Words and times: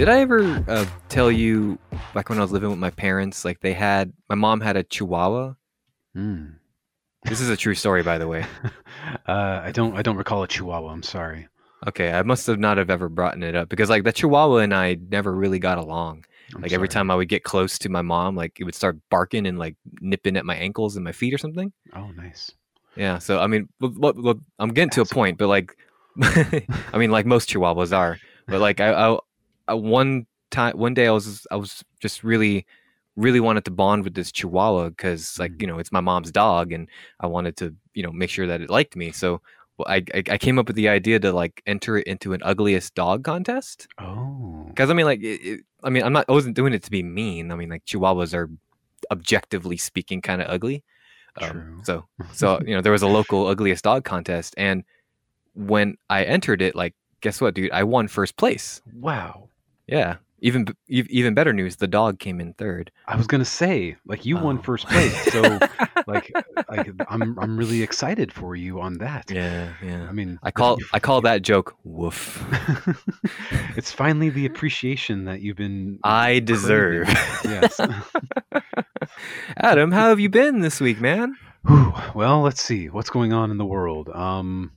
Did 0.00 0.08
I 0.08 0.20
ever 0.20 0.64
uh, 0.66 0.86
tell 1.10 1.30
you 1.30 1.78
back 2.14 2.30
when 2.30 2.38
I 2.38 2.40
was 2.40 2.52
living 2.52 2.70
with 2.70 2.78
my 2.78 2.88
parents? 2.88 3.44
Like 3.44 3.60
they 3.60 3.74
had 3.74 4.14
my 4.30 4.34
mom 4.34 4.62
had 4.62 4.78
a 4.78 4.82
Chihuahua. 4.82 5.56
Hmm. 6.14 6.46
This 7.24 7.42
is 7.42 7.50
a 7.50 7.56
true 7.56 7.74
story, 7.74 8.02
by 8.02 8.16
the 8.16 8.26
way. 8.26 8.46
Uh, 9.26 9.60
I 9.62 9.72
don't. 9.72 9.96
I 9.96 10.02
don't 10.02 10.16
recall 10.16 10.42
a 10.42 10.48
Chihuahua. 10.48 10.90
I'm 10.90 11.02
sorry. 11.02 11.48
Okay, 11.86 12.12
I 12.12 12.22
must 12.22 12.46
have 12.46 12.58
not 12.58 12.78
have 12.78 12.90
ever 12.90 13.08
brought 13.08 13.40
it 13.42 13.54
up 13.54 13.68
because 13.68 13.88
like 13.88 14.04
the 14.04 14.12
Chihuahua 14.12 14.58
and 14.58 14.74
I 14.74 14.98
never 15.08 15.32
really 15.32 15.58
got 15.58 15.78
along. 15.78 16.24
I'm 16.54 16.62
like 16.62 16.72
every 16.72 16.88
time 16.88 17.10
I 17.10 17.14
would 17.14 17.28
get 17.28 17.44
close 17.44 17.78
to 17.80 17.88
my 17.88 18.02
mom, 18.02 18.36
like 18.36 18.58
it 18.60 18.64
would 18.64 18.74
start 18.74 18.98
barking 19.10 19.46
and 19.46 19.58
like 19.58 19.76
nipping 20.00 20.36
at 20.36 20.44
my 20.44 20.56
ankles 20.56 20.96
and 20.96 21.04
my 21.04 21.12
feet 21.12 21.32
or 21.32 21.38
something. 21.38 21.72
Oh, 21.94 22.10
nice. 22.10 22.52
Yeah. 22.96 23.18
So 23.18 23.40
I 23.40 23.46
mean, 23.46 23.68
look, 23.80 24.16
look, 24.16 24.38
I'm 24.58 24.70
getting 24.70 24.90
to 24.90 25.02
a 25.02 25.06
point, 25.06 25.38
but 25.38 25.48
like, 25.48 25.76
I 26.22 26.98
mean, 26.98 27.10
like 27.10 27.26
most 27.26 27.50
Chihuahuas 27.50 27.96
are, 27.96 28.18
but 28.46 28.60
like 28.60 28.80
I, 28.80 28.92
I 28.92 29.18
one 29.74 30.26
time, 30.50 30.76
one 30.78 30.94
day 30.94 31.06
I 31.06 31.12
was, 31.12 31.46
I 31.50 31.56
was 31.56 31.82
just 32.00 32.22
really, 32.24 32.66
really 33.16 33.40
wanted 33.40 33.64
to 33.66 33.70
bond 33.70 34.04
with 34.04 34.14
this 34.14 34.32
Chihuahua 34.32 34.90
because 34.90 35.38
like 35.38 35.52
Mm. 35.52 35.60
you 35.62 35.66
know 35.68 35.78
it's 35.78 35.92
my 35.92 36.00
mom's 36.00 36.30
dog 36.30 36.72
and 36.72 36.88
I 37.20 37.26
wanted 37.26 37.56
to 37.58 37.74
you 37.92 38.02
know 38.02 38.12
make 38.12 38.30
sure 38.30 38.46
that 38.46 38.60
it 38.60 38.70
liked 38.70 38.96
me. 38.96 39.10
So 39.12 39.42
well, 39.76 39.86
I, 39.88 40.04
I, 40.14 40.22
I 40.30 40.38
came 40.38 40.58
up 40.58 40.66
with 40.68 40.76
the 40.76 40.88
idea 40.88 41.18
to 41.20 41.32
like 41.32 41.60
enter 41.66 41.98
it 41.98 42.06
into 42.06 42.32
an 42.32 42.40
ugliest 42.42 42.94
dog 42.94 43.24
contest 43.24 43.88
Oh. 43.98 44.64
because 44.68 44.90
I 44.90 44.94
mean 44.94 45.06
like, 45.06 45.20
it, 45.22 45.40
it, 45.42 45.60
I 45.82 45.90
mean 45.90 46.02
I'm 46.04 46.12
not, 46.12 46.24
I 46.28 46.32
wasn't 46.32 46.54
doing 46.56 46.72
it 46.72 46.82
to 46.84 46.90
be 46.90 47.02
mean. 47.02 47.50
I 47.50 47.56
mean 47.56 47.68
like 47.68 47.84
Chihuahuas 47.84 48.32
are 48.32 48.48
objectively 49.10 49.76
speaking 49.76 50.22
kind 50.22 50.40
of 50.40 50.48
ugly. 50.48 50.82
Um, 51.40 51.82
so 51.84 52.06
so 52.32 52.60
you 52.66 52.74
know 52.74 52.80
there 52.80 52.92
was 52.92 53.02
a 53.02 53.08
local 53.08 53.46
ugliest 53.48 53.84
dog 53.84 54.04
contest 54.04 54.54
and 54.56 54.84
when 55.54 55.96
i 56.08 56.22
entered 56.24 56.62
it 56.62 56.74
like 56.76 56.94
guess 57.20 57.40
what 57.40 57.54
dude 57.54 57.70
i 57.72 57.82
won 57.82 58.08
first 58.08 58.36
place 58.36 58.80
Wow. 58.94 59.49
Yeah 59.90 60.16
even 60.42 60.64
even 60.88 61.34
better 61.34 61.52
news 61.52 61.76
the 61.76 61.86
dog 61.86 62.18
came 62.18 62.40
in 62.40 62.54
third 62.54 62.90
I 63.06 63.16
was 63.16 63.26
gonna 63.26 63.44
say, 63.44 63.96
like, 64.06 64.24
you 64.24 64.36
won 64.38 64.56
Oh. 64.58 64.62
first 64.62 64.86
place, 64.86 65.14
so 65.32 65.42
like, 66.06 66.32
like, 66.70 66.88
I'm 67.10 67.36
I'm 67.38 67.58
really 67.58 67.82
excited 67.82 68.32
for 68.32 68.56
you 68.56 68.80
on 68.80 68.96
that. 69.04 69.30
yeah 69.30 69.74
yeah 69.84 70.06
I 70.08 70.12
mean, 70.12 70.38
i 70.42 70.50
call 70.50 70.78
i 70.94 70.98
call 70.98 71.20
that 71.22 71.42
joke 71.42 71.74
woof 71.84 72.22
it's 73.76 73.92
finally 73.92 74.30
the 74.30 74.46
appreciation 74.46 75.24
that 75.26 75.42
you've 75.42 75.58
been. 75.58 75.98
i 76.04 76.26
craving. 76.40 76.44
deserve 76.46 77.08
Yes. 77.44 77.78
adam 79.58 79.90
how 79.92 80.08
have 80.08 80.20
you 80.20 80.28
been 80.30 80.60
this 80.60 80.80
week 80.80 81.00
man 81.00 81.34
Whew. 81.66 81.92
Well, 82.14 82.40
let's 82.40 82.62
see 82.62 82.88
what's 82.88 83.10
going 83.10 83.34
on 83.34 83.50
in 83.50 83.58
the 83.58 83.66
world. 83.66 84.08
Um, 84.08 84.72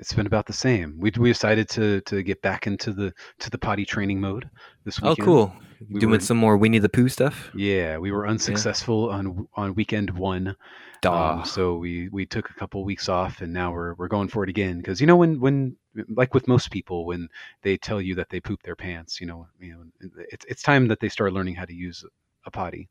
it's 0.00 0.12
been 0.12 0.26
about 0.26 0.46
the 0.46 0.52
same. 0.52 0.96
We 0.98 1.12
we 1.18 1.30
decided 1.30 1.68
to 1.70 2.00
to 2.02 2.22
get 2.22 2.42
back 2.42 2.66
into 2.66 2.92
the 2.92 3.12
to 3.38 3.50
the 3.50 3.58
potty 3.58 3.84
training 3.84 4.20
mode 4.20 4.48
this 4.84 4.98
oh 5.02 5.14
cool 5.16 5.52
We 5.90 6.00
doing 6.00 6.12
were- 6.12 6.20
some 6.20 6.36
more 6.36 6.56
winnie 6.56 6.78
the 6.80 6.88
pooh 6.88 7.08
stuff 7.08 7.50
Yeah, 7.54 7.98
we 7.98 8.10
were 8.10 8.26
unsuccessful 8.26 9.10
on 9.10 9.46
on 9.54 9.74
weekend 9.74 10.10
one. 10.10 10.56
Um, 11.06 11.44
so 11.44 11.76
we 11.76 12.08
we 12.10 12.26
took 12.26 12.50
a 12.50 12.54
couple 12.54 12.84
weeks 12.84 13.08
off, 13.08 13.40
and 13.40 13.52
now 13.52 13.72
we're 13.72 13.94
we're 13.94 14.08
going 14.08 14.28
for 14.28 14.44
it 14.44 14.50
again. 14.50 14.78
Because 14.78 15.00
you 15.00 15.06
know 15.06 15.16
when 15.16 15.40
when 15.40 15.76
like 16.08 16.34
with 16.34 16.46
most 16.46 16.70
people, 16.70 17.06
when 17.06 17.28
they 17.62 17.76
tell 17.76 18.00
you 18.00 18.14
that 18.16 18.28
they 18.28 18.40
poop 18.40 18.62
their 18.62 18.76
pants, 18.76 19.20
you 19.20 19.26
know, 19.26 19.46
you 19.58 19.72
know, 19.72 20.10
it's 20.30 20.44
it's 20.46 20.62
time 20.62 20.88
that 20.88 21.00
they 21.00 21.08
start 21.08 21.32
learning 21.32 21.54
how 21.54 21.64
to 21.64 21.74
use 21.74 22.04
a 22.46 22.50
potty. 22.50 22.88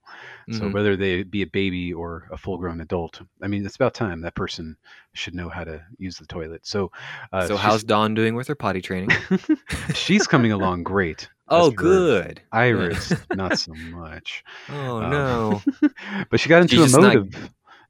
So 0.52 0.62
Mhm. 0.62 0.74
whether 0.74 0.96
they 0.96 1.24
be 1.24 1.42
a 1.42 1.48
baby 1.48 1.92
or 1.94 2.28
a 2.32 2.38
full 2.38 2.58
grown 2.58 2.82
adult, 2.82 3.22
I 3.42 3.48
mean, 3.48 3.66
it's 3.66 3.76
about 3.76 3.94
time 3.96 4.22
that 4.22 4.36
person 4.36 4.78
should 5.14 5.34
know 5.34 5.50
how 5.50 5.64
to 5.64 5.82
use 5.98 6.18
the 6.18 6.26
toilet. 6.28 6.66
So, 6.68 6.92
uh, 7.34 7.48
so 7.48 7.58
how's 7.58 7.84
dawn 7.84 8.14
doing 8.14 8.36
with 8.36 8.48
her 8.48 8.56
potty 8.56 8.82
training 8.82 9.10
she's 9.94 10.28
coming 10.28 10.52
along 10.52 10.84
great. 10.84 11.30
oh 11.48 11.72
good 11.72 12.42
Iris, 12.52 13.12
not 13.34 13.58
so 13.58 13.74
much. 13.92 14.44
oh 14.70 15.02
Um, 15.02 15.10
no 15.10 15.62
but 16.30 16.40
she 16.40 16.48
got 16.50 16.62
into 16.62 16.76
She's 16.76 16.94
a 16.94 17.02
mode 17.02 17.34
not- 17.34 17.42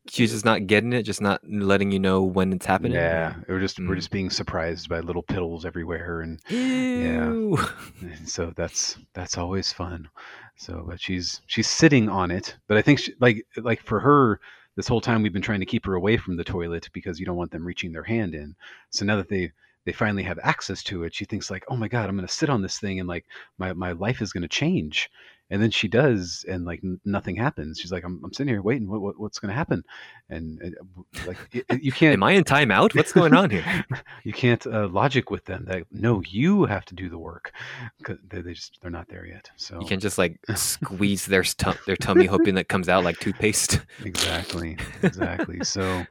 she's 0.10 0.32
just 0.32 0.46
not 0.46 0.66
getting 0.66 0.94
it 0.94 1.04
just 1.04 1.22
not 1.22 1.42
letting 1.48 1.92
you 1.92 2.00
know 2.00 2.24
when 2.24 2.52
it's 2.54 2.66
happening 2.66 2.94
Yeah, 2.94 3.36
we're 3.50 3.60
just 3.60 3.80
we're 3.80 3.94
Mm. 3.96 3.98
just 3.98 4.12
being 4.12 4.30
surprised 4.30 4.88
by 4.90 5.02
little 5.02 5.24
piddles 5.24 5.66
everywhere, 5.66 6.22
and, 6.22 6.40
Ew. 6.50 7.58
and 8.02 8.28
so 8.30 8.54
that's 8.56 8.98
that's 9.14 9.38
always 9.38 9.72
fun. 9.74 10.08
So, 10.60 10.84
but 10.86 11.00
she's 11.00 11.42
she's 11.48 11.68
sitting 11.68 12.10
on 12.10 12.32
it, 12.32 12.58
but 12.68 12.78
I 12.78 12.82
think 12.82 13.00
she, 13.00 13.14
like 13.22 13.48
like 13.56 13.82
for 13.82 14.02
her, 14.02 14.42
this 14.76 14.90
whole 14.90 15.00
time 15.00 15.24
we've 15.24 15.32
been 15.32 15.42
trying 15.42 15.62
to 15.62 15.66
keep 15.66 15.86
her 15.86 15.94
away 15.96 16.18
from 16.18 16.36
the 16.36 16.44
toilet 16.44 16.90
because 16.92 17.18
you 17.18 17.26
don't 17.26 17.38
want 17.38 17.52
them 17.52 17.66
reaching 17.66 17.94
their 17.94 18.04
hand 18.04 18.36
in. 18.36 18.56
So 18.90 19.06
now 19.06 19.16
that 19.16 19.30
they 19.30 19.54
they 19.86 19.94
finally 19.94 20.24
have 20.24 20.38
access 20.44 20.84
to 20.84 21.04
it, 21.06 21.16
she 21.16 21.24
thinks 21.24 21.50
like, 21.50 21.64
oh 21.70 21.78
my 21.78 21.88
god, 21.88 22.10
I'm 22.10 22.18
gonna 22.18 22.28
sit 22.28 22.50
on 22.50 22.62
this 22.62 22.78
thing 22.78 23.00
and 23.00 23.08
like 23.08 23.26
my 23.58 23.72
my 23.72 23.94
life 23.94 24.22
is 24.22 24.34
gonna 24.34 24.50
change. 24.50 25.10
And 25.52 25.62
then 25.62 25.72
she 25.72 25.88
does, 25.88 26.46
and 26.48 26.64
like 26.66 26.80
n- 26.84 27.00
nothing 27.06 27.36
happens. 27.36 27.80
She's 27.80 27.92
like, 27.92 28.04
"I'm, 28.04 28.22
I'm 28.24 28.32
sitting 28.32 28.54
here 28.54 28.62
waiting. 28.62 28.88
What, 28.88 29.02
what 29.02 29.20
what's 29.20 29.40
going 29.40 29.50
to 29.50 29.56
happen?" 29.56 29.84
And, 30.30 30.62
and 30.62 30.76
like, 31.26 31.38
y- 31.54 31.64
y- 31.70 31.80
you 31.82 31.92
can't 31.92 32.14
Am 32.14 32.22
I 32.24 32.34
in 32.34 32.44
timeout? 32.44 32.94
What's 32.96 33.14
going 33.14 33.34
on 33.34 33.50
here? 33.50 33.66
you 34.24 34.32
can't 34.34 34.66
uh, 34.68 34.88
logic 34.90 35.32
with 35.32 35.46
them 35.46 35.66
that 35.66 35.84
no 35.92 36.22
you 36.28 36.66
have 36.66 36.86
to 36.86 36.94
do 36.96 37.10
the 37.10 37.18
work 37.18 37.52
'Cause 38.04 38.18
they, 38.30 38.42
they 38.42 38.54
just 38.54 38.78
they're 38.82 38.92
not 38.92 39.08
there 39.10 39.26
yet 39.26 39.50
so 39.56 39.80
You 39.80 39.88
can 39.88 40.00
just 40.00 40.18
like 40.20 40.40
squeeze 40.56 41.26
their 41.26 41.44
their 41.88 41.96
tummy, 41.98 42.26
hoping 42.28 42.54
that 42.56 42.70
comes 42.70 42.88
out 42.88 43.04
like 43.04 43.18
toothpaste. 43.20 43.80
exactly 44.06 44.78
exactly 45.04 45.64
so 45.64 46.06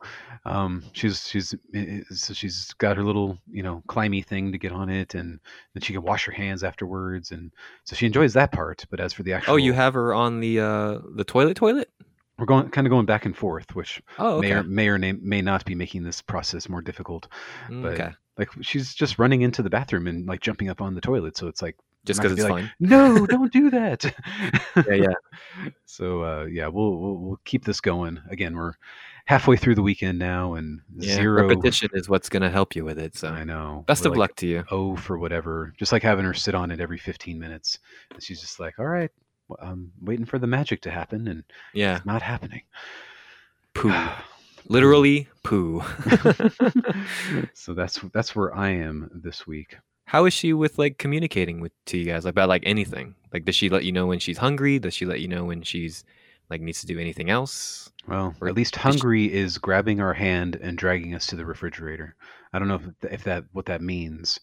um 0.48 0.82
she's 0.92 1.28
she's 1.28 1.54
i- 1.75 1.78
i- 1.78 2.03
so 2.14 2.32
she's 2.34 2.72
got 2.78 2.97
her 2.97 3.03
little 3.04 3.38
you 3.50 3.62
know 3.62 3.82
climby 3.88 4.25
thing 4.25 4.50
to 4.53 4.59
get 4.59 4.72
on 4.72 4.88
it 4.88 5.14
and 5.14 5.38
then 5.75 5.81
she 5.82 5.92
can 5.92 6.03
wash 6.03 6.25
her 6.25 6.32
hands 6.32 6.64
afterwards 6.64 7.31
and 7.31 7.53
so 7.84 7.94
she 7.94 8.06
enjoys 8.06 8.32
that 8.34 8.50
part 8.53 8.84
but 8.91 9.00
as 9.00 9.12
for 9.12 9.22
the 9.22 9.32
actual 9.32 9.54
Oh, 9.54 9.56
you 9.56 9.72
have 9.72 9.94
her 9.94 10.14
on 10.14 10.41
the 10.41 10.60
uh 10.60 10.98
the 11.14 11.25
toilet 11.25 11.56
toilet? 11.56 11.91
we're 12.38 12.47
going 12.47 12.69
kind 12.70 12.86
of 12.86 12.91
going 12.91 13.06
back 13.06 13.25
and 13.26 13.36
forth 13.36 13.75
which 13.75 14.00
Oh, 14.19 14.41
may 14.41 14.53
or 14.53 14.62
may 14.62 14.88
or 14.88 14.98
may, 14.98 15.12
may 15.12 15.42
not 15.42 15.64
be 15.64 15.75
making 15.75 16.03
this 16.04 16.22
process 16.22 16.69
more 16.69 16.82
difficult 16.82 17.28
Mm, 17.69 17.82
but- 17.82 17.92
okay. 17.94 18.10
like 18.38 18.48
she's 18.62 18.94
just 18.94 19.19
running 19.19 19.42
into 19.42 19.62
the 19.62 19.70
bathroom 19.70 20.06
and 20.06 20.26
like 20.26 20.41
jumping 20.41 20.69
up 20.69 20.80
on 20.80 20.94
the 20.94 21.00
toilet 21.00 21.36
so 21.36 21.48
it's 21.48 21.60
like 21.62 21.76
Just 22.06 22.20
because 22.20 22.32
it's 22.38 22.44
be 22.44 22.48
fun. 22.48 22.70
no 22.78 23.26
don't 23.34 23.53
do 23.53 23.70
that 23.70 24.04
Yeah, 24.76 24.94
yeah. 24.94 25.15
so 25.84 26.22
uh, 26.22 26.44
yeah 26.44 26.69
we'll, 26.69 26.97
we'll 26.97 27.16
we'll 27.16 27.41
keep 27.44 27.65
this 27.65 27.80
going 27.80 28.20
again 28.30 28.54
we're 28.56 28.75
halfway 29.28 29.56
through 29.59 29.75
the 29.75 29.83
weekend 29.83 30.19
now 30.19 30.55
and 30.55 30.81
yeah. 30.97 31.15
zero 31.15 31.47
Repetition 31.47 31.91
is 31.93 32.09
what's 32.09 32.31
gonna 32.31 32.49
help 32.49 32.75
you 32.75 32.83
with 32.83 32.99
it. 32.99 33.15
So 33.15 33.28
i 33.28 33.44
know 33.44 33.84
best 33.87 34.05
We're 34.05 34.12
of 34.12 34.16
like, 34.16 34.31
luck 34.31 34.37
to 34.37 34.47
you. 34.47 34.65
oh 34.71 34.97
for 34.97 35.19
whatever 35.19 35.75
just 35.77 35.93
like 35.93 36.03
having 36.03 36.25
her 36.25 36.33
sit 36.33 36.55
on 36.55 36.71
it 36.71 36.81
every 36.81 36.97
15 36.97 37.39
minutes 37.39 37.78
and 38.15 38.22
she's 38.22 38.41
just 38.41 38.59
like 38.59 38.78
all 38.78 38.87
right 38.87 39.11
i'm 39.61 39.93
waiting 40.00 40.25
for 40.25 40.39
the 40.39 40.47
magic 40.47 40.81
to 40.83 40.91
happen 40.91 41.28
and 41.28 41.44
Yeah, 41.75 41.97
it's 41.99 42.06
not 42.06 42.22
happening 42.22 42.62
poo. 43.75 43.93
Literally 44.71 45.28
poo. 45.45 45.83
so 47.55 47.75
that's 47.75 48.00
that's 48.15 48.34
where 48.34 48.55
i 48.56 48.71
am 48.71 49.10
this 49.15 49.47
week 49.47 49.77
How 50.06 50.25
is 50.25 50.33
she 50.33 50.53
with 50.55 50.78
like 50.78 50.97
communicating 50.97 51.60
with 51.60 51.72
to 51.87 51.99
you 51.99 52.06
guys 52.06 52.25
about 52.25 52.49
like 52.49 52.62
anything? 52.65 53.15
Like, 53.33 53.45
does 53.45 53.55
she 53.55 53.69
let 53.69 53.84
you 53.84 53.93
know 53.93 54.06
when 54.06 54.19
she's 54.19 54.39
hungry? 54.39 54.78
Does 54.78 54.95
she 54.95 55.05
let 55.05 55.21
you 55.21 55.28
know 55.28 55.45
when 55.45 55.60
she's 55.62 56.03
like 56.49 56.62
needs 56.62 56.81
to 56.81 56.87
do 56.87 56.99
anything 56.99 57.28
else? 57.28 57.93
Well 58.08 58.34
Or 58.41 58.48
at 58.48 58.54
least 58.54 58.76
Hungary 58.76 59.32
is 59.32 59.58
grabbing 59.58 60.00
our 60.00 60.14
hand 60.14 60.56
and 60.56 60.76
dragging 60.76 61.14
us 61.14 61.26
to 61.28 61.36
the 61.36 61.46
refrigerator 61.46 62.16
i 62.53 62.59
don't 62.59 62.68
know 62.68 62.80
if, 63.03 63.12
if 63.12 63.24
that 63.24 63.44
what 63.53 63.66
that 63.66 63.83
means 63.83 64.41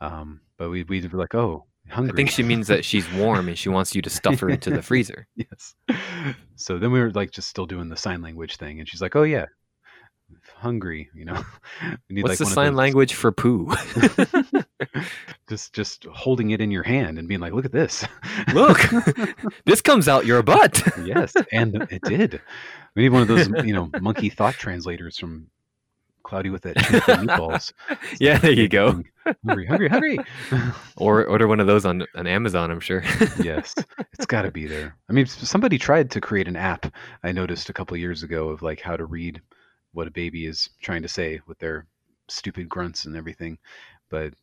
um, 0.00 0.40
but 0.56 0.70
we, 0.70 0.82
we 0.84 1.06
were 1.06 1.18
like 1.18 1.34
oh 1.34 1.66
hungry 1.88 2.12
I 2.12 2.16
think 2.16 2.30
she 2.30 2.42
means 2.42 2.68
that 2.68 2.84
she's 2.84 3.10
warm 3.12 3.48
and 3.48 3.58
she 3.58 3.68
wants 3.68 3.94
you 3.94 4.02
to 4.02 4.10
stuff 4.10 4.40
her 4.40 4.48
into 4.48 4.70
the 4.70 4.82
freezer. 4.90 5.26
yes. 5.34 5.74
So 6.56 6.78
then 6.78 6.92
we 6.92 7.00
were 7.00 7.10
like 7.10 7.32
just 7.32 7.48
still 7.48 7.66
doing 7.66 7.88
the 7.88 7.96
sign 7.96 8.22
language 8.22 8.56
thing, 8.56 8.78
and 8.78 8.88
she's 8.88 9.02
like, 9.02 9.16
"Oh 9.16 9.24
yeah, 9.24 9.46
hungry." 10.62 11.10
You 11.14 11.26
know, 11.26 11.44
we 12.08 12.14
need 12.14 12.22
What's 12.22 12.40
like 12.40 12.48
the 12.48 12.54
sign 12.54 12.74
language 12.74 13.14
for 13.14 13.32
poo? 13.32 13.70
just 15.48 15.72
just 15.74 16.04
holding 16.06 16.50
it 16.50 16.60
in 16.60 16.70
your 16.70 16.82
hand 16.82 17.18
and 17.18 17.28
being 17.28 17.40
like, 17.40 17.52
"Look 17.52 17.64
at 17.64 17.72
this." 17.72 18.06
Look, 18.54 18.80
this 19.66 19.80
comes 19.80 20.08
out 20.08 20.24
your 20.24 20.42
butt. 20.42 20.82
yes, 21.04 21.34
and 21.52 21.86
it 21.90 22.02
did. 22.04 22.40
We 22.94 23.02
need 23.02 23.12
one 23.12 23.22
of 23.22 23.28
those, 23.28 23.48
you 23.64 23.72
know, 23.74 23.90
monkey 24.00 24.28
thought 24.28 24.54
translators 24.54 25.18
from 25.18 25.48
Cloudy 26.22 26.50
with 26.50 26.62
that 26.62 26.76
Chance 26.76 27.04
meatballs. 27.04 27.72
yeah, 28.20 28.38
there 28.38 28.52
you 28.52 28.68
go. 28.68 29.02
Hungry, 29.46 29.66
hungry, 29.66 29.88
hungry. 29.88 30.18
Or 30.96 31.24
order 31.24 31.48
one 31.48 31.60
of 31.60 31.66
those 31.66 31.86
on, 31.86 32.04
on 32.14 32.26
Amazon, 32.26 32.70
I'm 32.70 32.80
sure. 32.80 33.02
yes, 33.42 33.74
it's 34.12 34.26
got 34.26 34.42
to 34.42 34.50
be 34.50 34.66
there. 34.66 34.96
I 35.08 35.12
mean, 35.12 35.26
somebody 35.26 35.78
tried 35.78 36.10
to 36.10 36.20
create 36.20 36.48
an 36.48 36.56
app. 36.56 36.92
I 37.22 37.32
noticed 37.32 37.70
a 37.70 37.72
couple 37.72 37.96
years 37.96 38.22
ago 38.22 38.48
of 38.48 38.62
like 38.62 38.80
how 38.80 38.96
to 38.96 39.04
read 39.06 39.40
what 39.92 40.06
a 40.06 40.12
baby 40.12 40.46
is 40.46 40.70
trying 40.80 41.02
to 41.02 41.08
say 41.08 41.40
with 41.46 41.58
their 41.58 41.86
stupid 42.28 42.68
grunts 42.68 43.04
and 43.04 43.16
everything, 43.16 43.58
but 44.08 44.34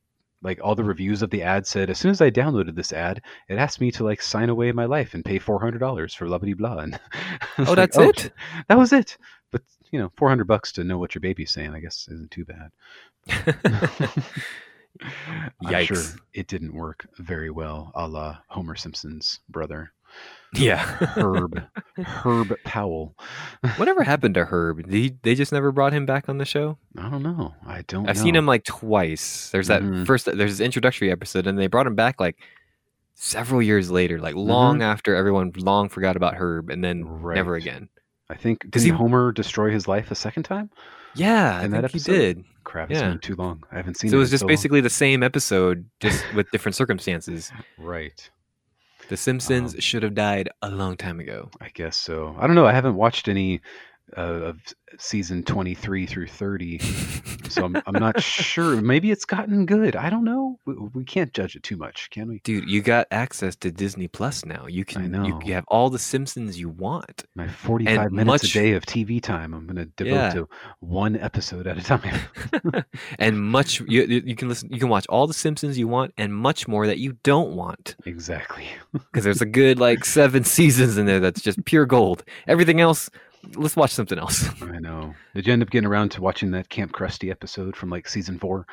like 0.41 0.59
all 0.63 0.75
the 0.75 0.83
reviews 0.83 1.21
of 1.21 1.29
the 1.29 1.43
ad 1.43 1.67
said, 1.67 1.89
as 1.89 1.97
soon 1.97 2.11
as 2.11 2.21
I 2.21 2.31
downloaded 2.31 2.75
this 2.75 2.93
ad, 2.93 3.21
it 3.49 3.57
asked 3.57 3.81
me 3.81 3.91
to 3.91 4.03
like 4.03 4.21
sign 4.21 4.49
away 4.49 4.71
my 4.71 4.85
life 4.85 5.13
and 5.13 5.25
pay 5.25 5.39
four 5.39 5.59
hundred 5.59 5.79
dollars 5.79 6.13
for 6.13 6.27
blah 6.27 6.37
blah. 6.37 6.77
And 6.77 6.95
I 7.13 7.47
oh, 7.57 7.61
was 7.61 7.67
oh, 7.67 7.71
like, 7.71 7.75
that's 7.75 7.97
oh, 7.97 8.09
it? 8.09 8.31
That 8.67 8.77
was 8.77 8.93
it. 8.93 9.17
But 9.51 9.63
you 9.91 9.99
know, 9.99 10.11
four 10.15 10.29
hundred 10.29 10.47
bucks 10.47 10.71
to 10.73 10.83
know 10.83 10.97
what 10.97 11.13
your 11.13 11.21
baby's 11.21 11.51
saying, 11.51 11.73
I 11.73 11.79
guess, 11.79 12.07
isn't 12.09 12.31
too 12.31 12.45
bad. 12.45 12.71
I'm 15.65 15.85
sure 15.85 16.03
it 16.33 16.47
didn't 16.47 16.73
work 16.73 17.07
very 17.17 17.49
well, 17.49 17.91
a 17.95 18.07
la 18.07 18.37
Homer 18.47 18.75
Simpson's 18.75 19.39
brother, 19.49 19.91
Yeah. 20.53 20.79
Herb 20.79 21.61
Herb 21.97 22.55
Powell. 22.63 23.15
Whatever 23.77 24.03
happened 24.13 24.33
to 24.35 24.45
Herb? 24.45 24.83
Did 24.83 24.91
he, 24.93 25.15
they 25.21 25.35
just 25.35 25.51
never 25.51 25.71
brought 25.71 25.93
him 25.93 26.05
back 26.07 26.27
on 26.27 26.39
the 26.39 26.45
show. 26.45 26.77
I 26.97 27.09
don't 27.09 27.21
know. 27.21 27.53
I 27.67 27.83
don't. 27.87 28.09
I've 28.09 28.15
know. 28.15 28.23
seen 28.23 28.35
him 28.35 28.45
like 28.47 28.63
twice. 28.63 29.49
There's 29.51 29.67
that 29.67 29.83
Mhm. 29.83 30.07
first. 30.07 30.25
There's 30.25 30.57
this 30.57 30.65
introductory 30.65 31.11
episode, 31.11 31.45
and 31.45 31.57
they 31.59 31.67
brought 31.67 31.85
him 31.87 31.95
back 31.95 32.19
like 32.19 32.37
several 33.13 33.61
years 33.61 33.91
later, 33.91 34.19
like 34.19 34.33
long 34.35 34.81
after 34.81 35.15
everyone 35.15 35.51
long 35.57 35.87
forgot 35.89 36.15
about 36.15 36.35
Herb, 36.35 36.69
and 36.69 36.83
then 36.83 37.21
never 37.23 37.55
again. 37.55 37.89
I 38.29 38.35
think 38.35 38.61
did 38.61 38.71
Does 38.71 38.83
he- 38.83 38.89
Homer 38.89 39.31
destroy 39.31 39.71
his 39.71 39.87
life 39.87 40.09
a 40.11 40.15
second 40.15 40.43
time? 40.43 40.69
Yeah, 41.15 41.57
I 41.59 41.63
In 41.65 41.71
think 41.71 41.81
that 41.83 41.91
he 41.91 41.97
episode? 41.97 42.11
did. 42.11 42.43
Crap, 42.63 42.91
it's 42.91 42.99
Yeah. 43.01 43.09
been 43.09 43.19
too 43.19 43.35
long. 43.35 43.63
I 43.71 43.77
haven't 43.77 43.95
seen 43.97 44.09
it. 44.09 44.11
So 44.11 44.17
it 44.17 44.19
was 44.19 44.29
just 44.29 44.41
so 44.41 44.45
long. 44.45 44.51
basically 44.51 44.81
the 44.81 44.89
same 44.91 45.23
episode, 45.23 45.89
just 45.99 46.23
with 46.35 46.49
different 46.51 46.75
circumstances. 46.75 47.51
right. 47.79 48.29
The 49.09 49.17
Simpsons 49.17 49.73
Um, 49.73 49.79
should 49.81 50.03
have 50.03 50.15
died 50.15 50.49
a 50.61 50.69
long 50.69 50.95
time 50.95 51.19
ago. 51.19 51.49
I 51.59 51.69
guess 51.73 51.97
so. 51.97 52.35
I 52.39 52.47
don't 52.47 52.55
know. 52.55 52.65
I 52.67 52.73
haven't 52.73 52.95
watched 52.95 53.27
any 53.27 53.59
uh, 54.17 54.21
of 54.21 54.59
season 54.97 55.43
23 55.43 56.05
through 56.05 56.27
30, 56.27 56.79
so 57.49 57.65
I'm, 57.65 57.75
I'm 57.85 57.93
not 57.93 58.21
sure. 58.23 58.81
Maybe 58.81 59.11
it's 59.11 59.25
gotten 59.25 59.65
good. 59.65 59.95
I 59.95 60.09
don't 60.09 60.23
know. 60.23 60.57
We, 60.65 60.73
we 60.93 61.03
can't 61.03 61.31
judge 61.33 61.55
it 61.55 61.63
too 61.63 61.77
much, 61.77 62.09
can 62.09 62.27
we? 62.27 62.39
Dude, 62.43 62.69
you 62.69 62.81
got 62.81 63.07
access 63.11 63.55
to 63.57 63.71
Disney 63.71 64.07
Plus 64.07 64.45
now. 64.45 64.65
You 64.67 64.83
can 64.85 65.03
you, 65.03 65.09
know. 65.09 65.41
you 65.45 65.53
have 65.53 65.65
all 65.67 65.89
the 65.89 65.99
Simpsons 65.99 66.59
you 66.59 66.69
want. 66.69 67.25
My 67.35 67.47
45 67.47 68.11
minutes 68.11 68.43
much- 68.43 68.55
a 68.55 68.59
day 68.59 68.71
of 68.73 68.83
TV 68.85 69.21
time, 69.21 69.53
I'm 69.53 69.65
going 69.67 69.75
to 69.77 69.85
devote 69.85 70.15
Yeah. 70.15 70.29
to 70.33 70.49
one 70.79 71.15
episode 71.17 71.67
at 71.67 71.77
a 71.77 71.83
time. 71.83 72.19
and 73.19 73.39
much 73.39 73.79
you, 73.81 74.03
you 74.03 74.21
you 74.25 74.35
can 74.35 74.47
listen 74.49 74.69
you 74.71 74.79
can 74.79 74.89
watch 74.89 75.05
all 75.07 75.27
the 75.27 75.33
Simpsons 75.33 75.77
you 75.77 75.87
want 75.87 76.13
and 76.17 76.33
much 76.33 76.67
more 76.67 76.87
that 76.87 76.97
you 76.97 77.13
don't 77.23 77.51
want. 77.55 77.95
exactly. 78.05 78.65
Because 78.91 79.23
there's 79.23 79.41
a 79.41 79.45
good 79.45 79.79
like 79.79 80.03
seven 80.03 80.43
seasons 80.43 80.97
in 80.97 81.05
there 81.05 81.19
that's 81.19 81.41
just 81.41 81.63
pure 81.65 81.85
gold. 81.85 82.23
Everything 82.47 82.79
else, 82.81 83.09
let's 83.55 83.75
watch 83.75 83.91
something 83.91 84.17
else. 84.19 84.47
I 84.61 84.79
know. 84.79 85.13
Did 85.35 85.47
you 85.47 85.53
end 85.53 85.61
up 85.61 85.69
getting 85.69 85.87
around 85.87 86.09
to 86.11 86.21
watching 86.21 86.51
that 86.51 86.69
Camp 86.69 86.91
Krusty 86.93 87.31
episode 87.31 87.75
from 87.75 87.89
like 87.89 88.07
season 88.07 88.39
four? 88.39 88.65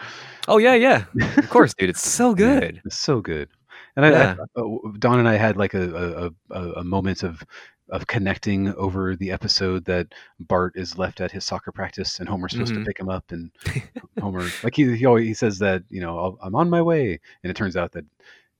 Oh 0.49 0.58
yeah, 0.58 0.75
yeah. 0.75 1.05
Of 1.37 1.50
course, 1.50 1.75
dude. 1.75 1.90
It's 1.90 2.06
so 2.08 2.31
Yeah, 2.31 2.61
good. 2.61 2.82
it's 2.84 2.99
so 2.99 3.20
good. 3.20 3.49
And 3.96 4.05
I, 4.06 4.11
Yeah. 4.11 4.37
I, 4.56 4.61
uh, 4.61 4.64
Don 4.99 5.19
and 5.19 5.28
I 5.28 5.34
had 5.37 5.56
like 5.56 5.75
a, 5.75 6.31
a, 6.50 6.55
a, 6.58 6.73
a 6.81 6.84
moment 6.84 7.23
of 7.23 7.43
of 7.88 8.05
connecting 8.08 8.75
over 8.75 9.14
the 9.14 9.31
episode 9.31 9.84
that 9.84 10.08
Bart 10.40 10.73
is 10.75 10.99
left 10.99 11.20
at 11.20 11.31
his 11.31 11.44
soccer 11.44 11.70
practice 11.70 12.19
and 12.19 12.28
Homer's 12.28 12.50
supposed 12.50 12.75
Mhm. 12.75 12.81
to 12.81 12.84
pick 12.84 12.99
him 12.99 13.08
up 13.08 13.31
and 13.31 13.49
Homer 14.20 14.44
like 14.64 14.75
he 14.75 14.96
he 14.96 15.06
always 15.06 15.25
he 15.28 15.34
says 15.34 15.61
that 15.61 15.84
you 15.88 16.00
know 16.00 16.19
I'll, 16.19 16.38
I'm 16.43 16.56
on 16.56 16.69
my 16.69 16.82
way 16.82 17.20
and 17.44 17.50
it 17.50 17.55
turns 17.55 17.76
out 17.76 17.93
that 17.93 18.05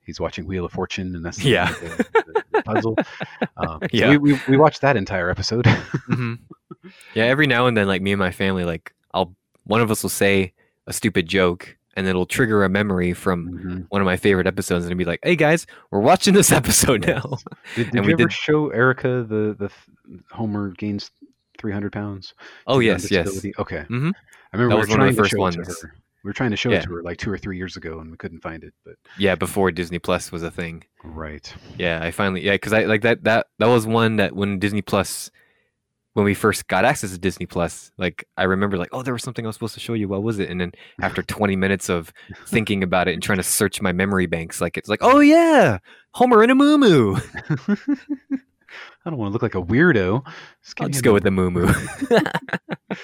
he's 0.07 0.19
watching 0.19 0.47
Wheel 0.47 0.65
of 0.65 0.71
Fortune 0.71 1.15
and 1.15 1.23
that's 1.23 1.37
the- 1.37 1.49
Yeah. 1.49 1.71
the, 1.73 2.05
the, 2.33 2.43
the 2.53 2.61
puzzle. 2.63 2.97
Um, 3.57 3.79
so 3.81 3.87
Yeah. 3.91 4.09
we, 4.11 4.17
we 4.33 4.39
we 4.49 4.57
watched 4.57 4.81
that 4.81 4.97
entire 4.97 5.29
episode. 5.29 5.65
hmm 6.07 6.33
Yeah, 7.15 7.25
every 7.25 7.47
now 7.47 7.67
and 7.67 7.75
then, 7.75 7.87
like 7.87 8.01
me 8.01 8.11
and 8.13 8.19
my 8.19 8.31
family, 8.31 8.63
like 8.63 8.93
I'll 9.13 9.35
one 9.65 9.81
of 9.81 9.91
us 9.91 10.01
will 10.03 10.09
say 10.09 10.53
a 10.87 10.93
stupid 10.93 11.27
joke, 11.27 11.75
and 11.95 12.07
it'll 12.07 12.25
trigger 12.27 12.63
a 12.63 12.69
memory 12.69 13.13
from 13.13 13.49
Mhm. 13.51 13.85
one 13.89 14.01
of 14.01 14.05
my 14.05 14.15
favorite 14.15 14.47
episodes, 14.47 14.85
and 14.85 14.91
it'll 14.91 14.97
be 14.99 15.03
like, 15.05 15.19
"Hey 15.23 15.35
guys, 15.35 15.65
we're 15.91 15.99
watching 15.99 16.33
this 16.33 16.51
episode 16.61 17.05
Yes. 17.05 17.23
now." 17.25 17.37
Did, 17.75 17.85
did 17.91 17.95
And 17.95 18.05
we 18.05 18.13
ever 18.13 18.23
did- 18.23 18.31
show 18.33 18.69
Erica 18.69 19.25
the 19.27 19.55
the 19.59 19.69
Homer 20.31 20.69
gains 20.77 21.11
300 21.57 21.91
pounds? 21.91 22.33
Oh 22.67 22.79
yes, 22.79 23.09
yes. 23.11 23.43
Okay. 23.59 23.83
Mhm. 23.89 24.13
I 24.53 24.57
remember 24.57 24.75
That 24.75 24.79
was 24.79 24.89
one 24.89 25.01
of 25.01 25.07
the 25.15 25.21
first 25.21 25.37
ones. 25.37 25.57
We 26.27 26.29
were 26.31 26.33
trying 26.33 26.51
to 26.51 26.57
show 26.57 26.71
Yeah. 26.71 26.79
it 26.79 26.83
to 26.83 26.89
her 26.95 27.03
like 27.03 27.19
two 27.19 27.31
or 27.31 27.37
three 27.37 27.55
years 27.55 27.77
ago, 27.77 27.99
and 28.01 28.11
we 28.11 28.17
couldn't 28.17 28.41
find 28.41 28.61
it. 28.61 28.73
But 28.83 28.95
Yeah, 29.17 29.35
before 29.35 29.71
Disney 29.71 29.97
Plus 29.97 30.29
was 30.29 30.43
a 30.43 30.51
thing. 30.51 30.83
right, 31.05 31.53
Yeah, 31.79 32.03
I 32.03 32.11
finally 32.11 32.41
yeah, 32.43 32.51
because 32.55 32.73
I 32.73 32.83
like 32.83 33.03
that 33.03 33.23
that 33.23 33.47
that 33.59 33.67
was 33.67 33.87
one 33.87 34.17
that 34.17 34.35
when 34.35 34.59
Disney 34.59 34.81
Plus 34.81 35.31
when 36.15 36.25
we 36.25 36.33
first 36.33 36.67
got 36.67 36.83
access 36.83 37.11
to 37.11 37.17
Disney 37.17 37.45
Plus, 37.45 37.93
like 37.97 38.27
I 38.35 38.43
remember 38.43 38.75
like, 38.75 38.89
oh, 38.91 39.03
there 39.03 39.13
was 39.13 39.23
something 39.23 39.45
I 39.45 39.47
was 39.47 39.55
supposed 39.55 39.75
to 39.75 39.79
show 39.79 39.93
you. 39.93 40.09
What 40.09 40.21
was 40.21 40.37
it? 40.39 40.49
And 40.49 40.59
then 40.59 40.73
after 41.01 41.23
20 41.23 41.55
minutes 41.55 41.87
of 41.87 42.11
thinking 42.47 42.83
about 42.83 43.07
it 43.07 43.13
and 43.13 43.23
trying 43.23 43.37
to 43.37 43.43
search 43.43 43.81
my 43.81 43.93
memory 43.93 44.25
banks, 44.25 44.59
like 44.59 44.75
it's 44.77 44.89
like, 44.89 44.99
oh 45.01 45.19
yeah, 45.21 45.77
Homer 46.15 46.41
and 46.43 46.51
a 46.51 46.55
Moo 46.55 46.77
Moo. 46.77 47.15
I 49.05 49.09
don't 49.09 49.17
want 49.19 49.29
to 49.29 49.33
look 49.33 49.41
like 49.41 49.55
a 49.55 49.61
weirdo. 49.61 50.23
Just 50.63 50.81
I'll 50.81 50.89
just 50.89 51.03
go 51.03 51.13
with 51.13 51.23
the 51.23 51.31
Moo 51.31 51.49
Moo. 51.49 51.71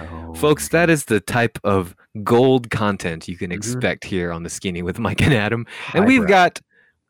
Oh, 0.00 0.34
Folks, 0.34 0.68
that 0.68 0.90
is 0.90 1.04
the 1.06 1.20
type 1.20 1.58
of 1.64 1.94
gold 2.22 2.70
content 2.70 3.28
you 3.28 3.36
can 3.36 3.50
Mhm. 3.50 3.54
expect 3.56 4.04
here 4.04 4.32
on 4.32 4.42
the 4.42 4.50
Skinny 4.50 4.82
with 4.82 4.98
Mike 4.98 5.20
and 5.22 5.34
Adam. 5.34 5.66
And 5.94 6.06
we've 6.06 6.20
highbrow. 6.22 6.28
got 6.28 6.60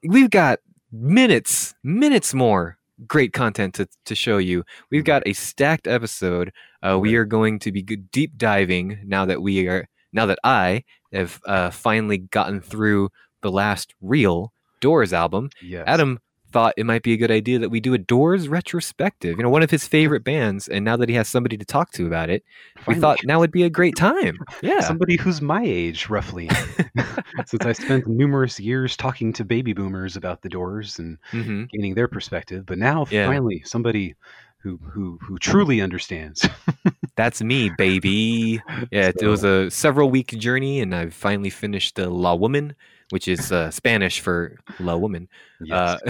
we've 0.05 0.31
got 0.31 0.58
minutes, 0.93 1.75
minutes 1.82 2.32
more 2.34 2.78
great 3.06 3.32
content 3.32 3.75
to, 3.75 3.88
to 4.06 4.14
show 4.14 4.38
you. 4.38 4.64
We've 4.90 5.05
got 5.05 5.22
a 5.26 5.32
stacked 5.32 5.87
episode. 5.87 6.52
Uh, 6.82 6.99
we 7.00 7.14
are 7.16 7.25
going 7.25 7.58
to 7.60 7.72
be 7.72 7.82
deep 7.82 8.37
diving 8.37 8.99
now 9.05 9.25
that 9.25 9.40
we 9.43 9.69
are 9.69 9.87
now 10.12 10.26
that 10.26 10.38
I 10.44 10.84
have 11.12 11.40
uh, 11.46 11.70
finally 11.70 12.19
gotten 12.19 12.60
through 12.60 13.10
the 13.43 13.50
last 13.50 13.94
real 14.00 14.52
Doors 14.81 15.12
album. 15.12 15.50
yes. 15.62 15.84
Adam 15.88 16.19
thought 16.53 16.75
it 16.77 16.87
might 16.87 17.03
be 17.03 17.12
a 17.12 17.17
good 17.17 17.31
idea 17.31 17.59
that 17.59 17.69
we 17.71 17.81
do 17.81 17.95
a 17.95 17.99
Doors 17.99 18.49
retrospective. 18.49 19.37
You 19.37 19.43
know, 19.43 19.50
one 19.50 19.62
of 19.62 19.71
his 19.71 19.87
favorite 19.87 20.25
bands, 20.25 20.69
and 20.69 20.85
now 20.85 20.97
that 20.97 21.09
he 21.09 21.15
has 21.15 21.29
somebody 21.29 21.56
to 21.59 21.65
talk 21.65 21.91
to 21.93 22.06
about 22.06 22.31
it, 22.31 22.43
we 22.87 22.95
thought 22.95 23.19
now 23.25 23.39
would 23.41 23.53
be 23.53 23.65
a 23.65 23.71
great 23.71 23.97
time. 23.97 24.39
Yeah. 24.62 24.81
somebody 24.81 25.17
who's 25.17 25.41
my 25.43 25.62
age, 25.65 26.09
roughly, 26.09 26.49
since 27.47 27.65
I 27.65 27.73
spent 27.73 28.06
numerous 28.06 28.59
years 28.59 28.97
talking 28.97 29.33
to 29.35 29.45
baby 29.45 29.73
boomers 29.73 30.17
about 30.17 30.43
the 30.43 30.49
Doors 30.49 30.99
and 30.99 31.19
hmm 31.31 31.65
gaining 31.73 31.95
their 31.95 32.09
perspective. 32.09 32.65
But 32.67 32.79
now, 32.79 33.05
Yeah. 33.11 33.27
finally, 33.27 33.62
somebody 33.65 34.15
who 34.62 34.79
who 34.93 35.19
who 35.23 35.39
truly 35.39 35.81
understands. 35.81 36.49
That's 37.17 37.43
me, 37.43 37.69
baby. 37.69 38.61
Yeah, 38.91 39.11
it 39.21 39.27
was 39.27 39.44
a 39.44 39.71
several 39.71 40.09
week 40.11 40.29
journey, 40.39 40.81
and 40.81 40.94
I've 40.94 41.15
finally 41.15 41.51
finished 41.51 41.96
the 41.96 42.08
La 42.11 42.34
Woman, 42.34 42.75
which 43.10 43.29
is 43.29 43.53
uh, 43.53 43.70
Spanish 43.70 44.20
for 44.20 44.58
La 44.81 44.96
Woman. 44.96 45.29
Yes. 45.60 46.00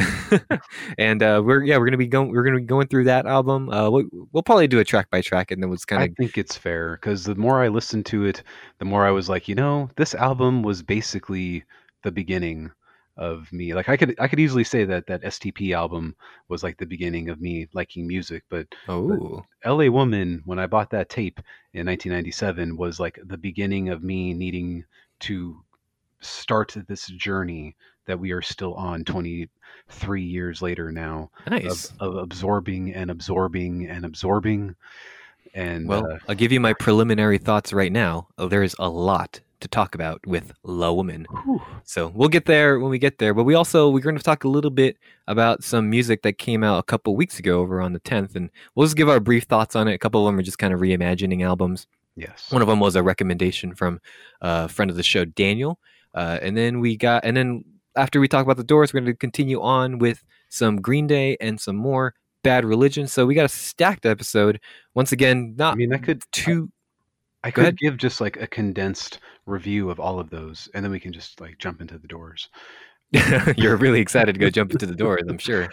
Uh, 0.51 0.59
and 0.99 1.23
uh, 1.23 1.43
we're 1.45 1.63
yeah, 1.63 1.79
we're 1.79 1.87
gonna 1.87 1.97
be 1.97 2.07
going 2.07 2.31
we're 2.31 2.45
gonna 2.45 2.59
be 2.59 2.65
going 2.65 2.89
through 2.89 3.05
that 3.05 3.27
album. 3.27 3.71
Uh, 3.71 3.91
we'll, 3.91 4.05
we'll 4.33 4.43
probably 4.43 4.69
do 4.69 4.81
a 4.81 4.85
track 4.85 5.11
by 5.11 5.21
track, 5.21 5.51
and 5.51 5.63
then 5.63 5.71
we'll 5.71 5.79
kind 5.87 6.03
of. 6.03 6.11
I 6.11 6.15
think 6.15 6.39
it's 6.39 6.57
fair 6.57 6.97
because 6.97 7.25
the 7.25 7.35
more 7.35 7.63
I 7.63 7.69
listened 7.69 8.07
to 8.07 8.25
it, 8.25 8.43
the 8.79 8.85
more 8.85 9.07
I 9.07 9.11
was 9.11 9.29
like, 9.29 9.49
you 9.49 9.55
know, 9.55 9.91
this 9.97 10.15
album 10.15 10.63
was 10.63 10.83
basically 10.83 11.65
the 12.03 12.13
beginning 12.13 12.71
of 13.19 13.53
me. 13.53 13.75
Like 13.75 13.89
I 13.89 13.97
could 13.97 14.15
I 14.19 14.29
could 14.29 14.41
easily 14.41 14.65
say 14.65 14.85
that 14.85 15.07
that 15.09 15.23
STP 15.23 15.75
album 15.75 16.15
was 16.49 16.63
like 16.63 16.79
the 16.79 16.87
beginning 16.87 17.29
of 17.29 17.41
me 17.41 17.69
liking 17.73 18.07
music, 18.07 18.45
but 18.49 18.67
oh 18.89 19.43
LA 19.65 19.89
Woman 19.89 20.43
when 20.45 20.59
I 20.59 20.67
bought 20.67 20.91
that 20.91 21.09
tape 21.09 21.41
in 21.75 21.87
1997 21.87 22.77
was 22.77 23.01
like 23.01 23.19
the 23.25 23.37
beginning 23.37 23.89
of 23.89 24.03
me 24.03 24.33
needing 24.33 24.85
to 25.21 25.61
start 26.21 26.77
this 26.89 27.07
journey 27.09 27.77
that 28.07 28.19
we 28.19 28.33
are 28.33 28.43
still 28.43 28.75
on 28.75 29.05
23 29.05 30.23
years 30.23 30.63
later 30.63 30.91
now 30.91 31.31
nice. 31.49 31.91
of, 32.01 32.15
of 32.15 32.17
absorbing 32.17 32.95
and 32.95 33.11
absorbing 33.11 33.87
and 33.87 34.05
absorbing 34.05 34.75
and 35.55 35.89
Well, 35.89 36.07
uh, 36.07 36.19
I'll 36.29 36.35
give 36.35 36.53
you 36.53 36.61
my 36.61 36.73
preliminary 36.75 37.39
thoughts 37.39 37.73
right 37.73 37.93
now. 37.93 38.29
Uh, 38.37 38.47
There 38.47 38.63
is 38.63 38.77
a 38.79 38.89
lot 38.89 39.41
to 39.61 39.69
talk 39.69 39.95
about 39.95 40.25
with 40.27 40.53
La 40.63 40.93
Woman. 40.93 41.27
whew, 41.45 41.61
So 41.85 42.13
we'll 42.15 42.29
get 42.29 42.45
there 42.47 42.79
when 42.79 42.91
we 42.91 42.99
get 42.99 43.19
there. 43.19 43.35
But 43.35 43.45
we 43.45 43.55
also 43.55 43.89
we're 43.89 44.01
going 44.01 44.17
to 44.17 44.23
talk 44.23 44.45
a 44.45 44.49
little 44.49 44.71
bit 44.71 44.97
about 45.27 45.65
some 45.65 45.91
music 45.91 46.23
that 46.23 46.39
came 46.39 46.63
out 46.63 46.79
a 46.79 46.83
couple 46.85 47.17
weeks 47.17 47.39
ago 47.39 47.61
over 47.61 47.81
on 47.81 47.93
the 47.93 48.01
10th, 48.01 48.37
and 48.37 48.51
we'll 48.75 48.87
just 48.87 48.97
give 48.97 49.09
our 49.09 49.21
brief 49.21 49.45
thoughts 49.45 49.75
on 49.75 49.89
it. 49.89 49.95
A 49.95 49.99
couple 49.99 50.27
of 50.27 50.33
them 50.33 50.39
are 50.39 50.45
just 50.45 50.59
kind 50.59 50.73
of 50.73 50.81
reimagining 50.81 51.45
albums. 51.45 51.87
yes 52.17 52.51
One 52.53 52.63
of 52.63 52.69
them 52.69 52.81
was 52.81 52.95
a 52.95 53.03
recommendation 53.03 53.75
from 53.75 54.01
a 54.41 54.69
friend 54.69 54.91
of 54.91 54.97
the 54.97 55.03
show, 55.03 55.25
Daniel. 55.25 55.79
Uh, 56.15 56.39
and 56.43 56.57
then 56.57 56.81
we 56.81 56.97
got, 56.97 57.25
and 57.25 57.37
then 57.37 57.65
after 57.97 58.21
we 58.21 58.29
talk 58.29 58.45
about 58.45 58.57
the 58.57 58.65
Doors, 58.65 58.93
we're 58.93 59.01
going 59.01 59.13
to 59.13 59.17
continue 59.17 59.61
on 59.61 59.99
with 59.99 60.25
some 60.49 60.81
Green 60.81 61.07
Day 61.07 61.37
and 61.41 61.61
some 61.61 61.77
more 61.77 62.15
Bad 62.43 62.65
Religion. 62.65 63.07
So 63.07 63.27
we 63.27 63.35
got 63.35 63.45
a 63.45 63.49
stacked 63.49 64.07
episode. 64.07 64.61
Once 64.95 65.13
again, 65.13 65.55
not. 65.57 65.75
I 65.75 65.77
mean 65.77 65.93
I 65.93 65.99
could 65.99 66.23
two. 66.33 66.71
I 67.45 67.51
Go 67.51 67.55
could 67.55 67.63
ahead. 67.63 67.79
give 67.79 67.97
just 67.97 68.21
like 68.21 68.37
a 68.41 68.47
condensed 68.47 69.21
review 69.47 69.91
of 69.91 70.01
all 70.01 70.19
of 70.19 70.29
those 70.29 70.69
and 70.75 70.85
then 70.85 70.91
we 70.91 71.01
can 71.01 71.13
just 71.13 71.41
like 71.41 71.57
jump 71.59 71.81
into 71.81 71.97
the 71.97 72.09
doors 72.09 72.49
You're 73.57 73.77
really 73.77 74.01
excited 74.01 74.35
to 74.35 74.39
go 74.39 74.51
jump 74.51 74.71
into 74.71 74.85
the 74.85 74.95
doors, 74.95 75.23
I'm 75.29 75.39
sure. 75.39 75.69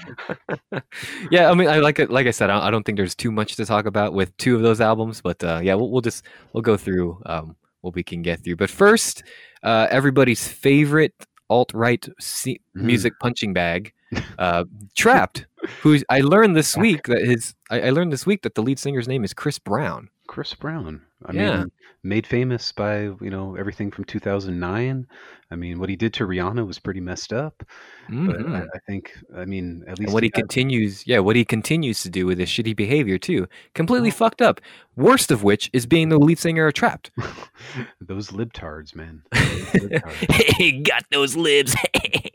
yeah, 1.31 1.49
I 1.49 1.53
mean, 1.53 1.67
I 1.67 1.79
like 1.79 1.99
it. 1.99 2.09
Like 2.09 2.27
I 2.27 2.31
said, 2.31 2.49
I 2.49 2.67
I 2.67 2.71
don't 2.71 2.85
think 2.85 2.97
there's 2.97 3.15
too 3.15 3.31
much 3.31 3.57
to 3.57 3.65
talk 3.65 3.85
about 3.85 4.13
with 4.13 4.35
two 4.37 4.55
of 4.55 4.61
those 4.61 4.79
albums, 4.79 5.19
but 5.21 5.43
uh, 5.43 5.59
yeah, 5.61 5.73
we'll, 5.73 5.91
we'll 5.91 6.01
just 6.01 6.23
we'll 6.53 6.61
go 6.61 6.77
through 6.77 7.21
um, 7.25 7.57
what 7.85 7.95
we 7.95 8.03
can 8.03 8.21
get 8.21 8.43
through. 8.43 8.57
But 8.57 8.69
first, 8.69 9.23
uh, 9.63 9.87
everybody's 9.89 10.47
favorite 10.47 11.13
alt 11.49 11.71
right 11.73 12.05
Mm. 12.17 12.57
music 12.73 13.13
punching 13.21 13.53
bag, 13.53 13.93
uh, 14.39 14.65
Trapt. 14.97 15.45
Who's 15.81 16.03
I 16.09 16.19
learned 16.21 16.55
this 16.55 16.75
week 16.75 17.03
that 17.07 17.21
his 17.25 17.55
I, 17.69 17.81
I 17.81 17.89
learned 17.91 18.11
this 18.11 18.25
week 18.25 18.41
that 18.41 18.55
the 18.55 18.61
lead 18.61 18.79
singer's 18.79 19.07
name 19.07 19.23
is 19.23 19.33
Chris 19.33 19.59
Brown. 19.59 20.09
Chris 20.27 20.53
Brown. 20.53 21.01
I 21.27 21.33
Yeah. 21.33 21.57
mean, 21.59 21.71
made 22.03 22.27
famous 22.27 22.71
by, 22.71 23.01
you 23.03 23.29
know, 23.31 23.55
everything 23.55 23.89
from 23.91 24.03
2009. 24.05 25.07
I 25.51 25.55
mean, 25.55 25.79
what 25.79 25.89
he 25.89 25.95
did 25.95 26.13
to 26.15 26.25
Rihanna 26.27 26.65
was 26.65 26.77
pretty 26.79 26.99
messed 27.01 27.33
up, 27.33 27.63
but 28.09 28.35
I, 28.37 28.39
Mhm. 28.43 28.67
I 28.75 28.79
think, 28.87 29.11
I 29.35 29.45
mean, 29.45 29.81
at 29.87 29.89
And 29.97 29.99
least 29.99 30.13
what 30.13 30.21
he 30.23 30.27
he 30.27 30.31
had 30.35 30.41
continues, 30.43 31.05
yeah, 31.07 31.19
what 31.19 31.35
he 31.35 31.43
continues 31.45 32.03
to 32.03 32.09
do 32.09 32.25
with 32.27 32.37
his 32.37 32.49
shitty 32.49 32.75
behavior 32.75 33.17
too, 33.17 33.47
completely 33.73 34.09
well, 34.09 34.17
fucked 34.17 34.41
up. 34.41 34.61
Worst 34.95 35.31
of 35.31 35.41
which 35.43 35.69
is 35.73 35.85
being 35.87 36.09
the 36.09 36.19
lead 36.19 36.37
singer 36.37 36.67
of 36.67 36.73
Trapt. 36.73 37.09
those 38.01 38.29
libtards, 38.29 38.95
man. 38.95 39.23
Hey, 40.29 40.81
got 40.81 41.03
those 41.11 41.35
libs. 41.35 41.75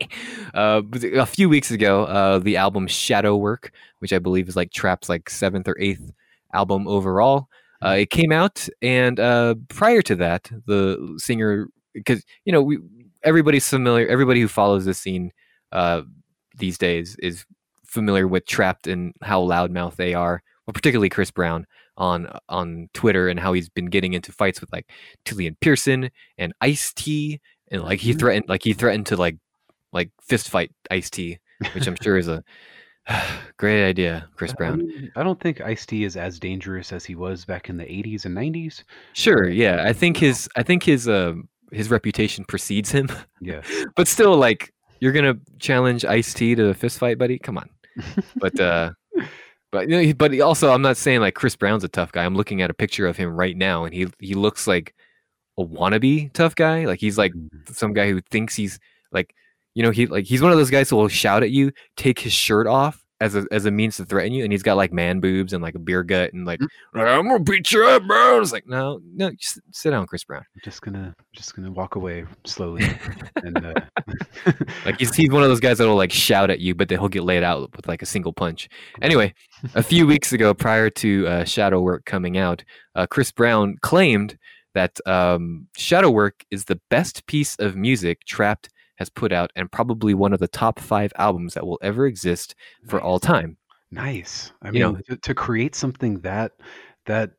uh, 0.53 0.81
a 1.15 1.25
few 1.25 1.47
weeks 1.49 1.71
ago, 1.71 2.03
uh, 2.05 2.39
the 2.39 2.57
album 2.57 2.87
Shadow 2.87 3.35
Work, 3.37 3.71
which 3.99 4.11
I 4.13 4.19
believe 4.19 4.47
is 4.49 4.55
like 4.55 4.71
Trapt's 4.71 5.09
like 5.09 5.29
seventh 5.29 5.67
or 5.67 5.77
eighth 5.79 6.11
album 6.53 6.87
overall, 6.87 7.47
uh, 7.83 7.95
it 7.99 8.09
came 8.09 8.31
out, 8.31 8.67
and 8.81 9.19
uh, 9.19 9.55
prior 9.69 10.01
to 10.03 10.15
that, 10.15 10.49
the 10.67 11.15
singer, 11.17 11.67
because 11.93 12.23
you 12.45 12.51
know, 12.51 12.61
we 12.61 12.79
everybody's 13.23 13.67
familiar, 13.67 14.07
everybody 14.07 14.41
who 14.41 14.47
follows 14.47 14.85
this 14.85 14.97
scene 14.99 15.31
uh, 15.71 16.01
these 16.57 16.77
days 16.77 17.15
is 17.21 17.45
familiar 17.85 18.27
with 18.27 18.45
Trapt 18.45 18.91
and 18.91 19.13
how 19.21 19.41
loudmouth 19.41 19.95
they 19.95 20.13
are, 20.13 20.41
well, 20.65 20.73
particularly 20.73 21.09
Chris 21.09 21.31
Brown 21.31 21.65
on 21.97 22.27
on 22.49 22.89
Twitter 22.93 23.27
and 23.27 23.39
how 23.39 23.53
he's 23.53 23.69
been 23.69 23.87
getting 23.87 24.13
into 24.13 24.31
fights 24.31 24.61
with 24.61 24.71
like 24.71 24.89
Tilian 25.25 25.55
Pearson 25.59 26.09
and 26.37 26.53
Ice 26.61 26.93
T, 26.93 27.41
and 27.71 27.83
like 27.83 27.99
he 27.99 28.13
Mhm. 28.13 28.19
threatened, 28.19 28.45
like 28.49 28.63
he 28.63 28.73
threatened 28.73 29.05
to 29.07 29.17
like 29.17 29.37
like 29.93 30.09
fist 30.21 30.49
fight 30.49 30.71
Ice 30.89 31.09
T, 31.09 31.39
which 31.73 31.87
I'm 31.87 31.97
sure 32.01 32.17
is 32.17 32.27
a 32.27 32.43
great 33.57 33.87
idea, 33.87 34.27
Chris 34.35 34.53
Brown. 34.53 35.11
I 35.15 35.23
don't 35.23 35.39
think 35.39 35.61
Ice 35.61 35.85
T 35.85 36.03
is 36.03 36.17
as 36.17 36.39
dangerous 36.39 36.91
as 36.91 37.05
he 37.05 37.15
was 37.15 37.45
back 37.45 37.69
in 37.69 37.77
the 37.77 37.85
80s 37.85 38.25
and 38.25 38.35
90s, 38.35 38.83
Sure, 39.13 39.49
yeah, 39.49 39.83
I 39.85 39.93
think 39.93 40.17
his 40.17 40.49
I 40.55 40.63
think 40.63 40.83
his 40.83 41.07
um 41.07 41.47
his 41.71 41.89
reputation 41.89 42.43
precedes 42.45 42.91
him, 42.91 43.07
yes. 43.41 43.65
but 43.95 44.07
still, 44.07 44.35
like 44.35 44.73
you're 44.99 45.13
gonna 45.13 45.37
challenge 45.59 46.05
Ice 46.05 46.33
T 46.33 46.55
to 46.55 46.67
a 46.67 46.73
fist 46.73 46.99
fight, 46.99 47.17
buddy? 47.17 47.39
Come 47.39 47.57
on. 47.57 47.69
But 48.35 48.59
uh, 48.59 48.91
but 49.71 49.89
you 49.89 50.01
know, 50.01 50.13
but 50.13 50.39
also, 50.41 50.71
I'm 50.71 50.81
not 50.81 50.97
saying 50.97 51.21
like 51.21 51.35
Chris 51.35 51.55
Brown's 51.55 51.83
a 51.83 51.89
tough 51.89 52.11
guy. 52.11 52.23
I'm 52.25 52.35
looking 52.35 52.61
at 52.61 52.69
a 52.69 52.73
picture 52.73 53.07
of 53.07 53.17
him 53.17 53.35
right 53.35 53.57
now, 53.57 53.85
and 53.85 53.93
he 53.93 54.07
he 54.19 54.33
looks 54.33 54.67
like 54.67 54.93
a 55.57 55.63
wannabe 55.63 56.31
tough 56.33 56.55
guy. 56.55 56.85
Like 56.85 56.99
he's 56.99 57.17
like 57.17 57.33
Mm, 57.33 57.75
some 57.75 57.93
guy 57.93 58.09
who 58.09 58.21
thinks 58.31 58.55
he's 58.55 58.79
like 59.11 59.33
you 59.73 59.83
know 59.83 59.91
he 59.91 60.07
like 60.07 60.25
he's 60.25 60.41
one 60.41 60.51
of 60.51 60.57
those 60.57 60.69
guys 60.69 60.89
who 60.89 60.97
will 60.97 61.07
shout 61.07 61.43
at 61.43 61.51
you, 61.51 61.71
take 61.95 62.19
his 62.19 62.33
shirt 62.33 62.67
off 62.67 63.00
as 63.21 63.35
a 63.35 63.45
as 63.51 63.65
a 63.65 63.71
means 63.71 63.97
to 63.97 64.05
threaten 64.05 64.33
you, 64.33 64.43
and 64.43 64.51
he's 64.51 64.63
got 64.63 64.75
like 64.75 64.91
man 64.91 65.19
boobs 65.19 65.53
and 65.53 65.63
like 65.63 65.75
a 65.75 65.79
beer 65.79 66.03
gut 66.03 66.33
and 66.33 66.45
like 66.45 66.59
mm. 66.59 66.67
I'm 66.95 67.27
gonna 67.27 67.39
beat 67.39 67.71
you 67.71 67.85
up, 67.85 68.05
bro. 68.05 68.41
It's 68.41 68.51
like 68.51 68.67
no, 68.67 68.99
no, 69.15 69.31
just 69.31 69.59
sit 69.71 69.91
down, 69.91 70.07
Chris 70.07 70.23
Brown. 70.23 70.43
I'm 70.55 70.61
just 70.63 70.81
gonna 70.81 71.15
just 71.31 71.55
gonna 71.55 71.71
walk 71.71 71.95
away 71.95 72.25
slowly 72.45 72.83
and 73.35 73.65
uh, 73.65 73.73
Like 74.85 74.99
he's 74.99 75.15
he's 75.15 75.29
one 75.29 75.43
of 75.43 75.49
those 75.49 75.59
guys 75.59 75.77
that'll 75.77 75.95
like 75.95 76.11
shout 76.11 76.49
at 76.49 76.59
you, 76.59 76.73
but 76.73 76.89
then 76.89 76.99
he'll 76.99 77.09
get 77.09 77.23
laid 77.23 77.43
out 77.43 77.73
with 77.75 77.87
like 77.87 78.01
a 78.01 78.07
single 78.07 78.33
punch. 78.33 78.67
Anyway, 79.01 79.33
a 79.75 79.83
few 79.83 80.07
weeks 80.07 80.33
ago, 80.33 80.53
prior 80.53 80.89
to 80.89 81.27
uh, 81.27 81.43
Shadow 81.43 81.79
Work 81.79 82.05
coming 82.05 82.37
out, 82.37 82.63
uh, 82.95 83.05
Chris 83.05 83.31
Brown 83.31 83.77
claimed 83.81 84.37
that 84.73 84.97
um, 85.05 85.67
Shadow 85.77 86.09
Work 86.09 86.43
is 86.49 86.65
the 86.65 86.79
best 86.89 87.25
piece 87.27 87.55
of 87.57 87.75
music 87.75 88.19
Trapt 88.25 88.69
has 89.01 89.09
put 89.09 89.31
out, 89.31 89.51
and 89.55 89.71
probably 89.71 90.13
one 90.13 90.31
of 90.33 90.39
the 90.39 90.47
top 90.47 90.79
five 90.79 91.11
albums 91.17 91.53
that 91.55 91.65
will 91.65 91.79
ever 91.81 92.05
exist 92.05 92.55
for 92.87 92.97
Nice. 92.97 93.03
all 93.05 93.19
time. 93.19 93.57
Nice. 93.91 94.51
I 94.61 94.69
You 94.71 94.79
know, 94.79 94.97
to, 95.09 95.17
to 95.17 95.33
create 95.35 95.75
something 95.75 96.19
that 96.21 96.53
that 97.07 97.31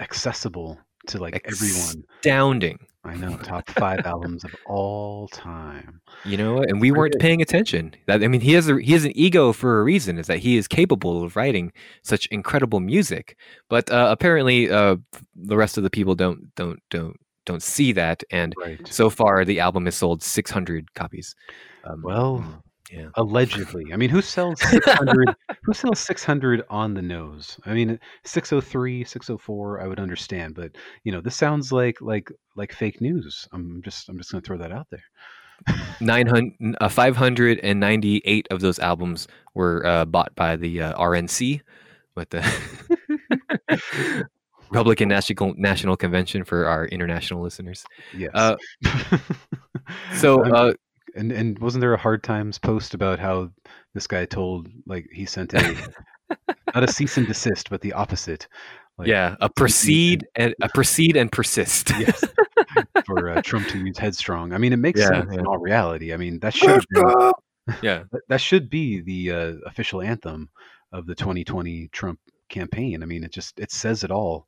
accessible 0.00 0.78
to 1.06 1.18
like 1.18 1.40
everyone. 1.44 2.04
astounding. 2.18 2.78
I 3.02 3.14
know, 3.16 3.36
top 3.38 3.68
five 3.70 4.00
albums 4.04 4.44
of 4.44 4.54
all 4.66 5.26
time. 5.28 6.02
You 6.26 6.36
know, 6.36 6.58
and 6.62 6.80
we 6.82 6.90
weren't 6.90 7.18
paying 7.18 7.40
attention. 7.40 7.94
That 8.06 8.22
I 8.22 8.28
mean, 8.28 8.42
he 8.42 8.52
has 8.52 8.68
a 8.68 8.78
he 8.80 8.92
has 8.92 9.04
an 9.06 9.12
ego 9.14 9.52
for 9.54 9.80
a 9.80 9.84
reason. 9.84 10.18
Is 10.18 10.26
that 10.26 10.38
he 10.40 10.56
is 10.58 10.68
capable 10.68 11.22
of 11.24 11.34
writing 11.36 11.72
such 12.02 12.26
incredible 12.26 12.80
music. 12.80 13.36
But 13.70 13.90
uh, 13.90 14.08
apparently, 14.10 14.70
uh, 14.70 14.96
the 15.34 15.56
rest 15.56 15.78
of 15.78 15.82
the 15.84 15.90
people 15.90 16.14
don't 16.14 16.54
don't 16.56 16.80
don't 16.90 17.16
don't 17.46 17.62
see 17.62 17.92
that. 17.92 18.22
And 18.30 18.54
Right. 18.58 18.86
so 18.86 19.10
far, 19.10 19.44
the 19.44 19.60
album 19.60 19.86
has 19.86 19.96
sold 19.96 20.22
600 20.22 20.94
copies. 20.94 21.34
Um, 21.84 22.02
Well, 22.02 22.62
yeah, 22.92 23.08
allegedly. 23.14 23.92
I 23.92 23.96
mean, 23.96 24.10
who 24.10 24.20
sells 24.20 24.60
600 24.60 25.34
who 25.62 25.72
sells 25.72 26.00
600 26.00 26.64
on 26.70 26.94
the 26.94 27.02
nose? 27.02 27.58
I 27.64 27.72
mean, 27.72 28.00
603, 28.24 29.04
604, 29.04 29.80
I 29.80 29.86
would 29.86 30.00
understand, 30.00 30.54
but 30.54 30.72
you 31.04 31.12
know, 31.12 31.20
this 31.20 31.36
sounds 31.36 31.72
like 31.72 32.00
like 32.00 32.30
like 32.56 32.72
fake 32.72 33.00
news. 33.00 33.46
I'm 33.52 33.80
just 33.82 34.08
I'm 34.08 34.18
just 34.18 34.32
going 34.32 34.42
to 34.42 34.46
throw 34.46 34.58
that 34.58 34.72
out 34.72 34.88
there. 34.90 35.04
900, 36.00 36.76
uh, 36.80 36.88
598 36.88 38.48
of 38.50 38.60
those 38.60 38.78
albums 38.78 39.28
were 39.54 39.86
uh, 39.86 40.04
bought 40.06 40.34
by 40.34 40.56
the 40.56 40.80
uh, 40.82 40.98
RNC, 40.98 41.60
with 42.14 42.30
the 42.30 42.42
Republican 44.70 45.08
National 45.08 45.54
National 45.56 45.96
Convention 45.96 46.44
for 46.44 46.66
our 46.66 46.86
international 46.86 47.42
listeners. 47.42 47.84
Yes. 48.16 48.30
Uh, 48.34 48.56
so, 50.14 50.42
uh, 50.44 50.72
and 51.16 51.32
and 51.32 51.58
wasn't 51.58 51.80
there 51.80 51.94
a 51.94 51.98
hard 51.98 52.22
times 52.22 52.58
post 52.58 52.94
about 52.94 53.18
how 53.18 53.50
this 53.94 54.06
guy 54.06 54.24
told 54.24 54.68
like 54.86 55.06
he 55.12 55.24
sent 55.26 55.52
a 55.54 55.76
not 56.74 56.84
a 56.84 56.92
cease 56.92 57.16
and 57.16 57.26
desist 57.26 57.68
but 57.68 57.80
the 57.80 57.92
opposite 57.92 58.46
like 58.98 59.08
yeah, 59.08 59.34
a 59.40 59.48
proceed 59.48 60.26
and 60.36 60.54
a 60.62 60.68
proceed 60.68 61.16
and 61.16 61.32
persist. 61.32 61.90
yes 61.98 62.24
for 63.04 63.28
uh, 63.30 63.42
Trump 63.42 63.66
to 63.68 63.78
use 63.78 63.98
headstrong. 63.98 64.52
I 64.52 64.58
mean, 64.58 64.72
it 64.72 64.76
makes 64.76 65.00
Yeah, 65.00 65.08
sense 65.08 65.30
yeah. 65.32 65.40
in 65.40 65.46
all 65.46 65.58
reality. 65.58 66.12
I 66.12 66.16
mean, 66.16 66.38
that 66.40 66.54
should 66.54 66.84
been, 66.90 67.32
yeah, 67.82 68.04
that- 68.12 68.22
that 68.28 68.40
should 68.40 68.70
be 68.70 69.00
the 69.00 69.30
uh, 69.32 69.54
official 69.66 70.00
anthem 70.02 70.48
of 70.92 71.06
the 71.06 71.14
2020 71.16 71.88
Trump 71.88 72.20
campaign. 72.48 73.02
I 73.02 73.06
mean, 73.06 73.24
it 73.24 73.32
just 73.32 73.58
it 73.58 73.72
says 73.72 74.04
it 74.04 74.10
all 74.12 74.46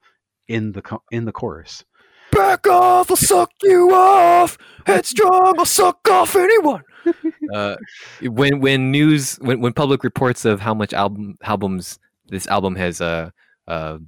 in 0.49 0.73
the 0.73 0.83
co- 0.83 1.03
in 1.11 1.25
the 1.25 1.33
chorus. 1.33 1.85
back 2.31 2.67
off, 2.67 3.11
I'll 3.11 3.17
suck 3.17 3.51
you 3.63 3.93
off. 3.95 4.57
Headstrong, 4.87 5.55
I'll 5.59 5.65
suck 5.65 6.09
off 6.11 6.35
anyone. 6.37 6.83
uh, 7.55 7.77
when 8.23 8.61
when 8.61 8.91
news 8.91 9.37
when 9.37 9.61
when 9.61 9.73
public 9.73 10.05
reports 10.05 10.45
of 10.45 10.61
how 10.61 10.73
much 10.75 10.93
album 10.93 11.37
albums 11.43 11.99
this 12.29 12.47
album 12.47 12.77
has 12.77 13.01
uh 13.01 13.31
uh 13.69 13.99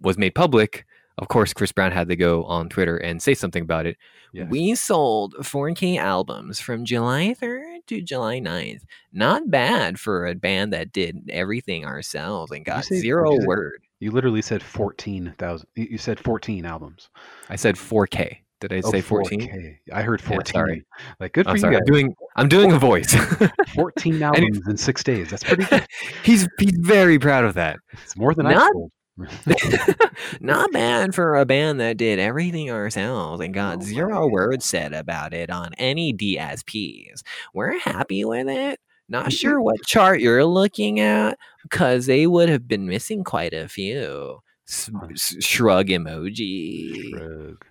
was 0.00 0.18
made 0.18 0.34
public, 0.34 0.84
of 1.18 1.28
course 1.28 1.52
Chris 1.52 1.72
Brown 1.72 1.90
had 1.92 2.08
to 2.08 2.16
go 2.16 2.44
on 2.44 2.68
Twitter 2.68 2.96
and 2.98 3.22
say 3.22 3.34
something 3.34 3.62
about 3.62 3.86
it. 3.86 3.96
Yes. 4.32 4.50
We 4.50 4.74
sold 4.74 5.34
4K 5.38 5.96
albums 5.96 6.58
from 6.58 6.84
July 6.84 7.36
3rd 7.40 7.86
to 7.86 8.02
July 8.02 8.40
9th. 8.40 8.82
Not 9.12 9.48
bad 9.48 10.00
for 10.00 10.26
a 10.26 10.34
band 10.34 10.72
that 10.72 10.92
did 10.92 11.30
everything 11.32 11.84
ourselves 11.84 12.50
and 12.50 12.64
got 12.64 12.84
say- 12.84 12.96
zero 12.98 13.30
did 13.30 13.34
you 13.36 13.40
say- 13.42 13.46
word. 13.46 13.82
You 14.04 14.10
literally 14.10 14.42
said 14.42 14.62
14,000. 14.62 15.66
You 15.76 15.86
you 15.92 15.96
said 15.96 16.20
14 16.20 16.66
albums. 16.66 17.08
I 17.48 17.56
said 17.56 17.76
4K. 17.76 18.36
Did 18.60 18.70
I 18.74 18.82
Oh, 18.84 18.90
say 18.90 19.00
14? 19.00 19.40
4K. 19.40 19.76
I 19.94 20.02
heard 20.02 20.20
Yeah, 20.20 20.28
14. 20.28 20.52
sorry. 20.52 20.84
Like 21.20 21.32
good 21.32 21.46
for 21.46 21.50
I'm 21.50 21.56
you 21.56 21.60
sorry. 21.60 21.74
guys. 21.76 21.80
I'm 21.86 21.92
doing 21.94 22.14
I'm 22.36 22.48
doing 22.50 22.72
a 22.72 22.78
voice. 22.78 23.14
14 23.74 24.22
albums 24.22 24.60
in 24.68 24.76
6 24.76 25.04
days. 25.04 25.30
That's 25.30 25.42
pretty 25.42 25.64
good. 25.64 25.86
he's 26.22 26.46
he's 26.58 26.76
very 26.80 27.18
proud 27.18 27.44
of 27.44 27.54
that. 27.54 27.78
It's 28.02 28.14
more 28.14 28.34
than 28.34 28.44
I 28.46 28.52
Not- 28.52 28.72
Not 30.40 30.70
bad 30.72 31.14
for 31.14 31.36
a 31.36 31.46
band 31.46 31.80
that 31.80 31.96
did 31.96 32.18
everything 32.18 32.70
ourselves 32.70 33.40
and 33.40 33.54
got 33.54 33.82
zero 33.82 34.28
words 34.28 34.66
said 34.66 34.92
about 34.92 35.32
it 35.32 35.48
on 35.48 35.70
any 35.78 36.12
DSPs. 36.12 37.22
We're 37.54 37.78
happy 37.78 38.24
with 38.26 38.48
it. 38.48 38.80
Not 39.08 39.32
sure 39.32 39.60
what 39.60 39.84
chart 39.84 40.20
you're 40.20 40.44
looking 40.44 40.98
at 41.00 41.38
because 41.62 42.06
they 42.06 42.26
would 42.26 42.48
have 42.48 42.66
been 42.66 42.86
missing 42.86 43.22
quite 43.24 43.52
a 43.52 43.68
few. 43.68 44.40
S- 44.66 45.36
shrug 45.40 45.88
emoji. 45.88 47.10
Shrug. 47.10 47.64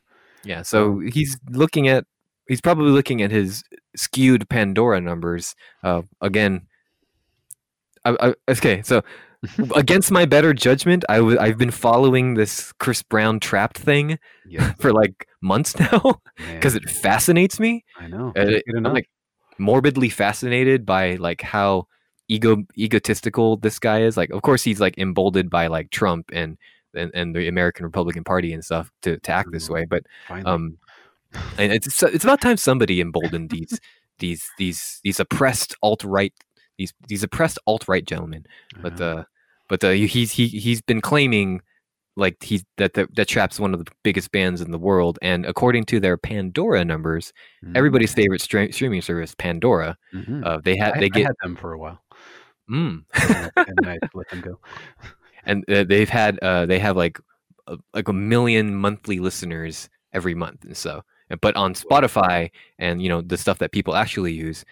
Yeah, 0.43 0.61
so 0.61 0.99
he's 0.99 1.37
looking 1.49 1.87
at 1.87 2.05
he's 2.47 2.61
probably 2.61 2.91
looking 2.91 3.21
at 3.21 3.31
his 3.31 3.63
skewed 3.95 4.47
Pandora 4.49 5.01
numbers. 5.01 5.55
Uh, 5.83 6.03
again, 6.21 6.67
I, 8.05 8.15
I, 8.19 8.51
okay, 8.51 8.81
so 8.83 9.01
against 9.75 10.11
my 10.11 10.25
better 10.25 10.53
judgment, 10.53 11.03
I 11.09 11.17
w- 11.17 11.37
I've 11.39 11.57
been 11.57 11.71
following 11.71 12.33
this 12.35 12.71
Chris 12.73 13.01
Brown 13.03 13.39
Trapt 13.39 13.77
thing 13.77 14.19
Yeah, 14.47 14.73
for 14.79 14.91
like 14.91 15.27
months 15.41 15.77
now 15.79 16.21
because 16.53 16.75
it 16.75 16.89
fascinates 16.89 17.59
me. 17.59 17.83
I 17.99 18.07
know. 18.07 18.33
Uh, 18.35 18.59
I'm 18.75 18.83
like 18.83 19.09
morbidly 19.57 20.09
fascinated 20.09 20.85
by 20.85 21.15
like 21.15 21.41
how 21.41 21.87
ego 22.27 22.63
egotistical 22.77 23.57
this 23.57 23.79
guy 23.79 24.01
is. 24.01 24.17
Like, 24.17 24.29
of 24.31 24.41
course, 24.41 24.63
he's 24.63 24.79
like 24.79 24.97
emboldened 24.97 25.49
by 25.49 25.67
like 25.67 25.89
Trump 25.91 26.29
and 26.33 26.57
and, 26.95 27.11
and 27.13 27.35
the 27.35 27.47
American 27.47 27.85
Republican 27.85 28.23
Party 28.23 28.53
and 28.53 28.63
stuff 28.63 28.91
to, 29.01 29.17
to 29.19 29.31
act 29.31 29.51
this 29.51 29.67
Mhm. 29.67 29.73
way. 29.73 29.85
But 29.85 30.03
Finally. 30.27 30.45
um, 30.53 30.77
and 31.57 31.73
it's 31.73 32.01
it's 32.03 32.23
about 32.23 32.41
time 32.41 32.57
somebody 32.57 33.01
emboldened 33.01 33.49
these 33.49 33.79
these 34.19 34.49
these 34.57 34.99
these 35.03 35.19
oppressed 35.19 35.75
alt 35.81 36.03
right 36.03 36.33
these 36.77 36.93
these 37.07 37.23
oppressed 37.23 37.57
alt 37.67 37.87
right 37.87 38.05
gentlemen. 38.05 38.45
But 38.81 38.99
know. 38.99 39.05
uh, 39.17 39.23
but 39.69 39.83
uh, 39.83 39.89
he's 39.91 40.31
he 40.31 40.47
he's 40.47 40.81
been 40.81 41.01
claiming 41.01 41.61
like 42.15 42.41
he 42.43 42.63
that 42.77 42.93
that, 42.93 43.13
that 43.15 43.27
Trapt's 43.27 43.59
one 43.59 43.73
of 43.73 43.83
the 43.83 43.91
biggest 44.03 44.31
bands 44.31 44.61
in 44.61 44.71
the 44.71 44.77
world, 44.79 45.17
and 45.21 45.45
according 45.45 45.85
to 45.85 45.99
their 45.99 46.17
Pandora 46.17 46.85
numbers, 46.85 47.33
Mm. 47.63 47.75
everybody's 47.77 48.13
favorite 48.13 48.41
stra- 48.41 48.71
streaming 48.73 49.01
service, 49.01 49.33
Pandora, 49.35 49.97
Mhm. 50.13 50.45
uh, 50.45 50.59
they 50.63 50.75
had 50.77 50.95
they 50.95 51.05
I 51.05 51.09
get 51.09 51.25
had 51.27 51.35
them 51.41 51.55
for 51.55 51.73
a 51.73 51.77
while, 51.79 52.01
mm, 52.69 53.03
and 53.13 53.51
I- 53.57 53.63
and 53.67 53.87
I 53.87 53.97
let 54.13 54.29
them 54.29 54.41
go. 54.41 54.59
and 55.45 55.63
uh, 55.69 55.83
they've 55.85 56.09
had 56.09 56.37
uh, 56.39 56.65
they 56.65 56.79
have 56.79 56.95
like 56.97 57.19
a, 57.67 57.77
like 57.93 58.07
a 58.07 58.13
million 58.13 58.75
monthly 58.75 59.19
listeners 59.19 59.89
every 60.13 60.35
month, 60.35 60.63
and 60.65 60.77
so 60.77 61.03
but 61.41 61.55
on 61.55 61.73
Spotify 61.73 62.51
and 62.77 63.01
you 63.01 63.09
know 63.09 63.21
the 63.21 63.37
stuff 63.37 63.57
that 63.57 63.71
people 63.71 63.95
actually 63.95 64.33
use, 64.33 64.63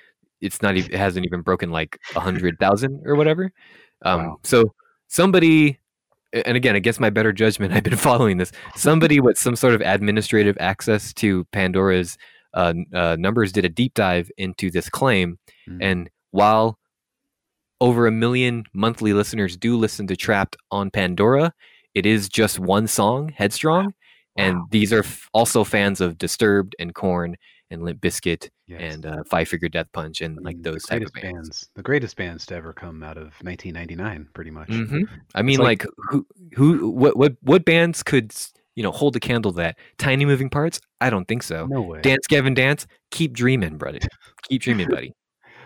it's 0.42 0.62
not 0.62 0.78
even 0.78 0.94
it 0.94 0.98
hasn't 1.00 1.26
even 1.26 1.42
broken 1.42 1.72
like 1.72 1.98
a 2.16 2.20
hundred 2.20 2.60
thousand 2.60 3.02
or 3.06 3.16
whatever. 3.16 3.52
Um, 4.04 4.20
Wow. 4.28 4.40
So 4.44 4.76
somebody, 5.08 5.80
and 6.34 6.56
again, 6.58 6.76
against 6.76 7.00
my 7.00 7.10
better 7.10 7.32
judgment, 7.34 7.74
I've 7.76 7.84
been 7.84 7.96
following 7.98 8.38
this. 8.38 8.52
Somebody 8.76 9.20
with 9.20 9.38
some 9.38 9.56
sort 9.56 9.74
of 9.74 9.82
administrative 9.82 10.58
access 10.60 11.14
to 11.16 11.46
Pandora's 11.52 12.18
uh, 12.54 12.74
uh, 12.94 13.16
numbers 13.20 13.52
did 13.52 13.66
a 13.66 13.70
deep 13.70 13.94
dive 13.94 14.30
into 14.38 14.70
this 14.72 14.90
claim, 14.90 15.38
Mm. 15.70 15.78
and 15.82 16.10
while 16.32 16.80
over 17.80 18.08
a 18.08 18.12
million 18.12 18.64
monthly 18.74 19.14
listeners 19.14 19.56
do 19.58 19.78
listen 19.78 20.08
to 20.08 20.16
Trapt 20.16 20.56
on 20.72 20.90
Pandora, 20.92 21.54
it 21.94 22.06
is 22.06 22.30
just 22.30 22.58
one 22.60 22.88
song, 22.88 23.32
Headstrong, 23.36 23.94
and 24.38 24.58
these 24.72 24.92
are 24.94 25.00
f- 25.04 25.30
also 25.34 25.64
fans 25.64 26.00
of 26.02 26.18
Disturbed 26.18 26.76
and 26.80 26.94
Korn 26.96 27.36
and 27.70 27.84
Limp 27.84 28.02
Bizkit 28.02 28.50
Yes. 28.72 28.94
and 28.96 29.06
uh, 29.06 29.24
Five 29.30 29.48
Finger 29.50 29.68
Death 29.70 29.88
Punch 29.92 30.22
and 30.22 30.38
like 30.42 30.56
mean, 30.56 30.62
those 30.64 30.84
type 30.84 31.02
of 31.02 31.12
greatest 31.12 31.34
bands. 31.36 31.70
the 31.76 31.82
greatest 31.84 32.16
bands 32.16 32.46
to 32.48 32.56
ever 32.56 32.72
come 32.74 33.04
out 33.04 33.18
of 33.18 33.34
1999, 33.44 34.30
pretty 34.34 34.52
much. 34.52 34.70
hmm 34.70 35.04
I 35.36 35.42
mean, 35.42 35.60
like- 35.60 35.84
like, 35.84 35.86
who, 36.10 36.26
who, 36.56 36.90
what, 36.90 37.18
what, 37.18 37.34
what 37.42 37.66
bands 37.66 38.04
could 38.04 38.34
you 38.76 38.84
know 38.84 38.92
hold 38.92 39.16
a 39.16 39.20
candle 39.20 39.52
to 39.52 39.58
that? 39.58 39.78
Tiny 39.98 40.26
Moving 40.26 40.50
Parts? 40.50 40.80
I 41.02 41.10
don't 41.10 41.28
think 41.28 41.44
so. 41.44 41.66
No 41.68 41.82
way. 41.82 42.02
Dance 42.02 42.26
Gavin 42.28 42.54
Dance? 42.54 42.88
Keep 43.12 43.34
dreaming, 43.34 43.78
buddy. 43.78 44.00
Keep 44.44 44.62
dreaming, 44.62 44.88
buddy. 44.96 45.14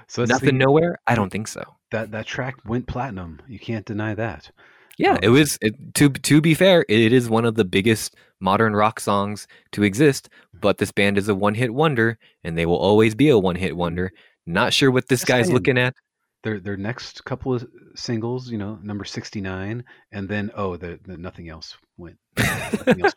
so 0.08 0.26
Nothing 0.26 0.58
the- 0.58 0.66
nowhere? 0.66 0.98
I 1.08 1.16
don't 1.16 1.30
think 1.32 1.48
so. 1.48 1.64
that 1.92 2.12
that 2.12 2.26
track 2.26 2.56
went 2.66 2.88
platinum. 2.88 3.42
You 3.48 3.60
can't 3.60 3.86
deny 3.86 4.16
that. 4.16 4.50
Yeah, 4.98 5.14
Um, 5.14 5.20
it 5.24 5.30
was. 5.30 5.58
It, 5.62 5.94
to 5.96 6.10
to 6.10 6.40
be 6.42 6.54
fair, 6.54 6.86
it 6.88 7.12
is 7.14 7.30
one 7.30 7.46
of 7.46 7.56
the 7.56 7.66
biggest 7.66 8.16
modern 8.40 8.76
rock 8.76 9.00
songs 9.00 9.48
to 9.72 9.84
exist. 9.84 10.30
But 10.54 10.78
this 10.78 10.92
band 10.92 11.18
is 11.18 11.30
a 11.30 11.36
one 11.36 11.56
hit 11.56 11.74
wonder, 11.74 12.18
and 12.44 12.58
they 12.58 12.66
will 12.66 12.78
always 12.78 13.16
be 13.16 13.30
a 13.30 13.38
one 13.38 13.56
hit 13.56 13.76
wonder. 13.76 14.12
Not 14.46 14.74
sure 14.74 14.92
what 14.92 15.08
this 15.08 15.26
guy's 15.26 15.52
looking 15.52 15.78
at. 15.78 15.96
Their 16.44 16.60
their 16.60 16.78
next 16.78 17.26
couple 17.26 17.56
of 17.56 17.68
singles, 17.96 18.52
you 18.52 18.60
know, 18.60 18.78
number 18.84 19.04
69, 19.04 19.84
and 20.12 20.30
then 20.30 20.52
oh, 20.56 20.78
the, 20.78 21.00
the 21.04 21.18
nothing 21.18 21.50
else 21.50 21.76
went. 21.98 22.18
Nothing 22.38 23.02
else 23.04 23.14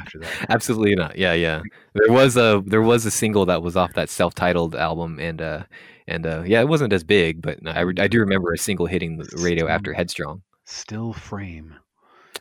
after 0.00 0.20
that. 0.20 0.46
Absolutely 0.48 0.94
not. 0.94 1.18
Yeah, 1.18 1.34
yeah. 1.34 1.60
There 1.94 2.12
was 2.14 2.36
a 2.36 2.62
there 2.64 2.80
was 2.80 3.04
a 3.04 3.10
single 3.10 3.44
that 3.46 3.62
was 3.62 3.76
off 3.76 3.92
that 3.94 4.08
self 4.08 4.34
titled 4.34 4.74
album, 4.74 5.18
and 5.20 5.42
uh 5.42 5.64
and 6.06 6.26
uh 6.26 6.44
yeah, 6.46 6.60
it 6.60 6.68
wasn't 6.68 6.92
as 6.92 7.04
big, 7.04 7.42
but 7.42 7.58
I 7.66 7.82
I 7.98 8.08
do 8.08 8.20
remember 8.20 8.52
a 8.52 8.58
single 8.58 8.86
hitting 8.86 9.18
the 9.18 9.28
radio 9.42 9.68
after 9.68 9.92
Headstrong. 9.92 10.42
Still 10.64 11.12
frame. 11.12 11.74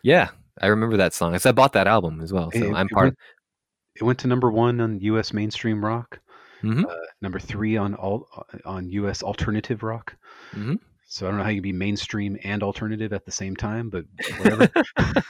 Yeah, 0.04 0.30
I 0.60 0.68
remember 0.68 0.98
that 0.98 1.14
song. 1.14 1.38
I 1.44 1.52
bought 1.52 1.74
that 1.74 1.88
album 1.88 2.22
as 2.22 2.34
well, 2.34 2.50
so 2.52 2.60
It- 2.60 2.74
I'm 2.74 2.88
it 2.88 2.92
part. 2.92 3.06
went, 3.06 3.18
it 3.96 4.04
went 4.04 4.20
to 4.20 4.28
number 4.28 4.50
one 4.52 4.80
on 4.82 5.00
U.S. 5.02 5.34
mainstream 5.34 5.84
rock. 5.84 6.20
Mhm. 6.64 6.86
Uh, 6.86 6.96
number 7.22 7.40
three 7.40 7.76
on 7.78 7.94
all 7.96 8.28
on 8.66 8.90
U.S. 8.90 9.24
alternative 9.24 9.82
rock. 9.84 10.16
Mhm. 10.54 10.80
So 11.08 11.26
I 11.28 11.30
don't 11.30 11.40
know 11.40 11.44
how 11.44 11.50
you 11.50 11.58
can 11.58 11.64
be 11.64 11.74
mainstream 11.74 12.38
and 12.44 12.64
alternative 12.64 13.12
at 13.14 13.26
the 13.26 13.32
same 13.32 13.56
time, 13.56 13.90
but 13.90 14.06
whatever. 14.40 14.70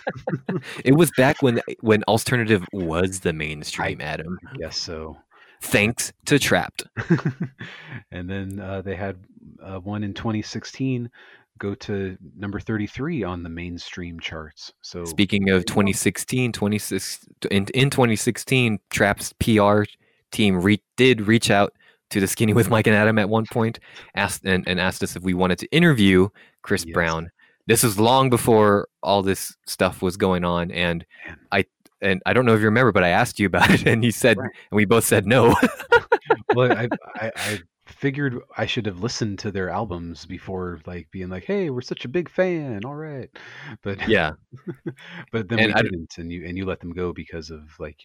It 0.86 0.95
was 0.95 1.10
back 1.17 1.41
when 1.41 1.62
when 1.80 2.04
alternative 2.04 2.65
was 2.74 3.22
the 3.22 3.34
mainstream, 3.34 4.02
Adam. 4.02 4.38
Yes, 4.60 4.78
so. 4.78 5.17
Thanks 5.63 6.12
to 6.26 6.36
Trapt. 6.36 6.86
and 8.12 8.28
then 8.30 8.60
uh, 8.60 8.82
they 8.82 8.95
had 8.95 9.17
uh, 9.63 9.78
one 9.80 10.04
in 10.04 10.13
2016 10.13 11.10
go 11.60 11.76
to 11.76 12.18
number 12.38 12.60
33 12.60 13.24
on 13.24 13.44
the 13.44 13.50
mainstream 13.50 14.20
charts. 14.20 14.74
So 14.82 15.06
Speaking 15.06 15.50
of 15.50 15.66
2016, 15.66 16.52
26 16.52 17.26
in, 17.52 17.68
in 17.74 17.90
2016, 17.90 18.80
Trapt's 18.90 19.34
PR 19.40 19.84
team 20.32 20.62
re- 20.62 20.82
did 20.98 21.22
reach 21.22 21.52
out 21.52 21.74
to 22.10 22.20
the 22.20 22.28
Skinny 22.28 22.54
with 22.54 22.70
Mike 22.70 22.88
and 22.88 22.96
Adam 22.96 23.18
at 23.20 23.30
one 23.30 23.46
point, 23.46 23.80
asked 24.16 24.44
and, 24.46 24.68
and 24.68 24.80
asked 24.80 25.04
us 25.04 25.16
if 25.16 25.24
we 25.24 25.34
wanted 25.34 25.60
to 25.60 25.68
interview 25.72 26.28
Chris 26.62 26.84
Yes. 26.86 26.94
Brown. 26.94 27.32
This 27.68 27.84
was 27.84 28.00
long 28.00 28.30
before 28.30 28.88
all 29.04 29.22
this 29.22 29.56
stuff 29.66 30.02
was 30.02 30.18
going 30.18 30.44
on, 30.44 30.72
and 30.72 31.06
Man. 31.28 31.38
I 31.52 31.66
and 32.02 32.22
I 32.26 32.34
don't 32.34 32.46
know 32.46 32.54
if 32.54 32.60
you 32.60 32.66
remember, 32.66 32.92
but 32.92 33.04
I 33.04 33.10
asked 33.10 33.40
you 33.40 33.46
about 33.46 33.70
it, 33.70 33.86
and 33.86 34.04
you 34.04 34.12
said, 34.12 34.38
Right. 34.38 34.50
and 34.72 34.76
we 34.76 34.86
both 34.86 35.06
said 35.06 35.26
no. 35.28 35.56
well, 36.56 36.72
I, 36.72 36.88
I, 37.16 37.32
I 37.36 37.60
figured 37.93 38.38
I 38.58 38.65
should 38.65 38.86
have 38.86 38.99
listened 39.04 39.39
to 39.39 39.51
their 39.51 39.69
albums 39.69 40.25
before, 40.25 40.80
like 40.86 41.10
being 41.12 41.30
like, 41.30 41.45
"Hey, 41.45 41.69
we're 41.69 41.82
such 41.82 42.06
a 42.06 42.10
big 42.10 42.30
fan." 42.30 42.86
All 42.86 42.95
right, 42.95 43.30
but 43.84 43.97
yeah, 44.08 44.32
but 45.32 45.49
then 45.49 45.60
And 45.60 45.67
we 45.67 45.73
I- 45.73 45.82
didn't, 45.82 46.17
and 46.17 46.32
you 46.32 46.45
and 46.47 46.58
you 46.58 46.65
let 46.65 46.80
them 46.80 46.91
go 46.93 47.13
because 47.13 47.49
of 47.49 47.62
like 47.80 47.97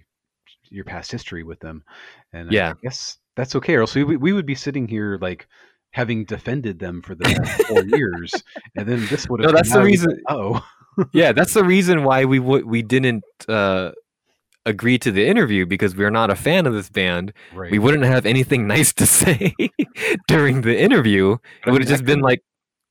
your 0.70 0.84
past 0.84 1.10
history 1.12 1.42
with 1.44 1.60
them, 1.60 1.82
and 2.32 2.48
I 2.50 2.52
Yeah. 2.52 2.72
guess 2.82 3.18
that's 3.36 3.54
okay. 3.56 3.74
Or 3.74 3.82
else 3.82 3.94
we 3.94 4.04
we 4.04 4.32
would 4.32 4.46
be 4.46 4.54
sitting 4.54 4.88
here 4.88 5.18
like 5.20 5.46
having 5.92 6.24
defended 6.24 6.78
them 6.78 7.00
for 7.02 7.14
the 7.14 7.24
past 7.24 7.62
four 7.68 7.82
years, 7.84 8.32
and 8.76 8.86
then 8.88 9.06
this 9.06 9.28
would 9.28 9.40
have. 9.40 9.50
No, 9.50 9.56
that's 9.56 9.72
the 9.72 9.82
reason- 9.82 10.20
Oh, 10.28 10.62
yeah, 11.12 11.32
that's 11.32 11.54
the 11.60 11.64
reason 11.64 12.04
why 12.04 12.24
we 12.24 12.38
would 12.38 12.64
we 12.66 12.82
didn't 12.82 13.24
uh, 13.48 13.92
agree 14.66 14.98
to 14.98 15.10
the 15.10 15.26
interview 15.26 15.64
because 15.64 15.96
we're 15.96 16.10
not 16.10 16.28
a 16.28 16.36
fan 16.36 16.66
of 16.66 16.74
this 16.74 16.90
band. 16.90 17.32
right. 17.54 17.70
we 17.70 17.78
wouldn't 17.78 18.04
have 18.04 18.26
anything 18.26 18.66
nice 18.76 18.92
to 18.94 19.06
say 19.06 19.54
during 20.28 20.60
the 20.60 20.78
interview. 20.78 21.36
It 21.66 21.70
would 21.70 21.80
have 21.80 21.88
just 21.88 22.04
been 22.04 22.20
like, 22.20 22.42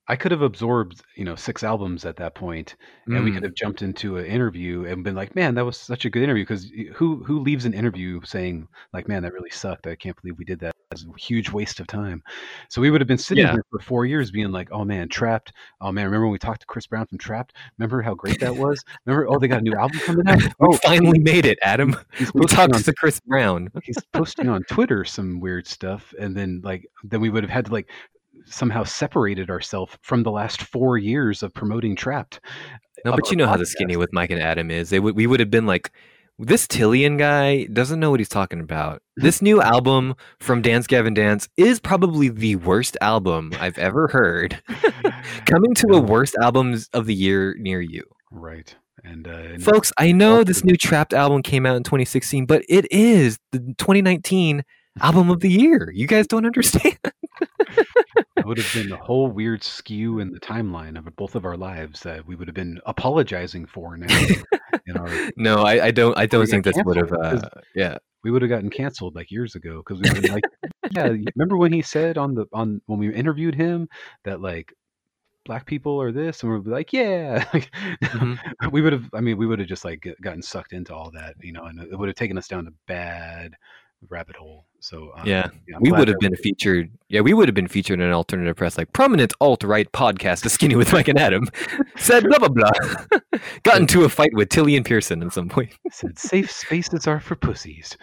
I 0.08 0.15
could 0.15 0.32
have 0.32 0.41
absorbed, 0.44 1.02
you 1.15 1.26
know, 1.26 1.36
six 1.36 1.63
albums 1.63 2.06
at 2.06 2.15
that 2.18 2.36
point, 2.36 2.76
and 3.08 3.24
we 3.24 3.32
mm, 3.32 3.34
could 3.34 3.44
have 3.44 3.56
jumped 3.56 3.82
into 3.82 4.18
an 4.18 4.26
interview 4.26 4.86
and 4.86 5.04
been 5.04 5.15
like, 5.15 5.36
"Man, 5.36 5.56
that 5.56 5.65
was 5.65 5.78
such 5.78 6.06
a 6.06 6.10
good 6.10 6.22
interview." 6.24 6.44
Because 6.44 6.72
who 6.96 7.24
who 7.24 7.39
leaves 7.39 7.65
an 7.65 7.74
interview 7.74 8.22
saying 8.24 8.68
like, 8.94 9.08
"Man, 9.08 9.24
that 9.24 9.34
really 9.34 9.50
sucked. 9.50 9.88
I 9.88 9.96
can't 9.96 10.15
believe 10.22 10.38
we 10.38 10.46
did 10.46 10.60
that. 10.60 10.70
It 10.70 10.94
was 10.94 11.06
a 11.06 11.20
huge 11.20 11.50
waste 11.52 11.80
of 11.80 11.88
time." 11.88 12.22
So 12.70 12.82
we 12.82 12.89
would 12.91 13.02
have 13.02 13.08
been 13.08 13.18
sitting 13.18 13.46
Yeah. 13.46 13.54
here 13.54 13.63
for 13.72 13.80
four 13.80 14.06
years, 14.06 14.32
being 14.32 14.52
like, 14.52 14.70
"Oh 14.72 14.86
man, 14.86 15.08
Trapt. 15.10 15.52
Oh 15.82 15.91
man, 15.91 16.06
remember 16.06 16.28
when 16.28 16.34
we 16.34 16.39
talked 16.39 16.62
to 16.62 16.68
Chris 16.68 16.88
Brown 16.88 17.08
from 17.08 17.18
Trapt? 17.18 17.50
Remember 17.78 18.02
how 18.02 18.13
great 18.13 18.39
that 18.41 18.56
was? 18.56 18.84
Remember? 19.06 19.28
Oh, 19.30 19.39
they 19.39 19.48
got 19.48 19.60
a 19.60 19.63
new 19.63 19.76
album 19.76 20.00
coming 20.06 20.28
out. 20.28 20.41
we 20.60 20.68
Oh, 20.68 20.78
finally 20.84 21.20
made 21.20 21.46
it, 21.46 21.58
Adam. 21.62 21.96
he's 22.18 22.32
We 22.34 22.41
posting 22.41 22.72
talked 22.72 22.86
to 22.86 22.94
Chris 22.94 23.20
Brown. 23.22 23.70
he's 23.82 24.04
posting 24.13 24.50
on 24.50 24.63
Twitter 24.63 25.04
some 25.06 25.39
weird 25.39 25.68
stuff, 25.68 26.13
and 26.20 26.36
then 26.36 26.62
like 26.63 26.86
then 27.04 27.22
we 27.22 27.30
would 27.30 27.44
have 27.44 27.50
had 27.52 27.65
to 27.65 27.72
like 27.72 27.89
somehow 28.45 28.84
separated 28.84 29.50
ourselves 29.50 29.98
from 30.02 30.24
the 30.24 30.32
last 30.32 30.62
four 30.62 30.98
years 30.98 31.43
of 31.43 31.54
promoting 31.54 31.95
Trapt. 31.95 32.39
No, 33.04 33.12
but 33.12 33.30
you 33.30 33.38
know 33.38 33.48
how 33.48 33.58
the 33.58 33.65
skinny 33.65 33.98
with 33.98 34.13
Mike 34.13 34.32
and 34.32 34.41
Adam 34.41 34.71
is. 34.71 34.89
They 34.89 35.00
would 35.00 35.15
we 35.15 35.28
would 35.28 35.39
have 35.39 35.52
been 35.52 35.65
like, 35.65 35.91
this 36.39 36.67
Tilian 36.67 37.17
guy 37.17 37.65
doesn't 37.65 38.00
know 38.00 38.12
what 38.12 38.19
he's 38.19 38.30
talking 38.30 38.60
about. 38.60 39.02
This 39.17 39.41
new 39.41 39.62
album 39.62 40.15
from 40.41 40.62
Dance 40.62 40.88
Gavin 40.88 41.13
Dance 41.13 41.48
is 41.56 41.80
probably 41.80 42.28
the 42.28 42.58
worst 42.58 42.98
album 43.00 43.54
I've 43.62 43.78
ever 43.78 44.10
heard. 44.10 44.62
Coming 45.45 45.74
to 45.76 45.93
a 45.93 46.02
worst 46.02 46.36
albums 46.41 46.89
of 46.91 47.06
the 47.06 47.13
year 47.13 47.56
near 47.58 47.80
you. 47.80 48.04
Right. 48.30 48.76
And, 49.06 49.26
uh, 49.26 49.32
and 49.32 49.63
Folks, 49.63 49.93
I 49.98 50.12
know 50.12 50.43
this 50.43 50.65
new 50.65 50.76
Trapt 50.76 51.13
album 51.13 51.43
came 51.43 51.65
out 51.65 51.78
in 51.78 51.84
2016, 51.84 52.45
but 52.45 52.63
it 52.67 52.91
is 52.91 53.39
the 53.54 53.60
2019 53.78 54.63
album 55.00 55.30
of 55.30 55.39
the 55.39 55.50
year. 55.50 55.91
You 55.93 56.08
guys 56.08 56.28
don't 56.28 56.45
understand. 56.45 56.98
would 58.45 58.58
have 58.58 58.73
been 58.73 58.91
a 58.91 58.97
whole 58.97 59.27
weird 59.27 59.63
skew 59.63 60.19
in 60.19 60.31
the 60.31 60.39
timeline 60.39 60.97
of 60.97 61.13
both 61.15 61.36
of 61.36 61.45
our 61.45 61.58
lives 61.58 62.01
that 62.01 62.25
we 62.25 62.36
would 62.36 62.47
have 62.47 62.55
been 62.55 62.79
apologizing 62.86 63.65
for 63.65 63.97
now. 63.97 64.08
in 64.88 64.97
our, 64.97 65.29
No, 65.38 65.63
I, 65.63 65.86
I 65.88 65.91
don't. 65.91 66.17
I 66.17 66.25
don't 66.25 66.45
think 66.47 66.63
this 66.65 66.77
would 66.86 66.97
have. 66.97 67.12
Uh, 67.12 67.41
yeah, 67.75 67.97
we 68.23 68.31
would 68.31 68.41
have 68.41 68.49
gotten 68.49 68.69
canceled 68.69 69.15
like 69.15 69.31
years 69.31 69.55
ago 69.55 69.77
because 69.86 70.01
we 70.01 70.10
would 70.10 70.25
have 70.25 70.34
like, 70.36 70.43
yeah, 70.91 71.13
remember 71.36 71.58
when 71.58 71.73
he 71.73 71.81
said 71.81 72.17
on 72.17 72.36
the 72.36 72.45
on 72.53 72.81
when 72.86 72.99
we 72.99 73.13
interviewed 73.13 73.55
him 73.55 73.88
that 74.23 74.41
like 74.41 74.73
black 75.45 75.65
people 75.67 76.01
are 76.01 76.12
this, 76.12 76.41
and 76.41 76.51
we'd 76.51 76.63
be 76.63 76.71
like, 76.71 76.91
yeah, 76.91 77.43
Mhm. 78.03 78.39
we 78.71 78.81
would 78.81 78.93
have. 78.93 79.10
I 79.13 79.21
mean, 79.21 79.38
we 79.38 79.45
would 79.45 79.60
have 79.60 79.67
just 79.67 79.86
like 79.86 80.08
gotten 80.21 80.41
sucked 80.41 80.73
into 80.73 80.93
all 80.93 81.12
that, 81.12 81.36
you 81.41 81.51
know, 81.51 81.65
and 81.65 81.79
it 81.81 81.97
would 81.97 82.10
have 82.10 82.15
taken 82.15 82.38
us 82.38 82.47
down 82.47 82.67
a 82.67 82.71
bad 82.88 83.53
rabbit 84.10 84.36
hole. 84.36 84.65
So 84.80 85.12
um, 85.18 85.28
Yeah. 85.28 85.50
I'm 85.74 85.82
we 85.82 85.91
would 85.91 86.08
have 86.08 86.20
been 86.20 86.36
featured. 86.36 86.91
Yeah, 87.10 87.22
we 87.22 87.34
would 87.34 87.48
have 87.48 87.56
been 87.56 87.68
featured 87.68 88.00
in 88.00 88.06
an 88.06 88.13
alternative 88.13 88.56
press, 88.56 88.78
like 88.78 88.94
prominent 88.94 89.34
alt 89.41 89.63
right 89.63 89.91
podcast, 89.91 90.44
The 90.44 90.50
Skinny 90.50 90.76
with 90.76 90.94
Mike 90.94 91.08
and 91.08 91.20
Adam, 91.20 91.48
said 91.98 92.24
blah 92.24 92.38
blah 92.38 92.50
blah. 92.50 93.39
Got 93.63 93.82
into 93.82 94.04
a 94.04 94.10
fight 94.10 94.30
with 94.34 94.50
Tilian 94.50 94.86
Pearson 94.86 95.24
at 95.24 95.34
some 95.34 95.50
point. 95.50 95.74
said 95.91 96.20
safe 96.20 96.52
spaces 96.52 97.08
are 97.08 97.20
for 97.20 97.36
pussies. 97.36 97.98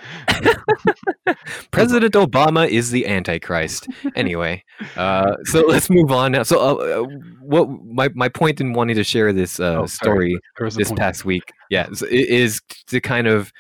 President 1.70 2.14
Obama 2.14 2.68
is 2.68 2.90
the 2.90 3.06
Antichrist. 3.06 3.88
Anyway, 4.16 4.64
uh, 4.96 5.36
so 5.44 5.60
let's 5.60 5.88
move 5.88 6.10
on 6.10 6.32
now. 6.32 6.42
So, 6.42 6.58
uh, 6.58 7.02
uh, 7.02 7.06
what 7.40 7.68
my 7.84 8.08
my 8.14 8.28
point 8.28 8.60
in 8.60 8.72
wanting 8.72 8.96
to 8.96 9.04
share 9.04 9.32
this 9.32 9.60
uh, 9.60 9.80
Oh, 9.82 9.86
story 9.86 10.36
There 10.58 10.64
was 10.64 10.74
a 10.74 10.78
this 10.78 10.92
past 10.92 11.24
week, 11.24 11.52
yeah, 11.70 11.88
is 12.10 12.60
to 12.88 13.00
kind 13.00 13.26
of 13.26 13.52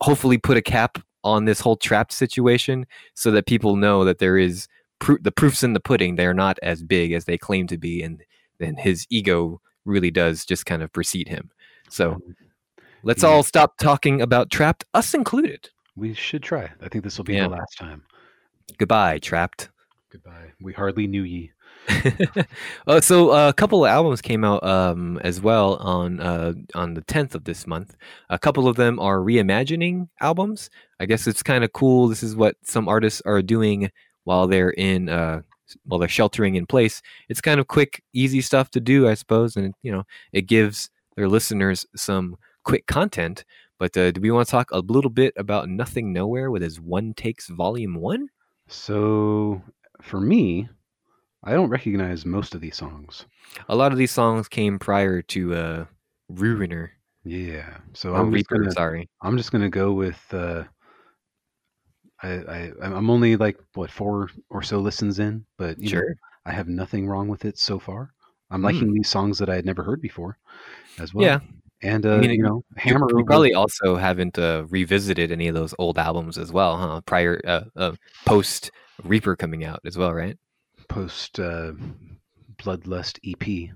hopefully 0.00 0.38
put 0.38 0.56
a 0.56 0.62
cap 0.62 0.98
on 1.24 1.44
this 1.46 1.58
whole 1.60 1.76
Trapt 1.76 2.12
situation, 2.12 2.86
so 3.14 3.30
that 3.32 3.46
people 3.46 3.76
know 3.76 4.04
that 4.04 4.18
there 4.18 4.38
is 4.38 4.68
proof. 5.00 5.22
The 5.22 5.32
proofs 5.32 5.62
in 5.64 5.72
the 5.72 5.80
pudding; 5.80 6.14
they're 6.16 6.34
not 6.34 6.58
as 6.62 6.82
big 6.82 7.12
as 7.12 7.24
they 7.24 7.36
claim 7.38 7.66
to 7.68 7.78
be, 7.78 8.02
and 8.02 8.22
then 8.58 8.76
his 8.76 9.06
ego 9.10 9.60
really 9.84 10.10
does 10.10 10.44
just 10.44 10.64
kind 10.66 10.82
of 10.82 10.92
precede 10.92 11.28
him. 11.28 11.50
So 11.90 12.20
let's 13.02 13.22
Yeah. 13.22 13.30
all 13.30 13.42
stop 13.42 13.76
talking 13.78 14.20
about 14.22 14.48
Trapt, 14.50 14.84
us 14.94 15.12
included. 15.14 15.70
we 15.96 16.12
should 16.14 16.42
try. 16.42 16.70
I 16.80 16.88
think 16.88 17.04
this 17.04 17.16
will 17.18 17.24
be 17.24 17.34
Yeah. 17.34 17.44
the 17.44 17.50
last 17.56 17.76
time. 17.78 18.02
Goodbye, 18.78 19.18
Trapt. 19.20 19.68
Goodbye. 20.10 20.52
We 20.60 20.72
hardly 20.72 21.06
knew 21.06 21.22
ye. 21.22 21.52
uh, 22.86 23.00
so 23.00 23.30
uh, 23.30 23.48
a 23.48 23.52
couple 23.52 23.84
of 23.84 23.90
albums 23.90 24.22
came 24.22 24.44
out 24.44 24.64
um, 24.64 25.18
as 25.22 25.40
well 25.40 25.76
on 25.76 26.20
uh, 26.20 26.52
on 26.74 26.94
the 26.94 27.02
10th 27.02 27.34
of 27.34 27.44
this 27.44 27.66
month. 27.66 27.96
A 28.30 28.38
couple 28.38 28.68
of 28.68 28.76
them 28.76 28.98
are 28.98 29.18
reimagining 29.18 30.08
albums. 30.20 30.70
I 31.00 31.06
guess 31.06 31.26
it's 31.26 31.42
kind 31.42 31.64
of 31.64 31.72
cool. 31.72 32.08
This 32.08 32.22
is 32.22 32.36
what 32.36 32.56
some 32.62 32.88
artists 32.88 33.22
are 33.26 33.42
doing 33.42 33.90
while 34.24 34.46
they're 34.46 34.70
in 34.70 35.08
uh, 35.08 35.42
while 35.84 36.00
they're 36.00 36.08
sheltering 36.08 36.54
in 36.56 36.66
place. 36.66 37.02
It's 37.28 37.40
kind 37.40 37.60
of 37.60 37.68
quick, 37.68 38.02
easy 38.12 38.40
stuff 38.40 38.70
to 38.70 38.80
do, 38.80 39.08
I 39.08 39.14
suppose, 39.14 39.56
and 39.56 39.74
you 39.82 39.92
know 39.92 40.04
it 40.32 40.42
gives 40.42 40.90
their 41.16 41.28
listeners 41.28 41.86
some 41.94 42.36
quick 42.64 42.86
content. 42.86 43.44
But 43.78 43.96
uh, 43.96 44.12
do 44.12 44.20
we 44.20 44.30
want 44.30 44.46
to 44.46 44.50
talk 44.50 44.70
a 44.70 44.78
little 44.78 45.10
bit 45.10 45.34
about 45.36 45.68
Nothing 45.68 46.12
Nowhere 46.12 46.50
with 46.50 46.62
his 46.62 46.80
One 46.80 47.12
Takes 47.12 47.48
Volume 47.48 47.96
One? 47.96 48.28
So 48.68 49.62
for 50.00 50.20
me, 50.20 50.68
I 51.44 51.52
don't 51.52 51.68
recognize 51.68 52.24
most 52.24 52.54
of 52.54 52.60
these 52.60 52.76
songs. 52.76 53.26
A 53.68 53.76
lot 53.76 53.92
of 53.92 53.98
these 53.98 54.10
songs 54.10 54.48
came 54.48 54.78
prior 54.78 55.20
to 55.22 55.54
uh, 55.54 55.84
Ruiner. 56.30 56.92
Yeah. 57.24 57.78
So 57.92 58.14
I'm 58.14 58.32
just 58.32 58.50
Reaper, 58.50 58.62
gonna 58.62 58.72
sorry. 58.72 59.08
I'm 59.22 59.36
just 59.36 59.52
gonna 59.52 59.70
go 59.70 59.92
with 59.92 60.22
uh 60.32 60.64
I, 62.22 62.28
I 62.28 62.72
I'm 62.80 63.10
only 63.10 63.36
like 63.36 63.58
what 63.74 63.90
four 63.90 64.30
or 64.50 64.62
so 64.62 64.78
listens 64.78 65.18
in, 65.18 65.44
but 65.58 65.78
you 65.78 65.84
know, 65.84 66.00
Sure. 66.00 66.14
I 66.46 66.52
have 66.52 66.68
nothing 66.68 67.06
wrong 67.06 67.28
with 67.28 67.44
it 67.44 67.58
so 67.58 67.78
far. 67.78 68.12
I'm 68.50 68.62
liking 68.62 68.92
these 68.92 69.08
songs 69.08 69.38
that 69.38 69.48
I 69.48 69.56
had 69.56 69.66
never 69.66 69.82
heard 69.82 70.00
before 70.00 70.38
as 70.98 71.12
well. 71.12 71.38
Hmm. 71.38 71.44
Yeah. 71.44 71.90
And 71.90 72.06
uh, 72.06 72.16
mean, 72.18 72.30
you 72.30 72.42
know, 72.42 72.64
Hammer 72.76 73.06
you 73.10 73.24
probably 73.24 73.52
also 73.52 73.96
haven't 73.96 74.38
uh, 74.38 74.64
revisited 74.70 75.30
any 75.30 75.48
of 75.48 75.54
those 75.54 75.74
old 75.78 75.98
albums 75.98 76.38
as 76.38 76.50
well, 76.50 76.78
huh? 76.78 77.00
Prior, 77.04 77.40
uh, 77.46 77.64
uh, 77.76 77.92
post 78.24 78.70
Reaper 79.02 79.36
coming 79.36 79.64
out 79.64 79.80
as 79.84 79.98
well, 79.98 80.12
right? 80.12 80.38
Post 80.88 81.40
uh, 81.40 81.72
Bloodlust 82.56 83.18
EP 83.24 83.70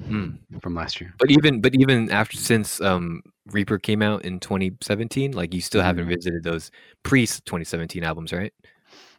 Mm. 0.00 0.38
from 0.60 0.74
last 0.74 1.00
year. 1.00 1.14
But 1.18 1.30
even, 1.30 1.60
but 1.60 1.74
even 1.74 2.10
after 2.10 2.36
since 2.36 2.80
um, 2.80 3.22
Reaper 3.50 3.78
came 3.78 4.02
out 4.02 4.24
in 4.24 4.40
2017, 4.40 5.32
like 5.32 5.54
you 5.54 5.60
still 5.60 5.82
haven't 5.82 6.06
Mhm. 6.06 6.14
visited 6.16 6.42
those 6.44 6.70
pre 7.02 7.26
2017 7.26 8.02
albums, 8.04 8.32
right? 8.32 8.52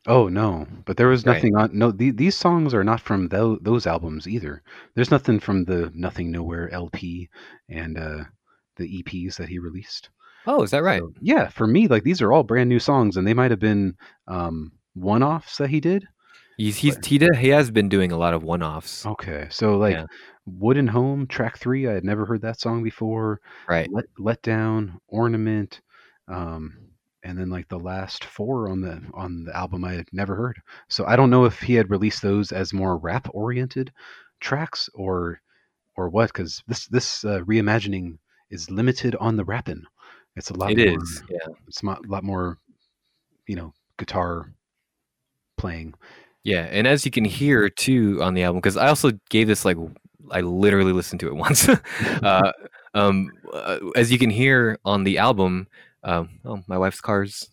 Oh 0.06 0.28
no, 0.28 0.66
but 0.86 0.96
there 0.98 1.08
was 1.08 1.26
Right. 1.26 1.36
nothing 1.36 1.56
on. 1.56 1.70
No, 1.78 1.92
the, 1.92 2.12
these 2.12 2.36
songs 2.36 2.74
are 2.74 2.84
not 2.84 3.02
from 3.02 3.28
tho- 3.28 3.60
those 3.62 3.88
albums 3.88 4.28
either. 4.28 4.62
There's 4.96 5.12
nothing 5.12 5.40
from 5.40 5.66
the 5.66 5.92
Nothing 5.94 6.32
Nowhere 6.32 6.70
LP 6.74 7.30
and 7.70 7.98
uh, 7.98 8.24
the 8.78 8.88
EPs 9.04 9.36
that 9.38 9.50
he 9.50 9.60
released. 9.60 10.10
Oh, 10.46 10.64
is 10.64 10.72
that 10.72 10.84
right? 10.84 11.02
So, 11.02 11.12
yeah, 11.22 11.50
for 11.50 11.68
me, 11.68 11.88
like 11.88 12.04
these 12.04 12.22
are 12.22 12.32
all 12.32 12.44
brand 12.44 12.70
new 12.70 12.80
songs, 12.80 13.18
and 13.18 13.28
they 13.28 13.34
might 13.34 13.52
have 13.52 13.60
been 13.60 13.96
um, 14.28 14.72
one-offs 14.94 15.58
that 15.58 15.70
he 15.70 15.82
did. 15.82 16.06
He's 16.58 16.78
he's 16.78 16.98
he 17.06 17.20
did, 17.20 17.36
he 17.36 17.50
has 17.50 17.70
been 17.70 17.88
doing 17.88 18.12
a 18.12 18.18
lot 18.18 18.34
of 18.34 18.44
one 18.44 18.64
offs, 18.64 19.06
Okay, 19.06 19.48
so 19.50 19.78
like 19.78 19.94
Yeah. 19.94 20.06
Wooden 20.46 20.88
Home 20.88 21.28
track 21.28 21.58
three, 21.58 21.88
I 21.88 21.94
had 21.94 22.04
never 22.04 22.26
heard 22.26 22.42
that 22.42 22.60
song 22.60 22.84
before. 22.84 23.42
right? 23.68 23.88
Let 23.92 24.06
Let 24.18 24.42
Down, 24.42 25.00
Ornament, 25.08 25.82
um, 26.28 26.76
and 27.24 27.38
then 27.38 27.50
like 27.50 27.68
the 27.68 27.80
last 27.80 28.24
four 28.24 28.70
on 28.70 28.82
the 28.82 29.02
on 29.14 29.44
the 29.44 29.56
album 29.56 29.86
I 29.86 29.94
had 29.94 30.08
never 30.12 30.36
heard. 30.36 30.60
So 30.88 31.06
I 31.06 31.16
don't 31.16 31.30
know 31.30 31.46
if 31.46 31.60
he 31.60 31.76
had 31.76 31.92
released 31.92 32.22
those 32.24 32.52
as 32.52 32.74
more 32.74 32.98
rap 32.98 33.28
oriented 33.34 33.94
tracks 34.40 34.90
or 34.96 35.40
or 35.96 36.10
what, 36.10 36.28
because 36.34 36.64
this 36.68 36.88
this 36.88 37.24
uh, 37.24 37.42
reimagining 37.42 38.18
is 38.50 38.72
limited 38.72 39.16
on 39.20 39.36
the 39.36 39.46
rapping. 39.46 39.84
It's 40.36 40.50
a 40.50 40.54
lot. 40.58 40.72
It 40.72 40.90
more, 40.90 41.04
is, 41.04 41.24
yeah, 41.30 41.54
It's 41.68 41.84
a 41.84 41.98
lot 42.08 42.24
more, 42.24 42.58
you 43.48 43.56
know, 43.56 43.74
guitar 43.98 44.54
playing. 45.58 45.94
Yeah. 46.48 46.66
And 46.72 46.88
as 46.88 47.04
you 47.04 47.12
can 47.12 47.26
hear 47.26 47.68
too 47.68 48.24
on 48.24 48.34
the 48.34 48.44
album, 48.44 48.62
because 48.62 48.78
I 48.78 48.88
also 48.88 49.12
gave 49.30 49.48
this 49.48 49.66
like 49.66 49.76
I 50.32 50.40
literally 50.40 50.94
listened 50.94 51.20
to 51.20 51.28
it 51.28 51.36
once. 51.36 51.68
uh, 52.24 52.54
um, 52.94 53.30
uh, 53.52 53.80
as 53.98 54.14
you 54.14 54.18
can 54.18 54.30
hear 54.30 54.80
on 54.86 55.04
the 55.04 55.18
album, 55.18 55.68
um, 56.04 56.40
oh, 56.46 56.64
my 56.68 56.78
wife's 56.78 57.02
car's 57.02 57.50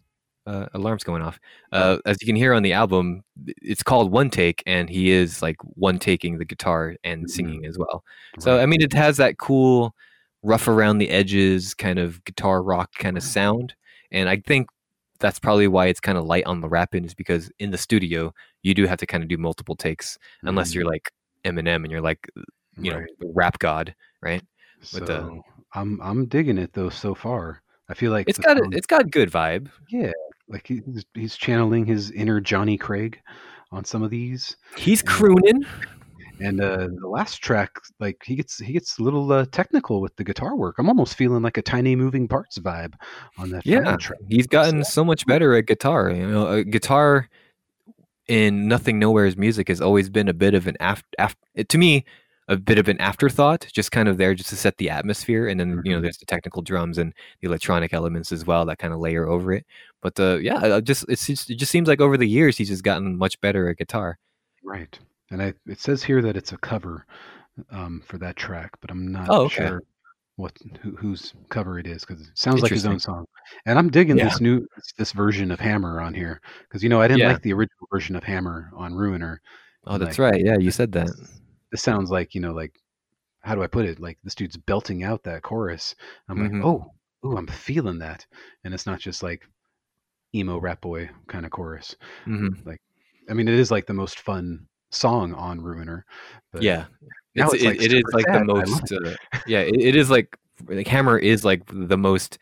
uh, 0.47 0.67
alarm's 0.75 1.03
going 1.03 1.23
off. 1.23 1.41
Uh, 1.73 1.97
as 2.07 2.19
you 2.21 2.27
can 2.27 2.37
hear 2.37 2.55
on 2.55 2.63
the 2.63 2.73
album, 2.73 3.25
it's 3.45 3.83
called 3.83 4.13
One 4.13 4.31
Take, 4.31 4.63
and 4.65 4.89
he 4.89 5.11
is 5.11 5.43
like 5.43 5.57
one 5.75 5.99
taking 5.99 6.39
the 6.39 6.45
guitar 6.45 6.95
and 7.03 7.29
singing 7.29 7.67
as 7.67 7.77
well. 7.77 8.05
So 8.39 8.61
I 8.61 8.67
mean, 8.67 8.81
it 8.81 8.93
has 8.93 9.17
that 9.17 9.39
cool, 9.39 9.93
rough 10.45 10.69
around 10.69 10.99
the 10.99 11.11
edges 11.11 11.75
kind 11.75 11.99
of 11.99 12.25
guitar 12.25 12.63
rock 12.63 12.93
kind 12.95 13.17
of 13.17 13.25
sound, 13.25 13.75
and 14.13 14.29
I 14.29 14.37
think 14.37 14.69
that's 15.25 15.39
probably 15.39 15.67
why 15.67 15.87
it's 15.87 16.01
kind 16.01 16.19
of 16.19 16.25
light 16.25 16.45
on 16.45 16.61
the 16.61 16.69
rapping 16.69 17.05
is 17.05 17.15
because 17.15 17.51
in 17.59 17.71
the 17.71 17.79
studio 17.79 18.33
you 18.63 18.75
do 18.75 18.85
have 18.87 18.99
to 18.99 19.07
kind 19.07 19.23
of 19.23 19.29
do 19.29 19.39
multiple 19.39 19.75
takes 19.75 20.19
unless 20.43 20.71
Mhm. 20.71 20.75
you're 20.75 20.85
like 20.85 21.11
Eminem 21.45 21.83
and 21.85 21.91
you're 21.91 22.03
like 22.03 22.29
you 22.77 22.91
know 22.91 22.99
Right. 22.99 23.09
the 23.21 23.33
rap 23.35 23.59
god, 23.59 23.95
right? 24.23 24.43
with 24.93 25.07
the- 25.07 25.21
So 25.21 25.43
I'm 25.73 25.99
I'm 26.03 26.27
digging 26.27 26.59
it 26.59 26.73
though 26.75 26.91
so 26.91 27.15
far. 27.15 27.63
I 27.89 27.95
feel 27.95 28.13
like 28.13 28.29
it's 28.29 28.39
got 28.39 28.59
a, 28.59 28.61
song- 28.61 28.73
it's 28.75 28.87
got 28.87 29.11
good 29.11 29.31
vibe. 29.31 29.69
yeah, 29.89 30.13
like 30.49 30.67
he's 30.67 31.05
he's 31.15 31.37
channeling 31.37 31.87
his 31.87 32.11
inner 32.11 32.41
Johnny 32.41 32.77
Craig 32.77 33.21
on 33.73 33.85
some 33.85 34.03
of 34.03 34.11
these. 34.11 34.57
He's 34.77 35.01
crooning. 35.03 35.65
And 36.41 36.61
uh, 36.61 36.89
the 37.01 37.07
last 37.09 37.37
track, 37.43 37.71
like 38.01 38.23
he 38.25 38.35
gets 38.35 38.59
he 38.59 38.73
gets 38.73 38.99
a 38.99 39.03
little 39.03 39.31
uh, 39.33 39.47
technical 39.53 40.01
with 40.01 40.17
the 40.17 40.25
guitar 40.25 40.57
work. 40.57 40.77
I'm 40.79 40.89
almost 40.89 41.15
feeling 41.17 41.43
like 41.43 41.57
a 41.57 41.63
tiny 41.63 41.95
moving 41.95 42.27
parts 42.27 42.59
vibe 42.59 42.95
on 43.39 43.51
that. 43.51 43.65
final 43.65 43.85
Yeah, 43.85 43.97
track. 43.97 44.19
he's 44.29 44.47
gotten 44.49 44.83
So- 44.85 44.91
so 44.91 45.05
much 45.05 45.27
better 45.27 45.55
at 45.55 45.67
guitar. 45.67 46.11
You 46.11 46.27
know, 46.27 46.65
guitar 46.65 47.29
in 48.27 48.67
Nothing 48.69 48.99
Nowhere's 48.99 49.37
music 49.37 49.69
has 49.69 49.81
always 49.81 50.09
been 50.11 50.29
a 50.29 50.35
bit 50.35 50.55
of 50.55 50.67
an 50.67 50.77
after, 50.81 51.07
after 51.19 51.39
to 51.63 51.79
me, 51.79 52.05
a 52.49 52.57
bit 52.57 52.79
of 52.79 52.89
an 52.89 53.01
afterthought, 53.01 53.67
just 53.73 53.91
kind 53.93 54.09
of 54.09 54.19
there 54.19 54.35
just 54.35 54.51
to 54.51 54.57
set 54.57 54.77
the 54.79 54.91
atmosphere, 54.91 55.47
and 55.47 55.59
then 55.61 55.81
you 55.85 55.93
know 55.93 55.99
Mhm. 55.99 56.03
there's 56.03 56.19
the 56.19 56.27
technical 56.27 56.63
drums 56.63 56.99
and 56.99 57.15
the 57.43 57.47
electronic 57.49 57.95
elements 57.95 58.33
as 58.33 58.45
well 58.45 58.65
that 58.67 58.79
kind 58.79 58.93
of 58.93 58.99
layer 59.01 59.27
over 59.29 59.53
it. 59.53 59.65
But 60.03 60.19
uh, 60.19 60.37
yeah, 60.37 60.81
just 60.81 61.05
it's 61.09 61.27
just, 61.27 61.49
it 61.51 61.57
just 61.57 61.71
seems 61.73 61.87
like 61.89 62.01
over 62.01 62.17
the 62.17 62.29
years 62.29 62.59
he's 62.59 62.69
just 62.69 62.83
gotten 62.83 63.17
much 63.17 63.41
better 63.41 63.69
at 63.69 63.77
guitar. 63.79 64.19
Right. 64.63 64.99
And 65.31 65.43
I, 65.43 65.55
it 65.67 65.81
says 65.81 66.03
here 66.03 66.23
that 66.23 66.37
it's 66.37 66.53
a 66.53 66.59
cover 66.59 67.07
um, 67.71 68.03
for 68.07 68.19
that 68.19 68.37
track, 68.37 68.71
but 68.81 68.91
I'm 68.91 69.11
not 69.11 69.31
Oh, 69.31 69.43
okay. 69.45 69.57
sure 69.65 69.83
what 70.37 70.53
who, 70.83 70.97
whose 70.97 71.33
cover 71.49 71.79
it 71.79 71.87
is 71.87 72.05
because 72.05 72.21
it 72.21 72.37
sounds 72.37 72.63
like 72.63 72.73
his 72.73 72.87
own 72.87 72.99
song. 72.99 73.25
And 73.67 73.79
I'm 73.79 73.89
digging 73.89 74.17
Yeah. 74.17 74.25
this 74.25 74.41
new 74.41 74.67
this 74.99 75.13
version 75.13 75.51
of 75.51 75.61
Hammer 75.61 76.01
on 76.01 76.13
here 76.13 76.41
because 76.63 76.83
you 76.83 76.89
know 76.89 77.01
I 77.01 77.09
didn't 77.09 77.21
Yeah. 77.21 77.33
like 77.33 77.43
the 77.43 77.53
original 77.53 77.87
version 77.93 78.17
of 78.17 78.25
Hammer 78.25 78.71
on 78.75 78.95
Ruiner. 78.95 79.41
Oh, 79.87 79.99
that's 79.99 80.19
like, 80.19 80.33
right. 80.33 80.45
Yeah, 80.45 80.59
you 80.59 80.71
said 80.71 80.93
that. 80.93 81.07
This, 81.07 81.41
this 81.71 81.83
sounds 81.83 82.11
like 82.11 82.35
you 82.35 82.41
know 82.41 82.53
like 82.53 82.81
how 83.41 83.55
do 83.55 83.63
I 83.63 83.67
put 83.67 83.85
it? 83.87 84.01
Like 84.01 84.19
this 84.25 84.35
dude's 84.35 84.57
belting 84.57 85.05
out 85.05 85.23
that 85.25 85.43
chorus. 85.43 85.95
I'm 86.29 86.39
Mhm. 86.39 86.53
like, 86.55 86.65
oh, 86.65 86.87
oh, 87.23 87.37
I'm 87.37 87.47
feeling 87.47 87.99
that, 87.99 88.27
and 88.65 88.75
it's 88.75 88.87
not 88.87 88.99
just 89.01 89.23
like 89.23 89.47
emo 90.35 90.59
rap 90.59 90.81
boy 90.81 91.09
kind 91.29 91.45
of 91.45 91.53
chorus. 91.53 91.97
hmm 92.27 92.49
I 93.29 93.33
mean, 93.33 93.49
it 93.49 93.55
is 93.55 93.71
like 93.71 93.87
the 93.87 93.95
most 93.95 94.21
fun 94.21 94.67
song 94.95 95.35
on 95.35 95.61
Ruiner. 95.61 96.05
But 96.53 96.63
Yeah, 96.63 96.87
now 97.35 97.47
it's, 97.47 97.55
it's, 97.55 97.65
like, 97.65 97.77
it, 97.77 97.93
it 97.93 97.95
is 97.95 98.05
like 98.13 98.27
the 98.27 98.45
most. 98.45 98.93
Uh, 98.93 99.15
yeah, 99.47 99.61
it, 99.61 99.77
it 99.77 99.97
is 99.97 100.11
like 100.11 100.37
like 100.69 100.87
Hammer 100.87 101.19
is 101.19 101.45
like 101.45 101.63
the 101.67 101.99
most 101.99 102.39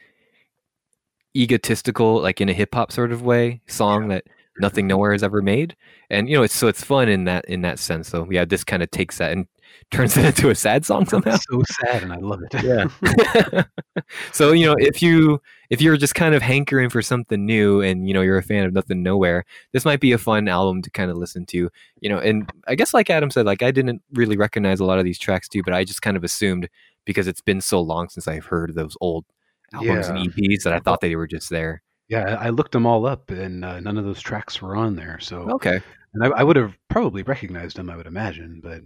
egotistical, 1.36 2.20
like 2.20 2.40
in 2.40 2.48
a 2.48 2.52
hip 2.52 2.74
hop 2.74 2.92
sort 2.92 3.12
of 3.12 3.22
way, 3.22 3.62
song 3.66 4.08
that 4.08 4.24
nothing 4.58 4.86
nowhere 4.86 5.12
has 5.12 5.22
ever 5.22 5.40
made. 5.42 5.76
And 6.10 6.28
you 6.28 6.36
know, 6.36 6.42
it's 6.42 6.54
so 6.54 6.68
it's 6.68 6.84
fun 6.84 7.08
in 7.08 7.24
that 7.24 7.44
in 7.46 7.62
that 7.62 7.78
sense. 7.78 8.08
So 8.08 8.28
yeah, 8.30 8.44
this 8.44 8.64
kind 8.64 8.82
of 8.82 8.90
takes 8.90 9.18
that 9.18 9.32
and 9.32 9.46
turns 9.90 10.16
it 10.16 10.24
into 10.24 10.50
a 10.50 10.54
sad 10.54 10.84
song 10.84 11.06
somehow. 11.06 11.34
It's 11.34 11.46
so 11.50 11.62
sad, 11.80 12.02
and 12.02 12.12
I 12.12 12.16
love 12.16 12.40
it. 12.42 12.62
Yeah. 12.62 13.64
so 14.32 14.52
you 14.52 14.66
know, 14.66 14.76
if 14.78 15.02
you 15.02 15.40
if 15.72 15.80
you're 15.80 15.96
just 15.96 16.14
kind 16.14 16.34
of 16.34 16.42
hankering 16.42 16.90
for 16.90 17.00
something 17.00 17.46
new 17.46 17.80
and 17.80 18.06
you 18.06 18.12
know 18.12 18.20
you're 18.20 18.36
a 18.36 18.42
fan 18.42 18.64
of 18.66 18.74
Nothing 18.74 19.02
Nowhere, 19.02 19.46
this 19.72 19.86
might 19.86 20.00
be 20.00 20.12
a 20.12 20.18
fun 20.18 20.46
album 20.46 20.82
to 20.82 20.90
kind 20.90 21.10
of 21.10 21.16
listen 21.16 21.46
to. 21.46 21.70
You 22.00 22.08
know, 22.10 22.18
and 22.18 22.46
I 22.68 22.74
guess 22.74 22.92
like 22.92 23.08
Adam 23.08 23.30
said, 23.30 23.46
like 23.46 23.62
I 23.62 23.70
didn't 23.70 24.02
really 24.12 24.36
recognize 24.36 24.80
a 24.80 24.84
lot 24.84 24.98
of 24.98 25.06
these 25.06 25.18
tracks 25.18 25.48
too, 25.48 25.62
but 25.64 25.72
I 25.72 25.84
just 25.84 26.02
kind 26.02 26.14
of 26.18 26.24
assumed 26.24 26.68
because 27.06 27.26
it's 27.26 27.40
been 27.40 27.62
so 27.62 27.80
long 27.80 28.10
since 28.10 28.28
I've 28.28 28.44
heard 28.44 28.74
those 28.74 28.98
old 29.00 29.24
albums 29.72 30.08
Yeah. 30.08 30.14
and 30.16 30.30
EPs 30.34 30.62
that 30.64 30.74
I 30.74 30.78
thought 30.78 31.00
they 31.00 31.16
were 31.16 31.26
just 31.26 31.48
there. 31.48 31.82
Yeah, 32.08 32.36
I 32.38 32.50
looked 32.50 32.72
them 32.72 32.84
all 32.84 33.06
up, 33.06 33.30
and 33.30 33.64
uh, 33.64 33.80
none 33.80 33.96
of 33.96 34.04
those 34.04 34.20
tracks 34.20 34.60
were 34.60 34.76
on 34.76 34.94
there. 34.94 35.18
So, 35.20 35.48
Okay. 35.52 35.80
and 36.12 36.22
I, 36.22 36.40
I 36.40 36.42
would 36.42 36.56
have 36.56 36.76
probably 36.90 37.22
recognized 37.22 37.78
them, 37.78 37.88
I 37.88 37.96
would 37.96 38.06
imagine. 38.06 38.60
But, 38.62 38.82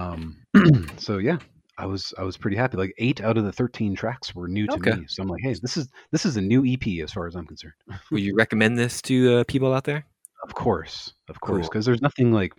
um, 0.00 0.36
so 0.98 1.18
yeah, 1.18 1.38
I 1.78 1.86
was 1.86 2.12
I 2.18 2.22
was 2.22 2.36
pretty 2.36 2.56
happy. 2.56 2.76
Like 2.76 2.94
eight 2.98 3.20
out 3.22 3.38
of 3.38 3.44
the 3.44 3.52
thirteen 3.52 3.94
tracks 3.94 4.34
were 4.34 4.46
new 4.48 4.66
to 4.66 4.74
Okay. 4.74 4.96
me. 4.96 5.04
So 5.08 5.22
I'm 5.22 5.28
like, 5.28 5.42
hey, 5.42 5.54
this 5.60 5.76
is 5.76 5.88
this 6.10 6.26
is 6.26 6.36
a 6.36 6.40
new 6.40 6.64
EP 6.66 7.02
as 7.02 7.12
far 7.12 7.26
as 7.26 7.34
I'm 7.34 7.46
concerned. 7.46 7.72
Would 8.10 8.20
you 8.22 8.34
recommend 8.36 8.78
this 8.78 9.00
to 9.02 9.38
uh, 9.38 9.44
people 9.48 9.72
out 9.72 9.84
there? 9.84 10.04
Of 10.42 10.54
course, 10.54 11.14
of 11.28 11.40
course, 11.40 11.62
Cool. 11.62 11.68
because 11.70 11.86
there's 11.86 12.02
nothing 12.02 12.32
like 12.32 12.52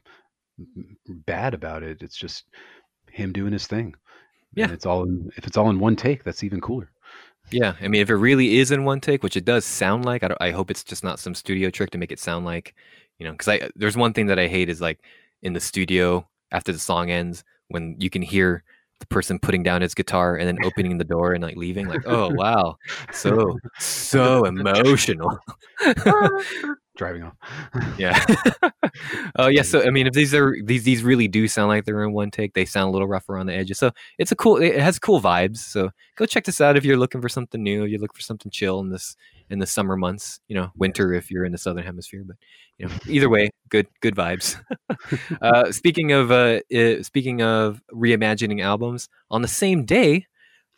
bad 1.08 1.54
about 1.54 1.84
it. 1.84 2.02
It's 2.02 2.15
just 2.17 2.45
him 3.10 3.32
doing 3.34 3.54
his 3.54 3.67
thing. 3.67 3.95
Yeah. 4.56 4.65
And 4.65 4.73
it's 4.73 4.86
all 4.86 5.04
in, 5.04 5.32
if 5.36 5.47
it's 5.47 5.58
all 5.58 5.69
in 5.69 5.80
one 5.80 5.95
take, 5.95 6.23
that's 6.23 6.43
even 6.43 6.62
cooler. 6.62 6.89
Yeah, 7.52 7.73
I 7.82 7.88
mean, 7.89 8.02
if 8.02 8.10
it 8.10 8.15
really 8.15 8.58
is 8.60 8.71
in 8.71 8.86
one 8.86 9.02
take, 9.02 9.21
which 9.21 9.36
it 9.36 9.45
does 9.45 9.65
sound 9.65 10.06
like, 10.06 10.23
I, 10.23 10.36
I 10.39 10.52
hope 10.52 10.71
it's 10.71 10.84
just 10.84 11.04
not 11.04 11.19
some 11.19 11.36
studio 11.36 11.69
trick 11.69 11.89
to 11.91 11.97
make 11.97 12.12
it 12.12 12.19
sound 12.19 12.45
like, 12.45 12.73
you 13.19 13.26
know, 13.26 13.34
because 13.34 13.47
I 13.49 13.69
there's 13.76 13.97
one 13.97 14.13
thing 14.13 14.28
that 14.28 14.39
I 14.39 14.47
hate 14.47 14.69
is 14.69 14.80
like 14.80 14.99
in 15.41 15.54
the 15.54 15.60
studio 15.60 16.28
after 16.52 16.71
the 16.71 16.80
song 16.80 17.12
ends 17.12 17.43
when 17.67 17.95
you 17.99 18.10
can 18.10 18.21
hear 18.21 18.63
the 19.04 19.08
person 19.13 19.38
putting 19.39 19.63
down 19.63 19.82
his 19.82 19.94
guitar 19.94 20.36
and 20.36 20.48
then 20.48 20.58
opening 20.66 20.98
the 20.98 21.04
door 21.04 21.34
and 21.34 21.44
like 21.44 21.56
leaving, 21.56 21.88
like, 21.88 22.04
oh 22.06 22.30
wow, 22.30 22.78
so 23.13 23.58
so 23.80 24.46
emotional. 24.46 25.38
Ah, 26.06 26.30
Driving 26.95 27.23
off. 27.23 27.34
yeah. 27.97 28.23
Oh 29.36 29.47
yeah. 29.47 29.63
So 29.63 29.82
I 29.82 29.89
mean, 29.89 30.06
if 30.06 30.13
these 30.13 30.36
are 30.36 30.56
these 30.63 30.84
these 30.84 31.01
really 31.03 31.27
do 31.27 31.47
sound 31.47 31.69
like 31.69 31.86
they're 31.86 32.03
in 32.03 32.13
one 32.13 32.29
take, 32.29 32.53
they 32.53 32.65
sound 32.65 32.89
a 32.89 32.91
little 32.91 33.08
rough 33.08 33.27
around 33.27 33.47
the 33.47 33.53
edges. 33.56 33.79
So 33.79 33.89
it's 34.19 34.32
a 34.32 34.36
cool. 34.36 34.58
It 34.58 34.77
has 34.79 34.99
cool 34.99 35.19
vibes. 35.19 35.58
So 35.58 35.89
go 36.15 36.27
check 36.27 36.43
this 36.45 36.62
out 36.62 36.77
if 36.77 36.86
you're 36.86 36.97
looking 36.97 37.19
for 37.19 37.29
something 37.29 37.63
new. 37.63 37.86
You 37.86 37.97
look 37.97 38.13
for 38.13 38.21
something 38.21 38.51
chill 38.51 38.79
in 38.82 38.89
this 38.89 39.15
in 39.49 39.58
the 39.58 39.65
summer 39.65 39.97
months. 39.97 40.39
You 40.47 40.56
know, 40.58 40.71
winter 40.75 41.13
if 41.13 41.32
you're 41.32 41.45
in 41.45 41.51
the 41.51 41.58
southern 41.58 41.84
hemisphere. 41.84 42.23
But 42.23 42.36
you 42.77 42.86
know, 42.88 42.93
either 43.08 43.29
way, 43.29 43.49
good 43.69 43.88
good 44.01 44.15
vibes. 44.15 44.62
uh, 45.41 45.71
speaking 45.71 46.12
of 46.12 46.32
uh, 46.32 46.60
uh, 46.75 47.01
speaking 47.01 47.41
of 47.41 47.82
reimagining 47.91 48.62
albums, 48.62 49.10
on 49.32 49.41
the 49.41 49.47
same 49.47 49.86
day, 49.86 50.27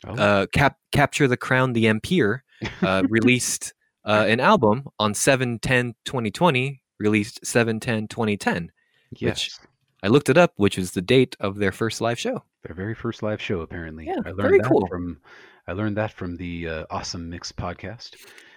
Oh. 0.06 0.14
uh, 0.14 0.46
Cap- 0.52 0.78
Capture 0.92 1.28
the 1.28 1.36
Crown, 1.36 1.72
the 1.74 1.86
Empire 1.88 2.44
uh, 2.82 3.02
released 3.10 3.74
uh, 4.06 4.24
an 4.28 4.40
album 4.40 4.86
on 4.98 5.14
7 5.14 5.58
10 5.58 5.94
2020, 6.04 6.80
released 6.98 7.44
7 7.44 7.80
10 7.80 8.08
2010. 8.08 8.70
yes. 9.12 9.60
I 10.02 10.08
looked 10.08 10.28
it 10.28 10.38
up, 10.38 10.52
which 10.56 10.78
is 10.78 10.92
the 10.92 11.02
date 11.02 11.36
of 11.40 11.56
their 11.56 11.72
first 11.72 12.00
live 12.00 12.18
show. 12.18 12.44
Their 12.62 12.74
very 12.74 12.94
first 12.94 13.22
live 13.22 13.40
show, 13.40 13.60
apparently. 13.60 14.06
Yeah, 14.06 14.20
I 14.24 14.30
learned 14.30 14.36
very 14.36 14.58
that 14.58 14.68
cool. 14.68 14.86
from 14.86 15.20
I 15.66 15.72
learned 15.72 15.96
that 15.96 16.12
from 16.12 16.36
the 16.36 16.68
uh, 16.68 16.84
Awesome 16.90 17.28
Mix 17.28 17.50
podcast. 17.50 18.14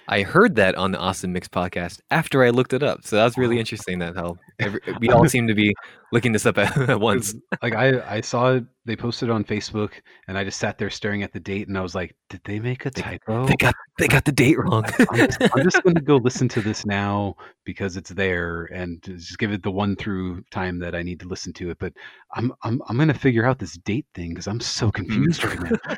I 0.07 0.21
heard 0.21 0.55
that 0.55 0.75
on 0.75 0.91
the 0.91 0.99
Awesome 0.99 1.33
Mix 1.33 1.47
podcast 1.47 2.01
after 2.11 2.43
I 2.43 2.49
looked 2.49 2.73
it 2.73 2.83
up. 2.83 3.03
So 3.03 3.15
that 3.15 3.23
was 3.23 3.37
really 3.37 3.59
interesting 3.59 3.99
that 3.99 4.15
how 4.15 4.37
every, 4.59 4.79
we 4.99 5.09
all 5.11 5.27
seem 5.27 5.47
to 5.47 5.53
be 5.55 5.75
looking 6.11 6.31
this 6.31 6.45
up 6.45 6.57
at, 6.57 6.77
at 6.89 6.99
once. 6.99 7.35
like 7.61 7.75
I, 7.75 8.17
I 8.17 8.21
saw 8.21 8.53
it, 8.55 8.65
they 8.85 8.95
posted 8.95 9.29
on 9.29 9.43
Facebook, 9.43 9.91
and 10.27 10.37
I 10.37 10.43
just 10.43 10.59
sat 10.59 10.77
there 10.77 10.89
staring 10.89 11.21
at 11.21 11.31
the 11.31 11.39
date, 11.39 11.67
and 11.67 11.77
I 11.77 11.81
was 11.81 11.93
like, 11.93 12.15
"Did 12.29 12.41
they 12.43 12.59
make 12.59 12.87
a 12.87 12.89
typo?" 12.89 13.45
They 13.45 13.55
got 13.55 13.75
they 13.99 14.07
got 14.07 14.25
the 14.25 14.31
date 14.31 14.57
wrong. 14.57 14.83
I'm 15.11 15.17
just, 15.17 15.41
I'm 15.41 15.63
just 15.63 15.83
going 15.83 15.95
to 15.95 16.01
go 16.01 16.15
listen 16.15 16.47
to 16.49 16.61
this 16.61 16.85
now 16.87 17.35
because 17.65 17.97
it's 17.97 18.09
there, 18.09 18.65
and 18.73 19.01
just 19.03 19.37
give 19.37 19.51
it 19.51 19.61
the 19.61 19.69
one 19.69 19.95
through 19.95 20.43
time 20.49 20.79
that 20.79 20.95
I 20.95 21.03
need 21.03 21.19
to 21.19 21.27
listen 21.27 21.53
to 21.53 21.69
it. 21.69 21.77
But 21.79 21.93
I'm 22.33 22.51
I'm 22.63 22.81
I'm 22.87 22.95
going 22.95 23.09
to 23.09 23.13
figure 23.13 23.45
out 23.45 23.59
this 23.59 23.77
date 23.77 24.07
thing 24.15 24.29
because 24.29 24.47
I'm 24.47 24.59
so 24.59 24.89
confused 24.91 25.43
right 25.43 25.61
now. 25.61 25.95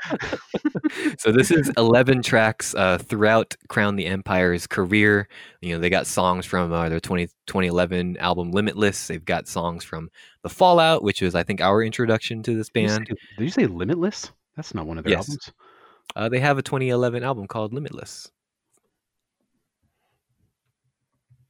so 1.17 1.31
this 1.31 1.51
is 1.51 1.71
11 1.77 2.23
tracks 2.23 2.75
uh, 2.75 2.97
throughout 2.97 3.55
Crown 3.69 3.95
the 3.95 4.05
Empire's 4.05 4.67
career. 4.67 5.27
You 5.61 5.75
know, 5.75 5.79
they 5.79 5.89
got 5.89 6.07
songs 6.07 6.45
from 6.45 6.73
uh, 6.73 6.89
their 6.89 6.99
20, 6.99 7.27
2011 7.47 8.17
album 8.17 8.51
Limitless. 8.51 9.07
They've 9.07 9.23
got 9.23 9.47
songs 9.47 9.83
from 9.83 10.00
The 10.43 10.49
Fallout, 10.49 11.03
which 11.03 11.21
was, 11.21 11.35
I 11.35 11.43
think, 11.43 11.61
our 11.61 11.83
introduction 11.83 12.41
to 12.43 12.55
this 12.55 12.69
Did 12.69 12.81
you 12.81 12.87
band. 12.89 13.07
say- 13.09 13.15
Did 13.37 13.43
you 13.43 13.49
say 13.51 13.65
Limitless? 13.67 14.31
That's 14.55 14.73
not 14.73 14.85
one 14.87 14.97
of 14.97 15.03
their 15.03 15.13
Yes. 15.13 15.29
albums. 15.29 15.51
Uh, 16.15 16.29
they 16.29 16.39
have 16.39 16.57
a 16.57 16.61
2011 16.61 17.23
album 17.23 17.47
called 17.47 17.73
Limitless. 17.73 18.29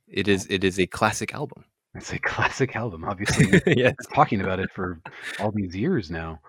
It 0.08 0.28
is 0.28 0.46
it 0.50 0.64
is 0.64 0.80
a 0.80 0.88
classic 0.88 1.34
album. 1.34 1.64
It's 1.96 2.12
a 2.14 2.20
classic 2.20 2.76
album. 2.76 3.04
Obviously, 3.04 3.62
yes. 3.78 3.96
talking 4.14 4.42
about 4.42 4.60
it 4.60 4.70
for 4.72 5.00
all 5.40 5.52
these 5.52 5.76
years 5.76 6.10
now. 6.12 6.40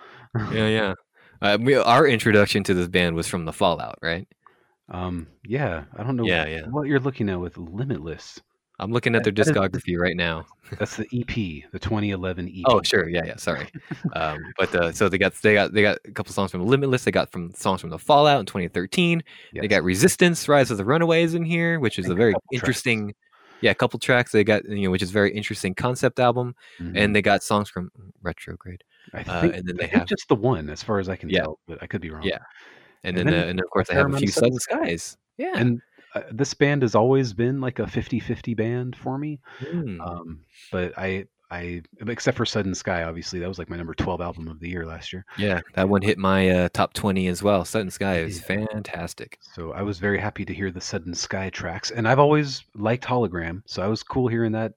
Yeah, 0.53 0.67
yeah. 0.69 0.95
Uh, 1.41 1.59
we, 1.61 1.75
our 1.77 2.07
introduction 2.07 2.63
to 2.65 2.75
this 2.75 2.89
band 2.89 3.17
was 3.17 3.27
from 3.27 3.45
The 3.45 3.53
Fallout, 3.53 3.99
right? 4.03 4.29
Um, 4.89 5.27
yeah, 5.45 5.85
I 5.97 6.03
don't 6.05 6.17
know 6.17 6.25
Yeah, 6.25 6.47
yeah. 6.47 6.67
what 6.69 6.87
you're 6.87 7.01
looking 7.01 7.29
at 7.29 7.41
with 7.41 7.57
Limitless. 7.59 8.41
I'm 8.81 8.91
looking 8.93 9.15
at 9.15 9.23
their 9.25 9.33
That- 9.33 9.45
that 9.47 9.51
is- 9.53 9.57
discography 9.83 9.99
right 9.99 10.17
now. 10.17 10.47
That's 10.79 10.97
the 10.97 11.07
EP, 11.13 11.65
the 11.73 11.79
2011 11.79 12.49
EP. 12.49 12.63
Oh, 12.67 12.81
sure. 12.83 13.07
Yeah, 13.09 13.23
yeah. 13.27 13.37
Sorry. 13.37 13.69
Um, 14.15 14.39
but 14.59 14.75
uh, 14.75 14.91
so 14.93 15.09
they 15.09 15.19
got 15.19 15.35
they 15.43 15.53
got 15.55 15.73
they 15.73 15.83
got 15.83 15.99
a 16.07 16.11
couple 16.13 16.33
songs 16.33 16.51
from 16.51 16.65
Limitless. 16.67 17.05
They 17.05 17.11
got 17.11 17.31
from 17.31 17.53
songs 17.53 17.81
from 17.83 17.91
the 17.91 17.99
Fallout 17.99 18.41
in 18.41 18.47
2013. 18.47 19.23
They 19.55 19.69
got 19.69 19.83
Resistance, 19.85 20.49
Rise 20.49 20.71
of 20.71 20.79
the 20.79 20.85
Runaways 20.85 21.35
in 21.35 21.45
here, 21.45 21.79
which 21.79 21.99
is 21.99 22.07
think 22.07 22.15
a 22.15 22.17
very 22.17 22.33
couple 22.33 22.47
tracks. 22.53 22.63
interesting. 22.63 23.15
Yeah, 23.61 23.71
a 23.71 23.75
couple 23.77 23.99
tracks 24.01 24.33
they 24.33 24.43
got, 24.43 24.65
you 24.65 24.85
know, 24.85 24.91
which 24.91 25.03
is 25.03 25.11
a 25.11 25.13
very 25.13 25.31
interesting 25.33 25.73
concept 25.75 26.19
album, 26.19 26.57
Mhm. 26.81 26.93
and 26.97 27.15
they 27.15 27.23
got 27.23 27.45
songs 27.45 27.69
from 27.71 27.91
Retrograde, 28.23 28.83
I 29.15 29.21
uh, 29.21 29.41
think, 29.43 29.55
and 29.55 29.69
then 29.69 29.77
I 29.79 29.83
they 29.83 29.87
have- 29.99 30.09
just 30.09 30.27
the 30.29 30.35
one, 30.35 30.69
as 30.69 30.83
far 30.83 30.99
as 30.99 31.09
I 31.09 31.15
can 31.15 31.29
Yeah. 31.31 31.43
tell, 31.43 31.61
but 31.69 31.79
I 31.81 31.87
could 31.87 32.01
be 32.01 32.11
wrong. 32.11 32.23
Yeah. 32.25 32.39
and 33.05 33.17
And 33.17 33.19
then, 33.19 33.27
then 33.27 33.35
uh, 33.35 33.47
and 33.51 33.59
then 33.59 33.65
of 33.65 33.71
course 33.71 33.87
they 33.89 33.95
have 33.95 34.13
a 34.13 34.17
few 34.17 34.27
Sudden 34.29 34.59
Skies. 34.59 35.17
Yeah, 35.37 35.53
And 35.55 35.81
uh, 36.15 36.23
this 36.31 36.55
band 36.55 36.83
has 36.83 36.95
always 36.95 37.33
been 37.33 37.61
like 37.61 37.79
a 37.79 37.85
50-50 37.85 38.57
band 38.57 38.97
for 38.97 39.19
me. 39.19 39.41
Mm. 39.63 40.01
Um, 40.01 40.41
but 40.71 40.93
I, 40.99 41.27
I, 41.51 41.83
except 42.07 42.37
for 42.37 42.47
Sudden 42.47 42.75
Sky, 42.75 43.03
obviously 43.03 43.39
that 43.41 43.49
was 43.49 43.59
like 43.59 43.69
my 43.69 43.77
number 43.77 43.95
12 43.95 44.21
album 44.21 44.49
of 44.49 44.59
the 44.61 44.69
year 44.71 44.87
last 44.87 45.13
year. 45.13 45.25
yeah, 45.37 45.61
that 45.75 45.89
one 45.89 46.01
hit 46.03 46.17
my 46.19 46.49
uh, 46.49 46.69
top 46.73 46.95
20 46.95 47.29
as 47.29 47.43
well. 47.43 47.65
Sudden 47.65 47.91
Sky 47.91 48.19
is 48.21 48.41
fantastic. 48.41 49.39
So 49.55 49.73
I 49.73 49.83
was 49.83 49.99
very 49.99 50.19
happy 50.19 50.45
to 50.47 50.55
hear 50.55 50.71
the 50.71 50.81
Sudden 50.81 51.15
Sky 51.15 51.51
tracks, 51.51 51.91
and 51.91 52.09
I've 52.09 52.19
always 52.19 52.65
liked 52.75 53.05
Hologram, 53.05 53.63
so 53.67 53.83
I 53.83 53.87
was 53.87 54.03
cool 54.03 54.29
hearing 54.29 54.53
that 54.53 54.73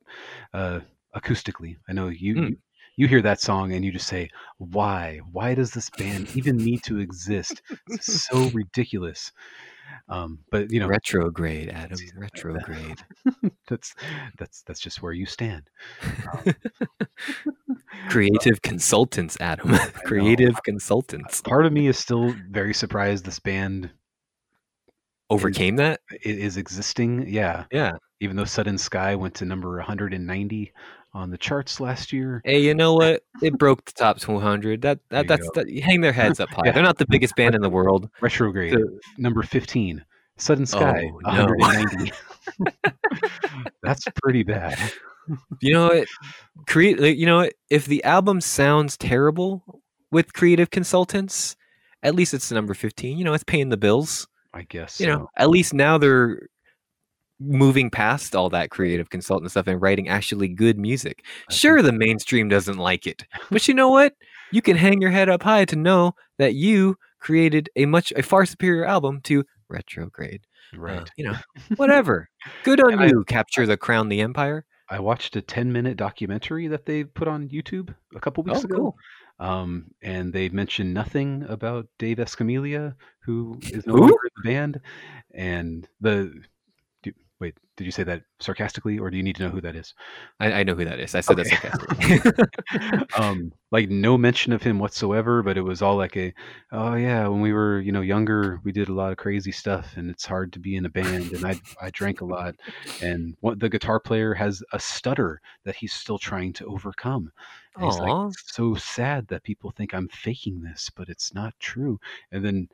uh, 0.54 0.82
acoustically. 1.16 1.78
I 1.90 1.94
know 1.94 2.10
you, 2.10 2.36
Mm. 2.36 2.50
you 2.50 2.58
you 2.98 3.08
hear 3.10 3.22
that 3.22 3.42
song 3.42 3.74
and 3.74 3.84
you 3.84 3.92
just 3.92 4.08
say, 4.08 4.30
"Why? 4.58 5.20
Why 5.34 5.54
does 5.54 5.72
this 5.72 5.90
band 5.90 6.34
even 6.34 6.56
need 6.56 6.82
to 6.84 7.00
exist? 7.00 7.62
It's 7.90 8.26
so 8.28 8.50
ridiculous." 8.54 9.34
Um, 10.08 10.40
but 10.52 10.72
you 10.72 10.80
know, 10.80 10.88
Retrograde, 10.88 11.70
Adam. 11.74 11.98
Retrograde. 12.16 13.00
that's 13.68 13.96
that's 14.38 14.62
that's 14.64 14.80
just 14.80 15.02
where 15.02 15.14
you 15.14 15.26
stand. 15.26 15.70
Creative 18.10 18.62
consultants, 18.62 19.38
Adam. 19.42 19.72
Creative 20.06 20.62
consultants. 20.64 21.42
Part 21.42 21.66
of 21.66 21.74
me 21.74 21.88
is 21.88 21.98
still 21.98 22.34
very 22.50 22.74
surprised 22.74 23.26
this 23.26 23.40
band 23.40 23.90
Overcame 25.30 25.76
that? 25.78 26.02
i- 26.12 26.18
is 26.24 26.58
existing. 26.58 27.28
Yeah, 27.28 27.66
Yeah. 27.72 27.94
even 28.20 28.36
though 28.36 28.46
Sudden 28.46 28.78
Sky 28.78 29.16
went 29.16 29.34
to 29.36 29.46
number 29.46 29.76
190 29.78 30.72
on 31.16 31.30
the 31.32 31.38
charts 31.38 31.80
last 31.80 32.12
year. 32.12 32.42
Hey, 32.44 32.60
you 32.60 32.76
know 32.76 32.94
what? 32.94 33.24
It 33.42 33.58
broke 33.58 33.86
the 33.86 33.94
top 33.94 34.20
200. 34.20 34.82
That 34.82 35.00
that 35.10 35.28
that's 35.28 35.50
that, 35.56 35.70
hang 35.82 36.02
their 36.02 36.12
heads 36.12 36.40
up 36.42 36.50
high. 36.52 36.64
Yeah. 36.66 36.72
They're 36.74 36.84
not 36.84 36.98
the 36.98 37.08
biggest 37.10 37.36
band 37.38 37.56
in 37.56 37.62
the 37.62 37.70
world. 37.70 38.10
Retrograde, 38.22 38.74
So- 38.74 39.00
number 39.18 39.42
15. 39.42 40.04
Sudden 40.38 40.66
Sky, 40.66 41.10
Oh, 41.26 41.48
no. 41.48 42.68
That's 43.82 44.06
pretty 44.22 44.44
bad. 44.44 44.78
you 45.62 45.74
know 45.74 45.88
what? 45.88 46.08
Create. 46.68 47.18
You 47.18 47.26
know 47.26 47.38
what? 47.38 47.54
If 47.70 47.86
the 47.86 48.04
album 48.04 48.42
sounds 48.42 48.98
terrible 48.98 49.64
with 50.12 50.34
creative 50.34 50.70
consultants, 50.72 51.56
at 52.04 52.16
least 52.16 52.34
it's 52.34 52.52
number 52.52 52.74
15. 52.74 53.18
You 53.18 53.24
know, 53.24 53.34
it's 53.34 53.46
paying 53.46 53.70
the 53.70 53.78
bills. 53.78 54.28
I 54.54 54.64
guess. 54.64 55.00
You 55.00 55.08
know, 55.08 55.30
at 55.38 55.50
least 55.50 55.74
now 55.74 55.98
they're 55.98 56.50
moving 57.40 57.90
past 57.90 58.36
all 58.36 58.50
that 58.50 58.70
creative 58.70 59.10
consultant 59.10 59.52
stuff 59.52 59.68
and 59.68 59.82
writing 59.82 60.08
actually 60.08 60.48
good 60.48 60.78
music. 60.78 61.24
Sure, 61.50 61.82
the 61.82 61.92
mainstream 61.92 62.48
doesn't 62.50 62.78
like 62.78 63.06
it, 63.08 63.24
but 63.52 63.68
you 63.68 63.74
know 63.74 63.90
what? 63.90 64.14
You 64.52 64.62
can 64.62 64.78
hang 64.78 65.02
your 65.02 65.12
head 65.12 65.28
up 65.30 65.44
high 65.44 65.66
to 65.66 65.76
know 65.76 66.14
that 66.38 66.54
you 66.54 66.98
created 67.20 67.70
a 67.76 67.86
much 67.86 68.12
a 68.16 68.24
far 68.24 68.46
superior 68.46 68.86
album 68.86 69.20
to 69.24 69.44
Retrograde. 69.70 70.42
Uh, 70.74 70.80
Right. 70.80 71.10
you 71.18 71.26
know, 71.26 71.36
whatever. 71.78 72.30
Good 72.64 72.82
on 72.84 72.94
And 72.94 73.02
I- 73.02 73.08
you. 73.08 73.24
Capture 73.26 73.66
the 73.66 73.78
crown, 73.78 74.10
the 74.10 74.22
empire. 74.22 74.66
I 74.90 75.00
watched 75.00 75.36
a 75.36 75.42
10 75.42 75.72
minute 75.74 75.98
documentary 75.98 76.68
that 76.68 76.86
they 76.86 77.04
put 77.04 77.28
on 77.28 77.50
YouTube 77.50 77.94
a 78.16 78.20
couple 78.20 78.44
weeks 78.44 78.60
Oh, 78.62 78.66
ago. 78.66 78.76
cool. 78.78 78.96
Um, 79.40 79.86
and 80.04 80.32
they 80.32 80.48
mentioned 80.50 80.94
nothing 80.94 81.44
about 81.50 81.88
Dave 81.98 82.18
Escamilla, 82.18 82.94
who 83.24 83.58
is 83.64 83.86
no 83.88 83.96
longer 83.96 84.14
in 84.14 84.30
the 84.44 84.50
band. 84.50 84.82
And 85.34 85.88
the 86.02 86.32
wait, 87.40 87.56
did 87.78 87.86
you 87.86 87.92
say 87.92 88.04
that 88.04 88.24
sarcastically, 88.40 88.98
or 89.00 89.10
do 89.10 89.18
you 89.18 89.24
need 89.24 89.36
to 89.38 89.44
know 89.44 89.50
who 89.50 89.62
that 89.62 89.76
is? 89.76 89.94
I, 90.40 90.52
I 90.54 90.64
know 90.64 90.76
who 90.76 90.86
that 90.86 91.00
is. 91.00 91.16
I 91.16 91.22
said 91.22 91.38
Okay. 91.38 91.38
that 91.38 91.48
sarcastically. 91.48 91.98
um, 93.18 93.52
like 93.72 93.90
no 93.90 94.18
mention 94.18 94.54
of 94.54 94.64
him 94.64 94.80
whatsoever, 94.80 95.44
but 95.44 95.58
it 95.58 95.62
was 95.62 95.82
all 95.82 95.96
like 95.98 96.16
a, 96.18 96.34
oh 96.72 96.96
yeah, 96.96 97.28
when 97.28 97.42
we 97.42 97.54
were 97.54 97.80
you 97.80 97.92
know 97.92 98.02
younger, 98.02 98.60
we 98.64 98.72
did 98.72 98.90
a 98.90 98.94
lot 98.94 99.12
of 99.12 99.18
crazy 99.18 99.52
stuff, 99.52 99.94
and 99.98 100.10
it's 100.10 100.26
hard 100.26 100.54
to 100.54 100.60
be 100.60 100.76
in 100.76 100.86
a 100.86 100.90
band, 100.90 101.34
and 101.34 101.46
I 101.46 101.58
I 101.82 101.90
drank 101.92 102.22
a 102.22 102.26
lot, 102.26 102.56
and 103.00 103.36
what 103.42 103.60
the 103.60 103.70
guitar 103.70 104.00
player 104.00 104.34
has 104.34 104.64
a 104.74 104.80
stutter 104.80 105.42
that 105.64 105.76
he's 105.76 105.94
still 105.94 106.18
trying 106.20 106.54
to 106.54 106.66
overcome. 106.66 107.32
And 107.78 107.86
he's 107.86 108.00
like. 108.00 108.18
So 108.48 108.76
sad 108.76 109.28
that 109.30 109.44
people 109.44 109.72
think 109.72 109.94
I'm 109.94 110.08
faking 110.10 110.62
this, 110.62 110.90
but 110.96 111.10
it's 111.10 111.34
not 111.34 111.54
true. 111.60 112.00
And 112.32 112.46
then, 112.46 112.70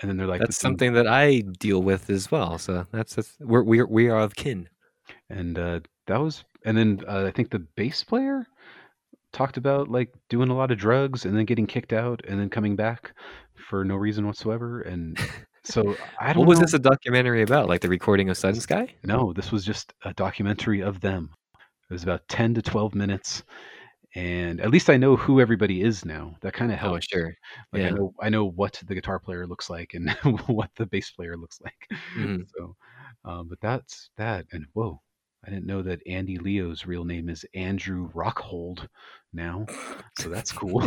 and 0.00 0.08
then 0.10 0.16
they're 0.16 0.26
like, 0.26 0.40
That's 0.40 0.56
"But 0.58 0.60
something 0.62 0.92
that 0.94 1.06
I 1.06 1.40
deal 1.58 1.82
with 1.82 2.08
as 2.10 2.30
well. 2.30 2.58
So 2.58 2.86
that's, 2.92 3.14
that's 3.16 3.34
we're 3.40 3.62
we 3.62 3.80
are, 3.80 3.86
we 3.86 4.08
are 4.08 4.18
of 4.20 4.34
kin. 4.36 4.68
and 5.30 5.58
uh, 5.58 5.80
that 6.06 6.20
was 6.20 6.44
and 6.64 6.76
then 6.76 7.00
uh, 7.08 7.24
i 7.26 7.30
think 7.30 7.50
the 7.50 7.58
bass 7.76 8.02
player 8.02 8.46
talked 9.32 9.56
about 9.58 9.88
like 9.88 10.12
doing 10.30 10.48
a 10.48 10.54
lot 10.56 10.70
of 10.70 10.78
drugs 10.78 11.24
and 11.26 11.36
then 11.36 11.44
getting 11.44 11.66
kicked 11.66 11.92
out 11.92 12.20
and 12.26 12.40
then 12.40 12.48
coming 12.48 12.74
back 12.76 13.12
for 13.68 13.84
no 13.84 13.94
reason 13.94 14.26
whatsoever 14.26 14.80
and 14.82 15.18
so 15.64 15.94
i 16.18 16.32
don't 16.32 16.38
What 16.40 16.48
was 16.48 16.58
know. 16.58 16.64
this 16.64 16.74
a 16.74 16.78
documentary 16.78 17.42
about? 17.42 17.68
Like 17.68 17.80
the 17.82 17.88
recording 17.90 18.30
of 18.30 18.36
Sudden 18.38 18.60
Sky? 18.60 18.94
no 19.04 19.32
this 19.34 19.52
was 19.52 19.64
just 19.64 19.92
a 20.04 20.14
documentary 20.14 20.80
of 20.80 21.00
them 21.00 21.30
it 21.90 21.92
was 21.92 22.02
about 22.02 22.26
10 22.28 22.54
to 22.54 22.62
12 22.62 22.94
minutes 22.94 23.42
and 24.14 24.60
at 24.60 24.70
least 24.70 24.88
i 24.90 24.96
know 24.96 25.16
who 25.16 25.40
everybody 25.40 25.82
is 25.82 26.04
now 26.04 26.34
that 26.40 26.52
kind 26.54 26.72
of 26.72 26.78
Oh, 26.78 26.92
helps 26.92 27.06
sure. 27.08 27.34
like 27.72 27.82
i 27.82 27.90
know 27.90 28.14
i 28.20 28.28
know 28.28 28.46
what 28.46 28.80
the 28.86 28.94
guitar 28.94 29.18
player 29.18 29.46
looks 29.46 29.68
like 29.68 29.94
and 29.94 30.10
what 30.46 30.70
the 30.76 30.86
bass 30.86 31.10
player 31.10 31.36
looks 31.36 31.60
like 31.62 31.88
Mhm. 32.16 32.46
so 32.56 32.74
um, 33.24 33.48
but 33.48 33.60
that's 33.60 34.10
that 34.16 34.46
and 34.52 34.64
whoa 34.72 35.00
i 35.46 35.50
didn't 35.50 35.66
know 35.66 35.82
that 35.82 36.00
andy 36.06 36.38
leo's 36.38 36.86
real 36.86 37.04
name 37.04 37.28
is 37.28 37.44
andrew 37.54 38.10
rockhold 38.12 38.88
now 39.32 39.66
so 40.18 40.28
that's 40.28 40.52
cool 40.52 40.82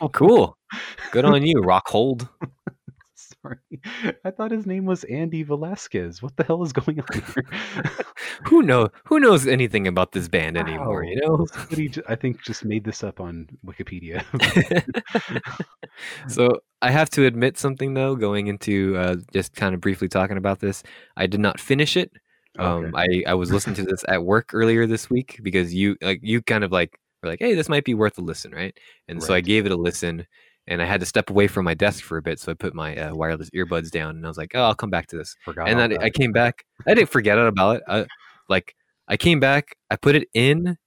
oh, 0.00 0.08
Cool. 0.12 0.56
Good 1.10 1.24
on 1.24 1.44
you, 1.44 1.56
Rockhold. 1.56 2.28
Sorry 3.42 3.58
i 4.24 4.30
thought 4.30 4.50
his 4.50 4.66
name 4.66 4.84
was 4.84 5.04
andy 5.04 5.42
velasquez 5.42 6.22
what 6.22 6.36
the 6.36 6.44
hell 6.44 6.62
is 6.62 6.72
going 6.72 7.00
on 7.00 7.22
here 7.34 7.44
Who 8.46 8.62
know 8.62 8.88
who 9.04 9.20
knows 9.20 9.46
anything 9.46 9.86
about 9.86 10.12
this 10.12 10.28
band 10.28 10.56
anymore, 10.56 11.04
you 11.04 11.20
know? 11.20 11.46
somebody 11.52 11.92
i 12.08 12.14
think 12.14 12.42
just 12.42 12.64
made 12.64 12.84
this 12.84 13.04
up 13.04 13.20
on 13.20 13.48
wikipedia 13.64 14.24
so 16.28 16.60
I 16.82 16.90
have 16.90 17.10
to 17.10 17.26
admit 17.26 17.58
something 17.58 17.94
though, 17.94 18.16
going 18.16 18.46
into 18.46 18.96
uh, 18.96 19.16
just 19.32 19.54
kind 19.54 19.74
of 19.74 19.80
briefly 19.80 20.08
talking 20.08 20.36
about 20.36 20.60
this. 20.60 20.82
I 21.16 21.26
did 21.26 21.40
not 21.40 21.60
finish 21.60 21.96
it. 21.96 22.10
Um, 22.58 22.94
I, 22.96 23.22
I 23.26 23.34
was 23.34 23.52
listening 23.52 23.76
to 23.76 23.84
this 23.84 24.04
at 24.08 24.24
work 24.24 24.50
earlier 24.52 24.86
this 24.86 25.08
week 25.08 25.38
because 25.42 25.72
you 25.72 25.96
like 26.02 26.20
you 26.22 26.42
kind 26.42 26.64
of 26.64 26.72
like 26.72 26.98
were 27.22 27.28
like, 27.28 27.38
hey, 27.40 27.54
this 27.54 27.68
might 27.68 27.84
be 27.84 27.94
worth 27.94 28.18
a 28.18 28.22
listen, 28.22 28.52
right? 28.52 28.76
And 29.08 29.22
so 29.22 29.34
I 29.34 29.40
gave 29.40 29.66
it 29.66 29.72
a 29.72 29.76
listen, 29.76 30.26
and 30.70 30.80
I 30.80 30.84
had 30.86 31.00
to 31.00 31.06
step 31.06 31.28
away 31.30 31.48
from 31.48 31.64
my 31.64 31.74
desk 31.74 32.04
for 32.04 32.16
a 32.16 32.22
bit, 32.22 32.38
so 32.38 32.52
I 32.52 32.54
put 32.54 32.74
my 32.74 32.96
uh, 32.96 33.14
wireless 33.14 33.50
earbuds 33.50 33.90
down, 33.90 34.16
and 34.16 34.24
I 34.24 34.28
was 34.28 34.38
like, 34.38 34.52
oh, 34.54 34.62
I'll 34.62 34.74
come 34.74 34.88
back 34.88 35.08
to 35.08 35.16
this. 35.16 35.36
forgot 35.44 35.68
and 35.68 35.78
then 35.78 35.92
about 35.92 36.04
I 36.04 36.10
came 36.10 36.32
back. 36.32 36.64
I 36.86 36.94
didn't 36.94 37.10
forget 37.10 37.36
about 37.36 37.76
it. 37.78 37.82
I, 37.88 38.06
like 38.48 38.76
I 39.08 39.16
came 39.16 39.40
back, 39.40 39.76
I 39.90 39.96
put 39.96 40.14
it 40.14 40.28
in, 40.32 40.78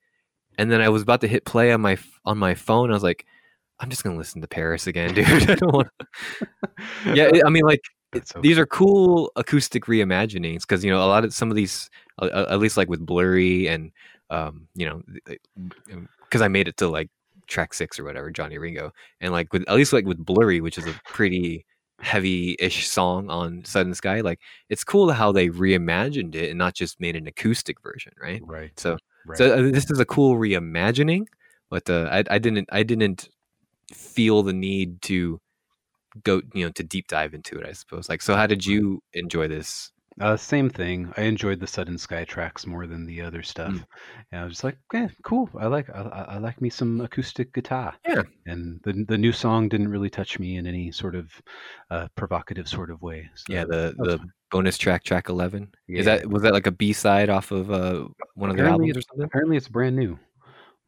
and 0.57 0.71
then 0.71 0.81
I 0.81 0.87
was 0.87 1.01
about 1.01 1.21
to 1.21 1.27
hit 1.27 1.45
play 1.45 1.73
on 1.73 1.81
my 1.81 1.97
on 2.25 2.37
my 2.37 2.55
phone. 2.55 2.91
I 2.91 2.93
was 2.93 3.03
like, 3.03 3.25
I'm 3.79 3.89
just 3.89 4.03
gonna 4.03 4.17
listen 4.17 4.41
to 4.41 4.47
Paris 4.47 4.87
again, 4.87 5.13
dude. 5.15 5.27
I 5.27 5.55
don't 5.55 5.73
want. 5.73 5.89
Yeah, 7.13 7.29
I 7.45 7.49
mean, 7.49 7.63
like 7.63 7.81
so 8.23 8.39
these 8.41 8.57
are 8.57 8.65
cool 8.65 9.31
acoustic 9.35 9.85
reimaginings 9.85 10.61
because 10.61 10.83
you 10.83 10.91
know 10.91 11.03
a 11.03 11.07
lot 11.07 11.25
of 11.25 11.33
some 11.33 11.49
of 11.49 11.55
these, 11.55 11.89
uh, 12.21 12.25
uh, 12.25 12.47
at 12.49 12.59
least 12.59 12.77
like 12.77 12.89
with 12.89 13.05
Blurry 13.05 13.67
and 13.67 13.91
um, 14.29 14.67
you 14.75 14.85
know, 14.85 15.01
because 16.23 16.41
I 16.41 16.47
made 16.47 16.67
it 16.67 16.77
to 16.77 16.87
like 16.87 17.09
track 17.47 17.73
six 17.73 17.99
or 17.99 18.03
whatever, 18.03 18.31
Johnny 18.31 18.57
Ringo, 18.57 18.91
and 19.21 19.31
like 19.31 19.51
with 19.53 19.63
at 19.67 19.75
least 19.75 19.93
like 19.93 20.05
with 20.05 20.23
Blurry, 20.23 20.61
which 20.61 20.77
is 20.77 20.87
a 20.87 20.99
pretty 21.05 21.65
heavy-ish 21.99 22.87
song 22.87 23.29
on 23.29 23.63
Sudden 23.65 23.93
Sky, 23.93 24.21
like 24.21 24.39
it's 24.69 24.83
cool 24.83 25.11
how 25.11 25.31
they 25.31 25.49
reimagined 25.49 26.35
it 26.35 26.49
and 26.49 26.57
not 26.57 26.73
just 26.73 26.99
made 26.99 27.15
an 27.15 27.27
acoustic 27.27 27.81
version, 27.81 28.13
right? 28.21 28.41
right 28.45 28.77
So, 28.77 28.97
right 29.25 29.37
so 29.37 29.53
uh, 29.53 29.71
this 29.71 29.89
is 29.89 29.99
a 29.99 30.05
cool 30.05 30.35
reimagining, 30.35 31.25
but 31.69 31.89
uh, 31.89 32.09
I, 32.11 32.23
I 32.29 32.39
didn't, 32.39 32.67
I 32.71 32.83
didn't 32.83 33.29
feel 33.91 34.43
the 34.43 34.53
need 34.53 35.01
to 35.03 35.39
go, 36.23 36.41
you 36.53 36.65
know, 36.65 36.71
to 36.71 36.83
deep 36.83 37.07
dive 37.07 37.33
into 37.33 37.57
it. 37.57 37.65
I 37.65 37.71
suppose. 37.71 38.09
Like, 38.09 38.21
so 38.21 38.35
how 38.35 38.47
did 38.47 38.65
you 38.65 39.01
enjoy 39.13 39.47
this? 39.47 39.91
Uh, 40.21 40.37
same 40.37 40.69
thing. 40.69 41.11
I 41.17 41.21
enjoyed 41.23 41.59
the 41.59 41.65
Sudden 41.67 41.97
Sky 41.97 42.23
tracks 42.23 42.67
more 42.67 42.85
than 42.85 43.05
the 43.05 43.21
other 43.21 43.41
stuff. 43.41 43.73
Mm. 43.73 43.85
And 44.31 44.41
I 44.41 44.43
was 44.43 44.53
just 44.53 44.63
like, 44.63 44.77
yeah, 44.93 45.07
cool. 45.23 45.49
I 45.59 45.65
like 45.67 45.89
I, 45.89 46.01
I 46.29 46.37
like 46.37 46.61
me 46.61 46.69
some 46.69 47.01
acoustic 47.01 47.51
guitar. 47.53 47.95
Yeah. 48.07 48.21
And 48.45 48.79
the 48.83 49.05
the 49.07 49.17
new 49.17 49.31
song 49.31 49.69
didn't 49.69 49.89
really 49.89 50.09
touch 50.11 50.37
me 50.37 50.57
in 50.57 50.67
any 50.67 50.91
sort 50.91 51.15
of 51.15 51.31
uh, 51.89 52.07
provocative 52.15 52.67
sort 52.67 52.91
of 52.91 53.01
way. 53.01 53.29
So 53.35 53.53
Yeah, 53.53 53.65
the 53.65 53.95
the 53.97 54.17
fine. 54.19 54.31
bonus 54.51 54.77
track, 54.77 55.03
track 55.03 55.29
eleven. 55.29 55.73
Is 55.87 56.05
that 56.05 56.27
was 56.27 56.43
that 56.43 56.53
like 56.53 56.67
a 56.67 56.71
B 56.71 56.93
side 56.93 57.29
off 57.29 57.51
of 57.51 57.71
uh, 57.71 58.07
one 58.35 58.51
of 58.51 58.55
their 58.55 58.65
Apparently 58.65 58.89
albums 58.89 58.97
or 58.97 59.01
something? 59.09 59.25
apparently 59.25 59.57
it's 59.57 59.67
brand 59.67 59.95
new. 59.95 60.19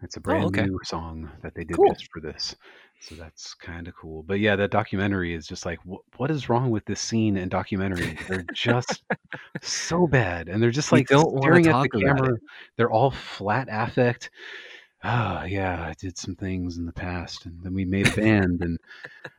It's 0.03 0.17
a 0.17 0.19
brand 0.19 0.43
Oh, 0.43 0.47
okay. 0.47 0.65
new 0.65 0.79
song 0.83 1.31
that 1.41 1.55
they 1.55 1.63
did 1.63 1.77
Cool. 1.77 1.89
just 1.93 2.11
for 2.13 2.19
this. 2.19 2.55
So 2.99 3.15
that's 3.15 3.53
kind 3.53 3.87
of 3.87 3.95
cool. 3.95 4.23
But 4.23 4.39
yeah, 4.39 4.55
that 4.55 4.71
documentary 4.71 5.33
is 5.33 5.47
just 5.47 5.65
like, 5.65 5.79
wh- 5.81 6.19
what 6.19 6.31
is 6.31 6.49
wrong 6.49 6.71
with 6.71 6.85
this 6.85 6.99
scene 6.99 7.37
and 7.37 7.51
documentary? 7.51 8.17
They're 8.27 8.45
just 8.53 9.03
so 9.61 10.07
bad, 10.07 10.49
and 10.49 10.61
they're 10.61 10.71
just 10.71 10.91
like 10.91 11.07
staring 11.07 11.67
at 11.67 11.83
the 11.83 11.89
camera. 12.01 12.37
They're 12.77 12.91
all 12.91 13.11
flat 13.11 13.67
affect. 13.69 14.31
Ah, 15.07 15.43
yeah, 15.43 15.83
I 15.83 15.93
did 15.93 16.17
some 16.17 16.35
things 16.35 16.77
in 16.77 16.85
the 16.87 16.91
past, 16.91 17.45
and 17.45 17.61
then 17.61 17.75
we 17.75 17.85
made 17.85 18.07
a 18.07 18.11
band, 18.15 18.61
and 18.63 18.79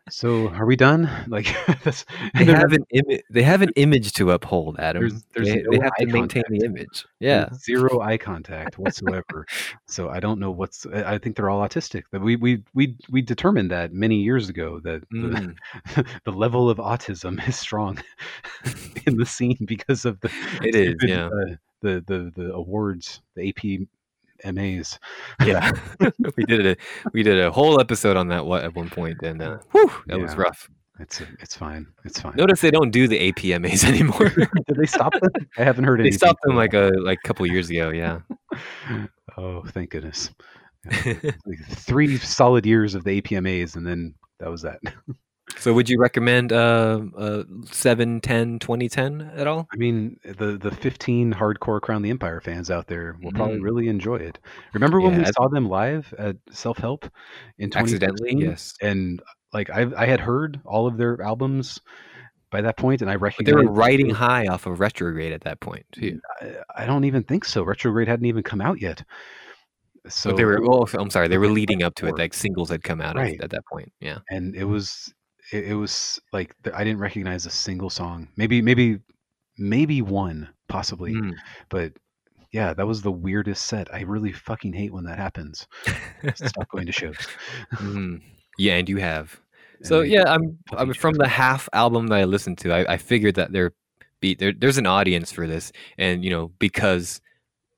so 0.08 0.48
are 0.50 0.64
we 0.64 0.76
done? 0.76 1.10
Like, 1.28 1.48
that's, 1.82 2.04
They 2.38 2.44
have 2.44 2.72
an 2.72 2.84
image. 2.90 3.22
They 3.30 3.42
have 3.42 3.62
an 3.62 3.70
image 3.74 4.12
to 4.12 4.30
uphold, 4.30 4.78
Adam. 4.78 5.00
There's- 5.02 5.24
there's 5.34 5.48
they, 5.48 5.62
no 5.62 5.70
they 5.72 5.78
have 5.82 5.92
to 5.98 6.06
maintain 6.06 6.44
the 6.48 6.64
image. 6.64 7.04
Yeah. 7.18 7.46
There's 7.50 7.64
zero 7.64 8.00
eye 8.00 8.16
contact 8.16 8.78
whatsoever. 8.78 9.44
so 9.86 10.08
I 10.08 10.20
don't 10.20 10.38
know 10.38 10.52
what's. 10.52 10.86
I 10.86 11.18
think 11.18 11.34
they're 11.34 11.50
all 11.50 11.66
autistic. 11.66 12.04
That 12.12 12.20
we 12.22 12.36
we 12.36 12.62
we 12.74 12.96
we 13.10 13.20
determined 13.20 13.70
that 13.72 13.92
many 13.92 14.16
years 14.16 14.48
ago 14.48 14.78
that 14.84 15.02
the, 15.10 15.56
Mm. 15.96 16.06
the 16.24 16.32
level 16.32 16.70
of 16.70 16.78
autism 16.78 17.46
is 17.48 17.56
strong 17.58 17.98
in 19.06 19.16
the 19.16 19.26
scene 19.26 19.58
because 19.66 20.04
of 20.04 20.20
the 20.20 20.30
It 20.62 20.76
is, 20.76 20.94
yeah. 21.02 21.26
uh, 21.26 21.56
the 21.82 22.04
the 22.06 22.32
the 22.36 22.52
awards, 22.54 23.20
the 23.34 23.48
AP 23.48 23.88
MAs. 24.44 24.98
Yeah, 25.44 25.70
we 26.36 26.44
did 26.44 26.66
a 26.66 26.76
we 27.12 27.22
did 27.22 27.38
a 27.40 27.50
whole 27.50 27.80
episode 27.80 28.16
on 28.16 28.28
that 28.28 28.46
what 28.46 28.64
at 28.64 28.74
one 28.74 28.88
point, 28.90 29.22
and 29.22 29.42
uh, 29.42 29.58
whew, 29.72 29.90
that 30.06 30.18
was 30.18 30.34
rough. 30.36 30.68
It's 30.98 31.20
it's 31.40 31.54
fine. 31.54 31.86
It's 32.04 32.20
fine. 32.20 32.34
Notice 32.36 32.60
they 32.62 32.70
don't 32.70 32.90
do 32.90 33.06
the 33.06 33.30
APMAs 33.32 33.84
anymore. 33.88 34.30
Did 34.30 34.76
they 34.76 34.86
stop 34.86 35.12
them? 35.12 35.30
I 35.58 35.64
haven't 35.64 35.84
heard 35.84 36.00
anything. 36.00 36.12
they 36.12 36.16
stopped 36.16 36.40
them 36.42 36.56
like 36.56 36.72
a 36.74 36.90
like 36.98 37.18
a 37.22 37.28
couple 37.28 37.46
years 37.46 37.68
ago. 37.70 37.90
Yeah. 37.90 38.20
Oh, 39.36 39.62
thank 39.68 39.90
goodness. 39.90 40.30
Like 41.04 41.66
three 41.68 42.16
solid 42.16 42.64
years 42.64 42.94
of 42.94 43.04
the 43.04 43.20
APMAs, 43.20 43.76
and 43.76 43.86
then 43.86 44.14
that 44.40 44.50
was 44.50 44.62
that. 44.62 44.78
So, 45.58 45.72
would 45.72 45.88
you 45.88 45.98
recommend 45.98 46.52
uh, 46.52 47.00
uh 47.16 47.44
7, 47.70 48.20
10, 48.20 48.58
2010 48.58 49.32
at 49.34 49.46
all? 49.46 49.66
I 49.72 49.76
mean, 49.76 50.18
the 50.24 50.56
the 50.58 50.70
15 50.70 51.32
hardcore 51.32 51.80
Crown 51.80 52.02
the 52.02 52.10
Empire 52.10 52.40
fans 52.40 52.70
out 52.70 52.86
there 52.86 53.16
will 53.22 53.32
probably 53.32 53.58
Mm. 53.58 53.62
really 53.64 53.88
enjoy 53.88 54.16
it. 54.16 54.38
Remember 54.74 55.00
when 55.00 55.16
we 55.16 55.24
I- 55.24 55.30
saw 55.30 55.48
them 55.48 55.68
live 55.68 56.12
at 56.18 56.36
Self 56.50 56.78
Help 56.78 57.04
in 57.58 57.70
2016? 57.70 58.08
Accidentally, 58.10 58.46
yes. 58.48 58.74
And 58.82 59.22
like 59.52 59.70
I 59.70 59.86
I 59.96 60.06
had 60.06 60.20
heard 60.20 60.60
all 60.64 60.86
of 60.86 60.96
their 60.98 61.20
albums 61.22 61.80
by 62.50 62.60
that 62.60 62.76
point, 62.76 63.02
and 63.02 63.10
I 63.10 63.16
But 63.16 63.34
they 63.44 63.52
were 63.52 63.70
riding 63.70 64.08
high 64.10 64.46
off 64.46 64.66
of 64.66 64.78
retrograde 64.80 65.32
at 65.32 65.40
that 65.42 65.60
point 65.60 65.84
too. 65.92 66.20
I, 66.40 66.82
I 66.82 66.86
don't 66.86 67.04
even 67.04 67.22
think 67.24 67.44
so. 67.44 67.62
Retrograde 67.64 68.08
hadn't 68.08 68.26
even 68.26 68.42
come 68.42 68.60
out 68.60 68.80
yet. 68.80 69.02
So 70.08 70.30
but 70.30 70.36
they 70.36 70.44
were. 70.44 70.60
Well, 70.62 70.88
I'm 70.94 71.10
sorry, 71.10 71.26
they 71.26 71.38
were 71.38 71.48
leading 71.48 71.82
up 71.82 71.96
to 71.96 72.06
it. 72.06 72.16
Like 72.16 72.32
singles 72.34 72.70
had 72.70 72.84
come 72.84 73.00
out 73.00 73.16
Right. 73.16 73.40
at 73.42 73.50
that 73.50 73.64
point. 73.66 73.92
Yeah. 74.00 74.18
and 74.30 74.54
it 74.54 74.64
was 74.64 75.12
it, 75.52 75.68
it 75.68 75.74
was 75.74 76.20
like 76.32 76.54
I 76.74 76.84
didn't 76.84 77.00
recognize 77.00 77.46
a 77.46 77.50
single 77.50 77.90
song. 77.90 78.28
Maybe 78.36 78.60
maybe 78.62 79.00
maybe 79.58 80.02
one 80.02 80.48
possibly, 80.68 81.14
Mm. 81.14 81.34
but 81.68 81.92
yeah, 82.52 82.72
that 82.74 82.86
was 82.86 83.02
the 83.02 83.12
weirdest 83.12 83.66
set. 83.66 83.92
I 83.92 84.02
really 84.02 84.32
fucking 84.32 84.72
hate 84.72 84.92
when 84.92 85.04
that 85.04 85.18
happens. 85.18 85.66
Stop 86.34 86.68
going 86.70 86.86
to 86.86 86.92
shows. 86.92 87.16
Mhm. 87.74 88.22
Yeah, 88.58 88.76
and 88.76 88.88
you 88.88 88.98
have. 88.98 89.40
And 89.78 89.86
So 89.86 90.00
yeah, 90.00 90.24
I'm, 90.32 90.58
I'm 90.72 90.94
from 90.94 91.14
the 91.16 91.28
half 91.28 91.68
album 91.74 92.06
that 92.06 92.16
I 92.18 92.24
listened 92.24 92.56
to. 92.58 92.72
I, 92.72 92.94
I 92.94 92.96
figured 92.96 93.34
that 93.34 93.52
there 93.52 93.72
be 94.20 94.34
there, 94.34 94.52
there's 94.56 94.78
an 94.78 94.86
audience 94.86 95.30
for 95.30 95.46
this, 95.46 95.70
and 95.98 96.24
you 96.24 96.30
know 96.30 96.50
because 96.58 97.20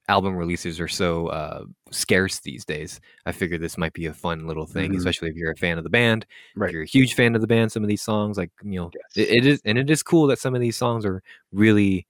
album 0.08 0.34
releases 0.36 0.80
are 0.80 0.88
so 0.88 1.28
uh, 1.28 1.64
scarce 1.90 2.40
these 2.40 2.64
days, 2.64 3.00
I 3.26 3.32
figured 3.32 3.60
this 3.60 3.76
might 3.78 3.92
be 3.92 4.06
a 4.06 4.14
fun 4.14 4.46
little 4.46 4.66
thing, 4.66 4.92
Mhm. 4.92 4.96
especially 4.98 5.28
if 5.28 5.36
you're 5.36 5.52
a 5.52 5.56
fan 5.56 5.76
of 5.78 5.84
the 5.84 5.90
band. 5.90 6.26
Right. 6.56 6.68
If 6.68 6.72
you're 6.72 6.82
a 6.82 6.86
huge 6.86 7.14
fan 7.14 7.34
of 7.34 7.40
the 7.40 7.46
band, 7.46 7.70
some 7.72 7.82
of 7.82 7.88
these 7.88 8.02
songs, 8.02 8.38
like 8.38 8.50
you 8.62 8.80
know, 8.80 8.90
Yes. 8.94 9.28
it, 9.28 9.36
it 9.38 9.46
is, 9.46 9.60
and 9.64 9.76
it 9.78 9.90
is 9.90 10.02
cool 10.02 10.26
that 10.28 10.38
some 10.38 10.54
of 10.54 10.60
these 10.60 10.76
songs 10.76 11.04
are 11.04 11.22
really, 11.52 12.06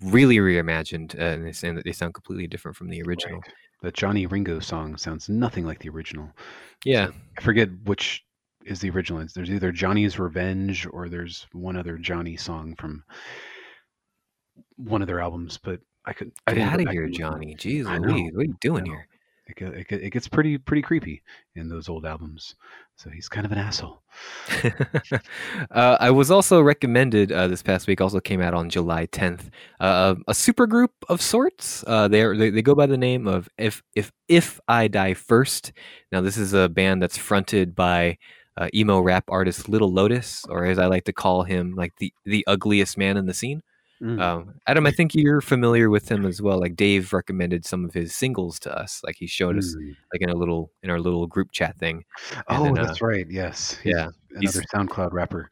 really 0.00 0.36
reimagined, 0.36 1.18
uh, 1.18 1.22
and 1.22 1.44
they 1.46 1.52
sound 1.52 1.82
they 1.84 1.92
sound 1.92 2.14
completely 2.14 2.46
different 2.46 2.76
from 2.76 2.88
the 2.88 3.02
original. 3.02 3.40
Right. 3.40 3.52
The 3.82 3.92
Johnny 3.92 4.26
Ringo 4.26 4.58
song 4.60 4.96
sounds 4.96 5.28
nothing 5.28 5.66
like 5.66 5.80
the 5.80 5.88
original. 5.90 6.30
Yeah, 6.84 7.10
I 7.36 7.40
forget 7.42 7.68
which 7.84 8.24
is 8.64 8.80
the 8.80 8.90
original. 8.90 9.24
There's 9.34 9.50
either 9.50 9.70
Johnny's 9.72 10.18
Revenge 10.18 10.86
or 10.90 11.08
there's 11.08 11.46
one 11.52 11.76
other 11.76 11.98
Johnny 11.98 12.36
song 12.36 12.74
from 12.76 13.04
one 14.76 15.02
of 15.02 15.06
their 15.08 15.20
albums, 15.20 15.58
but 15.62 15.80
I 16.06 16.12
could. 16.12 16.32
Get 16.46 16.58
out 16.58 16.80
of 16.80 16.88
here. 16.88 17.08
Johnny. 17.08 17.54
Jeez 17.56 17.86
I 17.86 17.98
know. 17.98 18.08
Louise, 18.08 18.32
what 18.32 18.42
are 18.42 18.44
you 18.44 18.56
doing 18.60 18.86
here? 18.86 19.08
It, 19.48 19.62
it, 19.62 19.92
it 19.92 20.10
gets 20.10 20.26
pretty 20.26 20.58
pretty 20.58 20.82
creepy 20.82 21.22
in 21.54 21.68
those 21.68 21.88
old 21.88 22.04
albums. 22.04 22.56
So 22.96 23.10
he's 23.10 23.28
kind 23.28 23.46
of 23.46 23.52
an 23.52 23.58
asshole. 23.58 24.02
uh, 25.70 25.96
I 26.00 26.10
was 26.10 26.30
also 26.32 26.60
recommended 26.60 27.30
uh, 27.30 27.46
this 27.46 27.62
past 27.62 27.86
week. 27.86 28.00
Also 28.00 28.18
came 28.18 28.40
out 28.40 28.54
on 28.54 28.70
July 28.70 29.06
10th. 29.06 29.50
Uh, 29.78 30.16
a 30.26 30.32
supergroup 30.32 30.88
of 31.08 31.22
sorts. 31.22 31.84
Uh, 31.86 32.08
they, 32.08 32.22
are, 32.22 32.36
they 32.36 32.50
they 32.50 32.62
go 32.62 32.74
by 32.74 32.86
the 32.86 32.96
name 32.96 33.28
of 33.28 33.48
if 33.56 33.82
if 33.94 34.10
if 34.28 34.58
I 34.66 34.88
die 34.88 35.14
first. 35.14 35.72
Now 36.10 36.22
this 36.22 36.36
is 36.36 36.52
a 36.52 36.68
band 36.68 37.00
that's 37.00 37.18
fronted 37.18 37.76
by 37.76 38.18
uh, 38.56 38.68
emo 38.74 39.00
rap 39.00 39.24
artist 39.28 39.68
Little 39.68 39.92
Lotus, 39.92 40.44
or 40.48 40.64
as 40.64 40.78
I 40.78 40.86
like 40.86 41.04
to 41.04 41.12
call 41.12 41.44
him, 41.44 41.74
like 41.76 41.94
the 41.98 42.12
the 42.24 42.44
ugliest 42.48 42.98
man 42.98 43.16
in 43.16 43.26
the 43.26 43.34
scene. 43.34 43.62
Mm. 44.02 44.20
Um, 44.20 44.54
Adam, 44.66 44.86
I 44.86 44.90
think 44.90 45.14
you're 45.14 45.40
familiar 45.40 45.88
with 45.88 46.10
him 46.10 46.26
as 46.26 46.42
well. 46.42 46.60
Like 46.60 46.76
Dave 46.76 47.12
recommended 47.14 47.64
some 47.64 47.84
of 47.84 47.94
his 47.94 48.14
singles 48.14 48.58
to 48.60 48.78
us. 48.78 49.00
Like 49.04 49.16
he 49.18 49.26
showed 49.26 49.56
us 49.56 49.74
Mm. 49.74 49.96
like 50.12 50.20
in 50.22 50.28
a 50.30 50.34
little 50.34 50.70
in 50.82 50.90
our 50.90 51.00
little 51.00 51.26
group 51.26 51.50
chat 51.52 51.78
thing. 51.78 52.04
and 52.34 52.44
Oh, 52.48 52.64
then, 52.64 52.74
that's 52.74 53.00
right. 53.00 53.26
Yes. 53.30 53.78
He's 53.82 53.94
yeah, 53.94 54.08
Another 54.34 54.62
SoundCloud 54.74 55.12
rapper. 55.12 55.50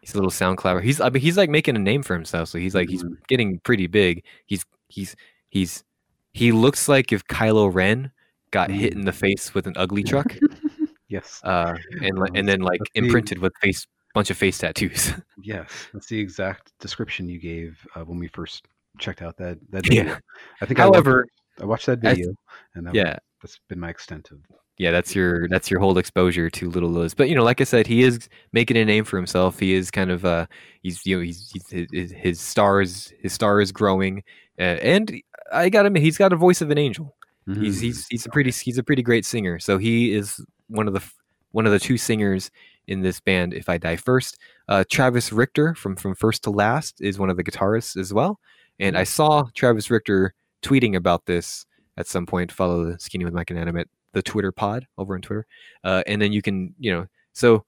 He's 0.00 0.12
a 0.12 0.16
little 0.16 0.30
SoundCloud. 0.32 0.82
He's 0.82 1.00
I 1.00 1.08
mean 1.08 1.22
he's 1.22 1.36
like 1.36 1.50
making 1.50 1.76
a 1.76 1.78
name 1.78 2.02
for 2.02 2.14
himself. 2.14 2.48
So 2.48 2.58
he's 2.58 2.74
like 2.74 2.88
he's 2.88 3.04
Mhm. 3.04 3.16
getting 3.28 3.60
pretty 3.60 3.86
big. 3.86 4.24
He's 4.46 4.64
he's 4.88 5.14
he's 5.50 5.84
he 6.32 6.50
looks 6.50 6.88
like 6.88 7.12
if 7.12 7.24
Kylo 7.28 7.72
Ren 7.72 8.10
got 8.50 8.70
hit 8.70 8.92
Mm. 8.94 8.96
in 8.96 9.04
the 9.04 9.12
face 9.12 9.54
with 9.54 9.66
an 9.68 9.74
ugly 9.76 10.02
truck, 10.02 10.26
Yes. 11.08 11.40
uh, 11.44 11.76
and 12.02 12.18
and 12.34 12.48
then 12.48 12.60
like 12.60 12.80
imprinted 12.94 13.38
with 13.38 13.52
face 13.62 13.86
bunch 14.14 14.30
of 14.30 14.36
face 14.36 14.58
tattoos. 14.58 15.12
Yes. 15.42 15.70
That's 15.92 16.06
the 16.06 16.18
exact 16.18 16.72
description 16.80 17.28
you 17.28 17.38
gave 17.38 17.78
uh, 17.94 18.00
when 18.00 18.18
we 18.18 18.28
first 18.28 18.66
checked 18.98 19.20
out 19.20 19.36
that 19.36 19.58
that 19.70 19.86
Yeah. 19.92 20.02
video. 20.04 20.18
I 20.62 20.66
think 20.66 20.80
I 20.80 20.86
watched, 20.86 20.94
However, 20.94 21.26
I 21.60 21.64
watched 21.66 21.86
that 21.86 21.98
video, 22.00 22.34
and 22.74 22.86
that 22.86 22.94
yeah, 22.94 23.16
that's 23.42 23.60
been 23.68 23.78
my 23.80 23.90
extent 23.90 24.30
of. 24.30 24.38
yeah, 24.78 24.90
that's 24.90 25.14
your 25.14 25.46
that's 25.48 25.70
your 25.70 25.80
whole 25.80 25.98
exposure 25.98 26.48
to 26.48 26.70
Little 26.70 26.88
Liz. 26.88 27.12
But 27.14 27.28
you 27.28 27.34
know, 27.34 27.44
like 27.44 27.60
I 27.60 27.64
said, 27.64 27.86
he 27.86 28.02
is 28.02 28.28
making 28.52 28.76
a 28.78 28.84
name 28.86 29.04
for 29.04 29.16
himself. 29.18 29.58
He 29.58 29.74
is 29.74 29.90
kind 29.90 30.10
of 30.10 30.24
uh, 30.24 30.46
he's 30.82 31.04
you 31.04 31.16
know 31.16 31.22
he's, 31.22 31.50
he's 31.52 31.68
his, 31.68 31.86
his 31.92 32.12
is 32.12 33.12
his 33.20 33.32
star 33.34 33.60
is 33.60 33.70
growing, 33.72 34.22
uh, 34.58 34.62
and 34.62 35.20
I 35.52 35.68
got 35.68 35.84
him. 35.84 35.94
He's 35.96 36.16
got 36.16 36.32
a 36.32 36.36
voice 36.36 36.62
of 36.62 36.70
an 36.70 36.78
angel. 36.78 37.14
He's 37.46 37.78
Mm. 37.78 37.82
he's 37.82 38.06
he's 38.08 38.24
a 38.24 38.30
pretty 38.30 38.50
he's 38.52 38.78
a 38.78 38.82
pretty 38.82 39.02
great 39.02 39.26
singer. 39.26 39.58
So 39.58 39.76
he 39.76 40.14
is 40.14 40.40
one 40.68 40.88
of 40.88 40.94
the 40.94 41.02
one 41.50 41.66
of 41.66 41.72
the 41.72 41.78
two 41.78 41.98
singers 41.98 42.50
in 42.86 43.00
this 43.02 43.20
band. 43.20 43.54
If 43.54 43.68
I 43.68 43.78
die 43.78 43.96
first, 43.96 44.38
uh, 44.68 44.84
Travis 44.90 45.32
Richter 45.32 45.74
from 45.74 45.96
from 45.96 46.14
First 46.14 46.42
to 46.44 46.50
Last 46.50 47.00
is 47.00 47.18
one 47.18 47.30
of 47.30 47.36
the 47.36 47.44
guitarists 47.44 47.96
as 47.96 48.12
well. 48.12 48.38
And 48.78 48.96
I 48.98 49.04
saw 49.04 49.44
Travis 49.54 49.90
Richter 49.90 50.34
tweeting 50.62 50.96
about 50.96 51.26
this 51.26 51.66
at 51.96 52.06
some 52.06 52.26
point. 52.26 52.50
Follow 52.52 52.84
the 52.84 52.98
Skinny 52.98 53.24
with 53.24 53.34
Mike 53.34 53.50
and 53.50 53.58
Adam 53.58 53.76
at 53.76 53.88
the 54.12 54.22
Twitter 54.22 54.52
pod 54.52 54.86
over 54.98 55.14
on 55.14 55.20
Twitter, 55.22 55.46
uh, 55.84 56.02
and 56.06 56.20
then 56.20 56.32
you 56.32 56.42
can 56.42 56.74
you 56.78 56.92
know. 56.92 57.06
So 57.32 57.64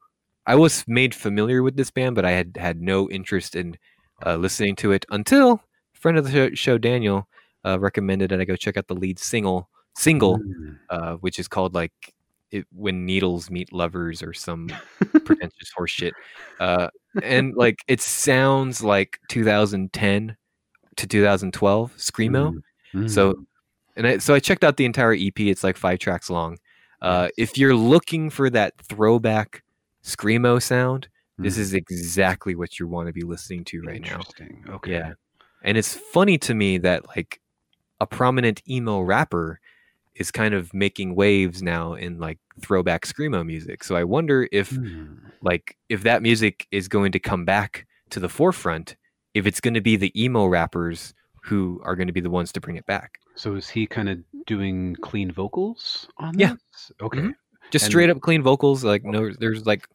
I 0.46 0.54
was 0.54 0.84
made 0.86 1.14
familiar 1.14 1.62
with 1.62 1.76
this 1.76 1.90
band, 1.90 2.14
but 2.14 2.24
I 2.24 2.30
had 2.32 2.56
had 2.56 2.80
no 2.80 3.08
interest 3.10 3.56
in 3.56 3.76
uh, 4.24 4.36
listening 4.36 4.76
to 4.76 4.92
it 4.92 5.04
until 5.10 5.60
friend 5.92 6.18
of 6.18 6.24
the 6.24 6.30
show, 6.30 6.54
show 6.54 6.78
Daniel 6.78 7.26
uh, 7.64 7.78
recommended 7.80 8.30
that 8.30 8.40
I 8.40 8.44
go 8.44 8.54
check 8.56 8.76
out 8.76 8.86
the 8.86 8.94
lead 8.94 9.18
single 9.18 9.68
single, 9.96 10.38
Mm. 10.38 10.78
uh, 10.90 11.14
which 11.16 11.38
is 11.38 11.48
called 11.48 11.74
like 11.74 11.92
it, 12.50 12.66
"When 12.72 13.04
Needles 13.06 13.50
Meet 13.50 13.72
Lovers" 13.72 14.22
or 14.22 14.32
some 14.32 14.68
pretentious 15.24 15.70
horse 15.76 15.90
shit. 15.90 16.14
Uh, 16.60 16.88
and 17.22 17.54
like 17.54 17.78
it 17.88 18.00
sounds 18.00 18.82
like 18.82 19.18
2010 19.28 20.36
to 20.96 21.06
2012 21.06 21.96
screamo. 21.96 22.54
Mm. 22.94 23.10
So, 23.10 23.34
and 23.96 24.06
I, 24.06 24.18
so 24.18 24.34
I 24.34 24.38
checked 24.40 24.64
out 24.64 24.76
the 24.76 24.84
entire 24.84 25.12
EP. 25.14 25.38
It's 25.40 25.64
like 25.64 25.76
five 25.76 25.98
tracks 25.98 26.30
long. 26.30 26.58
Uh, 27.02 27.28
if 27.36 27.58
you're 27.58 27.74
looking 27.74 28.30
for 28.30 28.48
that 28.50 28.74
throwback 28.82 29.62
screamo 30.02 30.62
sound, 30.62 31.08
this 31.38 31.56
Mm. 31.56 31.60
is 31.60 31.74
exactly 31.74 32.54
what 32.54 32.78
you 32.78 32.88
want 32.88 33.08
to 33.08 33.12
be 33.12 33.22
listening 33.22 33.64
to 33.64 33.82
right 33.82 34.00
now. 34.00 34.20
Okay. 34.70 34.92
Yeah. 34.92 35.12
And 35.62 35.76
it's 35.76 35.94
funny 35.94 36.38
to 36.38 36.54
me 36.54 36.78
that 36.78 37.06
like 37.14 37.40
a 38.00 38.06
prominent 38.06 38.62
emo 38.68 39.00
rapper 39.00 39.60
is 40.16 40.30
kind 40.30 40.54
of 40.54 40.72
making 40.74 41.14
waves 41.14 41.62
now 41.62 41.94
in 41.94 42.18
like 42.18 42.38
throwback 42.60 43.06
screamo 43.06 43.44
music. 43.46 43.84
So 43.84 43.96
I 43.96 44.04
wonder 44.04 44.48
if 44.52 44.70
Mm. 44.70 45.18
like 45.42 45.76
if 45.88 46.02
that 46.02 46.22
music 46.22 46.66
is 46.70 46.88
going 46.88 47.12
to 47.12 47.18
come 47.18 47.44
back 47.44 47.86
to 48.10 48.20
the 48.20 48.28
forefront, 48.28 48.96
if 49.34 49.46
it's 49.46 49.60
going 49.60 49.74
to 49.74 49.80
be 49.80 49.96
the 49.96 50.12
emo 50.20 50.46
rappers 50.46 51.12
who 51.42 51.80
are 51.84 51.94
going 51.96 52.06
to 52.08 52.12
be 52.12 52.20
the 52.20 52.30
ones 52.30 52.50
to 52.52 52.60
bring 52.60 52.76
it 52.76 52.86
back. 52.86 53.18
So 53.36 53.54
is 53.54 53.68
he 53.68 53.86
kind 53.86 54.08
of 54.08 54.18
doing 54.46 54.96
clean 55.02 55.30
vocals 55.30 56.08
on 56.16 56.38
Yeah. 56.38 56.54
this? 56.72 56.92
Okay. 57.00 57.18
Mhm. 57.20 57.34
Just 57.70 57.84
And- 57.84 57.92
straight 57.92 58.10
up 58.10 58.20
clean 58.20 58.42
vocals, 58.42 58.82
like 58.84 59.04
no 59.04 59.30
there's 59.38 59.66
like 59.66 59.86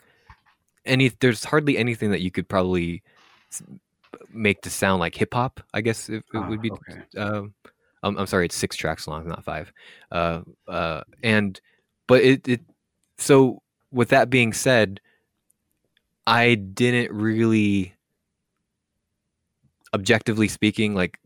any 0.86 1.10
there's 1.20 1.44
hardly 1.46 1.78
anything 1.78 2.12
that 2.12 2.22
you 2.22 2.30
could 2.32 2.48
probably 2.48 3.02
make 4.34 4.62
to 4.62 4.70
sound 4.70 5.00
like 5.00 5.16
hip 5.16 5.34
hop, 5.34 5.60
I 5.74 5.82
guess 5.82 6.10
it, 6.10 6.18
it 6.34 6.38
Ah, 6.38 6.48
would 6.50 6.62
be 6.62 6.72
okay. 6.72 7.02
um, 7.18 7.54
I'm, 8.04 8.18
I'm 8.18 8.28
sorry, 8.28 8.46
it's 8.46 8.56
six 8.56 8.76
tracks 8.76 9.08
long, 9.08 9.28
not 9.28 9.44
five. 9.44 9.72
Uh, 10.12 10.42
uh, 10.68 11.02
and 11.24 11.60
but 12.08 12.22
it, 12.24 12.48
it 12.48 12.62
so 13.18 13.62
with 13.92 14.10
that 14.10 14.30
being 14.30 14.54
said, 14.54 15.00
I 16.26 16.56
didn't 16.56 17.12
really, 17.14 17.94
objectively 19.94 20.48
speaking, 20.48 20.94
like 20.96 21.20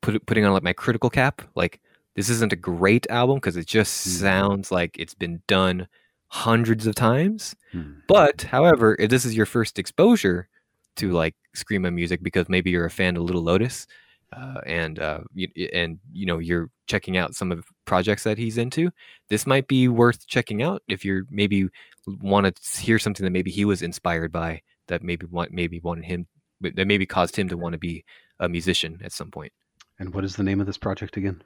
put, 0.00 0.24
putting 0.26 0.44
on 0.44 0.52
like 0.52 0.62
my 0.62 0.72
critical 0.72 1.10
cap. 1.10 1.42
Like 1.54 1.80
this 2.16 2.28
isn't 2.28 2.52
a 2.52 2.56
great 2.56 3.06
album 3.10 3.36
because 3.36 3.56
it 3.56 3.66
just 3.66 4.06
Mhm. 4.06 4.20
sounds 4.20 4.72
like 4.72 4.96
it's 4.98 5.14
been 5.14 5.42
done 5.46 5.86
hundreds 6.28 6.86
of 6.86 6.94
times. 6.94 7.54
Hmm. 7.72 7.92
But 8.08 8.42
however, 8.42 8.96
if 8.98 9.10
this 9.10 9.24
is 9.24 9.36
your 9.36 9.46
first 9.46 9.78
exposure 9.78 10.48
to 10.96 11.12
like 11.12 11.34
screamo 11.56 11.92
music 11.92 12.22
because 12.22 12.48
maybe 12.48 12.70
you're 12.70 12.84
a 12.84 12.90
fan 12.90 13.16
of 13.16 13.22
Little 13.22 13.42
Lotus, 13.42 13.86
uh, 14.32 14.60
and 14.66 14.98
uh, 14.98 15.20
you, 15.34 15.48
and 15.72 15.98
you 16.12 16.26
know 16.26 16.38
you're 16.38 16.70
checking 16.86 17.16
out 17.16 17.34
some 17.34 17.50
of 17.50 17.58
the 17.58 17.64
projects 17.84 18.24
that 18.24 18.38
he's 18.38 18.58
into, 18.58 18.90
this 19.28 19.46
might 19.46 19.66
be 19.68 19.88
worth 19.88 20.26
checking 20.26 20.62
out 20.62 20.82
if 20.88 21.04
you're 21.04 21.24
maybe 21.30 21.68
want 22.06 22.46
to 22.46 22.80
hear 22.80 22.98
something 22.98 23.24
that 23.24 23.30
maybe 23.30 23.50
he 23.50 23.64
was 23.64 23.82
inspired 23.82 24.32
by 24.32 24.60
that 24.88 25.02
maybe 25.02 25.26
want 25.26 25.52
maybe 25.52 25.80
wanted 25.80 26.04
him 26.04 26.26
that 26.60 26.86
maybe 26.86 27.06
caused 27.06 27.36
him 27.36 27.48
to 27.48 27.56
want 27.56 27.72
to 27.72 27.78
be 27.78 28.04
a 28.38 28.48
musician 28.48 29.00
at 29.02 29.12
some 29.12 29.30
point. 29.30 29.52
And 29.98 30.14
what 30.14 30.24
is 30.24 30.36
the 30.36 30.42
name 30.42 30.60
of 30.60 30.66
this 30.66 30.78
project 30.78 31.16
again? 31.16 31.42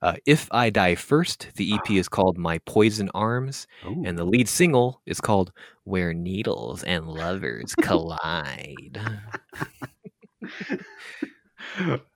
Uh, 0.00 0.16
if 0.26 0.48
I 0.50 0.70
Die 0.70 0.94
First, 0.94 1.48
the 1.56 1.74
EP 1.74 1.90
is 1.90 2.08
called 2.08 2.38
My 2.38 2.58
Poison 2.60 3.10
Arms, 3.14 3.66
Oh, 3.84 4.02
and 4.04 4.18
the 4.18 4.24
lead 4.24 4.48
single 4.48 5.02
is 5.06 5.20
called 5.20 5.52
Where 5.84 6.14
Needles 6.14 6.82
and 6.84 7.06
Lovers 7.06 7.74
Collide. 7.76 8.98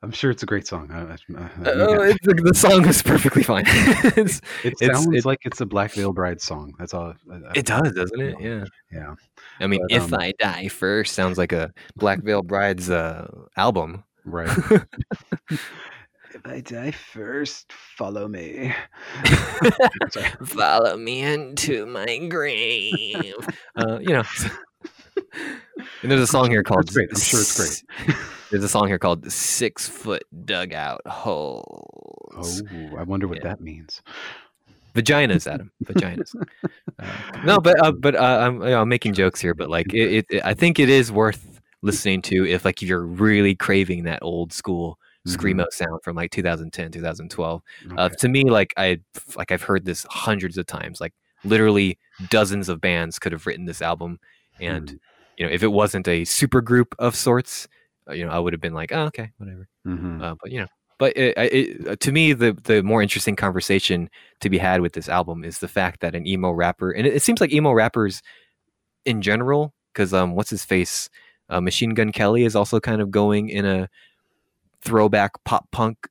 I'm 0.02 0.10
sure 0.12 0.30
it's 0.30 0.42
a 0.42 0.46
great 0.46 0.66
song. 0.66 0.90
I, 0.92 1.00
I, 1.00 1.40
I- 1.42 1.70
Uh, 1.70 2.00
it's, 2.02 2.18
the, 2.26 2.54
song 2.54 2.86
is 2.86 3.02
perfectly 3.02 3.42
fine. 3.42 3.64
it 3.66 4.40
it's- 4.64 4.78
sounds 4.80 5.08
it- 5.14 5.24
like 5.24 5.40
it's 5.44 5.60
a 5.60 5.66
Black 5.66 5.92
Veil 5.92 6.12
Bride 6.12 6.40
song. 6.40 6.74
That's 6.78 6.94
all. 6.94 7.14
It 7.54 7.66
does, 7.66 7.92
doesn't 7.92 8.20
it? 8.20 8.36
Yeah. 8.40 8.64
Yeah. 8.92 9.14
I 9.60 9.66
mean, 9.66 9.80
But, 9.88 9.96
If 9.96 10.12
um, 10.12 10.20
I 10.20 10.32
Die 10.38 10.68
First 10.68 11.14
sounds 11.14 11.38
like 11.38 11.52
a 11.52 11.72
Black 11.96 12.22
Veil 12.22 12.42
Bride's 12.42 12.88
uh, 12.90 13.28
album. 13.56 14.04
Right. 14.24 14.48
if 15.50 16.44
I 16.44 16.60
die 16.60 16.90
first, 16.90 17.72
follow 17.72 18.28
me. 18.28 18.74
Follow 20.44 20.96
me 20.96 21.22
into 21.22 21.86
my 21.86 22.18
grave. 22.28 23.34
uh, 23.76 23.98
you 24.00 24.10
know. 24.14 24.22
And 26.02 26.10
there's 26.10 26.20
a 26.20 26.26
song 26.26 26.50
here 26.50 26.62
called. 26.62 26.82
It's 26.84 26.92
great. 26.94 27.08
I'm 27.10 27.18
sure 27.20 27.40
it's 27.40 27.82
great. 28.04 28.16
There's 28.50 28.64
a 28.64 28.68
song 28.68 28.86
here 28.88 28.98
called 28.98 29.30
Six 29.30 29.88
Foot 29.88 30.24
Dugout 30.44 31.06
Holes. 31.06 32.62
Oh, 32.72 32.96
I 32.96 33.02
wonder 33.02 33.28
what 33.28 33.38
Yeah. 33.38 33.44
that 33.50 33.60
means. 33.60 34.02
Vaginas, 34.94 35.46
Adam. 35.52 35.70
Vaginas. 35.84 36.34
Uh, 36.98 37.06
no, 37.44 37.58
but 37.58 37.84
uh, 37.84 37.92
but 38.00 38.14
uh, 38.14 38.38
I'm, 38.42 38.54
you 38.62 38.68
know, 38.70 38.80
I'm 38.82 38.88
making 38.88 39.12
jokes 39.14 39.40
here, 39.40 39.54
but 39.54 39.68
like 39.70 39.92
it, 39.94 40.26
it, 40.30 40.44
I 40.44 40.54
think 40.54 40.78
it 40.78 40.88
is 40.88 41.12
worth 41.12 41.60
listening 41.82 42.22
to 42.22 42.44
if 42.46 42.64
like 42.64 42.82
you're 42.82 43.04
really 43.04 43.54
craving 43.54 44.04
that 44.04 44.20
old 44.22 44.52
school 44.52 44.98
Mhm. 45.26 45.36
screamo 45.36 45.66
sound 45.72 46.00
from 46.02 46.16
like 46.16 46.30
2010, 46.30 46.92
2012. 46.92 47.62
Uh, 47.96 48.08
to 48.08 48.28
me, 48.28 48.44
like 48.44 48.72
I 48.76 49.00
like 49.36 49.50
I've 49.52 49.62
heard 49.62 49.84
this 49.84 50.06
hundreds 50.08 50.56
of 50.56 50.64
times. 50.66 51.00
Like 51.00 51.12
literally 51.44 51.98
dozens 52.30 52.68
of 52.68 52.80
bands 52.80 53.18
could 53.18 53.32
have 53.32 53.44
written 53.46 53.66
this 53.66 53.82
album, 53.82 54.20
and 54.60 54.88
Mhm. 54.88 54.98
You 55.38 55.46
know 55.46 55.52
if 55.52 55.62
it 55.62 55.68
wasn't 55.68 56.06
a 56.08 56.24
super 56.24 56.60
group 56.60 56.94
of 56.98 57.16
sorts, 57.16 57.66
uh, 58.08 58.12
you 58.12 58.26
know 58.26 58.30
I 58.30 58.38
would 58.38 58.52
have 58.52 58.60
been 58.60 58.74
like, 58.74 58.92
oh, 58.92 59.04
okay, 59.04 59.30
whatever. 59.38 59.68
Mhm. 59.86 60.22
Uh, 60.22 60.34
but 60.42 60.52
you 60.52 60.60
know, 60.60 60.66
but 60.98 61.16
it, 61.16 61.34
it, 61.38 61.88
uh, 61.88 61.96
to 61.96 62.12
me, 62.12 62.32
the 62.34 62.52
the 62.64 62.82
more 62.82 63.00
interesting 63.00 63.36
conversation 63.36 64.10
to 64.40 64.50
be 64.50 64.58
had 64.58 64.80
with 64.80 64.92
this 64.92 65.08
album 65.08 65.44
is 65.44 65.58
the 65.58 65.68
fact 65.68 66.00
that 66.00 66.14
an 66.14 66.26
emo 66.26 66.50
rapper, 66.50 66.90
and 66.90 67.06
it, 67.06 67.14
it 67.14 67.22
seems 67.22 67.40
like 67.40 67.52
emo 67.52 67.72
rappers 67.72 68.20
in 69.04 69.22
general, 69.22 69.72
because 69.92 70.12
um, 70.12 70.34
what's 70.34 70.50
his 70.50 70.64
face, 70.64 71.08
uh, 71.48 71.60
Machine 71.60 71.94
Gun 71.94 72.12
Kelly 72.12 72.44
is 72.44 72.56
also 72.56 72.80
kind 72.80 73.00
of 73.00 73.10
going 73.10 73.48
in 73.48 73.64
a 73.64 73.88
throwback 74.82 75.32
pop 75.44 75.70
punk 75.70 76.08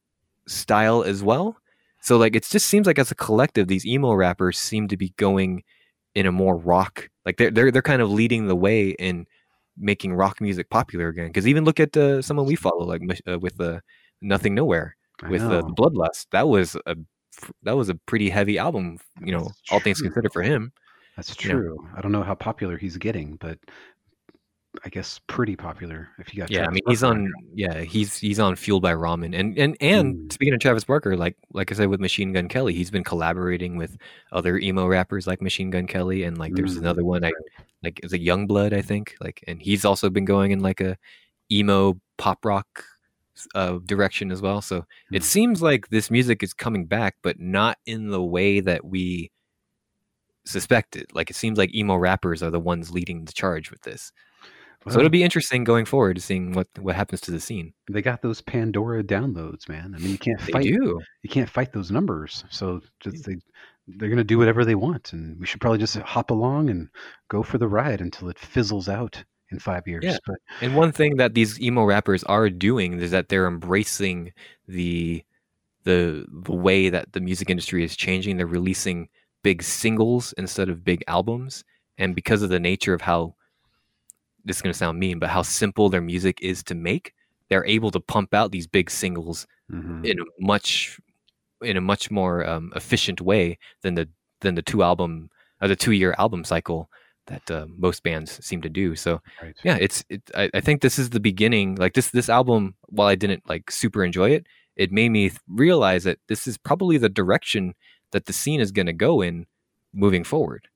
style 0.48 1.04
as 1.04 1.22
well. 1.22 1.58
So 2.02 2.18
like, 2.18 2.36
it 2.36 2.44
just 2.44 2.68
seems 2.68 2.88
like 2.88 3.00
as 3.00 3.12
a 3.12 3.16
collective, 3.16 3.68
these 3.68 3.86
emo 3.86 4.14
rappers 4.14 4.58
seem 4.58 4.88
to 4.88 4.98
be 4.98 5.14
going 5.18 5.64
in 6.16 6.26
a 6.26 6.32
more 6.32 6.58
rock, 6.58 7.10
like 7.28 7.36
they're 7.36 7.52
they're 7.52 7.72
they're 7.72 7.82
kind 7.82 8.02
of 8.02 8.10
leading 8.10 8.48
the 8.48 8.56
way 8.56 8.92
in 8.92 9.28
making 9.78 10.14
rock 10.14 10.40
music 10.40 10.70
popular 10.70 11.10
again. 11.10 11.28
Because 11.28 11.46
even 11.46 11.66
look 11.66 11.80
at 11.80 11.96
uh, 11.96 12.22
someone 12.22 12.46
we 12.46 12.56
follow, 12.56 12.86
like 12.86 13.02
uh, 13.30 13.38
with 13.38 13.58
the 13.58 13.82
Nothing 14.22 14.56
Nowhere 14.56 14.96
I 15.22 15.30
with 15.30 15.42
uh, 15.42 15.62
the 15.62 15.64
Bloodlust. 15.64 16.28
That 16.32 16.48
was 16.48 16.78
a 16.86 16.96
that 17.64 17.76
was 17.76 17.90
a 17.90 17.96
pretty 17.96 18.30
heavy 18.30 18.58
album, 18.58 18.98
you 19.22 19.34
know, 19.34 19.52
all 19.70 19.82
things 19.82 20.02
considered 20.02 20.32
for 20.32 20.42
him. 20.42 20.72
That's 21.18 21.44
you 21.44 21.50
know. 21.50 21.60
true. 21.60 21.90
I 21.96 22.02
don't 22.02 22.14
know 22.14 22.24
how 22.24 22.34
popular 22.34 22.78
he's 22.78 22.96
getting, 22.96 23.36
but 23.36 23.60
I 24.86 24.90
guess 24.90 25.20
pretty 25.28 25.56
popular 25.56 26.10
if 26.20 26.34
you 26.34 26.42
got 26.42 26.52
Yeah, 26.52 26.60
I 26.60 26.64
Travis 26.64 26.74
mean 26.76 26.84
he's 26.88 27.02
Barker 27.02 27.16
on 27.16 27.34
yeah, 27.54 27.80
he's 27.82 28.18
he's 28.18 28.40
on 28.40 28.56
Fueled 28.56 28.82
by 28.82 28.94
Ramen. 28.94 29.38
And 29.38 29.58
and 29.58 29.76
and 29.82 30.16
Mm. 30.16 30.34
speaking 30.34 30.54
of 30.54 30.60
Travis 30.60 30.84
Barker, 30.84 31.18
like 31.18 31.36
like 31.54 31.72
I 31.72 31.76
said 31.76 31.90
with 31.90 32.00
Machine 32.00 32.32
Gun 32.34 32.48
Kelly, 32.48 32.74
he's 32.74 32.92
been 32.92 33.04
collaborating 33.04 33.76
with 33.78 33.98
other 34.32 34.58
emo 34.58 34.88
rappers 34.88 35.28
like 35.28 35.42
Machine 35.42 35.70
Gun 35.70 35.88
Kelly 35.88 36.24
and 36.24 36.38
like 36.38 36.54
there's 36.56 36.76
Mm, 36.76 36.82
another 36.82 37.04
one 37.04 37.24
I 37.24 37.32
like 37.84 38.00
it's 38.04 38.14
a 38.14 38.20
Yungblud, 38.20 38.74
I 38.74 38.82
think. 38.82 39.16
Like 39.20 39.44
and 39.48 39.62
he's 39.62 39.84
also 39.86 40.10
been 40.10 40.26
going 40.26 40.52
in 40.52 40.60
like 40.60 40.80
a 40.82 40.98
emo 41.52 42.00
pop 42.18 42.46
rock 42.46 42.84
uh, 43.56 43.80
direction 43.86 44.32
as 44.32 44.42
well. 44.42 44.62
So 44.62 44.86
it 45.12 45.22
Mm. 45.22 45.26
seems 45.26 45.62
like 45.62 45.90
this 45.90 46.10
music 46.12 46.44
is 46.44 46.54
coming 46.54 46.86
back, 46.86 47.16
but 47.24 47.40
not 47.40 47.78
in 47.86 48.10
the 48.10 48.24
way 48.24 48.60
that 48.62 48.84
we 48.86 49.32
suspected. 50.46 51.08
Like 51.14 51.30
it 51.30 51.36
seems 51.36 51.58
like 51.58 51.74
emo 51.76 51.96
rappers 51.96 52.42
are 52.42 52.50
the 52.52 52.60
ones 52.60 52.92
leading 52.92 53.26
the 53.26 53.34
charge 53.34 53.70
with 53.72 53.82
this. 53.82 54.12
So 54.90 55.00
it'll 55.00 55.10
be 55.10 55.24
interesting 55.24 55.64
going 55.64 55.86
forward, 55.86 56.16
to 56.16 56.22
seeing 56.22 56.54
what 56.54 56.68
what 56.80 56.96
happens 56.96 57.22
to 57.22 57.32
the 57.32 57.40
scene. 57.40 57.74
they 57.90 58.02
got 58.02 58.22
those 58.22 58.42
Pandora 58.42 59.04
downloads, 59.04 59.68
man. 59.70 59.94
I 59.96 60.00
mean, 60.00 60.12
you 60.12 60.18
can't 60.18 60.40
They 60.42 60.52
fight. 60.52 60.64
do. 60.64 61.00
You 61.24 61.30
can't 61.30 61.50
fight 61.50 61.72
those 61.74 61.92
numbers. 61.92 62.44
So 62.50 62.82
just 63.00 63.26
they 63.26 63.38
they're 63.88 64.10
gonna 64.10 64.24
do 64.24 64.38
whatever 64.38 64.66
they 64.66 64.76
want, 64.76 65.14
and 65.14 65.40
we 65.40 65.46
should 65.46 65.62
probably 65.62 65.80
just 65.80 65.96
hop 65.98 66.30
along 66.32 66.70
and 66.70 66.90
go 67.30 67.42
for 67.44 67.58
the 67.58 67.68
ride 67.68 68.02
until 68.02 68.30
it 68.30 68.38
fizzles 68.38 68.90
out 68.90 69.24
in 69.50 69.60
five 69.60 69.88
years. 69.88 70.04
Yeah. 70.04 70.18
But 70.26 70.36
And 70.62 70.76
one 70.76 70.92
thing 70.92 71.16
that 71.18 71.34
these 71.34 71.60
emo 71.62 71.84
rappers 71.86 72.24
are 72.26 72.50
doing 72.50 73.00
is 73.00 73.12
that 73.12 73.30
they're 73.30 73.48
embracing 73.48 74.34
the 74.68 75.24
the 75.86 76.26
the 76.46 76.52
way 76.54 76.90
that 76.90 77.14
the 77.14 77.22
music 77.22 77.50
industry 77.50 77.82
is 77.84 77.96
changing. 77.96 78.36
They're 78.36 78.46
releasing 78.46 79.08
big 79.42 79.64
singles 79.64 80.34
instead 80.38 80.68
of 80.68 80.84
big 80.84 81.02
albums, 81.08 81.64
and 81.98 82.14
because 82.14 82.42
of 82.42 82.50
the 82.50 82.60
nature 82.60 82.94
of 82.94 83.00
how 83.00 83.36
this 84.48 84.58
is 84.58 84.62
going 84.62 84.74
to 84.74 84.78
sound 84.78 85.00
mean, 85.00 85.20
but 85.20 85.30
how 85.30 85.42
simple 85.42 85.90
their 85.90 86.02
music 86.02 86.40
is 86.42 86.64
to 86.64 86.76
make, 86.76 87.14
they're 87.50 87.66
able 87.66 87.92
to 87.92 88.00
pump 88.00 88.34
out 88.34 88.52
these 88.52 88.68
big 88.68 88.90
singles 88.90 89.48
mhm. 89.72 90.06
in 90.06 90.20
a 90.20 90.24
much 90.40 91.00
in 91.62 91.76
a 91.76 91.82
much 91.82 92.12
more 92.12 92.48
um, 92.48 92.72
efficient 92.76 93.22
way 93.22 93.58
than 93.82 93.96
the 93.96 94.08
than 94.42 94.56
the 94.56 94.62
two 94.62 94.84
album 94.84 95.30
or 95.62 95.68
the 95.68 95.76
two 95.76 95.92
year 95.92 96.16
album 96.18 96.44
cycle 96.44 96.90
that 97.28 97.50
uh, 97.52 97.66
most 97.78 98.04
bands 98.04 98.44
seem 98.46 98.62
to 98.62 98.70
do. 98.70 98.96
So 98.96 99.22
right. 99.42 99.56
yeah 99.64 99.78
it's 99.80 100.04
it, 100.10 100.22
I, 100.36 100.50
I 100.54 100.62
think 100.62 100.82
this 100.82 101.00
is 101.00 101.10
the 101.10 101.20
beginning 101.20 101.76
like 101.76 101.94
this 101.94 102.12
this 102.12 102.30
album 102.30 102.76
while 102.88 103.08
i 103.08 103.16
didn't 103.16 103.48
like 103.50 103.70
super 103.72 104.04
enjoy 104.04 104.32
it 104.32 104.46
it 104.76 104.92
made 104.92 105.10
me 105.10 105.30
th- 105.30 105.42
realize 105.48 106.04
that 106.04 106.20
this 106.28 106.48
is 106.48 106.58
probably 106.58 106.98
the 106.98 107.10
direction 107.10 107.74
that 108.12 108.26
the 108.28 108.34
scene 108.34 108.62
is 108.62 108.72
going 108.72 108.86
to 108.86 108.94
go 108.94 109.22
in 109.22 109.46
moving 109.94 110.24
forward 110.24 110.68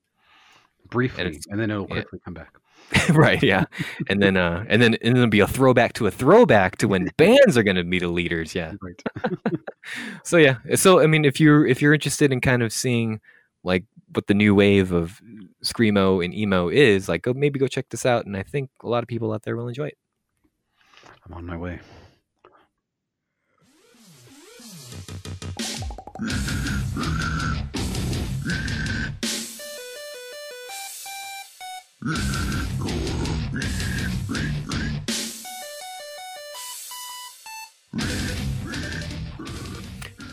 Briefly, 0.91 1.24
it's- 1.24 1.47
and 1.49 1.59
then 1.59 1.72
it'll 1.72 1.88
yeah. 1.88 2.01
quickly 2.01 2.19
come 2.24 2.34
back. 2.34 2.53
right 3.11 3.41
yeah 3.41 3.65
and 4.09 4.21
then 4.21 4.35
uh 4.37 4.65
and 4.67 4.81
then 4.81 4.95
and 4.95 5.15
then 5.15 5.17
it'll 5.17 5.27
be 5.29 5.39
a 5.39 5.47
throwback 5.47 5.93
to 5.93 6.07
a 6.07 6.11
throwback 6.11 6.77
to 6.77 6.87
when 6.87 7.09
bands 7.17 7.57
are 7.57 7.63
going 7.63 7.75
to 7.75 7.83
be 7.83 7.99
the 7.99 8.07
leaders 8.07 8.53
yeah 8.53 8.73
Right. 8.81 9.01
so 10.23 10.37
yeah 10.37 10.57
so 10.75 10.99
i 10.99 11.07
mean 11.07 11.23
if 11.25 11.39
you're 11.39 11.65
if 11.65 11.81
you're 11.81 11.93
interested 11.93 12.31
in 12.31 12.41
kind 12.41 12.63
of 12.63 12.73
seeing 12.73 13.19
like 13.63 13.85
what 14.13 14.27
the 14.27 14.33
new 14.33 14.53
wave 14.53 14.91
of 14.91 15.21
screamo 15.63 16.23
and 16.23 16.33
emo 16.33 16.69
is 16.69 17.07
like 17.07 17.21
go 17.21 17.33
maybe 17.33 17.59
go 17.59 17.67
check 17.67 17.87
this 17.89 18.05
out 18.05 18.25
and 18.25 18.35
i 18.35 18.43
think 18.43 18.69
a 18.83 18.87
lot 18.87 19.03
of 19.03 19.07
people 19.07 19.31
out 19.31 19.43
there 19.43 19.55
will 19.55 19.67
enjoy 19.67 19.87
it 19.87 19.97
I'm 21.25 21.33
on 21.35 21.45
my 21.45 21.55
way. 21.55 21.79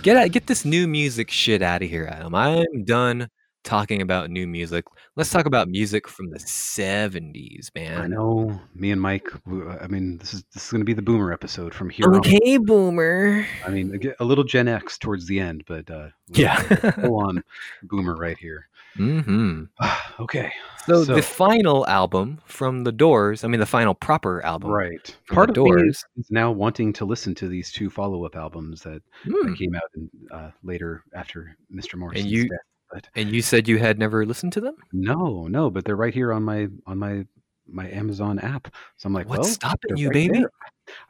Get 0.09 0.16
out, 0.16 0.30
get 0.30 0.46
this 0.46 0.64
new 0.64 0.88
music 0.88 1.30
shit 1.30 1.61
out 1.61 1.82
of 1.82 1.90
here, 1.90 2.09
Adam. 2.11 2.34
I'm 2.34 2.82
done 2.86 3.28
talking 3.62 4.00
about 4.00 4.30
new 4.30 4.46
music. 4.46 4.86
Let's 5.16 5.28
talk 5.28 5.44
about 5.44 5.68
music 5.68 6.09
from 6.09 6.30
the 6.30 6.38
70s, 6.38 7.68
man. 7.74 8.00
I 8.00 8.06
know. 8.06 8.59
Me 8.74 8.90
and 8.90 9.02
Mike. 9.02 9.28
I 9.46 9.86
mean, 9.86 10.16
this 10.16 10.32
is 10.32 10.44
this 10.54 10.64
is 10.64 10.70
going 10.70 10.80
to 10.80 10.86
be 10.86 10.94
the 10.94 11.02
boomer 11.02 11.30
episode 11.30 11.74
from 11.74 11.90
here 11.90 12.06
on. 12.09 12.16
Okay, 12.20 12.56
boomer. 12.56 13.46
I 13.66 13.68
mean, 13.68 14.00
a, 14.18 14.22
a 14.22 14.24
little 14.24 14.44
Gen 14.44 14.66
X 14.66 14.96
towards 14.96 15.26
the 15.26 15.40
end, 15.40 15.64
but 15.66 15.90
uh, 15.90 16.09
Yeah. 16.28 16.56
full 16.92 17.16
on 17.20 17.44
boomer 17.82 18.14
right 18.14 18.38
here. 18.38 18.66
Hmm 18.99 19.62
okay. 20.20 20.53
So, 20.86 21.05
So- 21.05 21.14
the 21.14 21.22
final 21.22 21.86
album 21.86 22.40
from 22.44 22.84
The 22.84 22.92
Doors, 22.92 23.44
I 23.44 23.49
mean 23.49 23.61
the 23.61 23.66
final 23.66 23.94
proper 23.94 24.44
album. 24.44 24.70
Right. 24.70 25.16
Part 25.30 25.49
of 25.51 25.55
Doors. 25.55 26.05
is, 26.16 26.26
now 26.30 26.51
wanting 26.51 26.92
to 26.94 27.05
listen 27.05 27.34
to 27.36 27.49
these 27.49 27.70
two 27.72 27.88
follow-up 27.90 28.36
albums 28.36 28.82
that, 28.82 29.03
Hmm. 29.24 29.49
that 29.51 29.57
came 29.59 29.74
out 29.74 29.82
in, 29.96 30.11
uh, 30.32 30.51
later 30.62 31.03
after 31.14 31.57
Mr. 31.74 31.96
Morrison's 31.96 32.30
you- 32.32 32.49
death. 32.49 32.59
But 32.90 33.07
And 33.14 33.30
you 33.34 33.42
said 33.42 33.68
you 33.68 33.76
had 33.78 33.99
never 33.99 34.24
listened 34.24 34.55
to 34.55 34.62
them? 34.62 34.74
no, 34.94 35.46
no, 35.46 35.68
but 35.70 35.84
they're 35.84 35.94
right 35.94 36.14
here 36.14 36.32
on 36.32 36.42
my 36.42 36.68
on 36.86 36.96
my 36.99 37.26
my 37.70 37.86
Amazon 37.90 38.38
app. 38.38 38.68
So 38.96 39.07
I'm 39.07 39.12
like, 39.12 39.28
What's 39.28 39.40
well, 39.46 39.53
stopping 39.53 39.99
you, 39.99 40.07
right 40.09 40.14
baby? 40.14 40.38
there. 40.38 40.51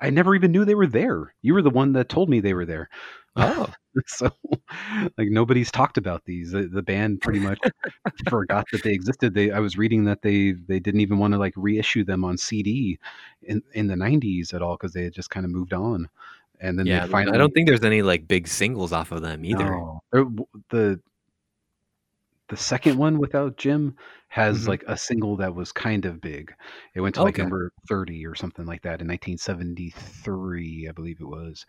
I 0.01 0.11
never 0.11 0.35
even 0.35 0.53
knew 0.53 0.65
they 0.65 0.75
were 0.75 0.87
there. 0.87 1.35
You 1.43 1.55
were 1.55 1.63
the 1.63 1.71
one 1.71 1.93
that 1.93 2.09
told 2.09 2.29
me 2.29 2.41
they 2.41 2.55
were 2.55 2.67
there. 2.67 2.89
Oh. 3.37 3.73
so 4.07 4.31
like 5.17 5.29
nobody's 5.29 5.71
talked 5.71 5.97
about 5.97 6.25
these 6.25 6.53
the, 6.53 6.69
the 6.69 6.83
band 6.83 7.21
pretty 7.21 7.41
much 7.41 7.59
forgot 8.29 8.65
that 8.71 8.85
they 8.85 8.93
existed 8.93 9.35
they 9.35 9.51
i 9.51 9.59
was 9.59 9.77
reading 9.77 10.05
that 10.05 10.23
they 10.23 10.53
they 10.53 10.79
didn't 10.79 11.01
even 11.01 11.19
want 11.19 11.33
to 11.33 11.39
like 11.39 11.53
reissue 11.57 12.05
them 12.05 12.25
on 12.25 12.39
cd 12.39 12.97
in 13.43 13.61
in 13.73 13.89
the 13.89 13.97
90s 13.97 14.55
at 14.55 14.63
all 14.63 14.77
because 14.77 14.93
they 14.93 15.03
had 15.03 15.13
just 15.13 15.31
kind 15.31 15.45
of 15.45 15.51
moved 15.51 15.73
on 15.73 16.09
and 16.61 16.79
then 16.79 16.87
yeah, 16.87 17.07
they 17.07 17.13
finally 17.13 17.35
I 17.35 17.39
don't 17.39 17.53
think 17.53 17.69
there's 17.69 17.85
any 17.85 18.03
like 18.03 18.27
big 18.27 18.49
singles 18.49 18.93
off 18.93 19.13
of 19.13 19.23
them 19.23 19.45
either. 19.45 19.71
No. 19.71 20.01
The 20.71 21.01
the 22.49 22.57
second 22.57 22.97
one 22.99 23.19
without 23.19 23.57
jim 23.57 23.95
has 24.29 24.65
Mhm. 24.65 24.69
like 24.69 24.85
a 24.87 24.97
single 24.97 25.37
that 25.37 25.55
was 25.55 25.73
kind 25.73 26.05
of 26.05 26.21
big 26.21 26.53
it 26.95 27.01
went 27.01 27.15
to 27.15 27.23
like 27.23 27.35
Okay. 27.35 27.43
number 27.43 27.73
30 27.89 28.27
or 28.27 28.35
something 28.35 28.67
like 28.67 28.83
that 28.83 29.01
in 29.01 29.07
1973 29.07 30.89
i 30.89 30.93
believe 30.93 31.21
it 31.21 31.25
was 31.29 31.67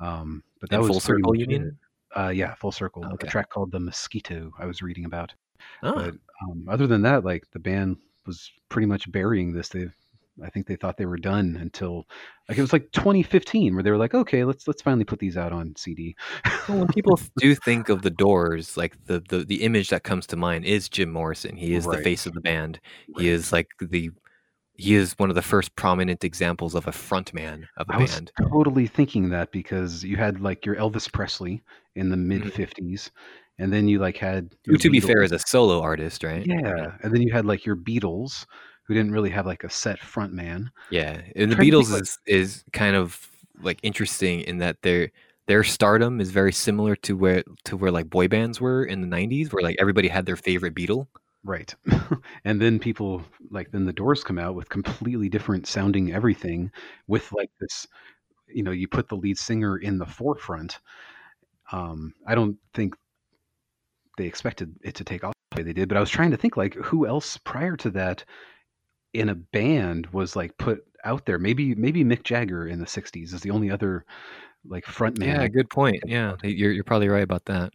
um 0.00 0.42
but 0.60 0.70
that 0.70 0.76
In 0.76 0.82
was 0.82 0.88
full 0.90 1.00
circle, 1.00 1.32
mean? 1.32 1.76
Uh, 2.16 2.28
yeah, 2.28 2.54
full 2.54 2.70
circle. 2.70 3.04
Okay. 3.04 3.26
A 3.26 3.30
track 3.30 3.50
called 3.50 3.72
"The 3.72 3.80
Mosquito" 3.80 4.52
I 4.56 4.66
was 4.66 4.82
reading 4.82 5.04
about. 5.04 5.34
Oh. 5.82 5.94
But 5.94 6.14
um, 6.42 6.64
other 6.68 6.86
than 6.86 7.02
that, 7.02 7.24
like 7.24 7.50
the 7.50 7.58
band 7.58 7.96
was 8.24 8.52
pretty 8.68 8.86
much 8.86 9.10
burying 9.10 9.52
this. 9.52 9.68
They, 9.68 9.88
I 10.42 10.50
think 10.50 10.66
they 10.66 10.76
thought 10.76 10.96
they 10.96 11.06
were 11.06 11.16
done 11.16 11.56
until 11.60 12.06
like 12.48 12.58
it 12.58 12.60
was 12.60 12.72
like 12.72 12.90
2015 12.92 13.74
where 13.74 13.82
they 13.82 13.90
were 13.90 13.96
like, 13.96 14.14
okay, 14.14 14.44
let's 14.44 14.66
let's 14.66 14.82
finally 14.82 15.04
put 15.04 15.18
these 15.18 15.36
out 15.36 15.52
on 15.52 15.74
CD. 15.76 16.16
Well, 16.68 16.78
when 16.78 16.88
people 16.88 17.20
do 17.38 17.54
think 17.54 17.88
of 17.88 18.02
the 18.02 18.10
Doors, 18.10 18.76
like 18.76 18.96
the, 19.06 19.22
the 19.28 19.44
the 19.44 19.62
image 19.62 19.90
that 19.90 20.02
comes 20.02 20.26
to 20.28 20.36
mind 20.36 20.64
is 20.64 20.88
Jim 20.88 21.10
Morrison. 21.10 21.56
He 21.56 21.74
is 21.74 21.84
the 21.84 21.98
face 21.98 22.26
of 22.26 22.34
the 22.34 22.40
band. 22.40 22.80
He 23.16 23.28
is 23.28 23.52
like 23.52 23.68
the 23.80 24.10
he 24.76 24.94
is 24.94 25.14
one 25.18 25.30
of 25.30 25.36
the 25.36 25.42
first 25.42 25.76
prominent 25.76 26.24
examples 26.24 26.74
of 26.74 26.86
a 26.88 26.90
frontman 26.90 27.64
of 27.76 27.88
a 27.88 27.94
I 27.94 27.98
was 27.98 28.12
band. 28.12 28.32
totally 28.50 28.86
thinking 28.86 29.30
that 29.30 29.52
because 29.52 30.02
you 30.02 30.16
had 30.16 30.40
like 30.40 30.66
your 30.66 30.74
Elvis 30.76 31.10
Presley 31.10 31.62
in 31.94 32.10
the 32.10 32.16
mm-hmm. 32.16 32.28
mid 32.28 32.42
50s, 32.42 33.10
and 33.58 33.72
then 33.72 33.86
you 33.86 34.00
like 34.00 34.16
had 34.16 34.54
Who, 34.66 34.76
to 34.76 34.90
be 34.90 35.00
fair, 35.00 35.18
Beatles. 35.18 35.24
is 35.26 35.32
a 35.32 35.38
solo 35.38 35.80
artist, 35.80 36.24
right? 36.24 36.44
yeah, 36.44 36.96
and 37.02 37.14
then 37.14 37.22
you 37.22 37.32
had 37.32 37.46
like 37.46 37.64
your 37.64 37.76
Beatles 37.76 38.46
who 38.84 38.94
didn't 38.94 39.12
really 39.12 39.30
have 39.30 39.46
like 39.46 39.64
a 39.64 39.70
set 39.70 39.98
front 39.98 40.32
man. 40.32 40.70
Yeah, 40.90 41.20
and 41.36 41.50
the 41.50 41.56
Trying 41.56 41.70
to 41.70 41.76
think, 41.76 41.86
Beatles 41.86 41.92
like- 41.92 42.02
is 42.02 42.18
is 42.26 42.64
kind 42.72 42.96
of 42.96 43.30
like 43.60 43.78
interesting 43.82 44.40
in 44.40 44.58
that 44.58 44.82
their 44.82 45.10
their 45.46 45.62
stardom 45.62 46.20
is 46.20 46.30
very 46.30 46.52
similar 46.52 46.96
to 46.96 47.16
where 47.16 47.44
to 47.64 47.76
where 47.76 47.90
like 47.90 48.08
boy 48.08 48.28
bands 48.28 48.60
were 48.60 48.84
in 48.84 49.00
the 49.00 49.06
90s 49.06 49.52
where 49.52 49.62
like 49.62 49.76
everybody 49.78 50.08
had 50.08 50.26
their 50.26 50.36
favorite 50.36 50.74
Beatle. 50.74 51.06
Right. 51.44 51.74
and 52.44 52.60
then 52.60 52.78
people 52.78 53.22
like 53.50 53.70
then 53.70 53.84
the 53.84 53.92
doors 53.92 54.24
come 54.24 54.38
out 54.38 54.54
with 54.54 54.70
completely 54.70 55.28
different 55.28 55.66
sounding 55.66 56.12
everything 56.12 56.70
with 57.06 57.30
like 57.32 57.50
this 57.60 57.86
you 58.48 58.62
know, 58.62 58.70
you 58.70 58.86
put 58.88 59.08
the 59.08 59.16
lead 59.16 59.38
singer 59.38 59.78
in 59.78 59.98
the 59.98 60.06
forefront. 60.06 60.78
Um 61.72 62.14
I 62.26 62.34
don't 62.34 62.56
think 62.72 62.94
they 64.16 64.26
expected 64.26 64.74
it 64.82 64.94
to 64.94 65.04
take 65.04 65.24
off 65.24 65.34
the 65.50 65.58
way 65.58 65.62
they 65.64 65.72
did, 65.74 65.88
but 65.88 65.98
I 65.98 66.00
was 66.00 66.10
trying 66.10 66.30
to 66.30 66.36
think 66.36 66.56
like 66.56 66.74
who 66.74 67.06
else 67.06 67.36
prior 67.36 67.76
to 67.76 67.90
that 67.90 68.24
in 69.14 69.28
a 69.30 69.34
band 69.34 70.06
was 70.08 70.36
like 70.36 70.56
put 70.58 70.84
out 71.04 71.24
there. 71.26 71.38
Maybe 71.38 71.74
maybe 71.74 72.04
Mick 72.04 72.22
Jagger 72.24 72.66
in 72.68 72.78
the 72.80 72.86
60s 72.86 73.32
is 73.32 73.40
the 73.40 73.50
only 73.50 73.70
other 73.70 74.04
like 74.66 74.84
front 74.86 75.18
man. 75.18 75.40
Yeah, 75.40 75.48
good 75.48 75.70
point. 75.70 76.02
Yeah, 76.06 76.36
you're 76.42 76.72
you're 76.72 76.84
probably 76.84 77.08
right 77.08 77.22
about 77.22 77.44
that. 77.46 77.72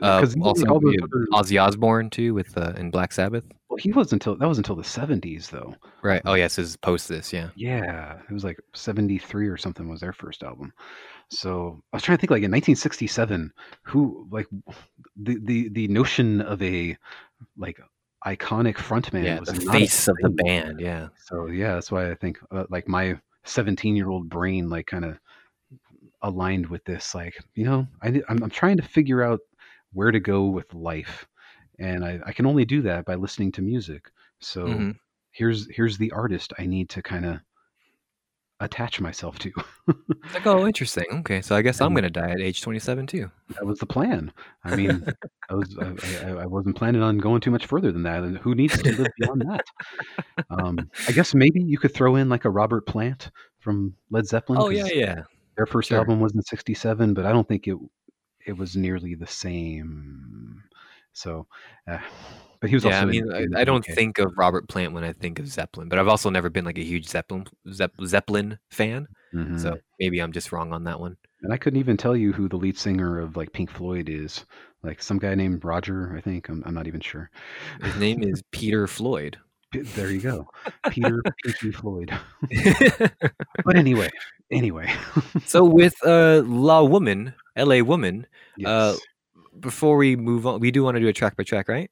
Uh, 0.00 0.20
Because 0.20 0.36
also, 0.40 0.66
all 0.68 0.78
those 0.80 0.90
we 0.94 0.98
have 1.00 1.10
other- 1.10 1.26
Ozzy 1.32 1.60
Osbourne 1.60 2.08
too 2.10 2.34
with 2.34 2.56
uh, 2.56 2.72
in 2.76 2.90
Black 2.90 3.10
Sabbath. 3.12 3.44
well, 3.68 3.78
he 3.78 3.90
was 3.90 4.12
until 4.12 4.36
that 4.36 4.46
was 4.48 4.58
until 4.58 4.76
the 4.76 4.82
70s 4.82 5.50
though. 5.50 5.74
Right. 6.02 6.22
Oh 6.24 6.34
yes, 6.34 6.58
is 6.58 6.76
post 6.76 7.08
this. 7.08 7.32
Yeah. 7.32 7.48
Yeah, 7.56 8.18
it 8.28 8.32
was 8.32 8.44
like 8.44 8.60
73 8.74 9.48
or 9.48 9.56
something 9.56 9.88
was 9.88 10.00
their 10.00 10.12
first 10.12 10.42
album. 10.44 10.72
So 11.30 11.82
I 11.92 11.96
was 11.96 12.02
trying 12.02 12.18
to 12.18 12.20
think 12.20 12.30
like 12.30 12.42
in 12.42 12.50
1967, 12.50 13.52
who 13.82 14.28
like 14.30 14.46
the 15.16 15.38
the 15.42 15.68
the 15.70 15.88
notion 15.88 16.40
of 16.42 16.60
a 16.62 16.96
like 17.56 17.80
iconic 18.26 18.76
frontman 18.76 19.24
yeah, 19.24 19.38
was 19.38 19.48
the 19.48 19.60
face 19.72 20.08
of 20.08 20.16
the 20.20 20.30
band. 20.30 20.80
Yeah. 20.80 21.08
So 21.26 21.46
yeah, 21.46 21.74
that's 21.74 21.90
why 21.90 22.10
I 22.10 22.14
think 22.14 22.38
uh, 22.50 22.64
like 22.70 22.88
my 22.88 23.18
17 23.44 23.96
year 23.96 24.08
old 24.10 24.28
brain 24.28 24.68
like 24.68 24.86
kind 24.86 25.04
of 25.04 25.18
aligned 26.22 26.66
with 26.66 26.84
this. 26.84 27.14
Like 27.14 27.34
you 27.54 27.64
know, 27.64 27.86
I, 28.02 28.08
I'm, 28.28 28.42
I'm 28.42 28.50
trying 28.50 28.76
to 28.76 28.82
figure 28.82 29.22
out 29.22 29.40
where 29.92 30.10
to 30.10 30.20
go 30.20 30.46
with 30.46 30.72
life, 30.74 31.26
and 31.78 32.04
I, 32.04 32.20
I 32.26 32.32
can 32.32 32.46
only 32.46 32.64
do 32.64 32.82
that 32.82 33.04
by 33.04 33.14
listening 33.14 33.52
to 33.52 33.62
music. 33.62 34.10
So 34.40 34.66
Mhm. 34.68 34.98
here's 35.32 35.68
here's 35.74 35.98
the 35.98 36.10
artist 36.12 36.52
I 36.58 36.66
need 36.66 36.88
to 36.90 37.02
kind 37.02 37.24
of 37.26 37.40
attach 38.64 39.00
myself 39.00 39.38
to. 39.40 39.52
It's 39.88 40.34
like, 40.34 40.46
oh, 40.46 40.66
interesting. 40.66 41.04
Okay, 41.12 41.42
so 41.42 41.56
I 41.56 41.62
guess 41.62 41.80
I'm 41.80 41.94
gonna 41.94 42.08
die 42.10 42.30
at 42.30 42.40
age 42.40 42.62
27 42.62 43.06
too. 43.06 43.30
that 43.50 43.66
was 43.66 43.78
the 43.78 43.86
plan. 43.86 44.32
I 44.64 44.76
mean, 44.76 45.04
I 45.50 45.54
was 45.54 45.76
I, 45.78 46.26
I, 46.28 46.30
I 46.42 46.46
wasn't 46.46 46.76
planning 46.76 47.02
on 47.02 47.18
going 47.18 47.40
too 47.40 47.50
much 47.50 47.66
further 47.66 47.92
than 47.92 48.04
that, 48.04 48.22
and 48.22 48.38
who 48.38 48.54
needs 48.54 48.80
to 48.80 48.92
live 48.96 49.08
beyond 49.18 49.42
that? 49.42 49.64
Um, 50.50 50.90
I 51.08 51.12
guess 51.12 51.34
maybe 51.34 51.60
you 51.60 51.78
could 51.78 51.92
throw 51.94 52.16
in 52.16 52.28
like 52.28 52.44
a 52.44 52.50
Robert 52.50 52.86
Plant 52.86 53.30
from 53.58 53.94
Led 54.10 54.26
Zeppelin. 54.26 54.60
Oh 54.62 54.68
yeah, 54.70 54.86
yeah. 54.86 55.22
Their 55.56 55.66
first 55.66 55.88
Sure. 55.90 55.98
album 55.98 56.20
was 56.20 56.34
in 56.34 56.42
'67, 56.42 57.12
but 57.14 57.26
I 57.26 57.32
don't 57.32 57.46
think 57.46 57.66
it 57.68 57.76
it 58.46 58.56
was 58.56 58.76
nearly 58.76 59.14
the 59.14 59.26
same. 59.26 60.62
So, 61.12 61.46
uh, 61.90 61.98
but 62.60 62.70
he 62.70 62.76
was 62.76 62.84
Yeah, 62.84 63.00
I 63.00 63.04
mean, 63.04 63.24
in- 63.28 63.32
I, 63.32 63.42
in 63.42 63.56
I 63.56 63.64
don't 63.64 63.86
UK. 63.88 63.94
think 63.94 64.18
of 64.18 64.32
Robert 64.36 64.68
Plant 64.68 64.92
when 64.92 65.04
I 65.04 65.12
think 65.12 65.38
of 65.38 65.48
Zeppelin, 65.48 65.88
but 65.88 65.98
I've 65.98 66.08
also 66.08 66.30
never 66.30 66.48
been 66.50 66.64
like 66.64 66.78
a 66.78 66.84
huge 66.84 67.06
Zeppelin 67.08 67.46
Zepp, 67.72 67.92
Zeppelin 68.04 68.58
fan. 68.70 69.06
Mhm. 69.34 69.58
So 69.60 69.76
maybe 69.98 70.20
I'm 70.20 70.32
just 70.32 70.52
wrong 70.52 70.72
on 70.72 70.84
that 70.84 71.00
one. 71.00 71.16
and 71.42 71.52
I 71.52 71.56
couldn't 71.56 71.80
even 71.80 71.96
tell 71.96 72.16
you 72.16 72.32
who 72.32 72.48
the 72.48 72.56
lead 72.56 72.78
singer 72.78 73.18
of 73.18 73.36
like 73.36 73.52
Pink 73.52 73.70
Floyd 73.70 74.08
is. 74.08 74.44
Like 74.84 75.00
some 75.02 75.18
guy 75.18 75.34
named 75.36 75.64
Roger, 75.64 76.14
I 76.16 76.20
think. 76.20 76.48
I'm, 76.48 76.62
I'm 76.66 76.74
not 76.74 76.86
even 76.88 77.00
sure. 77.00 77.30
His 77.82 77.94
name 77.96 78.22
is 78.22 78.42
Peter 78.50 78.86
Floyd. 78.88 79.38
There 79.72 80.10
you 80.10 80.20
go, 80.20 80.48
Peter 80.90 81.22
Pinky 81.44 81.72
Floyd. 81.72 82.12
But 83.64 83.76
anyway, 83.76 84.10
anyway. 84.50 84.92
so 85.46 85.64
with 85.64 85.94
uh, 86.04 86.42
La 86.44 86.82
Woman, 86.82 87.32
L.A. 87.56 87.82
Woman, 87.82 88.26
yes, 88.56 88.68
Uh, 88.68 88.96
before 89.60 89.96
we 89.96 90.16
move 90.16 90.46
on, 90.46 90.60
we 90.60 90.70
do 90.70 90.82
want 90.82 90.96
to 90.96 91.00
do 91.00 91.08
a 91.08 91.12
track 91.12 91.36
by 91.36 91.44
track, 91.44 91.68
right? 91.68 91.90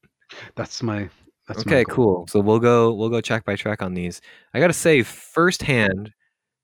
that's 0.56 0.82
my. 0.82 1.08
That's 1.48 1.60
okay, 1.60 1.82
goal. 1.84 1.94
cool. 1.94 2.26
So 2.28 2.38
we'll 2.40 2.60
go 2.60 2.92
we'll 2.92 3.08
go 3.08 3.20
track 3.20 3.44
by 3.44 3.56
track 3.56 3.82
on 3.82 3.94
these. 3.94 4.20
I 4.54 4.60
gotta 4.60 4.72
say, 4.72 5.02
firsthand, 5.02 6.12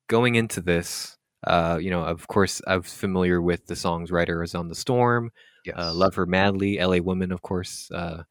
going 0.07 0.35
into 0.35 0.61
this, 0.61 1.17
uh, 1.45 1.77
you 1.81 1.89
know, 1.91 2.03
of 2.03 2.27
course, 2.27 2.61
I 2.67 2.77
was 2.77 2.93
familiar 2.93 3.41
with 3.41 3.65
the 3.67 3.75
songs 3.75 4.11
"Riders 4.11 4.55
on 4.55 4.69
the 4.69 4.75
Storm," 4.75 5.31
Yes. 5.65 5.75
uh, 5.77 5.93
"Love 5.93 6.15
Her 6.15 6.25
Madly," 6.25 6.79
"L.A. 6.79 7.01
Woman," 7.01 7.31
of 7.33 7.41
course. 7.41 7.91
Uh, 7.91 8.23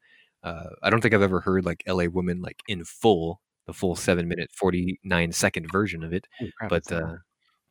uh, 0.43 0.69
I 0.81 0.89
don't 0.89 1.01
think 1.01 1.13
I've 1.13 1.21
ever 1.21 1.41
heard 1.41 1.63
like 1.65 1.83
"L.A. 1.85 2.07
Woman" 2.07 2.41
like 2.41 2.61
in 2.67 2.83
full, 2.83 3.39
the 3.67 3.73
full 3.73 3.95
seven 3.95 4.27
minute 4.27 4.49
forty 4.51 4.99
nine 5.03 5.31
second 5.31 5.71
version 5.71 6.03
of 6.03 6.11
it. 6.13 6.25
Holy 6.39 6.51
crap, 6.57 6.69
But 6.71 6.91
uh, 6.91 7.15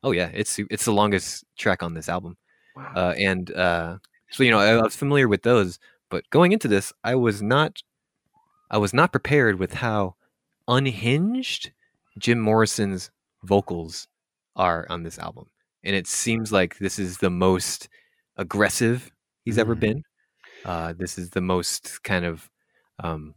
oh 0.04 0.12
yeah, 0.12 0.30
it's 0.32 0.60
it's 0.70 0.84
the 0.84 0.92
longest 0.92 1.44
track 1.58 1.82
on 1.82 1.94
this 1.94 2.08
album. 2.08 2.36
Wow. 2.76 2.92
uh, 2.94 3.14
and 3.18 3.50
uh, 3.52 3.98
so 4.36 4.42
you 4.44 4.50
know 4.50 4.58
I, 4.58 4.74
I 4.74 4.82
was 4.82 4.96
familiar 4.96 5.28
with 5.28 5.42
those 5.42 5.78
but 6.10 6.28
going 6.30 6.52
into 6.52 6.68
this 6.68 6.92
i 7.04 7.14
was 7.14 7.42
not 7.42 7.82
i 8.70 8.78
was 8.78 8.92
not 8.94 9.12
prepared 9.12 9.58
with 9.58 9.74
how 9.74 10.16
unhinged 10.68 11.72
jim 12.18 12.40
morrison's 12.40 13.10
vocals 13.44 14.08
are 14.56 14.86
on 14.90 15.02
this 15.02 15.18
album 15.18 15.46
and 15.84 15.96
it 15.96 16.06
seems 16.06 16.52
like 16.52 16.78
this 16.78 16.98
is 16.98 17.18
the 17.18 17.30
most 17.30 17.88
aggressive 18.36 19.10
he's 19.44 19.58
ever 19.58 19.74
Mhm. 19.76 19.80
been 19.80 20.02
uh, 20.64 20.92
this 20.98 21.18
is 21.18 21.30
the 21.30 21.40
most 21.40 22.02
kind 22.04 22.24
of 22.24 22.50
um, 23.00 23.34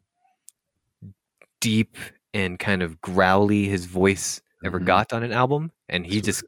deep 1.61 1.97
and 2.33 2.59
kind 2.59 2.81
of 2.81 3.01
growly 3.01 3.65
his 3.65 3.85
voice 3.85 4.41
ever 4.65 4.79
Mhm. 4.79 4.85
got 4.85 5.13
on 5.13 5.23
an 5.23 5.31
album 5.31 5.71
and 5.89 6.05
he 6.05 6.21
just 6.21 6.43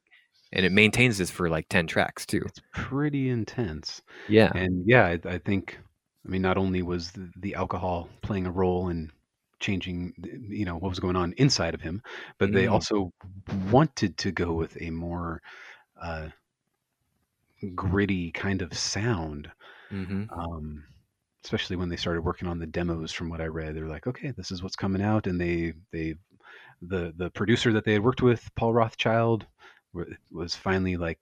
and 0.53 0.65
it 0.65 0.71
maintains 0.71 1.17
this 1.17 1.31
for 1.31 1.49
like 1.49 1.67
10 1.69 1.87
tracks 1.87 2.25
too 2.25 2.41
it's 2.45 2.61
pretty 2.73 3.29
intense. 3.29 4.01
yeah 4.27 4.53
And 4.53 4.83
yeah, 4.87 5.05
I, 5.05 5.19
I 5.25 5.37
think, 5.37 5.79
I 6.25 6.29
mean, 6.29 6.41
not 6.41 6.57
only 6.57 6.81
was 6.81 7.11
the, 7.11 7.31
the 7.37 7.55
alcohol 7.55 8.09
playing 8.21 8.45
a 8.45 8.51
role 8.51 8.89
in 8.89 9.11
changing, 9.59 10.13
you 10.49 10.65
know, 10.65 10.75
what 10.77 10.89
was 10.89 10.99
going 10.99 11.15
on 11.15 11.33
inside 11.37 11.73
of 11.73 11.81
him, 11.81 12.01
but 12.37 12.51
they 12.51 12.67
Mm. 12.67 12.67
also 12.67 13.11
wanted 13.71 14.17
to 14.17 14.31
go 14.31 14.53
with 14.53 14.79
a 14.81 14.89
more 14.89 15.41
uh, 16.01 16.29
gritty 17.75 18.31
kind 18.31 18.61
of 18.61 18.73
sound. 18.77 19.51
hmm 19.91 20.23
Um, 20.29 20.85
especially 21.45 21.77
when 21.77 21.89
they 21.89 21.97
started 21.97 22.23
working 22.23 22.47
on 22.47 22.59
the 22.59 22.67
demos, 22.67 23.11
from 23.13 23.29
what 23.29 23.41
I 23.41 23.47
read, 23.47 23.75
they're 23.75 23.87
like, 23.87 24.07
okay, 24.07 24.31
this 24.31 24.51
is 24.51 24.63
what's 24.63 24.75
coming 24.75 25.01
out, 25.01 25.27
and 25.27 25.39
they 25.41 25.73
they 25.91 26.15
the 26.81 27.13
the 27.17 27.31
producer 27.31 27.73
that 27.73 27.85
they 27.85 27.93
had 27.93 28.03
worked 28.03 28.21
with, 28.23 28.49
Paul 28.55 28.73
Rothchild, 28.73 29.47
was 30.31 30.55
finally 30.55 30.97
like 30.97 31.19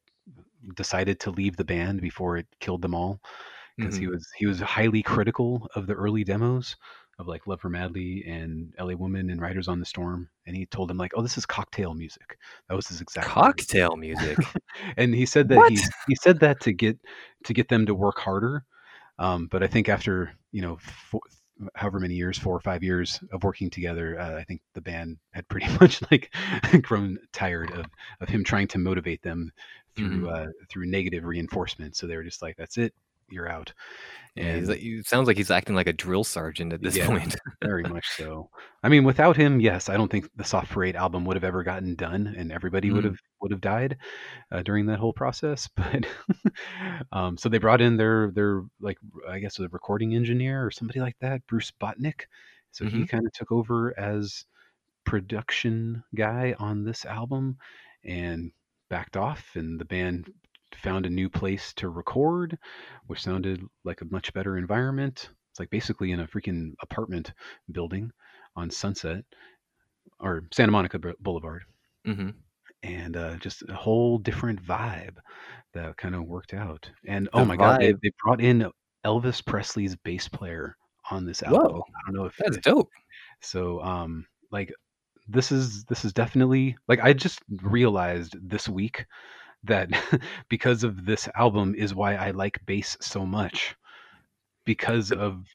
decided 0.75 1.19
to 1.21 1.31
leave 1.31 1.57
the 1.57 1.65
band 1.65 2.01
before 2.01 2.37
it 2.37 2.47
killed 2.59 2.81
them 2.81 2.93
all 2.93 3.21
because 3.77 3.95
he 3.95 4.07
was 4.07 4.27
he 4.37 4.45
was 4.45 4.59
highly 4.59 5.01
critical 5.01 5.69
of 5.75 5.87
the 5.87 5.93
early 5.93 6.23
demos 6.23 6.75
of 7.17 7.27
like 7.27 7.47
Love 7.47 7.61
Her 7.61 7.69
Madly 7.69 8.23
and 8.27 8.73
LA 8.79 8.93
Woman 8.93 9.29
and 9.29 9.41
Riders 9.41 9.67
on 9.67 9.79
the 9.79 9.85
Storm 9.85 10.29
and 10.45 10.55
he 10.55 10.65
told 10.65 10.89
them 10.89 10.97
like 10.97 11.11
oh 11.15 11.21
this 11.21 11.37
is 11.37 11.45
cocktail 11.45 11.93
music. 11.93 12.37
That 12.67 12.75
was 12.75 12.87
his 12.87 13.01
exact 13.01 13.27
cocktail 13.27 13.95
music? 13.95 14.37
And 14.97 15.13
he 15.13 15.25
said 15.25 15.49
that 15.49 15.57
What? 15.57 15.71
he 15.71 15.79
he 16.07 16.15
said 16.15 16.39
that 16.41 16.59
to 16.61 16.73
get 16.73 16.97
to 17.45 17.53
get 17.53 17.69
them 17.69 17.85
to 17.85 17.95
work 17.95 18.19
harder 18.19 18.65
um, 19.19 19.47
but 19.47 19.61
I 19.61 19.67
think 19.67 19.89
after 19.89 20.31
you 20.51 20.61
know 20.61 20.77
four, 20.77 21.21
however 21.75 21.99
many 21.99 22.13
years 22.15 22.37
four 22.37 22.55
or 22.55 22.61
five 22.61 22.83
years 22.83 23.19
of 23.31 23.43
working 23.43 23.69
together 23.69 24.19
uh, 24.19 24.37
I 24.37 24.43
think 24.43 24.61
the 24.73 24.81
band 24.81 25.17
had 25.31 25.47
pretty 25.49 25.67
much 25.81 26.01
like 26.11 26.33
grown 26.81 27.17
tired 27.33 27.71
of 27.71 27.85
of 28.21 28.29
him 28.29 28.43
trying 28.43 28.67
to 28.69 28.77
motivate 28.77 29.21
them 29.21 29.51
through 29.95 30.21
Mhm. 30.21 30.31
uh, 30.47 30.51
through 30.69 30.85
negative 30.87 31.23
reinforcement 31.25 31.95
so 31.95 32.07
they 32.07 32.15
were 32.15 32.23
just 32.23 32.41
like 32.41 32.55
that's 32.57 32.77
it 32.77 32.93
you're 33.31 33.49
out 33.49 33.71
yeah, 34.35 34.45
And- 34.45 34.67
like, 34.67 34.81
it 34.81 35.05
sounds 35.07 35.27
like 35.27 35.37
he's 35.37 35.51
acting 35.51 35.75
like 35.75 35.87
a 35.87 35.93
drill 35.93 36.23
sergeant 36.23 36.71
at 36.73 36.81
this 36.81 36.95
Yeah. 36.95 37.07
point 37.07 37.35
very 37.61 37.83
much 37.95 38.07
so. 38.15 38.49
I 38.83 38.89
mean, 38.89 39.03
without 39.03 39.35
him, 39.35 39.59
yes, 39.59 39.89
I 39.89 39.97
don't 39.97 40.09
think 40.09 40.29
the 40.35 40.43
Soft 40.43 40.71
Parade 40.71 40.95
album 40.95 41.25
would 41.25 41.35
have 41.35 41.43
ever 41.43 41.63
gotten 41.63 41.95
done, 41.95 42.33
and 42.37 42.51
everybody 42.51 42.91
would 42.91 43.03
Mm. 43.03 43.09
have 43.09 43.19
would 43.41 43.51
have 43.51 43.61
died 43.61 43.97
uh, 44.51 44.63
during 44.63 44.85
that 44.87 44.99
whole 44.99 45.13
process. 45.13 45.69
But 45.77 46.05
um, 47.11 47.37
so 47.37 47.49
they 47.49 47.57
brought 47.57 47.81
in 47.81 47.97
their 47.97 48.31
their 48.31 48.63
like 48.79 48.97
I 49.27 49.39
guess 49.39 49.59
a 49.59 49.67
recording 49.69 50.15
engineer 50.15 50.65
or 50.65 50.71
somebody 50.71 50.99
like 50.99 51.17
that, 51.21 51.45
Bruce 51.47 51.71
Botnick. 51.81 52.23
So 52.71 52.85
he 52.85 53.05
kind 53.05 53.25
of 53.25 53.33
took 53.33 53.51
over 53.51 53.97
as 53.99 54.45
production 55.05 56.03
guy 56.15 56.55
on 56.59 56.83
this 56.83 57.05
album 57.05 57.57
and 58.03 58.51
backed 58.89 59.17
off, 59.17 59.55
and 59.55 59.79
the 59.79 59.85
band 59.85 60.31
found 60.75 61.05
a 61.05 61.09
new 61.09 61.29
place 61.29 61.73
to 61.75 61.89
record, 61.89 62.57
which 63.07 63.21
sounded 63.23 63.63
like 63.83 64.01
a 64.01 64.05
much 64.05 64.33
better 64.33 64.57
environment. 64.57 65.29
It's 65.51 65.59
like 65.59 65.69
basically 65.69 66.11
in 66.11 66.19
a 66.19 66.27
freaking 66.27 66.73
apartment 66.81 67.33
building 67.71 68.11
on 68.55 68.69
Sunset 68.69 69.25
or 70.19 70.43
Santa 70.53 70.71
Monica 70.71 70.99
Bou- 70.99 71.15
Boulevard, 71.19 71.63
hmm 72.05 72.29
and 72.83 73.17
uh, 73.17 73.37
just 73.37 73.63
a 73.69 73.73
whole 73.73 74.17
different 74.17 74.61
vibe 74.63 75.17
that 75.73 75.97
kind 75.97 76.15
of 76.15 76.23
worked 76.25 76.53
out. 76.53 76.89
And 77.07 77.29
oh 77.33 77.43
The 77.43 77.45
my 77.45 77.57
god, 77.57 77.77
they, 77.79 77.93
they 78.01 78.11
brought 78.23 78.41
in 78.41 78.71
Elvis 79.05 79.45
Presley's 79.45 79.95
bass 79.97 80.27
player 80.27 80.75
on 81.11 81.25
this 81.25 81.43
album. 81.43 81.71
Whoa, 81.71 81.83
I 81.95 81.99
don't 82.05 82.15
know 82.15 82.25
if 82.25 82.35
that's 82.37 82.57
dope 82.63 82.89
so 83.41 83.81
um 83.81 84.25
like 84.51 84.71
this 85.27 85.51
is 85.51 85.85
this 85.85 86.05
is 86.05 86.13
definitely 86.13 86.77
like 86.87 86.99
I 87.01 87.13
just 87.13 87.39
realized 87.61 88.35
this 88.41 88.69
week 88.69 89.05
that 89.63 89.89
because 90.49 90.83
of 90.83 91.05
this 91.05 91.29
album 91.35 91.75
is 91.75 91.95
why 91.95 92.15
I 92.15 92.31
like 92.31 92.59
bass 92.65 92.97
so 93.01 93.25
much 93.25 93.75
because 94.65 95.11
of 95.11 95.45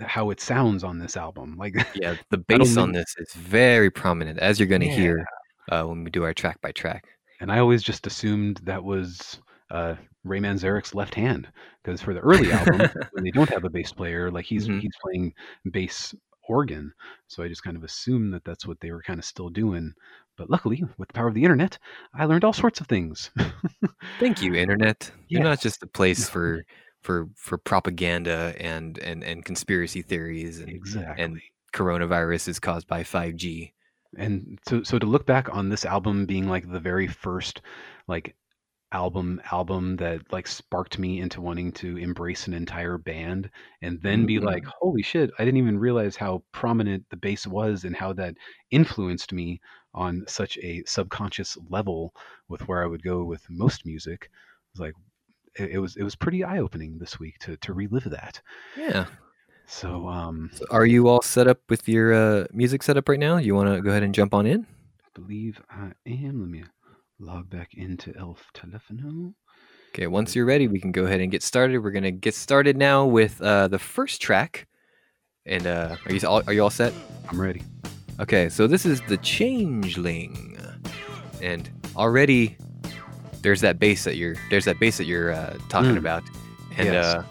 how 0.00 0.30
it 0.30 0.40
sounds 0.40 0.84
on 0.84 0.98
this 0.98 1.16
album. 1.16 1.56
Like 1.58 1.74
Yeah, 1.94 2.14
the 2.30 2.38
bass 2.48 2.76
on 2.76 2.92
this 2.92 3.14
is 3.18 3.32
very 3.34 3.90
prominent, 3.90 4.38
as 4.38 4.58
you're 4.58 4.68
going 4.68 4.80
to 4.80 4.88
Yeah. 4.88 4.88
hear 4.88 5.28
uh, 5.70 5.84
when 5.84 6.04
we 6.04 6.10
do 6.10 6.24
our 6.24 6.34
track 6.34 6.60
by 6.60 6.72
track. 6.72 7.04
And 7.40 7.50
I 7.50 7.58
always 7.58 7.82
just 7.82 8.06
assumed 8.06 8.60
that 8.64 8.82
was 8.84 9.40
uh, 9.70 9.94
Ray 10.24 10.38
Manzarek's 10.38 10.94
left 10.94 11.14
hand 11.14 11.48
because 11.82 12.00
for 12.00 12.14
the 12.14 12.20
early 12.20 12.52
album, 12.52 12.88
when 13.12 13.24
they 13.24 13.30
don't 13.30 13.50
have 13.50 13.64
a 13.64 13.70
bass 13.70 13.92
player, 13.92 14.30
like 14.30 14.44
he's 14.44 14.68
Mhm. 14.68 14.80
he's 14.80 14.92
playing 15.02 15.34
bass 15.70 16.14
organ. 16.48 16.92
So 17.28 17.42
I 17.42 17.48
just 17.48 17.62
kind 17.62 17.76
of 17.76 17.84
assumed 17.84 18.32
that 18.34 18.44
that's 18.44 18.66
what 18.66 18.80
they 18.80 18.90
were 18.92 19.02
kind 19.02 19.18
of 19.18 19.24
still 19.24 19.48
doing. 19.48 19.92
But 20.36 20.50
luckily, 20.50 20.82
with 20.98 21.08
the 21.08 21.14
power 21.14 21.28
of 21.28 21.34
the 21.34 21.42
internet, 21.42 21.78
I 22.14 22.24
learned 22.26 22.44
all 22.44 22.52
sorts 22.52 22.80
of 22.80 22.86
things. 22.86 23.30
Thank 24.18 24.42
you, 24.42 24.54
internet. 24.54 25.10
You're 25.28 25.42
not 25.42 25.60
just 25.60 25.82
a 25.82 25.86
place 25.86 26.28
for 26.28 26.64
for 27.02 27.28
for 27.36 27.58
propaganda 27.58 28.54
and 28.58 28.98
and 28.98 29.24
and 29.24 29.44
conspiracy 29.44 30.02
theories 30.02 30.60
and 30.60 30.70
exactly. 30.70 31.42
coronavirus 31.72 32.48
is 32.48 32.60
caused 32.60 32.86
by 32.86 33.02
5G. 33.02 33.72
And 34.18 34.58
so 34.66 34.82
so 34.82 34.98
to 34.98 35.06
look 35.06 35.26
back 35.26 35.54
on 35.54 35.68
this 35.68 35.84
album 35.84 36.26
being 36.26 36.48
like 36.48 36.70
the 36.70 36.80
very 36.80 37.06
first 37.06 37.62
like 38.08 38.34
album 38.92 39.40
album 39.50 39.96
that 39.96 40.20
like 40.32 40.46
sparked 40.46 40.98
me 40.98 41.20
into 41.20 41.40
wanting 41.40 41.72
to 41.72 41.96
embrace 41.96 42.46
an 42.46 42.52
entire 42.52 42.98
band 42.98 43.48
and 43.80 43.98
then 44.02 44.26
be 44.26 44.38
like 44.38 44.62
mm-hmm. 44.64 44.72
holy 44.80 45.02
shit 45.02 45.30
i 45.38 45.44
didn't 45.44 45.56
even 45.56 45.78
realize 45.78 46.14
how 46.14 46.42
prominent 46.52 47.02
the 47.08 47.16
bass 47.16 47.46
was 47.46 47.84
and 47.84 47.96
how 47.96 48.12
that 48.12 48.34
influenced 48.70 49.32
me 49.32 49.58
on 49.94 50.24
such 50.26 50.58
a 50.58 50.82
subconscious 50.86 51.58
level 51.68 52.14
with 52.48 52.66
where 52.68 52.82
i 52.82 52.86
would 52.86 53.02
go 53.02 53.24
with 53.24 53.44
most 53.50 53.84
music. 53.86 54.24
It 54.24 54.78
was 54.78 54.80
like 54.80 54.94
it, 55.58 55.70
it 55.72 55.78
was 55.78 55.96
it 55.96 56.02
was 56.02 56.16
pretty 56.16 56.44
eye-opening 56.44 56.98
this 56.98 57.18
week 57.18 57.38
to 57.40 57.56
to 57.58 57.74
relive 57.74 58.04
that. 58.04 58.40
Yeah. 58.76 59.06
So 59.66 60.08
um 60.08 60.50
So 60.52 60.64
are 60.70 60.86
you 60.86 61.08
all 61.08 61.22
set 61.22 61.46
up 61.46 61.58
with 61.68 61.88
your 61.88 62.12
uh, 62.12 62.46
music 62.52 62.82
setup 62.82 63.08
right 63.08 63.18
now? 63.18 63.36
You 63.38 63.54
want 63.54 63.74
to 63.74 63.80
go 63.80 63.90
ahead 63.90 64.02
and 64.02 64.14
jump 64.14 64.34
on 64.34 64.46
in? 64.46 64.66
I 65.04 65.08
believe 65.20 65.60
i 65.70 65.92
am 66.06 66.40
let 66.40 66.48
me 66.48 66.64
log 67.18 67.48
back 67.50 67.74
into 67.74 68.12
elf 68.18 68.50
telefono 68.54 69.34
Okay, 69.94 70.06
once 70.06 70.34
you're 70.34 70.46
ready, 70.46 70.68
we 70.68 70.80
can 70.80 70.90
go 70.90 71.04
ahead 71.04 71.20
and 71.20 71.30
get 71.30 71.42
started. 71.42 71.78
We're 71.84 71.90
gonna 71.90 72.10
get 72.10 72.34
started 72.34 72.78
now 72.78 73.04
with 73.04 73.40
uh, 73.42 73.68
the 73.68 73.78
first 73.78 74.22
track. 74.22 74.66
And 75.44 75.66
uh, 75.66 75.96
are 76.06 76.12
you 76.12 76.26
all 76.26 76.42
are 76.46 76.52
you 76.54 76.62
all 76.62 76.70
set? 76.70 76.92
i'm 77.28 77.40
ready 77.40 77.62
Okay, 78.20 78.48
so 78.48 78.66
this 78.66 78.86
is 78.86 79.00
the 79.08 79.16
Changeling, 79.18 80.56
and 81.42 81.68
already 81.96 82.56
there's 83.42 83.60
that 83.62 83.78
bass 83.78 84.04
that 84.04 84.16
you're 84.16 84.36
there's 84.50 84.64
that 84.64 84.78
bass 84.78 84.96
that 84.98 85.04
you're 85.04 85.32
uh, 85.32 85.58
talking 85.68 85.92
Mm. 85.94 85.98
about, 85.98 86.22
and 86.76 86.86
Yes. 86.86 87.04
uh, 87.04 87.22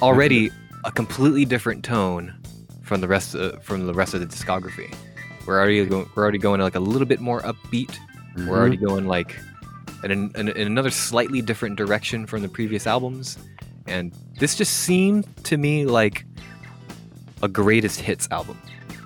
already 0.00 0.50
a 0.88 0.92
completely 0.92 1.44
different 1.44 1.84
tone 1.84 2.34
from 2.82 3.00
the 3.02 3.08
rest 3.08 3.34
of, 3.34 3.62
from 3.62 3.86
the 3.86 3.92
rest 3.94 4.14
of 4.14 4.20
the 4.20 4.26
discography. 4.26 4.92
We're 5.46 5.58
already 5.58 5.84
going 5.86 6.08
we're 6.14 6.22
already 6.22 6.38
going 6.38 6.60
like 6.60 6.74
a 6.74 6.80
little 6.80 7.06
bit 7.06 7.20
more 7.20 7.40
upbeat. 7.42 7.96
Mhm. 8.36 8.48
We're 8.48 8.58
already 8.58 8.76
going 8.78 9.06
like 9.06 9.36
in, 10.02 10.10
an, 10.10 10.30
in, 10.34 10.48
in 10.48 10.66
another 10.66 10.90
slightly 10.90 11.42
different 11.42 11.76
direction 11.76 12.26
from 12.26 12.40
the 12.42 12.48
previous 12.48 12.86
albums, 12.86 13.36
and 13.86 14.12
this 14.38 14.54
just 14.56 14.72
seemed 14.78 15.26
to 15.44 15.56
me 15.58 15.84
like 15.84 16.24
a 17.42 17.48
greatest 17.48 18.00
hits 18.00 18.26
album 18.30 18.58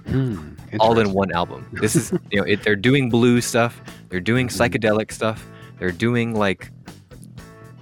Hmm, 0.07 0.55
all 0.81 0.99
in 0.99 1.13
one 1.13 1.33
album. 1.33 1.67
This 1.81 1.95
is 1.97 2.13
you 2.31 2.39
know 2.41 2.45
it, 2.47 2.63
they're 2.63 2.77
doing 2.77 3.11
blues 3.11 3.45
stuff, 3.45 3.81
they're 4.09 4.21
doing 4.21 4.49
Mhm. 4.49 4.57
psychedelic 4.71 5.11
stuff, 5.13 5.45
they're 5.79 5.93
doing 5.93 6.35
like 6.35 6.71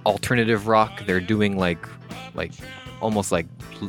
alternative 0.05 0.67
rock, 0.67 1.03
they're 1.05 1.19
doing 1.35 1.57
like 1.57 1.83
like 2.33 2.53
almost 3.01 3.31
like 3.31 3.45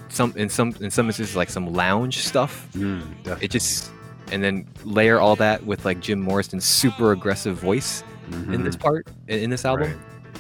some 0.09 0.33
in 0.37 0.49
some 0.49 0.75
in 0.81 0.91
some 0.91 1.07
instances 1.07 1.37
like 1.37 1.51
some 1.51 1.73
lounge 1.73 2.19
stuff. 2.19 2.67
Definitely. 2.73 3.45
It 3.45 3.51
just 3.51 3.91
and 4.31 4.43
then 4.43 4.67
layer 4.85 5.21
all 5.21 5.37
that 5.37 5.65
with 5.65 5.85
like 5.85 6.01
Jim 6.01 6.21
Morrison's 6.21 6.65
super 6.65 7.13
aggressive 7.13 7.57
voice 7.57 8.03
in 8.31 8.65
this 8.65 8.77
Mhm, 8.77 8.81
part 8.81 9.07
in 9.29 9.51
this 9.51 9.65
album. 9.65 9.89
right. 9.89 9.97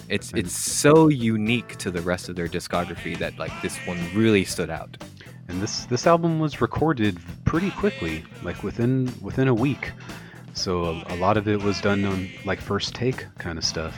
It's 0.08 0.32
it's 0.34 0.52
so 0.56 1.08
unique 1.08 1.76
to 1.76 1.90
the 1.90 2.00
rest 2.02 2.28
of 2.28 2.36
their 2.36 2.48
discography 2.48 3.16
that 3.18 3.38
like 3.38 3.52
this 3.62 3.76
one 3.86 3.98
really 4.14 4.44
stood 4.44 4.70
out. 4.70 4.96
And 5.48 5.60
this 5.60 5.84
this 5.86 6.06
album 6.06 6.38
was 6.40 6.60
recorded 6.60 7.18
pretty 7.44 7.70
quickly, 7.72 8.24
like 8.42 8.62
within 8.62 9.12
within 9.20 9.48
a 9.48 9.54
week. 9.54 9.92
So 10.54 10.84
a, 10.84 11.14
a 11.14 11.16
lot 11.16 11.36
of 11.36 11.48
it 11.48 11.62
was 11.62 11.80
done 11.80 12.04
on 12.04 12.28
like 12.44 12.60
first 12.60 12.94
take 12.94 13.26
kind 13.38 13.58
of 13.58 13.64
stuff, 13.64 13.94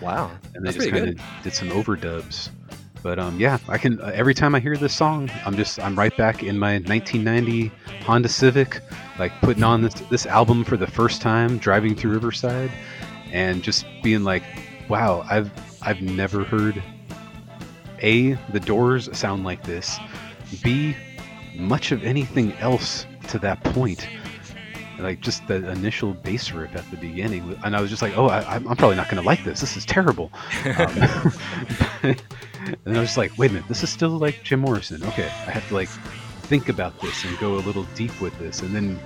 Wow, 0.00 0.30
and 0.54 0.64
they 0.64 0.70
that's 0.72 0.76
just 0.84 0.90
kind 0.90 1.08
of 1.08 1.20
did 1.42 1.52
some 1.52 1.68
overdubs. 1.70 2.50
But 3.06 3.20
um, 3.20 3.38
yeah, 3.38 3.58
I 3.68 3.78
can 3.78 4.00
uh, 4.00 4.10
every 4.12 4.34
time 4.34 4.56
I 4.56 4.58
hear 4.58 4.76
this 4.76 4.92
song, 4.92 5.30
I'm 5.44 5.54
just 5.54 5.78
I'm 5.78 5.96
right 5.96 6.14
back 6.16 6.42
in 6.42 6.58
my 6.58 6.78
1990 6.78 7.70
Honda 8.02 8.28
Civic, 8.28 8.80
like 9.16 9.30
putting 9.42 9.62
on 9.62 9.80
this 9.80 9.94
this 10.10 10.26
album 10.26 10.64
for 10.64 10.76
the 10.76 10.88
first 10.88 11.22
time, 11.22 11.58
driving 11.58 11.94
through 11.94 12.10
Riverside, 12.10 12.72
and 13.30 13.62
just 13.62 13.86
being 14.02 14.24
like, 14.24 14.42
wow, 14.88 15.24
I've 15.30 15.52
I've 15.82 16.02
never 16.02 16.42
heard 16.42 16.82
a 18.02 18.32
the 18.50 18.58
Doors 18.58 19.08
sound 19.16 19.44
like 19.44 19.62
this, 19.62 20.00
b 20.64 20.96
much 21.54 21.92
of 21.92 22.02
anything 22.02 22.54
else 22.54 23.06
to 23.28 23.38
that 23.38 23.62
point. 23.62 24.08
Like 24.98 25.20
just 25.20 25.46
the 25.46 25.68
initial 25.70 26.14
bass 26.14 26.52
riff 26.52 26.74
at 26.74 26.90
the 26.90 26.96
beginning, 26.96 27.58
and 27.64 27.76
I 27.76 27.80
was 27.82 27.90
just 27.90 28.00
like, 28.02 28.16
"Oh, 28.16 28.26
I, 28.28 28.38
I'm 28.54 28.66
I'm 28.66 28.76
probably 28.76 28.96
not 28.96 29.08
going 29.10 29.22
to 29.22 29.26
like 29.26 29.44
this. 29.44 29.60
This 29.60 29.76
is 29.76 29.84
terrible." 29.84 30.30
Um, 30.64 30.74
and 32.02 32.96
I 32.96 33.00
was 33.00 33.08
just 33.08 33.18
like, 33.18 33.36
"Wait 33.36 33.50
a 33.50 33.54
minute, 33.54 33.68
this 33.68 33.82
is 33.82 33.90
still 33.90 34.10
like 34.10 34.42
Jim 34.42 34.60
Morrison." 34.60 35.02
Okay, 35.04 35.26
I 35.26 35.50
have 35.50 35.66
to 35.68 35.74
like 35.74 35.88
think 36.48 36.68
about 36.70 36.98
this 37.00 37.24
and 37.24 37.36
go 37.38 37.54
a 37.56 37.62
little 37.62 37.84
deep 37.94 38.18
with 38.22 38.38
this, 38.38 38.62
and 38.62 38.74
then 38.74 38.98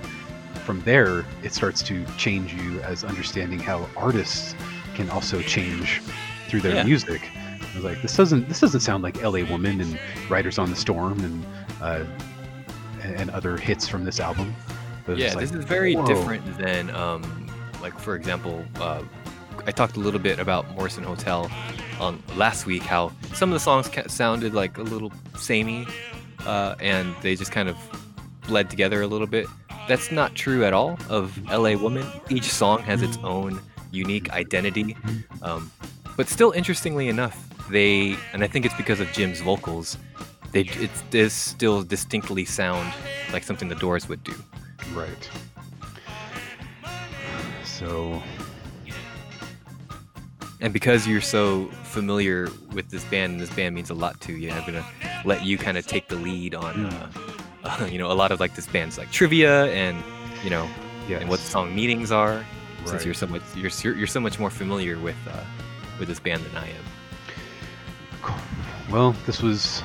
from 0.65 0.81
there, 0.83 1.25
it 1.43 1.53
starts 1.53 1.81
to 1.83 2.05
change 2.17 2.53
you 2.53 2.79
as 2.81 3.03
understanding 3.03 3.59
how 3.59 3.87
artists 3.97 4.55
can 4.95 5.09
also 5.09 5.41
change 5.41 6.01
through 6.47 6.61
their 6.61 6.75
Yeah. 6.75 6.83
music. 6.83 7.21
I 7.33 7.75
was 7.75 7.83
like, 7.83 8.01
"This 8.01 8.15
doesn't 8.15 8.47
this 8.47 8.61
doesn't 8.61 8.79
sound 8.81 9.03
like 9.03 9.21
L.A. 9.21 9.43
Woman 9.43 9.81
and 9.81 9.99
Riders 10.29 10.57
on 10.57 10.69
the 10.69 10.75
Storm 10.75 11.19
and 11.19 11.45
uh, 11.81 12.05
and 13.03 13.29
other 13.31 13.57
hits 13.57 13.89
from 13.89 14.05
this 14.05 14.21
album." 14.21 14.55
But 15.05 15.17
Yeah, 15.17 15.27
just 15.27 15.39
this 15.39 15.51
is 15.51 15.65
very 15.65 15.95
whoa. 15.95 16.05
different 16.05 16.57
than, 16.57 16.89
um, 16.95 17.47
like 17.81 17.97
for 17.99 18.15
example, 18.15 18.63
uh, 18.79 19.01
I 19.67 19.71
talked 19.71 19.95
a 19.97 19.99
little 19.99 20.19
bit 20.19 20.39
about 20.39 20.69
Morrison 20.75 21.03
Hotel 21.03 21.49
on 21.99 22.21
last 22.35 22.65
week. 22.65 22.83
How 22.83 23.11
some 23.33 23.49
of 23.49 23.53
the 23.53 23.59
songs 23.59 23.87
ca- 23.87 24.07
sounded 24.07 24.53
like 24.53 24.77
a 24.77 24.83
little 24.83 25.11
samey, 25.37 25.87
uh, 26.45 26.75
and 26.79 27.13
they 27.21 27.35
just 27.35 27.51
kind 27.51 27.69
of 27.69 27.77
bled 28.47 28.69
together 28.69 29.01
a 29.01 29.07
little 29.07 29.27
bit. 29.27 29.47
That's 29.87 30.11
not 30.11 30.35
true 30.35 30.63
at 30.65 30.73
all 30.73 30.97
of 31.09 31.37
L.A. 31.49 31.75
Woman. 31.75 32.05
Each 32.29 32.45
song 32.51 32.81
has 32.83 33.01
its 33.01 33.17
own 33.23 33.59
unique 33.91 34.31
identity, 34.31 34.95
um, 35.41 35.71
but 36.17 36.27
still, 36.29 36.51
interestingly 36.51 37.07
enough, 37.09 37.37
they 37.69 38.15
and 38.33 38.43
I 38.43 38.47
think 38.47 38.65
it's 38.65 38.75
because 38.75 38.99
of 38.99 39.11
Jim's 39.11 39.41
vocals. 39.41 39.97
They 40.53 40.61
it 40.61 40.91
does 41.11 41.33
still 41.33 41.81
distinctly 41.83 42.45
sound 42.45 42.91
like 43.33 43.43
something 43.43 43.67
the 43.69 43.75
Doors 43.75 44.07
would 44.09 44.23
do. 44.23 44.33
Right. 44.93 45.29
So 47.63 48.21
And 50.61 50.71
because 50.71 51.07
you're 51.07 51.21
so 51.21 51.65
familiar 51.83 52.49
with 52.73 52.89
this 52.89 53.03
band, 53.05 53.33
and 53.33 53.41
this 53.41 53.49
band 53.49 53.73
means 53.73 53.89
a 53.89 53.95
lot 53.95 54.21
to 54.21 54.33
you, 54.33 54.51
I'm 54.51 54.63
gonna 54.65 54.85
let 55.25 55.43
you 55.43 55.57
kind 55.57 55.77
of 55.77 55.87
take 55.87 56.07
the 56.07 56.15
lead 56.15 56.53
on, 56.53 56.85
uh, 57.63 57.87
you 57.91 57.97
know, 57.97 58.11
a 58.11 58.13
lot 58.13 58.31
of 58.31 58.39
like 58.39 58.55
this 58.55 58.67
band's 58.67 58.97
like 58.97 59.11
trivia 59.11 59.65
and 59.73 60.03
you 60.43 60.51
know, 60.51 60.69
yeah, 61.07 61.17
and 61.17 61.29
what 61.29 61.39
the 61.39 61.45
song 61.45 61.75
meanings 61.75 62.11
are. 62.11 62.45
Since 62.85 63.05
you're 63.05 63.13
so 63.13 63.27
much, 63.27 63.43
you're 63.55 63.69
you're 63.83 63.95
you're 63.95 64.07
so 64.07 64.19
much 64.19 64.39
more 64.39 64.49
familiar 64.49 64.97
with 64.97 65.15
uh, 65.27 65.43
with 65.99 66.07
this 66.07 66.19
band 66.19 66.43
than 66.43 66.57
I 66.57 66.67
am. 66.67 68.33
Well, 68.91 69.15
this 69.25 69.41
was, 69.41 69.83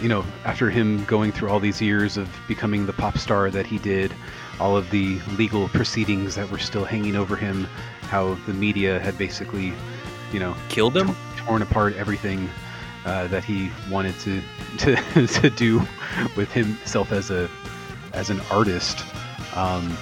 you 0.00 0.08
know, 0.08 0.24
after 0.44 0.70
him 0.70 1.04
going 1.04 1.32
through 1.32 1.48
all 1.48 1.60
these 1.60 1.80
years 1.80 2.16
of 2.16 2.28
becoming 2.48 2.86
the 2.86 2.92
pop 2.92 3.18
star 3.18 3.50
that 3.50 3.66
he 3.66 3.78
did, 3.78 4.12
all 4.60 4.76
of 4.76 4.90
the 4.90 5.18
legal 5.36 5.68
proceedings 5.68 6.34
that 6.34 6.50
were 6.50 6.58
still 6.58 6.84
hanging 6.84 7.16
over 7.16 7.36
him, 7.36 7.64
how 8.02 8.34
the 8.46 8.52
media 8.52 9.00
had 9.00 9.16
basically, 9.18 9.72
you 10.32 10.40
know, 10.40 10.54
Killed 10.68 10.96
him? 10.96 11.14
torn 11.36 11.62
apart 11.62 11.94
everything 11.94 12.48
uh, 13.04 13.28
that 13.28 13.44
he 13.44 13.70
wanted 13.90 14.18
to, 14.20 14.42
to 14.78 15.26
to 15.26 15.50
do 15.50 15.80
with 16.36 16.50
himself 16.52 17.12
as 17.12 17.30
a 17.30 17.48
as 18.12 18.30
an 18.30 18.40
artist. 18.50 19.04
Um, 19.54 19.96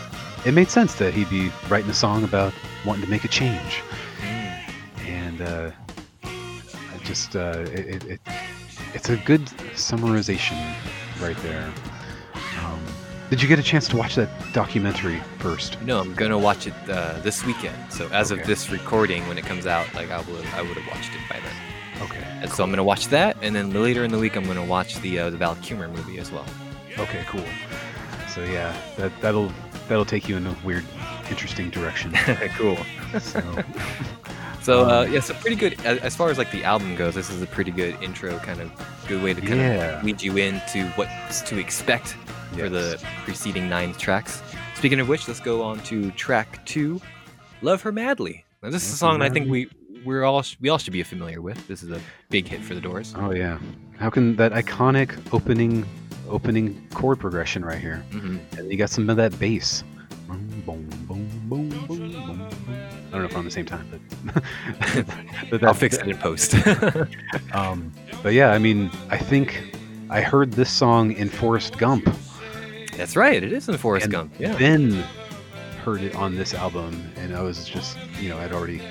it 0.47 0.53
made 0.53 0.71
sense 0.71 0.95
that 0.97 1.15
he'd 1.15 1.31
be 1.31 1.51
writing 1.69 1.91
a 1.91 1.95
song 1.95 2.25
about 2.25 2.53
wanting 2.85 3.05
to 3.05 3.11
make 3.11 3.25
a 3.25 3.29
change 3.29 3.83
and 5.35 5.41
uh, 5.49 5.71
I 6.23 6.99
just 7.05 7.37
uh, 7.37 7.65
it, 7.67 8.05
it 8.05 8.21
it's 8.95 9.09
a 9.11 9.17
good 9.19 9.43
summarization 9.75 10.57
right 11.21 11.37
there. 11.39 11.73
Um, 12.63 12.81
Did 13.31 13.43
you 13.43 13.49
get 13.49 13.59
a 13.59 13.63
chance 13.63 13.89
to 13.89 13.97
watch 13.97 14.15
that 14.15 14.29
documentary 14.53 15.21
first? 15.39 15.81
No, 15.83 16.01
I'm 16.01 16.15
gonna 16.15 16.39
watch 16.39 16.67
it 16.67 16.75
uh, 16.89 17.19
this 17.21 17.45
weekend. 17.45 17.77
So 17.93 18.09
as 18.13 18.31
Okay. 18.33 18.41
of 18.41 18.47
this 18.47 18.71
recording, 18.71 19.27
when 19.29 19.39
it 19.39 19.45
comes 19.45 19.67
out, 19.67 19.93
like 19.95 20.11
I 20.11 20.19
would 20.21 20.47
I 20.55 20.63
would 20.63 20.77
have 20.77 20.87
watched 20.95 21.13
it 21.15 21.21
by 21.29 21.41
then. 21.41 22.03
Okay. 22.03 22.25
And 22.43 22.51
so 22.51 22.63
I'm 22.65 22.71
gonna 22.71 22.85
watch 22.85 23.09
that, 23.09 23.37
and 23.43 23.55
then 23.55 23.71
later 23.73 24.05
in 24.05 24.11
the 24.11 24.19
week 24.19 24.37
I'm 24.37 24.45
gonna 24.45 24.65
watch 24.65 24.97
the 25.01 25.19
uh, 25.19 25.31
the 25.31 25.37
Val 25.37 25.57
Kilmer 25.63 25.89
movie 25.89 26.19
as 26.19 26.31
well. 26.31 26.47
Okay, 26.99 27.25
cool. 27.29 27.45
So 28.29 28.43
yeah, 28.45 28.77
that 28.97 29.13
that'll 29.21 29.53
that'll 29.89 30.05
take 30.05 30.29
you 30.29 30.37
in 30.37 30.47
a 30.47 30.57
weird, 30.65 30.85
interesting 31.31 31.71
direction. 31.71 32.13
cool. 32.57 32.79
So 33.21 33.41
So 34.65 34.87
uh, 34.89 35.05
Um, 35.05 35.13
yeah, 35.13 35.21
so 35.21 35.35
pretty 35.35 35.57
good 35.57 35.79
as, 35.85 36.17
far 36.17 36.31
as 36.31 36.39
like 36.39 36.51
the 36.51 36.65
album 36.65 36.97
goes. 36.97 37.15
This 37.15 37.29
is 37.31 37.43
a 37.43 37.47
pretty 37.47 37.71
good 37.71 38.03
intro, 38.03 38.39
kind 38.39 38.61
of 38.63 38.71
good 39.07 39.23
way 39.23 39.35
to 39.35 39.41
kind 39.41 39.61
Yeah. 39.61 39.99
of 39.99 40.05
lead 40.05 40.23
you 40.23 40.37
into 40.39 40.87
what's 40.97 41.43
to 41.43 41.59
expect 41.59 42.17
for 42.57 42.71
the 42.71 42.99
preceding 43.25 43.69
nine 43.69 43.93
tracks. 43.93 44.43
Speaking 44.77 45.01
of 45.01 45.09
which, 45.09 45.29
let's 45.29 45.41
go 45.41 45.63
on 45.63 45.81
to 45.81 46.11
track 46.13 46.65
two, 46.65 46.99
"Love 47.61 47.83
Her 47.83 47.93
Madly." 47.93 48.45
Now, 48.63 48.71
this 48.71 48.87
is 48.87 48.95
a 48.95 48.97
song 48.97 49.19
that 49.19 49.27
I 49.27 49.29
think 49.35 49.51
we 49.51 49.69
we're 50.03 50.25
all 50.25 50.43
we 50.63 50.71
all 50.71 50.79
should 50.79 50.93
be 50.95 51.03
familiar 51.03 51.43
with. 51.43 51.67
This 51.69 51.83
is 51.83 51.91
a 51.91 52.01
big 52.31 52.49
hit 52.49 52.63
for 52.63 52.75
the 52.75 52.81
Doors. 52.81 53.15
Oh 53.19 53.33
yeah. 53.33 53.59
How 53.99 54.09
can 54.09 54.35
that 54.37 54.53
iconic 54.53 55.11
opening 55.33 55.85
opening 56.29 56.87
chord 56.95 57.21
progression 57.21 57.63
right 57.65 57.79
here? 57.79 57.99
hmm 58.13 58.39
And 58.57 58.71
you 58.71 58.79
got 58.79 58.89
some 58.89 59.11
of 59.11 59.17
that 59.19 59.39
bass. 59.39 59.85
Boom, 60.27 60.89
boom, 61.07 61.69
boom, 61.87 62.49
don't 63.15 63.23
know 63.23 63.29
if 63.29 63.33
we're 63.33 63.39
on 63.39 63.45
the 63.45 63.51
same 63.51 63.67
time, 63.67 63.89
but, 64.35 65.05
but 65.51 65.65
I'll 65.65 65.73
fix 65.75 65.97
it 65.97 66.07
in 66.09 66.17
post. 66.19 66.55
Um, 67.53 67.93
but 68.23 68.33
yeah, 68.33 68.51
I 68.51 68.59
mean, 68.59 68.91
I 69.11 69.17
think 69.17 69.77
I 70.11 70.21
heard 70.21 70.53
this 70.53 70.71
song 70.71 71.13
in 71.13 71.29
Forrest 71.29 71.79
Gump, 71.79 72.09
That's 72.97 73.15
right. 73.17 73.41
It 73.43 73.53
is 73.53 73.69
in 73.69 73.77
Forrest 73.79 74.05
And 74.07 74.13
Gump. 74.13 74.35
Yeah. 74.41 74.55
then 74.57 75.05
heard 75.85 76.01
it 76.03 76.17
on 76.17 76.35
this 76.35 76.53
album, 76.55 77.13
and 77.17 77.37
I 77.37 77.43
was 77.43 77.65
just, 77.65 77.97
you 78.21 78.29
know, 78.31 78.39
I'd 78.39 78.53
already 78.53 78.83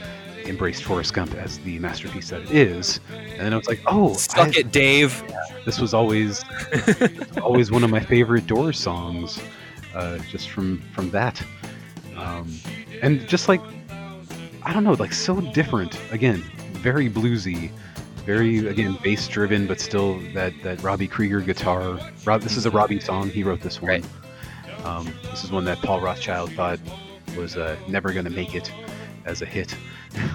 embraced 0.46 0.84
Forrest 0.86 1.14
Gump 1.14 1.34
as 1.36 1.60
the 1.60 1.78
masterpiece 1.80 2.30
that 2.30 2.42
it 2.44 2.52
is, 2.52 3.00
and 3.14 3.40
then 3.42 3.54
I 3.54 3.58
was 3.58 3.68
like, 3.68 3.82
oh, 3.88 4.14
Suck 4.14 4.56
I- 4.56 4.60
it, 4.62 4.72
Dave. 4.72 5.22
this 5.66 5.80
was 5.80 5.94
always 5.94 6.44
always 7.42 7.70
one 7.72 7.84
of 7.84 7.90
my 7.90 8.00
favorite 8.00 8.48
Doors 8.48 8.80
songs, 8.80 9.42
uh, 9.94 10.20
just 10.30 10.50
from 10.50 10.80
from 10.94 11.10
that, 11.12 11.42
um, 12.16 12.50
and 13.02 13.28
just 13.28 13.50
like 13.50 13.62
I 14.66 14.74
don't 14.74 14.84
know, 14.84 14.94
like 14.94 15.14
so 15.14 15.42
different. 15.42 16.00
Again, 16.12 16.44
very 16.74 17.10
bluesy, 17.10 17.72
very 18.26 18.68
again 18.68 18.98
bass 19.04 19.28
driven, 19.28 19.68
but 19.68 19.80
still 19.80 20.20
that 20.34 20.54
that 20.64 20.82
Robbie 20.82 21.08
Krieger 21.08 21.42
guitar. 21.42 22.00
Rob, 22.26 22.42
this 22.42 22.58
is 22.58 22.66
a 22.66 22.72
Robbie 22.72 23.00
song. 23.00 23.30
He 23.30 23.44
wrote 23.44 23.62
this 23.62 23.82
one. 23.82 23.90
Right. 23.90 24.06
Um, 24.86 25.14
this 25.32 25.44
is 25.44 25.52
one 25.52 25.66
that 25.66 25.80
Paul 25.80 26.02
Rothchild 26.02 26.52
thought 26.54 26.80
was 27.38 27.56
uh, 27.56 27.78
never 27.88 28.12
going 28.12 28.26
to 28.26 28.32
make 28.32 28.54
it 28.56 28.72
as 29.26 29.42
a 29.42 29.46
hit. 29.46 29.76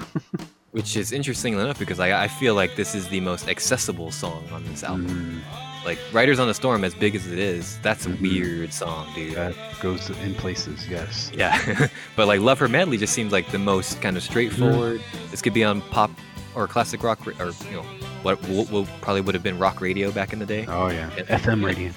Which 0.71 0.97
is 0.97 1.13
interesting 1.13 1.55
enough 1.55 1.79
because 1.79 1.99
I, 1.99 2.25
I 2.25 2.29
feel 2.29 2.55
like 2.55 2.77
this 2.77 2.95
is 2.95 3.09
the 3.09 3.21
most 3.21 3.49
accessible 3.49 4.11
song 4.11 4.45
on 4.53 4.65
this 4.65 4.85
album. 4.85 5.09
Mm, 5.09 5.68
Like 5.89 5.99
Riders 6.13 6.39
on 6.39 6.47
the 6.49 6.53
Storm, 6.55 6.85
as 6.85 6.95
big 6.95 7.15
as 7.17 7.27
it 7.33 7.39
is, 7.39 7.79
that's 7.83 8.05
a 8.05 8.11
Mhm. 8.11 8.21
weird 8.21 8.73
song, 8.75 9.09
dude. 9.15 9.35
that 9.37 9.55
goes 9.81 10.11
in 10.11 10.35
places. 10.35 10.87
Yes. 10.87 11.31
Yeah, 11.35 11.87
but 12.17 12.29
like 12.29 12.41
Love 12.41 12.59
Her 12.59 12.69
Madly 12.69 12.99
just 12.99 13.15
seems 13.15 13.33
like 13.33 13.51
the 13.51 13.59
most 13.59 14.03
kind 14.03 14.17
of 14.19 14.23
straightforward. 14.23 15.01
This 15.31 15.41
could 15.41 15.55
be 15.55 15.65
on 15.65 15.81
pop 15.81 16.11
or 16.55 16.69
classic 16.69 17.03
rock, 17.03 17.27
or 17.27 17.33
you 17.65 17.71
know, 17.77 17.83
what, 18.23 18.39
what, 18.49 18.71
what 18.71 18.87
probably 19.01 19.23
would 19.23 19.35
have 19.35 19.43
been 19.43 19.59
rock 19.59 19.81
radio 19.81 20.11
back 20.11 20.35
in 20.35 20.39
the 20.41 20.45
day. 20.47 20.67
Oh 20.69 20.89
yeah. 20.89 21.09
Yeah. 21.17 21.39
FM 21.39 21.65
radio. 21.65 21.91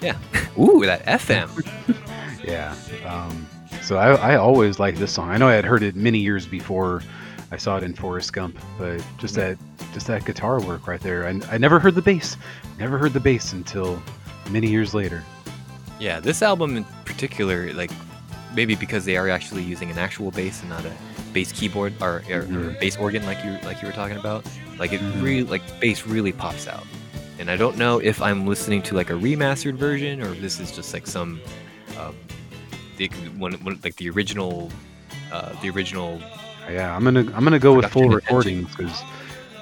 Yeah. 0.00 0.16
Ooh, 0.58 0.82
that 0.86 1.04
FM. 1.04 1.50
Yeah. 2.46 2.74
Um, 3.04 3.46
so 3.82 3.96
I, 3.98 4.14
I 4.14 4.36
always 4.36 4.78
liked 4.78 4.98
this 4.98 5.10
song. 5.12 5.30
I 5.30 5.36
know 5.36 5.48
I 5.48 5.54
had 5.54 5.64
heard 5.64 5.82
it 5.82 5.96
many 5.96 6.18
years 6.20 6.46
before 6.46 7.02
I 7.52 7.56
saw 7.56 7.76
it 7.76 7.82
in 7.84 7.94
Forrest 7.94 8.32
Gump, 8.32 8.58
but 8.78 9.02
just 9.18 9.34
that 9.36 9.56
just 9.94 10.06
that 10.08 10.24
guitar 10.24 10.60
work 10.60 10.86
right 10.86 11.00
there. 11.00 11.26
I, 11.26 11.40
I 11.50 11.58
never 11.58 11.78
heard 11.78 11.94
the 11.94 12.02
bass. 12.02 12.36
Never 12.78 12.98
heard 12.98 13.12
the 13.12 13.20
bass 13.20 13.52
until 13.52 14.02
many 14.50 14.68
years 14.68 14.94
later. 14.94 15.22
Yeah, 16.00 16.20
this 16.20 16.42
album 16.42 16.76
in 16.76 16.84
particular, 17.04 17.72
like 17.72 17.90
maybe 18.54 18.74
because 18.74 19.04
they 19.04 19.16
are 19.16 19.28
actually 19.28 19.62
using 19.62 19.90
an 19.90 19.98
actual 19.98 20.30
bass 20.30 20.60
and 20.60 20.70
not 20.70 20.84
a 20.84 20.92
bass 21.32 21.52
keyboard 21.52 21.92
or, 22.00 22.22
or, 22.30 22.38
or 22.40 22.42
Mhm. 22.44 22.80
bass 22.80 22.96
organ 22.96 23.24
like 23.26 23.42
you 23.44 23.58
like 23.64 23.80
you 23.80 23.86
were 23.88 23.94
talking 23.94 24.16
about. 24.16 24.44
Like 24.78 24.92
it 24.92 25.00
Mhm. 25.00 25.22
really 25.22 25.44
like 25.44 25.62
bass 25.80 26.06
really 26.06 26.32
pops 26.32 26.66
out. 26.66 26.84
And 27.38 27.50
I 27.50 27.56
don't 27.56 27.76
know 27.76 27.98
if 27.98 28.20
I'm 28.20 28.46
listening 28.46 28.82
to 28.82 28.94
like 28.94 29.10
a 29.10 29.14
remastered 29.14 29.74
version 29.74 30.20
or 30.22 30.32
if 30.32 30.40
this 30.40 30.58
is 30.58 30.72
just 30.72 30.92
like 30.92 31.06
some 31.06 31.40
um, 31.98 32.14
the 32.96 33.08
one, 33.38 33.52
one 33.64 33.78
like 33.84 33.96
the 33.96 34.10
original 34.10 34.70
uh, 35.32 35.52
the 35.62 35.70
original 35.70 36.20
Yeah, 36.70 36.94
I'm 36.94 37.04
gonna 37.04 37.20
I'm 37.34 37.44
gonna 37.44 37.58
go 37.58 37.74
with 37.74 37.86
full 37.86 38.08
recordings 38.08 38.70
because 38.74 39.02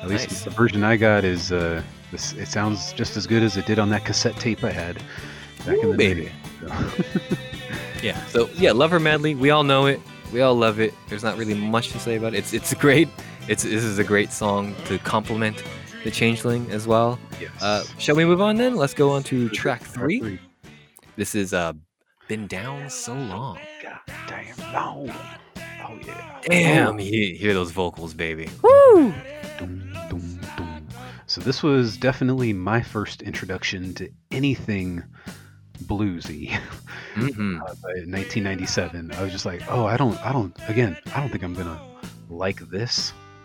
at 0.02 0.08
least 0.08 0.28
Nice. 0.30 0.44
the 0.44 0.50
version 0.50 0.82
I 0.84 0.96
got 0.96 1.24
is 1.24 1.52
uh, 1.52 1.82
this. 2.10 2.32
It 2.34 2.48
sounds 2.48 2.92
just 2.94 3.16
as 3.16 3.26
good 3.26 3.42
as 3.42 3.56
it 3.56 3.66
did 3.66 3.78
on 3.78 3.88
that 3.90 4.04
cassette 4.04 4.36
tape 4.36 4.64
I 4.64 4.70
had 4.70 4.96
back 5.66 5.78
in 5.78 5.90
the 5.90 5.96
baby. 5.96 6.24
day. 6.24 6.32
So- 6.60 7.04
Yeah. 8.02 8.22
So 8.26 8.50
yeah, 8.56 8.72
love 8.72 8.90
her 8.90 9.00
madly. 9.00 9.34
We 9.34 9.48
all 9.50 9.64
know 9.64 9.86
it. 9.86 9.98
We 10.32 10.42
all 10.42 10.54
love 10.54 10.78
it. 10.78 10.92
There's 11.08 11.22
not 11.24 11.38
really 11.38 11.54
much 11.54 11.88
to 11.92 11.98
say 11.98 12.16
about 12.16 12.34
it. 12.34 12.38
It's 12.38 12.52
it's 12.52 12.74
great. 12.74 13.08
It's 13.48 13.62
this 13.62 13.82
is 13.84 13.98
a 13.98 14.04
great 14.04 14.30
song 14.30 14.74
to 14.86 14.98
complement 14.98 15.62
the 16.04 16.10
Changeling 16.10 16.70
as 16.70 16.86
well. 16.86 17.18
yes. 17.40 17.50
Uh, 17.62 17.82
shall 17.98 18.14
we 18.14 18.26
move 18.26 18.42
on 18.42 18.56
then? 18.56 18.76
Let's 18.76 18.92
go 18.92 19.10
on 19.12 19.22
to 19.24 19.48
track 19.50 19.82
three. 19.82 20.38
This 21.16 21.34
is 21.34 21.54
uh, 21.54 21.72
been 22.28 22.46
down 22.46 22.90
so 22.90 23.14
long. 23.14 23.58
God 23.82 24.00
damn. 24.26 24.56
No. 24.72 25.14
Oh 25.86 25.98
yeah. 26.06 26.40
Damn, 26.42 26.98
you 26.98 27.34
hear 27.34 27.52
those 27.54 27.70
vocals, 27.70 28.14
baby. 28.14 28.48
Dum, 29.58 29.92
dum, 30.08 30.40
dum. 30.56 30.86
So 31.26 31.40
this 31.40 31.62
was 31.62 31.96
definitely 31.96 32.52
my 32.52 32.80
first 32.82 33.22
introduction 33.22 33.94
to 33.94 34.10
anything 34.30 35.02
bluesy. 35.84 36.50
hmm 37.14 37.58
Uh, 37.60 37.74
1997, 38.06 39.12
I 39.12 39.22
was 39.22 39.32
just 39.32 39.46
like, 39.46 39.62
oh, 39.70 39.86
I 39.86 39.96
don't, 39.96 40.18
I 40.24 40.32
don't, 40.32 40.56
again, 40.68 40.96
I 41.14 41.20
don't 41.20 41.30
think 41.30 41.42
I'm 41.42 41.54
gonna 41.54 41.80
like 42.28 42.60
this. 42.70 43.12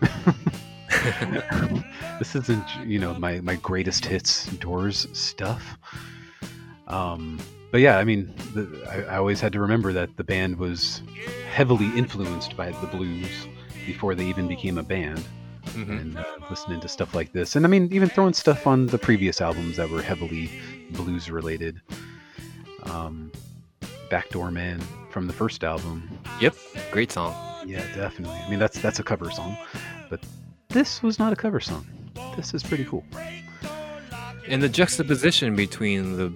this 2.18 2.34
isn't, 2.34 2.64
you 2.84 2.98
know, 2.98 3.14
my 3.14 3.40
my 3.40 3.56
greatest 3.56 4.04
hits 4.04 4.46
Doors 4.46 5.06
stuff. 5.12 5.78
Um, 6.86 7.38
but 7.70 7.80
yeah, 7.80 7.98
I 7.98 8.04
mean, 8.04 8.34
the, 8.54 8.86
I, 8.90 9.14
I 9.14 9.16
always 9.18 9.40
had 9.40 9.52
to 9.52 9.60
remember 9.60 9.92
that 9.92 10.16
the 10.16 10.24
band 10.24 10.58
was 10.58 11.02
heavily 11.50 11.86
influenced 11.96 12.56
by 12.56 12.70
the 12.70 12.86
blues 12.86 13.46
before 13.86 14.14
they 14.14 14.26
even 14.26 14.48
became 14.48 14.78
a 14.78 14.82
band 14.82 15.24
hmm 15.72 15.92
and 15.92 16.18
uh, 16.18 16.24
listening 16.48 16.80
to 16.80 16.88
stuff 16.88 17.14
like 17.14 17.32
this. 17.32 17.54
And 17.54 17.64
I 17.64 17.68
mean, 17.68 17.88
even 17.92 18.08
throwing 18.08 18.32
stuff 18.32 18.66
on 18.66 18.86
the 18.86 18.98
previous 18.98 19.40
albums 19.40 19.76
that 19.76 19.88
were 19.90 20.02
heavily 20.02 20.50
blues 20.92 21.30
related. 21.30 21.80
Um, 22.84 23.30
Backdoor 24.08 24.50
Man 24.50 24.80
from 25.10 25.26
the 25.26 25.32
first 25.32 25.62
album. 25.62 26.10
Yep, 26.40 26.56
great 26.90 27.12
song. 27.12 27.34
Yeah, 27.66 27.84
definitely. 27.94 28.36
I 28.36 28.50
mean, 28.50 28.58
that's 28.58 28.80
that's 28.80 28.98
a 28.98 29.02
cover 29.02 29.30
song, 29.30 29.56
but 30.08 30.20
this 30.68 31.02
was 31.02 31.18
not 31.18 31.32
a 31.32 31.36
cover 31.36 31.60
song. 31.60 31.86
This 32.36 32.52
is 32.52 32.62
pretty 32.62 32.84
cool. 32.84 33.04
And 34.48 34.62
the 34.62 34.68
juxtaposition 34.68 35.54
between 35.54 36.16
the 36.16 36.32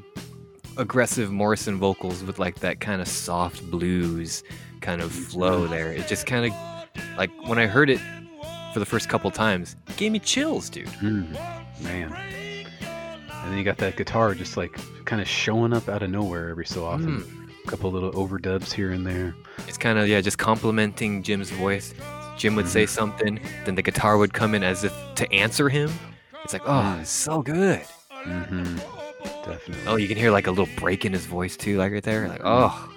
aggressive 0.76 1.30
Morrison 1.30 1.78
vocals 1.78 2.22
with 2.22 2.38
like 2.38 2.56
that 2.60 2.80
kind 2.80 3.00
of 3.00 3.08
soft 3.08 3.62
blues 3.70 4.42
kind 4.80 5.00
of 5.00 5.12
flow 5.12 5.66
there, 5.66 5.92
it 5.92 6.06
just 6.08 6.26
kind 6.26 6.46
of 6.46 6.98
like 7.16 7.30
when 7.48 7.58
I 7.58 7.66
heard 7.66 7.90
it 7.90 8.00
for 8.72 8.80
the 8.80 8.86
first 8.86 9.08
couple 9.08 9.30
times, 9.30 9.76
it 9.88 9.96
gave 9.96 10.12
me 10.12 10.18
chills, 10.18 10.68
dude. 10.68 10.86
Mm, 10.88 11.32
man. 11.82 12.12
And 12.12 13.52
then 13.52 13.58
you 13.58 13.64
got 13.64 13.78
that 13.78 13.96
guitar 13.96 14.34
just 14.34 14.56
like 14.56 14.78
kind 15.04 15.20
of 15.22 15.28
showing 15.28 15.72
up 15.72 15.88
out 15.88 16.02
of 16.02 16.10
nowhere 16.10 16.48
every 16.48 16.66
so 16.66 16.84
often. 16.84 17.20
Mm. 17.22 17.48
A 17.64 17.68
couple 17.68 17.90
little 17.90 18.12
overdubs 18.12 18.72
here 18.72 18.90
and 18.92 19.06
there. 19.06 19.34
It's 19.68 19.78
kind 19.78 19.98
of 19.98 20.08
yeah, 20.08 20.20
just 20.20 20.38
complimenting 20.38 21.22
Jim's 21.22 21.50
voice. 21.50 21.94
Jim 22.36 22.56
would 22.56 22.68
say 22.68 22.84
something, 22.84 23.38
then 23.64 23.74
the 23.76 23.82
guitar 23.82 24.18
would 24.18 24.32
come 24.34 24.54
in 24.54 24.64
as 24.64 24.82
if 24.84 24.92
to 25.14 25.32
answer 25.32 25.68
him. 25.68 25.90
It's 26.42 26.52
like, 26.52 26.62
oh, 26.66 26.72
Mm. 26.96 27.00
it's 27.00 27.10
so 27.10 27.42
good. 27.42 27.80
hmm 28.10 28.76
Definitely. 29.24 29.84
Oh, 29.86 29.96
you 29.96 30.08
can 30.08 30.16
hear 30.16 30.30
like 30.30 30.46
a 30.46 30.50
little 30.50 30.68
break 30.76 31.04
in 31.04 31.12
his 31.12 31.26
voice 31.26 31.56
too, 31.56 31.78
like 31.78 31.92
right 31.92 32.02
there. 32.02 32.28
Like, 32.28 32.40
oh, 32.44 32.90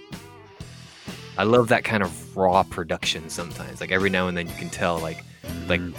I 1.38 1.44
love 1.44 1.68
that 1.70 1.84
kind 1.84 2.04
of 2.04 2.36
raw 2.38 2.64
production. 2.64 3.30
Sometimes, 3.30 3.80
like 3.82 3.92
every 3.92 4.10
now 4.10 4.28
and 4.28 4.36
then, 4.38 4.48
you 4.48 4.56
can 4.56 4.70
tell 4.70 5.00
like 5.00 5.24
like 5.68 5.82
Mhm. 5.82 5.94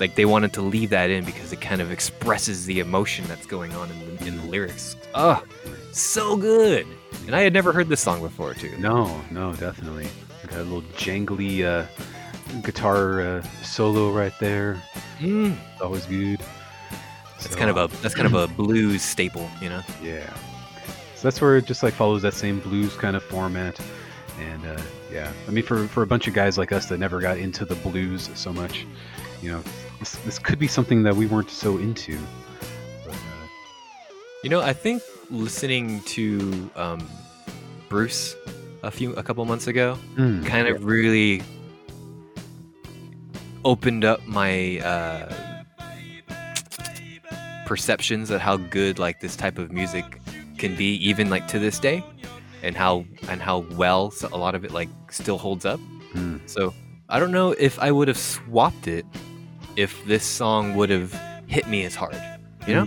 like 0.00 0.14
they 0.14 0.24
wanted 0.24 0.52
to 0.54 0.62
leave 0.62 0.90
that 0.90 1.10
in 1.10 1.24
because 1.24 1.52
it 1.52 1.60
kind 1.60 1.80
of 1.80 1.90
expresses 1.90 2.66
the 2.66 2.80
emotion 2.80 3.24
that's 3.28 3.46
going 3.46 3.72
on 3.74 3.90
in 3.90 4.16
the, 4.16 4.26
in 4.26 4.36
the 4.36 4.44
lyrics. 4.46 4.96
Oh, 5.14 5.42
so 5.92 6.36
good. 6.36 6.86
And 7.26 7.34
I 7.34 7.40
had 7.40 7.52
never 7.52 7.72
heard 7.72 7.88
this 7.88 8.00
song 8.00 8.20
before 8.20 8.54
too. 8.54 8.76
No, 8.78 9.20
no, 9.30 9.54
definitely. 9.54 10.08
Got 10.48 10.60
a 10.60 10.62
little 10.64 10.82
jangly 10.92 11.64
uh, 11.64 11.86
guitar 12.62 13.20
uh, 13.20 13.42
solo 13.62 14.10
right 14.12 14.32
there. 14.40 14.80
Mm, 15.18 15.56
Always 15.80 16.06
good. 16.06 16.40
That's 17.38 17.50
So, 17.52 17.56
kind 17.58 17.70
of 17.70 17.76
a 17.76 17.88
that's 18.02 18.14
kind 18.14 18.26
of 18.26 18.34
a 18.34 18.46
blues 18.54 19.02
staple, 19.02 19.48
you 19.60 19.68
know. 19.68 19.82
yeah. 20.02 20.32
so 21.14 21.22
that's 21.22 21.40
where 21.40 21.56
it 21.56 21.64
just 21.66 21.82
like 21.82 21.94
follows 21.94 22.22
that 22.22 22.34
same 22.34 22.60
blues 22.60 22.94
kind 22.96 23.16
of 23.16 23.22
format. 23.22 23.78
And 24.40 24.64
uh, 24.66 24.80
yeah, 25.12 25.32
I 25.46 25.50
mean, 25.50 25.64
for 25.64 25.86
for 25.88 26.02
a 26.02 26.06
bunch 26.06 26.28
of 26.28 26.34
guys 26.34 26.58
like 26.58 26.70
us 26.72 26.86
that 26.86 26.98
never 26.98 27.20
got 27.20 27.38
into 27.38 27.64
the 27.64 27.74
blues 27.76 28.30
so 28.34 28.52
much, 28.52 28.86
you 29.42 29.50
know, 29.50 29.62
this 29.98 30.14
this 30.24 30.38
could 30.38 30.58
be 30.58 30.68
something 30.68 31.02
that 31.04 31.16
we 31.16 31.26
weren't 31.26 31.50
so 31.50 31.76
into. 31.78 32.16
But, 33.04 33.14
uh, 33.14 33.46
You 34.44 34.50
know, 34.50 34.60
I 34.60 34.72
think 34.72 35.02
listening 35.30 36.00
to 36.02 36.70
um, 36.76 37.08
Bruce 37.88 38.36
a 38.84 38.90
few 38.92 39.12
a 39.14 39.22
couple 39.24 39.44
months 39.44 39.66
ago 39.66 39.98
mm, 40.16 40.46
kind 40.46 40.68
of 40.68 40.84
really 40.84 41.42
opened 43.64 44.04
up 44.04 44.24
my 44.26 44.78
uh, 44.80 45.47
perceptions 47.68 48.30
of 48.30 48.40
how 48.40 48.56
good 48.56 48.98
like 48.98 49.20
this 49.20 49.36
type 49.36 49.58
of 49.58 49.70
music 49.70 50.20
can 50.56 50.74
be, 50.74 50.94
even 51.06 51.28
like 51.28 51.46
to 51.48 51.58
this 51.58 51.78
day, 51.78 52.02
and 52.62 52.74
how 52.74 53.04
and 53.28 53.40
how 53.42 53.58
well 53.76 54.10
so- 54.10 54.28
a 54.32 54.38
lot 54.38 54.54
of 54.54 54.64
it 54.64 54.72
like 54.72 54.88
still 55.10 55.38
holds 55.38 55.64
up. 55.66 55.78
mm. 56.14 56.40
So 56.48 56.72
I 57.08 57.20
don't 57.20 57.30
know 57.30 57.52
if 57.52 57.78
I 57.78 57.92
would 57.92 58.08
have 58.08 58.18
swapped 58.18 58.88
it 58.88 59.04
if 59.76 60.04
this 60.06 60.24
song 60.24 60.74
would 60.76 60.90
have 60.90 61.12
hit 61.46 61.68
me 61.68 61.84
as 61.84 61.94
hard, 61.94 62.16
you 62.66 62.74
know. 62.74 62.86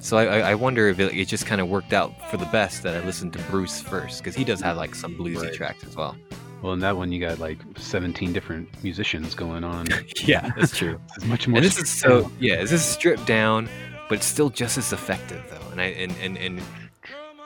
So 0.00 0.16
I, 0.18 0.50
I 0.50 0.54
wonder 0.56 0.88
if 0.88 0.98
it, 0.98 1.14
it 1.14 1.28
just 1.28 1.46
kind 1.46 1.60
of 1.60 1.68
worked 1.68 1.92
out 1.92 2.12
for 2.28 2.36
the 2.36 2.46
best 2.46 2.82
that 2.82 2.96
I 3.00 3.06
listened 3.06 3.32
to 3.34 3.38
Bruce 3.50 3.80
first 3.80 4.18
because 4.18 4.34
he 4.34 4.42
does 4.42 4.60
have 4.60 4.76
like 4.76 4.96
some 4.96 5.14
bluesy 5.14 5.42
Right. 5.42 5.54
tracks 5.54 5.84
as 5.84 5.94
well. 5.96 6.16
Well, 6.60 6.72
in 6.72 6.80
that 6.80 6.96
one, 6.96 7.10
you 7.12 7.20
got 7.20 7.38
like 7.38 7.58
17 7.76 8.32
different 8.32 8.68
musicians 8.82 9.34
going 9.36 9.62
on. 9.64 9.86
yeah, 10.24 10.50
that's 10.56 10.76
true. 10.76 11.00
It's 11.16 11.24
much 11.24 11.46
more. 11.48 11.58
and 11.58 11.64
this 11.64 11.78
is 11.78 11.88
so 11.88 12.30
yeah, 12.40 12.60
is 12.60 12.70
this 12.70 12.80
is 12.80 12.86
stripped 12.86 13.26
down, 13.26 13.68
but 14.12 14.18
it's 14.18 14.26
still 14.26 14.50
just 14.50 14.76
as 14.76 14.92
effective 14.92 15.42
though. 15.48 15.70
And 15.70 15.80
I 15.80 15.84
and 15.86 16.12
and 16.20 16.36
and 16.36 16.60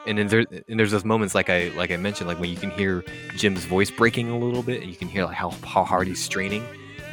and 0.04 0.18
then 0.18 0.26
there 0.26 0.44
and 0.68 0.76
there's 0.80 0.90
those 0.90 1.04
moments 1.04 1.32
like 1.32 1.48
I 1.48 1.68
like 1.76 1.92
I 1.92 1.96
mentioned 1.96 2.26
like 2.26 2.40
when 2.40 2.50
you 2.50 2.56
can 2.56 2.72
hear 2.72 3.04
Jim's 3.36 3.64
voice 3.64 3.88
breaking 3.88 4.30
a 4.30 4.36
little 4.36 4.64
bit 4.64 4.80
and 4.82 4.90
you 4.90 4.96
can 4.96 5.06
hear 5.06 5.26
like 5.26 5.36
how 5.36 5.50
how 5.62 5.84
hard 5.84 6.08
he's 6.08 6.20
straining 6.20 6.64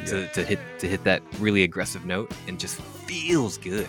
to, 0.06 0.26
to 0.32 0.42
hit 0.42 0.58
to 0.80 0.88
hit 0.88 1.04
that 1.04 1.22
really 1.38 1.62
aggressive 1.62 2.04
note 2.04 2.32
and 2.48 2.58
just 2.58 2.80
feels 2.80 3.56
good. 3.58 3.86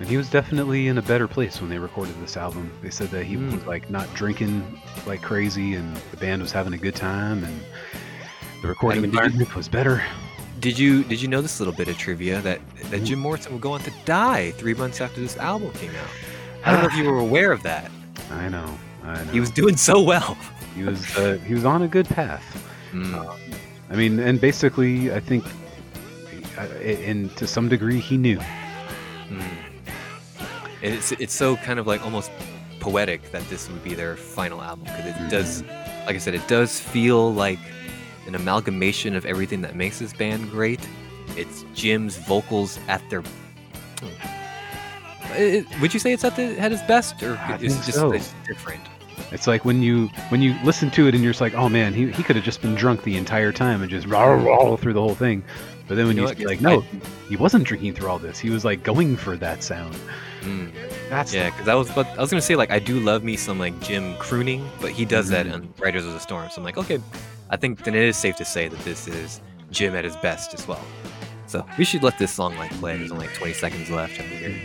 And 0.00 0.08
he 0.08 0.16
was 0.16 0.30
definitely 0.30 0.88
in 0.88 0.96
a 0.96 1.02
better 1.02 1.28
place 1.28 1.60
when 1.60 1.68
they 1.68 1.78
recorded 1.78 2.18
this 2.22 2.38
album. 2.38 2.72
They 2.80 2.88
said 2.88 3.10
that 3.10 3.24
he 3.24 3.36
Mm. 3.36 3.52
was 3.52 3.66
like 3.66 3.90
not 3.90 4.08
drinking 4.14 4.80
like 5.06 5.20
crazy, 5.20 5.74
and 5.74 5.94
the 6.10 6.16
band 6.16 6.40
was 6.40 6.52
having 6.52 6.72
a 6.72 6.78
good 6.78 6.96
time, 6.96 7.44
and 7.44 7.60
the 8.62 8.68
recording 8.68 9.04
environment 9.04 9.54
was 9.54 9.68
better. 9.68 10.02
Did 10.62 10.78
you 10.78 11.02
did 11.04 11.20
you 11.20 11.28
know 11.28 11.42
this 11.42 11.58
little 11.60 11.74
bit 11.74 11.88
of 11.88 11.98
trivia 11.98 12.40
that 12.40 12.60
that 12.90 13.02
Mm. 13.02 13.04
Jim 13.06 13.18
Morrison 13.18 13.52
would 13.52 13.60
go 13.60 13.72
on 13.72 13.80
to 13.80 13.92
die 14.04 14.52
three 14.52 14.74
months 14.74 15.00
after 15.00 15.20
this 15.20 15.36
album 15.36 15.72
came 15.72 15.90
out? 15.90 16.08
I 16.64 16.70
don't 16.72 16.80
know 16.82 16.88
if 16.88 16.94
you 16.96 17.04
were 17.10 17.18
aware 17.30 17.50
of 17.52 17.62
that. 17.64 17.90
I 18.30 18.48
know, 18.48 18.78
I 19.04 19.24
know. 19.24 19.32
He 19.32 19.40
was 19.40 19.50
doing 19.50 19.76
so 19.76 20.00
well. 20.00 20.36
he 20.76 20.84
was 20.84 21.16
uh, 21.18 21.38
he 21.46 21.52
was 21.54 21.64
on 21.64 21.82
a 21.82 21.88
good 21.88 22.06
path. 22.06 22.44
Mm. 22.92 23.36
I 23.90 23.96
mean, 23.96 24.18
and 24.20 24.40
basically, 24.40 25.12
I 25.12 25.20
think, 25.20 25.44
uh, 26.56 26.62
and 27.10 27.34
to 27.36 27.46
some 27.46 27.68
degree, 27.68 27.98
he 28.00 28.16
knew. 28.16 28.38
Mm. 29.28 29.42
And 30.82 30.94
It's 30.94 31.12
it's 31.12 31.34
so 31.34 31.56
kind 31.56 31.78
of 31.80 31.86
like 31.86 32.02
almost 32.04 32.30
poetic 32.80 33.30
that 33.32 33.42
this 33.50 33.68
would 33.68 33.82
be 33.84 33.94
their 33.94 34.16
final 34.16 34.60
album 34.62 34.84
because 34.84 35.06
it 35.06 35.30
does, 35.30 35.62
like 36.06 36.16
I 36.16 36.18
said, 36.18 36.34
it 36.34 36.46
does 36.48 36.78
feel 36.80 37.32
like 37.34 37.58
an 38.26 38.34
amalgamation 38.34 39.14
of 39.16 39.24
everything 39.26 39.60
that 39.62 39.74
makes 39.76 39.98
this 39.98 40.12
band 40.12 40.50
great. 40.50 40.80
It's 41.36 41.64
Jim's 41.74 42.16
vocals 42.18 42.78
at 42.88 43.02
their. 43.10 43.22
It- 45.36 45.54
it- 45.70 45.80
would 45.80 45.94
you 45.94 46.00
say 46.00 46.12
it's 46.12 46.24
at 46.24 46.36
the 46.36 46.58
at 46.60 46.72
its 46.72 46.82
best, 46.82 47.22
or 47.22 47.36
I 47.36 47.56
is 47.56 47.74
it 47.80 47.84
just 47.84 47.98
so. 47.98 48.12
it's 48.12 48.34
different? 48.46 48.80
It's 49.30 49.46
like 49.46 49.64
when 49.64 49.82
you 49.82 50.08
when 50.28 50.42
you 50.42 50.54
listen 50.62 50.90
to 50.90 51.06
it 51.06 51.14
and 51.14 51.22
you're 51.24 51.32
just 51.32 51.40
like, 51.40 51.54
oh 51.54 51.68
man, 51.68 51.94
he, 51.94 52.10
he 52.10 52.22
could 52.22 52.36
have 52.36 52.44
just 52.44 52.60
been 52.60 52.74
drunk 52.74 53.02
the 53.02 53.16
entire 53.16 53.52
time 53.52 53.80
and 53.80 53.90
just 53.90 54.06
rah, 54.06 54.24
rah, 54.24 54.76
through 54.76 54.92
the 54.92 55.00
whole 55.00 55.14
thing. 55.14 55.42
But 55.88 55.96
then 55.96 56.06
when 56.06 56.16
You 56.16 56.22
know 56.24 56.32
like, 56.44 56.60
no, 56.60 56.80
he 57.28 57.36
wasn't 57.36 57.64
drinking 57.64 57.94
through 57.94 58.08
all 58.08 58.18
this. 58.18 58.38
He 58.38 58.50
was 58.50 58.64
like 58.64 58.82
going 58.82 59.16
for 59.16 59.36
that 59.38 59.62
sound. 59.62 59.96
Mm. 60.42 60.70
That's 61.08 61.32
Yeah, 61.32 61.50
because 61.50 61.68
I 61.68 61.74
was 61.74 61.90
but 61.92 62.06
I 62.18 62.20
was 62.20 62.30
gonna 62.30 62.42
say 62.42 62.56
like 62.56 62.70
I 62.70 62.78
do 62.78 63.00
love 63.00 63.24
me 63.24 63.36
some 63.36 63.58
like 63.58 63.78
Jim 63.80 64.16
crooning, 64.18 64.68
but 64.82 64.90
he 64.90 65.04
does 65.06 65.28
that 65.30 65.46
Mhm. 65.46 65.54
on 65.54 65.74
Riders 65.78 66.04
of 66.04 66.12
the 66.12 66.20
Storm. 66.20 66.50
So 66.50 66.60
I'm 66.60 66.64
like, 66.64 66.76
okay, 66.78 66.98
I 67.52 67.56
think 67.56 67.84
then 67.84 67.94
it 67.94 68.02
is 68.02 68.16
safe 68.16 68.34
to 68.36 68.44
say 68.44 68.66
that 68.66 68.80
this 68.80 69.06
is 69.06 69.40
Jim 69.70 69.94
at 69.94 70.04
his 70.04 70.16
best 70.16 70.54
as 70.54 70.66
well. 70.66 70.84
So 71.46 71.64
we 71.78 71.84
should 71.84 72.02
let 72.02 72.18
this 72.18 72.32
song 72.32 72.56
like 72.56 72.70
play. 72.72 72.96
There's 72.96 73.12
only 73.12 73.26
like 73.26 73.36
20 73.36 73.52
seconds 73.52 73.90
left 73.90 74.18
over 74.18 74.28
here. 74.28 74.58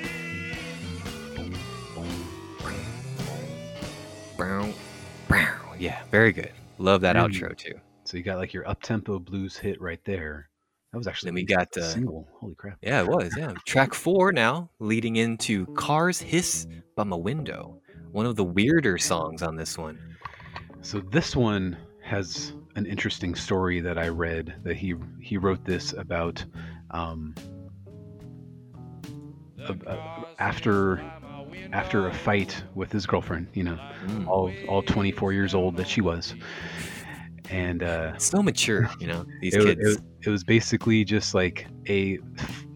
Yeah, 5.80 6.02
very 6.12 6.32
good. 6.32 6.52
Love 6.80 7.02
that 7.02 7.16
Mm. 7.16 7.28
outro 7.30 7.56
too. 7.56 7.80
So 8.04 8.18
you 8.18 8.24
got 8.24 8.38
like 8.38 8.54
your 8.54 8.68
up 8.68 8.82
tempo 8.82 9.20
blues 9.20 9.58
hit 9.58 9.80
right 9.82 10.00
there. 10.06 10.50
That 10.92 10.98
was 10.98 11.08
actually 11.08 11.28
Then 11.28 11.36
we 11.36 11.44
got, 11.44 11.78
uh, 11.78 11.84
single. 11.84 12.28
Holy 12.40 12.56
crap! 12.56 12.78
Yeah, 12.82 13.02
it 13.02 13.08
was. 13.08 13.36
Yeah, 13.38 13.54
track 13.66 13.94
four 13.94 14.32
now, 14.32 14.72
leading 14.80 15.18
into 15.18 15.66
"Cars 15.76 16.20
Hiss 16.20 16.66
by 16.96 17.04
My 17.04 17.18
Window," 17.18 17.82
one 18.12 18.26
of 18.26 18.36
the 18.38 18.44
weirder 18.44 18.98
songs 18.98 19.44
on 19.44 19.56
this 19.56 19.78
one. 19.78 20.00
So 20.82 21.00
this 21.00 21.36
one 21.36 21.78
has 22.02 22.54
an 22.78 22.86
interesting 22.86 23.34
story 23.36 23.82
that 23.82 23.98
I 23.98 24.08
read 24.08 24.54
that 24.64 24.78
he 24.78 24.94
he 25.20 25.38
wrote 25.38 25.66
this 25.66 25.94
about 25.94 26.46
um, 26.92 27.34
a- 29.68 29.76
a- 29.88 30.26
after 30.40 31.04
after 31.74 32.08
a 32.08 32.14
fight 32.14 32.64
with 32.76 32.92
his 32.92 33.06
girlfriend. 33.06 33.48
You 33.54 33.64
know, 33.64 33.80
Mm. 34.06 34.28
all 34.28 34.54
all 34.70 34.82
24 34.84 35.34
years 35.34 35.56
old 35.56 35.76
that 35.78 35.88
she 35.88 36.02
was, 36.02 36.36
and 37.50 37.82
uh, 37.82 38.16
so 38.20 38.42
mature, 38.44 38.88
you 39.00 39.08
know, 39.08 39.26
these 39.42 39.56
it, 39.56 39.64
kids. 39.64 39.96
it, 39.96 40.02
it 40.28 40.30
was 40.30 40.44
basically 40.44 41.04
just 41.04 41.34
like 41.34 41.68
a, 41.90 42.20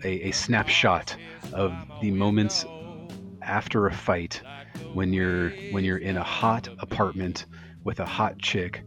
a 0.03 0.29
a 0.29 0.31
snapshot 0.31 1.15
of 1.53 1.71
the 2.01 2.09
moments 2.11 2.65
after 3.43 3.85
a 3.85 3.93
fight 3.93 4.41
when 4.93 5.13
you're 5.13 5.51
when 5.71 5.83
you're 5.83 5.97
in 5.99 6.17
a 6.17 6.23
hot 6.23 6.67
apartment 6.79 7.45
with 7.83 7.99
a 7.99 8.05
hot 8.05 8.37
chick 8.39 8.83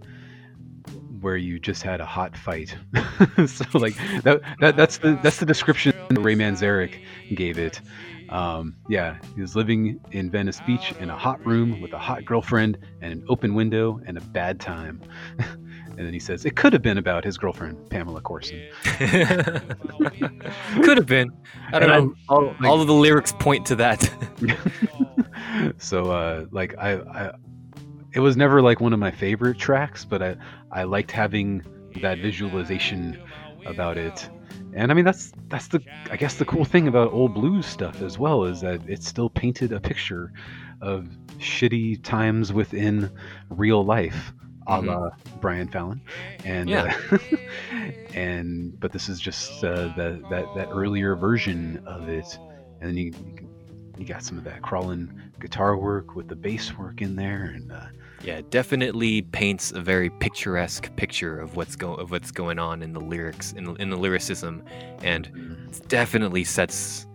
where 1.24 1.36
you 1.38 1.58
just 1.58 1.82
had 1.82 2.00
a 2.00 2.04
hot 2.04 2.36
fight 2.36 2.76
so 3.46 3.64
like 3.78 3.96
that, 4.22 4.40
that 4.60 4.76
that's 4.76 4.98
the 4.98 5.18
that's 5.22 5.38
the 5.38 5.46
description 5.46 5.92
ray 6.20 6.34
manzarek 6.36 7.00
gave 7.34 7.58
it 7.58 7.80
um, 8.28 8.74
yeah 8.88 9.16
he 9.34 9.40
was 9.40 9.56
living 9.56 9.98
in 10.12 10.30
venice 10.30 10.60
beach 10.66 10.92
in 11.00 11.08
a 11.10 11.16
hot 11.16 11.44
room 11.46 11.80
with 11.80 11.92
a 11.94 11.98
hot 11.98 12.24
girlfriend 12.24 12.78
and 13.00 13.12
an 13.12 13.24
open 13.28 13.54
window 13.54 14.00
and 14.06 14.18
a 14.18 14.20
bad 14.20 14.60
time 14.60 15.00
and 15.38 15.98
then 15.98 16.12
he 16.12 16.18
says 16.20 16.44
it 16.44 16.56
could 16.56 16.72
have 16.74 16.82
been 16.82 16.98
about 16.98 17.24
his 17.24 17.38
girlfriend 17.38 17.88
pamela 17.90 18.20
courson 18.20 18.60
Could 20.82 20.96
have 20.98 21.06
been. 21.06 21.30
I 21.72 21.78
don't 21.78 21.90
And 21.90 22.06
know. 22.08 22.14
all, 22.28 22.54
all 22.64 22.80
of 22.80 22.86
the 22.86 22.92
lyrics 22.94 23.32
point 23.32 23.64
to 23.66 23.76
that. 23.76 24.10
so 25.78 26.10
uh 26.10 26.46
like 26.50 26.74
I, 26.78 26.94
I 26.94 27.32
it 28.14 28.20
was 28.20 28.36
never 28.36 28.62
like 28.62 28.80
one 28.80 28.92
of 28.92 28.98
my 28.98 29.10
favorite 29.10 29.58
tracks 29.58 30.04
but 30.04 30.22
i 30.22 30.36
i 30.72 30.84
liked 30.84 31.10
having 31.10 31.62
that 32.00 32.18
visualization 32.18 33.16
about 33.66 33.96
it. 33.96 34.28
And 34.74 34.90
i 34.90 34.94
mean 34.94 35.04
that's 35.04 35.32
that's 35.48 35.68
the 35.68 35.82
i 36.10 36.16
guess 36.16 36.34
the 36.36 36.44
cool 36.44 36.64
thing 36.64 36.88
about 36.88 37.12
old 37.12 37.34
blues 37.34 37.66
stuff 37.66 38.02
as 38.02 38.18
well 38.18 38.44
is 38.44 38.60
that 38.60 38.80
it 38.88 39.02
still 39.02 39.30
painted 39.30 39.72
a 39.72 39.80
picture 39.80 40.32
of 40.80 41.08
shitty 41.38 42.02
times 42.02 42.52
within 42.52 43.10
real 43.50 43.84
life 43.84 44.32
a 44.66 44.80
la 44.80 45.10
brian 45.40 45.68
fallon. 45.68 46.00
And 46.44 46.68
Yeah. 46.70 46.94
uh, 47.12 47.18
and 48.14 48.78
but 48.80 48.92
this 48.92 49.08
is 49.08 49.20
just 49.20 49.62
uh, 49.64 49.88
that 49.96 50.22
that 50.30 50.54
that 50.54 50.68
earlier 50.70 51.16
version 51.16 51.82
of 51.86 52.08
it. 52.08 52.38
And 52.80 52.90
then 52.90 52.96
you 52.96 53.12
you 53.98 54.04
got 54.06 54.22
some 54.22 54.38
of 54.38 54.44
that 54.44 54.62
crawling 54.62 55.12
guitar 55.40 55.76
work 55.76 56.14
with 56.16 56.28
the 56.28 56.36
bass 56.36 56.76
work 56.76 57.02
in 57.02 57.16
there 57.16 57.52
and 57.54 57.70
uh, 57.72 57.86
yeah, 58.24 58.40
definitely 58.50 59.22
paints 59.22 59.70
a 59.72 59.80
very 59.80 60.08
picturesque 60.10 60.94
picture 60.96 61.38
of 61.38 61.56
what's 61.56 61.76
go 61.76 61.94
of 61.94 62.10
what's 62.10 62.30
going 62.30 62.58
on 62.58 62.82
in 62.82 62.92
the 62.92 63.00
lyrics 63.00 63.52
in, 63.52 63.64
the- 63.64 63.74
in 63.74 63.90
the 63.90 63.96
lyricism, 63.98 64.62
and 65.02 65.30
definitely 65.88 66.42
sets 66.44 67.06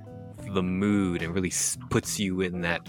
the 0.54 0.64
mood 0.64 1.22
and 1.22 1.34
really 1.34 1.50
s- 1.50 1.78
puts 1.90 2.20
you 2.20 2.42
in 2.42 2.62
that 2.62 2.88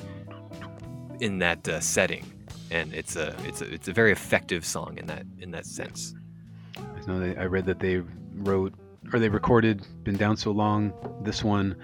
in 1.20 1.38
that 1.38 1.66
uh, 1.68 1.80
setting. 1.80 2.24
And 2.70 2.92
it's 2.94 3.16
a 3.16 3.34
it's 3.44 3.62
a 3.62 3.72
it's 3.74 3.88
a 3.88 3.92
very 3.92 4.12
effective 4.12 4.64
song 4.64 4.98
in 4.98 5.06
that 5.06 5.24
in 5.38 5.50
that 5.52 5.66
sense. 5.66 6.14
I 6.76 7.06
know 7.06 7.18
they, 7.18 7.36
I 7.36 7.46
read 7.46 7.66
that 7.66 7.80
they 7.80 8.02
wrote 8.34 8.74
or 9.12 9.18
they 9.18 9.28
recorded 9.28 9.86
"Been 10.04 10.16
Down 10.16 10.36
So 10.36 10.50
Long," 10.52 10.92
this 11.24 11.42
one, 11.42 11.74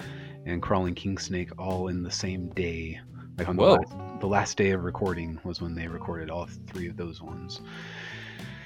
and 0.44 0.62
"Crawling 0.62 0.94
King 0.94 1.18
Snake" 1.18 1.50
all 1.58 1.88
in 1.88 2.02
the 2.02 2.10
same 2.10 2.50
day. 2.50 3.00
Like 3.38 3.48
on 3.48 3.56
the 3.56 3.62
last, 3.62 4.20
the 4.20 4.26
last 4.26 4.56
day 4.56 4.70
of 4.70 4.82
recording 4.84 5.38
was 5.44 5.60
when 5.60 5.74
they 5.74 5.86
recorded 5.88 6.30
all 6.30 6.46
three 6.68 6.88
of 6.88 6.96
those 6.96 7.20
ones. 7.20 7.60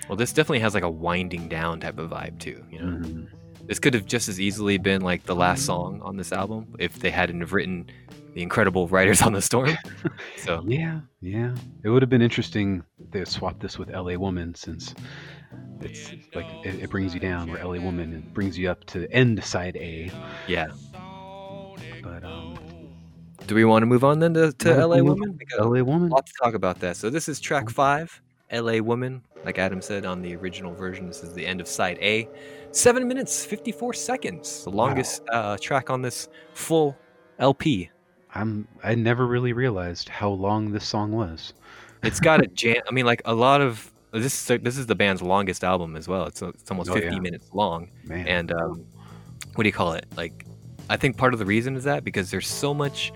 Well, 0.08 0.16
this 0.16 0.32
definitely 0.32 0.60
has 0.60 0.74
like 0.74 0.82
a 0.82 0.90
winding 0.90 1.48
down 1.48 1.80
type 1.80 1.98
of 1.98 2.10
vibe 2.10 2.38
too. 2.38 2.64
You 2.70 2.78
know, 2.80 2.98
Mhm. 2.98 3.28
this 3.66 3.78
could 3.78 3.94
have 3.94 4.06
just 4.06 4.28
as 4.28 4.40
easily 4.40 4.78
been 4.78 5.02
like 5.02 5.24
the 5.24 5.34
last 5.34 5.64
song 5.64 6.00
on 6.02 6.16
this 6.16 6.32
album 6.32 6.74
if 6.78 6.98
they 6.98 7.10
hadn't 7.10 7.40
have 7.40 7.52
written 7.52 7.86
the 8.34 8.42
incredible 8.42 8.86
Riders 8.88 9.22
on 9.22 9.32
the 9.32 9.42
Storm. 9.42 9.76
So 10.36 10.62
Yeah, 10.66 11.00
yeah. 11.20 11.54
It 11.84 11.90
would 11.90 12.02
have 12.02 12.08
been 12.10 12.22
interesting 12.22 12.82
if 12.98 13.10
they 13.10 13.18
had 13.20 13.28
swapped 13.28 13.60
this 13.60 13.78
with 13.78 13.90
LA 13.90 14.16
Woman 14.16 14.54
since 14.54 14.94
it's 15.80 16.12
like 16.34 16.46
it, 16.64 16.84
it 16.84 16.90
brings 16.90 17.12
you 17.14 17.20
down 17.20 17.50
where 17.50 17.58
LA 17.64 17.80
Woman 17.80 18.12
it 18.14 18.32
brings 18.34 18.56
you 18.56 18.70
up 18.70 18.84
to 18.86 19.10
end 19.12 19.42
side 19.44 19.76
A. 19.76 20.10
yeah, 20.46 20.68
But 22.02 22.24
um 22.24 22.49
do 23.50 23.56
we 23.56 23.64
want 23.64 23.82
to 23.82 23.86
move 23.86 24.04
on 24.04 24.20
then 24.20 24.32
to, 24.34 24.52
to 24.52 24.68
Yeah, 24.68 24.84
LA 24.84 24.98
Woman? 25.02 25.36
LA 25.58 25.82
Woman. 25.82 26.08
lot 26.08 26.24
to 26.24 26.32
talk 26.40 26.54
about 26.54 26.78
that. 26.78 26.96
So 26.96 27.10
this 27.10 27.28
is 27.28 27.40
track 27.40 27.68
five, 27.68 28.22
LA 28.52 28.78
Woman. 28.78 29.22
Like 29.44 29.58
Adam 29.58 29.82
said 29.82 30.06
on 30.06 30.22
the 30.22 30.36
original 30.36 30.72
version, 30.72 31.08
this 31.08 31.24
is 31.24 31.34
the 31.34 31.44
end 31.44 31.60
of 31.60 31.66
side 31.66 31.98
A. 32.00 32.28
Seven 32.70 33.08
minutes, 33.08 33.44
54 33.44 33.92
seconds. 33.94 34.62
The 34.62 34.70
Wow. 34.70 34.86
longest 34.86 35.22
uh, 35.32 35.56
track 35.60 35.90
on 35.90 36.00
this 36.00 36.28
full 36.54 36.96
LP. 37.40 37.90
I'm 38.36 38.68
I 38.84 38.94
never 38.94 39.26
really 39.26 39.52
realized 39.52 40.08
how 40.08 40.30
long 40.30 40.70
this 40.70 40.84
song 40.86 41.10
was. 41.10 41.52
It's 42.04 42.20
got 42.20 42.40
a 42.40 42.46
jam. 42.62 42.76
I 42.88 42.92
mean, 42.92 43.04
like 43.04 43.22
a 43.24 43.34
lot 43.34 43.60
of 43.60 43.90
this. 44.12 44.48
Is, 44.48 44.60
this 44.62 44.78
is 44.78 44.86
the 44.86 44.94
band's 44.94 45.22
longest 45.22 45.64
album 45.64 45.96
as 45.96 46.06
well. 46.06 46.26
It's, 46.26 46.40
it's 46.40 46.70
almost 46.70 46.90
Oh, 46.90 46.94
50 46.94 47.08
yeah. 47.14 47.18
minutes 47.20 47.48
long. 47.52 47.90
Man. 48.04 48.28
And 48.28 48.52
um, 48.52 48.84
what 49.56 49.64
do 49.64 49.68
you 49.68 49.72
call 49.72 49.94
it? 49.94 50.06
Like, 50.16 50.46
I 50.88 50.96
think 50.96 51.16
part 51.16 51.32
of 51.32 51.40
the 51.40 51.46
reason 51.46 51.74
is 51.74 51.82
that 51.84 52.04
because 52.04 52.30
there's 52.30 52.46
so 52.46 52.72
much, 52.72 53.12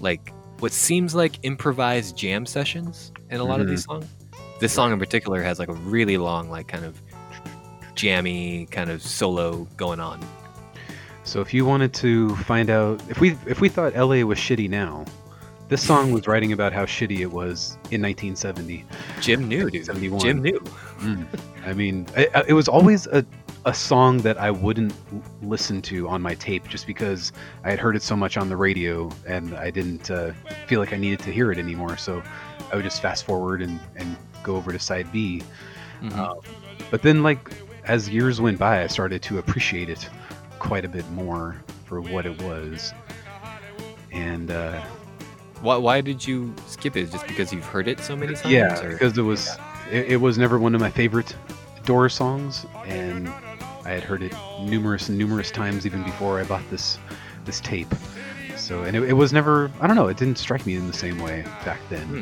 like, 0.00 0.32
what 0.58 0.72
seems 0.72 1.14
like 1.14 1.38
improvised 1.42 2.16
jam 2.16 2.46
sessions 2.46 3.12
in 3.30 3.40
a 3.40 3.44
lot 3.44 3.60
of 3.60 3.68
these 3.68 3.86
mm-hmm. 3.86 4.02
songs. 4.02 4.14
This 4.60 4.72
song 4.72 4.92
in 4.92 4.98
particular 4.98 5.40
has 5.42 5.58
like 5.58 5.68
a 5.68 5.74
really 5.74 6.16
long, 6.16 6.50
like, 6.50 6.68
kind 6.68 6.84
of 6.84 7.00
jammy 7.94 8.66
kind 8.70 8.90
of 8.90 9.02
solo 9.02 9.66
going 9.76 10.00
on. 10.00 10.20
So 11.24 11.40
if 11.40 11.52
you 11.52 11.66
wanted 11.66 11.92
to 11.94 12.34
find 12.36 12.70
out 12.70 13.02
if 13.10 13.20
we 13.20 13.36
if 13.46 13.60
we 13.60 13.68
thought 13.68 13.94
LA 13.94 14.24
was 14.24 14.38
shitty 14.38 14.70
now, 14.70 15.04
this 15.68 15.86
song 15.86 16.12
was 16.12 16.26
writing 16.26 16.52
about 16.52 16.72
how 16.72 16.86
shitty 16.86 17.18
it 17.18 17.30
was 17.30 17.76
in 17.90 18.00
1970. 18.00 18.86
Jim 19.20 19.46
knew, 19.46 19.68
dude. 19.68 19.84
Jim 20.20 20.40
knew. 20.40 20.58
Mm. 21.00 21.26
I 21.66 21.74
mean, 21.74 22.06
it, 22.16 22.30
it 22.48 22.52
was 22.54 22.68
always 22.68 23.06
a, 23.08 23.26
a 23.68 23.74
song 23.74 24.16
that 24.18 24.38
I 24.38 24.50
wouldn't 24.50 24.94
listen 25.42 25.82
to 25.82 26.08
on 26.08 26.22
my 26.22 26.34
tape 26.34 26.66
just 26.68 26.86
because 26.86 27.32
I 27.64 27.70
had 27.70 27.78
heard 27.78 27.96
it 27.96 28.02
so 28.02 28.16
much 28.16 28.38
on 28.38 28.48
the 28.48 28.56
radio 28.56 29.10
and 29.26 29.54
I 29.54 29.70
didn't 29.70 30.10
uh, 30.10 30.32
feel 30.66 30.80
like 30.80 30.94
I 30.94 30.96
needed 30.96 31.18
to 31.20 31.30
hear 31.30 31.52
it 31.52 31.58
anymore. 31.58 31.98
So 31.98 32.22
I 32.72 32.76
would 32.76 32.84
just 32.84 33.02
fast 33.02 33.24
forward 33.26 33.60
and, 33.60 33.78
and 33.96 34.16
go 34.42 34.56
over 34.56 34.72
to 34.72 34.78
side 34.78 35.12
B. 35.12 35.42
Mhm. 36.00 36.16
Um, 36.16 36.38
but 36.90 37.02
then, 37.02 37.22
like, 37.22 37.50
as 37.84 38.08
years 38.08 38.40
went 38.40 38.58
by, 38.58 38.82
I 38.82 38.86
started 38.86 39.20
to 39.24 39.38
appreciate 39.38 39.90
it 39.90 40.08
quite 40.58 40.86
a 40.86 40.88
bit 40.88 41.08
more 41.10 41.62
for 41.84 42.00
what 42.00 42.24
it 42.24 42.40
was. 42.42 42.94
And 44.12 44.50
uh, 44.50 44.80
why, 45.60 45.76
why 45.76 46.00
did 46.00 46.26
you 46.26 46.54
skip 46.66 46.96
it? 46.96 47.10
Just 47.10 47.26
because 47.26 47.52
you've 47.52 47.66
heard 47.66 47.86
it 47.86 48.00
so 48.00 48.16
many 48.16 48.32
times? 48.34 48.50
yeah, 48.50 48.80
or- 48.82 48.92
because 48.92 49.18
it 49.18 49.22
was 49.22 49.46
it, 49.90 50.12
it 50.12 50.16
was 50.16 50.38
never 50.38 50.58
one 50.58 50.74
of 50.74 50.80
my 50.80 50.90
favorite 50.90 51.36
Doors 51.84 52.12
songs, 52.12 52.66
and 52.84 53.32
I 53.88 53.92
had 53.92 54.04
heard 54.04 54.22
it 54.22 54.34
numerous 54.60 55.08
numerous 55.08 55.50
times 55.50 55.86
even 55.86 56.02
before 56.04 56.38
I 56.38 56.44
bought 56.44 56.68
this 56.70 56.98
this 57.46 57.58
tape. 57.60 57.92
So, 58.56 58.82
and 58.82 58.94
it, 58.94 59.02
it 59.04 59.12
was 59.14 59.32
never 59.32 59.70
I 59.80 59.86
don't 59.86 59.96
know, 59.96 60.08
it 60.08 60.18
didn't 60.18 60.36
strike 60.36 60.66
me 60.66 60.76
in 60.76 60.86
the 60.86 60.92
same 60.92 61.18
way 61.18 61.42
back 61.64 61.80
then. 61.88 62.06
Hmm. 62.06 62.16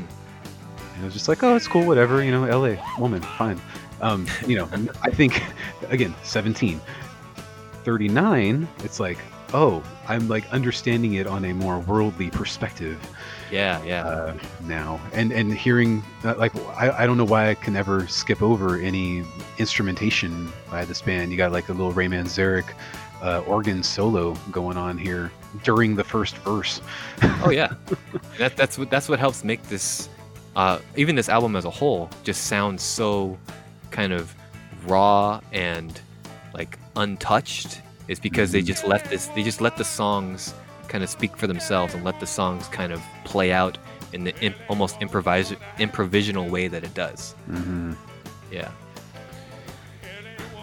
And 0.94 1.02
it 1.02 1.04
was 1.04 1.12
just 1.12 1.28
like, 1.28 1.42
oh, 1.42 1.56
it's 1.56 1.66
cool, 1.66 1.84
whatever, 1.84 2.22
you 2.22 2.30
know, 2.30 2.44
L.A. 2.44 2.80
woman, 2.98 3.20
fine. 3.20 3.60
Um, 4.00 4.26
you 4.46 4.56
know, 4.56 4.68
I 5.02 5.10
think 5.10 5.42
again, 5.88 6.14
17, 6.22 6.80
39. 7.84 8.68
It's 8.84 9.00
like, 9.00 9.18
oh, 9.52 9.82
I'm 10.06 10.28
like 10.28 10.48
understanding 10.52 11.14
it 11.14 11.26
on 11.26 11.44
a 11.44 11.52
more 11.52 11.80
worldly 11.80 12.30
perspective 12.30 12.98
yeah, 13.50 13.82
yeah. 13.84 14.04
uh, 14.04 14.34
now 14.62 15.00
and 15.12 15.32
and 15.32 15.52
hearing 15.54 16.02
uh, 16.24 16.34
like 16.36 16.54
I, 16.76 16.90
I 17.02 17.06
don't 17.06 17.16
know 17.16 17.24
why 17.24 17.50
I 17.50 17.54
can 17.54 17.76
ever 17.76 18.06
skip 18.06 18.42
over 18.42 18.76
any 18.78 19.24
instrumentation 19.58 20.52
by 20.70 20.84
this 20.84 21.02
band. 21.02 21.30
You 21.30 21.36
got 21.36 21.52
like 21.52 21.68
a 21.68 21.72
little 21.72 21.92
Ray 21.92 22.06
Manzarek 22.06 22.64
uh, 23.22 23.40
organ 23.46 23.82
solo 23.82 24.34
going 24.52 24.76
on 24.76 24.98
here 24.98 25.30
during 25.64 25.96
the 25.96 26.04
first 26.04 26.36
verse. 26.38 26.80
Oh 27.42 27.50
yeah, 27.50 27.72
that, 28.38 28.56
that's 28.56 28.78
what 28.78 28.90
that's 28.90 29.08
what 29.08 29.18
helps 29.18 29.42
make 29.44 29.62
this, 29.68 30.08
uh, 30.54 30.78
even 30.96 31.16
this 31.16 31.28
album 31.28 31.56
as 31.56 31.64
a 31.64 31.70
whole, 31.70 32.10
just 32.24 32.46
sound 32.46 32.80
so 32.80 33.38
kind 33.90 34.12
of 34.12 34.34
raw 34.86 35.40
and 35.52 36.00
like 36.54 36.78
untouched. 36.96 37.80
Is 38.08 38.20
because 38.20 38.52
they 38.52 38.62
Mhm. 38.62 38.66
just 38.66 38.86
let 38.86 39.04
this, 39.10 39.26
they 39.34 39.42
just 39.42 39.60
let 39.60 39.76
the 39.76 39.82
songs 39.82 40.54
kind 40.86 41.02
of 41.04 41.10
speak 41.10 41.36
for 41.36 41.46
themselves 41.46 41.94
and 41.94 42.04
let 42.04 42.18
the 42.20 42.26
songs 42.26 42.68
kind 42.68 42.92
of 42.92 43.02
play 43.24 43.52
out 43.52 43.76
in 44.12 44.24
the 44.24 44.38
imp- 44.40 44.56
almost 44.68 44.98
improvisational 45.00 46.50
way 46.50 46.68
that 46.68 46.84
it 46.84 46.94
does. 46.94 47.34
Mm-hmm. 47.50 47.92
Yeah, 48.52 48.70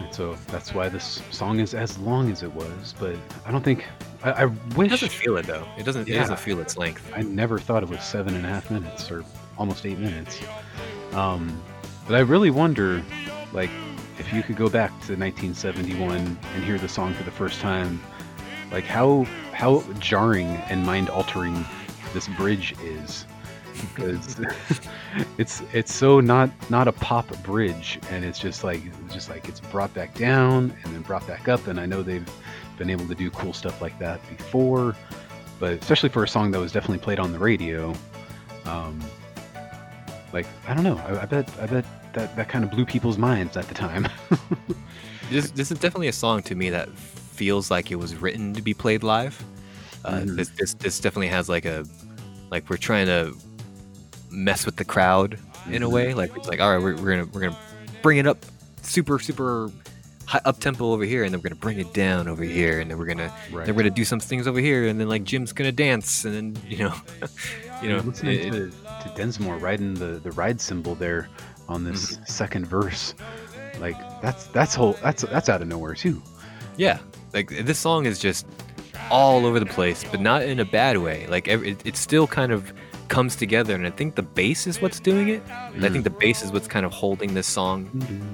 And 0.00 0.12
so 0.14 0.34
that's 0.48 0.72
why 0.74 0.88
this 0.88 1.20
song 1.30 1.60
is 1.60 1.74
as 1.74 1.98
long 1.98 2.30
as 2.32 2.42
it 2.42 2.52
was. 2.52 2.94
But 2.98 3.16
I 3.46 3.52
don't 3.52 3.62
think 3.62 3.84
I, 4.22 4.30
I 4.32 4.44
it 4.46 4.76
wish 4.76 4.90
doesn't 4.90 5.12
feel 5.12 5.36
it 5.36 5.46
though. 5.46 5.66
It 5.78 5.84
doesn't. 5.84 6.08
It 6.08 6.14
Yeah. 6.14 6.20
doesn't 6.20 6.40
feel 6.40 6.60
its 6.60 6.76
length. 6.76 7.10
I 7.14 7.22
never 7.22 7.58
thought 7.58 7.82
it 7.82 7.88
was 7.88 8.02
seven 8.02 8.34
and 8.34 8.44
a 8.46 8.48
half 8.48 8.70
minutes 8.70 9.10
or 9.10 9.24
almost 9.58 9.84
eight 9.86 9.98
minutes. 9.98 10.40
Um, 11.12 11.60
but 12.06 12.16
I 12.16 12.20
really 12.20 12.50
wonder, 12.50 13.02
like, 13.52 13.70
if 14.18 14.32
you 14.32 14.42
could 14.42 14.56
go 14.56 14.68
back 14.68 14.90
to 15.06 15.14
1971 15.16 16.16
and 16.54 16.64
hear 16.64 16.78
the 16.78 16.88
song 16.88 17.12
for 17.14 17.22
the 17.24 17.30
first 17.30 17.60
time, 17.60 18.00
like 18.74 18.84
how 18.84 19.24
how 19.52 19.82
jarring 19.98 20.48
and 20.68 20.84
mind 20.84 21.08
altering 21.08 21.64
this 22.12 22.28
bridge 22.28 22.74
is, 22.82 23.24
because 23.94 24.40
it's 25.38 25.62
it's 25.72 25.94
so 25.94 26.20
not 26.20 26.50
not 26.70 26.86
a 26.86 26.92
pop 26.92 27.26
bridge, 27.42 27.98
and 28.10 28.24
it's 28.24 28.38
just 28.38 28.64
like 28.64 28.82
it's 28.84 29.14
just 29.14 29.30
like 29.30 29.48
it's 29.48 29.60
brought 29.60 29.94
back 29.94 30.14
down 30.14 30.76
and 30.84 30.94
then 30.94 31.00
brought 31.00 31.26
back 31.26 31.48
up, 31.48 31.66
and 31.66 31.80
I 31.80 31.86
know 31.86 32.02
they've 32.02 32.28
been 32.76 32.90
able 32.90 33.08
to 33.08 33.14
do 33.14 33.30
cool 33.30 33.52
stuff 33.52 33.80
like 33.80 33.98
that 34.00 34.20
before 34.36 34.94
but 35.58 35.72
especially 35.74 36.08
for 36.08 36.24
a 36.24 36.28
song 36.28 36.50
that 36.50 36.58
was 36.58 36.72
definitely 36.72 36.98
played 36.98 37.18
on 37.18 37.32
the 37.32 37.38
radio, 37.38 37.94
um, 38.64 39.00
like 40.32 40.46
I 40.66 40.74
don't 40.74 40.84
know, 40.84 40.98
I, 41.06 41.22
I 41.22 41.24
bet 41.26 41.48
I 41.60 41.66
bet 41.66 41.84
that 42.12 42.36
that 42.36 42.48
kind 42.48 42.64
of 42.64 42.70
blew 42.70 42.84
people's 42.84 43.18
minds 43.18 43.56
at 43.56 43.66
the 43.68 43.74
time. 43.74 44.08
this 45.30 45.50
this 45.52 45.70
is 45.70 45.78
definitely 45.78 46.08
a 46.08 46.12
song 46.12 46.42
to 46.42 46.54
me 46.54 46.70
that 46.70 46.88
feels 47.34 47.70
like 47.70 47.90
it 47.90 47.96
was 47.96 48.14
written 48.16 48.54
to 48.54 48.62
be 48.62 48.74
played 48.74 49.02
live. 49.02 49.42
Uh, 50.04 50.20
Mhm. 50.20 50.36
This 50.36 50.48
this 50.50 50.74
this 50.74 51.00
definitely 51.00 51.28
has 51.28 51.48
like 51.48 51.64
a 51.64 51.84
like 52.50 52.68
we're 52.70 52.76
trying 52.76 53.06
to 53.06 53.34
mess 54.30 54.66
with 54.66 54.76
the 54.76 54.84
crowd 54.84 55.38
in 55.70 55.82
a 55.82 55.88
Mhm. 55.88 55.92
way. 55.92 56.14
Like 56.14 56.36
it's 56.36 56.48
like 56.48 56.60
all 56.60 56.72
right, 56.72 56.82
we're, 56.82 56.96
we're 56.96 57.16
gonna 57.16 57.28
we're 57.32 57.40
gonna 57.40 57.58
bring 58.02 58.18
it 58.18 58.26
up 58.26 58.44
super 58.82 59.18
super 59.18 59.70
high 60.26 60.40
up 60.44 60.58
tempo 60.60 60.92
over 60.92 61.04
here, 61.04 61.24
and 61.24 61.32
then 61.32 61.40
we're 61.40 61.48
gonna 61.50 61.60
bring 61.60 61.78
it 61.78 61.92
down 61.92 62.28
over 62.28 62.44
here, 62.44 62.80
and 62.80 62.90
then 62.90 62.98
we're 62.98 63.06
gonna 63.06 63.32
right. 63.52 63.66
then 63.66 63.74
we're 63.74 63.82
gonna 63.82 63.94
do 63.94 64.04
some 64.04 64.20
things 64.20 64.46
over 64.46 64.60
here, 64.60 64.86
and 64.88 65.00
then 65.00 65.08
like 65.08 65.24
Jim's 65.24 65.52
gonna 65.52 65.72
dance, 65.72 66.24
and 66.24 66.34
then 66.34 66.62
you 66.68 66.78
know, 66.78 66.94
you 67.82 67.88
know, 67.88 67.98
listening 67.98 68.38
it- 68.40 68.52
to, 68.52 68.70
to 68.70 69.08
Densmore 69.16 69.56
riding 69.60 69.94
the 69.94 70.20
the 70.22 70.32
ride 70.32 70.60
cymbal 70.60 70.94
there 70.94 71.28
on 71.68 71.82
this 71.84 72.12
Mm-hmm. 72.12 72.24
second 72.26 72.66
verse, 72.66 73.14
like 73.80 73.96
that's 74.20 74.46
that's 74.48 74.74
whole 74.74 74.94
that's 75.02 75.22
that's 75.22 75.48
out 75.48 75.62
of 75.62 75.68
nowhere 75.68 75.94
too. 75.94 76.22
Yeah, 76.76 76.98
like 77.34 77.48
this 77.64 77.78
song 77.78 78.06
is 78.06 78.18
just 78.18 78.46
all 79.10 79.44
over 79.44 79.60
the 79.60 79.66
place, 79.66 80.04
but 80.10 80.20
not 80.20 80.42
in 80.42 80.60
a 80.60 80.64
bad 80.64 80.98
way. 80.98 81.26
Like 81.26 81.46
it, 81.48 81.84
it 81.86 81.96
still 81.96 82.26
kind 82.26 82.52
of 82.52 82.72
comes 83.08 83.36
together, 83.36 83.74
and 83.74 83.86
I 83.86 83.90
think 83.90 84.14
the 84.14 84.22
bass 84.22 84.66
is 84.66 84.80
what's 84.80 84.98
doing 85.00 85.28
it. 85.28 85.42
I 85.50 85.88
think 85.90 86.04
the 86.04 86.10
bass 86.10 86.42
is 86.42 86.52
what's 86.52 86.66
kind 86.68 86.86
of 86.86 86.92
holding 86.92 87.34
this 87.34 87.46
song 87.46 87.90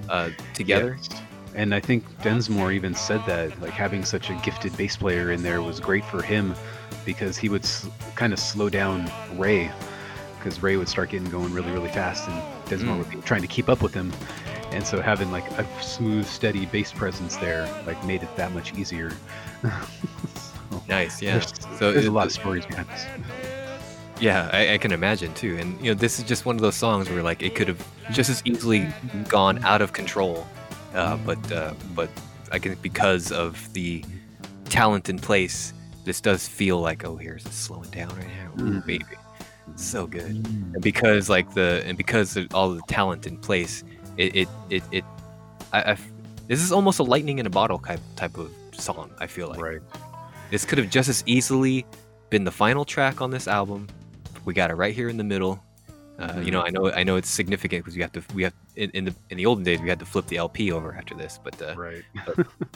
uh, 0.08 0.30
together. 0.54 0.96
Yes. 1.00 1.22
And 1.56 1.74
I 1.74 1.80
think 1.80 2.04
Densmore 2.22 2.70
even 2.72 2.94
said 2.94 3.20
that, 3.26 3.60
like 3.60 3.72
having 3.72 4.04
such 4.04 4.30
a 4.30 4.34
gifted 4.44 4.76
bass 4.76 4.96
player 4.96 5.32
in 5.32 5.42
there 5.42 5.60
was 5.62 5.80
great 5.80 6.04
for 6.04 6.22
him 6.22 6.54
because 7.04 7.36
he 7.36 7.48
would 7.48 7.64
s- 7.64 7.88
kind 8.14 8.32
of 8.32 8.38
slow 8.38 8.68
down 8.68 9.10
Ray 9.36 9.68
because 10.38 10.62
Ray 10.62 10.76
would 10.76 10.88
start 10.88 11.10
getting 11.10 11.28
going 11.28 11.52
really, 11.52 11.70
really 11.72 11.88
fast, 11.90 12.28
and 12.28 12.40
Densmore 12.66 12.94
Mm. 12.94 12.98
would 12.98 13.10
be 13.10 13.16
trying 13.22 13.42
to 13.42 13.48
keep 13.48 13.68
up 13.68 13.82
with 13.82 13.92
him. 13.92 14.12
And 14.72 14.86
so 14.86 15.00
having 15.00 15.30
like 15.32 15.48
a 15.58 15.66
smooth, 15.82 16.26
steady 16.26 16.66
bass 16.66 16.92
presence 16.92 17.36
there, 17.36 17.68
like 17.86 18.02
made 18.04 18.22
it 18.22 18.34
that 18.36 18.52
much 18.52 18.74
easier. 18.74 19.12
So, 20.72 20.82
Nice, 20.88 21.20
yeah. 21.20 21.32
There's, 21.38 21.52
So 21.78 21.92
there's 21.92 22.04
it- 22.04 22.08
a 22.08 22.12
lot 22.12 22.26
of 22.26 22.32
stories 22.32 22.64
behind 22.64 22.88
this. 22.88 23.04
Yeah, 24.20 24.48
I, 24.52 24.74
I 24.74 24.78
can 24.78 24.92
imagine 24.92 25.32
too. 25.34 25.56
And 25.58 25.76
you 25.84 25.90
know, 25.92 25.94
this 25.98 26.18
is 26.18 26.24
just 26.24 26.44
one 26.46 26.54
of 26.54 26.60
those 26.62 26.76
songs 26.76 27.08
where 27.10 27.22
like 27.22 27.42
it 27.42 27.54
could 27.56 27.66
have 27.68 27.84
just 28.12 28.28
as 28.30 28.40
easily 28.44 28.86
gone 29.28 29.64
out 29.64 29.80
of 29.82 29.92
control, 29.92 30.46
uh, 30.94 31.16
but 31.18 31.50
uh, 31.50 31.74
but 31.94 32.08
I 32.52 32.58
think 32.58 32.80
because 32.82 33.32
of 33.32 33.72
the 33.72 34.04
talent 34.66 35.08
in 35.08 35.18
place, 35.18 35.72
this 36.04 36.20
does 36.20 36.46
feel 36.46 36.80
like 36.80 37.04
oh, 37.04 37.16
here's 37.16 37.44
it 37.46 37.52
slowing 37.52 37.88
down 37.90 38.10
right 38.10 38.28
now, 38.28 38.52
Mhm. 38.64 38.84
baby, 38.86 39.04
so 39.76 40.06
good. 40.06 40.46
And 40.74 40.82
because 40.82 41.28
like 41.30 41.52
the 41.54 41.82
and 41.86 41.96
because 41.96 42.36
of 42.36 42.54
all 42.54 42.70
the 42.74 42.82
talent 42.88 43.26
in 43.26 43.38
place, 43.38 43.82
it 44.16 44.34
it 44.36 44.48
it, 44.70 44.82
it 44.92 45.04
I, 45.72 45.92
I 45.92 45.96
this 46.46 46.60
is 46.62 46.72
almost 46.72 46.98
a 46.98 47.02
lightning 47.02 47.38
in 47.38 47.46
a 47.46 47.50
bottle 47.50 47.78
type 47.78 48.00
type 48.16 48.36
of 48.38 48.50
song. 48.72 49.10
I 49.18 49.26
feel 49.26 49.48
like 49.48 49.60
Right. 49.60 49.80
this 50.50 50.64
could 50.64 50.78
have 50.78 50.90
just 50.90 51.08
as 51.08 51.22
easily 51.26 51.86
been 52.30 52.44
the 52.44 52.50
final 52.50 52.84
track 52.84 53.20
on 53.20 53.30
this 53.30 53.46
album. 53.48 53.88
We 54.44 54.54
got 54.54 54.70
it 54.70 54.74
right 54.74 54.94
here 54.94 55.08
in 55.08 55.16
the 55.16 55.24
middle. 55.24 55.62
Uh. 56.18 56.38
You 56.44 56.50
know, 56.50 56.60
I 56.62 56.68
know, 56.70 56.90
I 56.92 57.02
know 57.02 57.16
it's 57.16 57.30
significant 57.30 57.82
because 57.82 57.96
we 57.96 58.02
have 58.02 58.12
to, 58.12 58.22
we 58.34 58.42
have 58.42 58.52
in, 58.76 58.90
in 58.90 59.04
the 59.06 59.14
in 59.30 59.38
the 59.38 59.46
olden 59.46 59.64
days 59.64 59.80
we 59.80 59.88
had 59.88 59.98
to 60.00 60.04
flip 60.04 60.26
the 60.26 60.36
LP 60.36 60.70
over 60.70 60.94
after 60.94 61.14
this, 61.14 61.38
but 61.42 61.60
uh, 61.62 61.74
Right. 61.76 62.02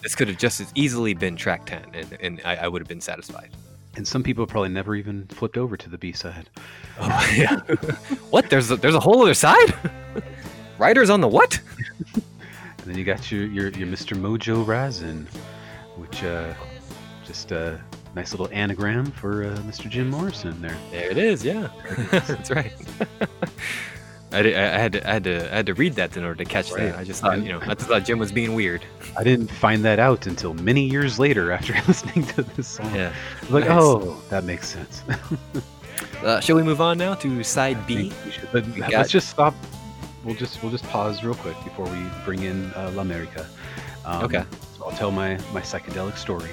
this 0.02 0.14
could 0.14 0.28
have 0.28 0.38
just 0.38 0.60
as 0.60 0.72
easily 0.74 1.12
been 1.14 1.36
track 1.36 1.66
ten, 1.66 1.84
and, 1.92 2.16
and 2.20 2.40
I, 2.44 2.56
I 2.56 2.68
would 2.68 2.80
have 2.80 2.88
been 2.88 3.02
satisfied. 3.02 3.50
And 3.96 4.08
some 4.08 4.22
people 4.22 4.46
probably 4.46 4.70
never 4.70 4.94
even 4.96 5.26
flipped 5.28 5.56
over 5.58 5.76
to 5.76 5.88
the 5.90 5.98
B 5.98 6.10
side. 6.12 6.48
Oh, 6.98 7.32
yeah. 7.36 7.60
what? 8.30 8.48
There's 8.50 8.70
a, 8.70 8.76
there's 8.76 8.94
a 8.96 9.00
whole 9.00 9.22
other 9.22 9.34
side. 9.34 9.74
Riders 10.84 11.08
on 11.08 11.20
the 11.22 11.28
what? 11.28 11.58
And 12.84 12.92
then 12.92 12.98
you 12.98 13.04
got 13.04 13.32
your 13.32 13.46
your, 13.46 13.68
your 13.70 13.88
Mr. 13.88 14.14
Mojo 14.14 14.62
Risin, 14.66 15.26
which 15.96 16.22
uh, 16.22 16.52
just 17.24 17.50
a 17.50 17.80
nice 18.14 18.32
little 18.32 18.50
anagram 18.52 19.06
for 19.10 19.44
uh, 19.44 19.56
Mr. 19.60 19.88
Jim 19.88 20.10
Morrison 20.10 20.60
there. 20.60 20.76
There 20.90 21.10
it 21.10 21.16
is. 21.16 21.42
Yeah, 21.42 21.68
that's 22.10 22.50
right. 22.50 22.74
I, 24.32 24.42
did, 24.42 24.54
I 24.54 24.78
had 24.78 24.92
to, 24.92 25.08
I 25.08 25.12
had 25.14 25.24
to 25.24 25.50
I 25.50 25.56
had 25.56 25.64
to 25.66 25.72
read 25.72 25.94
that 25.94 26.14
in 26.18 26.24
order 26.24 26.44
to 26.44 26.50
catch 26.50 26.70
Right. 26.72 26.90
that. 26.92 26.98
I 26.98 27.04
just 27.04 27.22
thought 27.22 27.40
you 27.40 27.48
know 27.52 27.60
I 27.62 27.72
just 27.72 27.86
thought 27.88 28.04
Jim 28.04 28.18
was 28.18 28.32
being 28.32 28.54
weird. 28.54 28.84
I 29.16 29.24
didn't 29.24 29.50
find 29.50 29.82
that 29.86 29.98
out 29.98 30.26
until 30.26 30.52
many 30.52 30.84
years 30.86 31.18
later 31.18 31.52
after 31.52 31.72
listening 31.88 32.26
to 32.34 32.42
this 32.42 32.68
song. 32.68 32.94
Yeah. 32.94 33.14
Like, 33.48 33.64
Nice. 33.66 33.78
oh, 33.80 34.22
that 34.28 34.44
makes 34.44 34.68
sense. 34.68 35.02
Uh, 36.22 36.38
shall 36.40 36.56
we 36.56 36.62
move 36.62 36.82
on 36.82 36.98
now 36.98 37.14
to 37.14 37.42
side 37.44 37.86
B? 37.86 38.12
should- 38.30 38.46
But 38.52 38.68
let's 38.76 38.90
got- 38.92 39.08
just 39.08 39.30
stop. 39.30 39.54
We'll 40.24 40.34
just 40.34 40.62
we'll 40.62 40.72
just 40.72 40.84
pause 40.84 41.22
real 41.22 41.34
quick 41.34 41.56
before 41.64 41.86
we 41.86 42.02
bring 42.24 42.42
in 42.42 42.72
uh, 42.74 42.90
L'America. 42.94 43.46
Um, 44.04 44.24
Okay. 44.24 44.44
So 44.78 44.84
I'll 44.86 44.92
tell 44.96 45.10
my 45.10 45.36
my 45.52 45.60
psychedelic 45.60 46.16
story. 46.16 46.50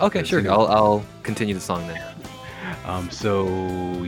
Okay, 0.00 0.22
sure. 0.24 0.40
you 0.40 0.46
know. 0.48 0.52
I'll 0.52 0.66
I'll 0.66 1.06
continue 1.22 1.54
the 1.54 1.60
song 1.60 1.86
then. 1.88 2.02
Um, 2.84 3.10
so 3.10 3.46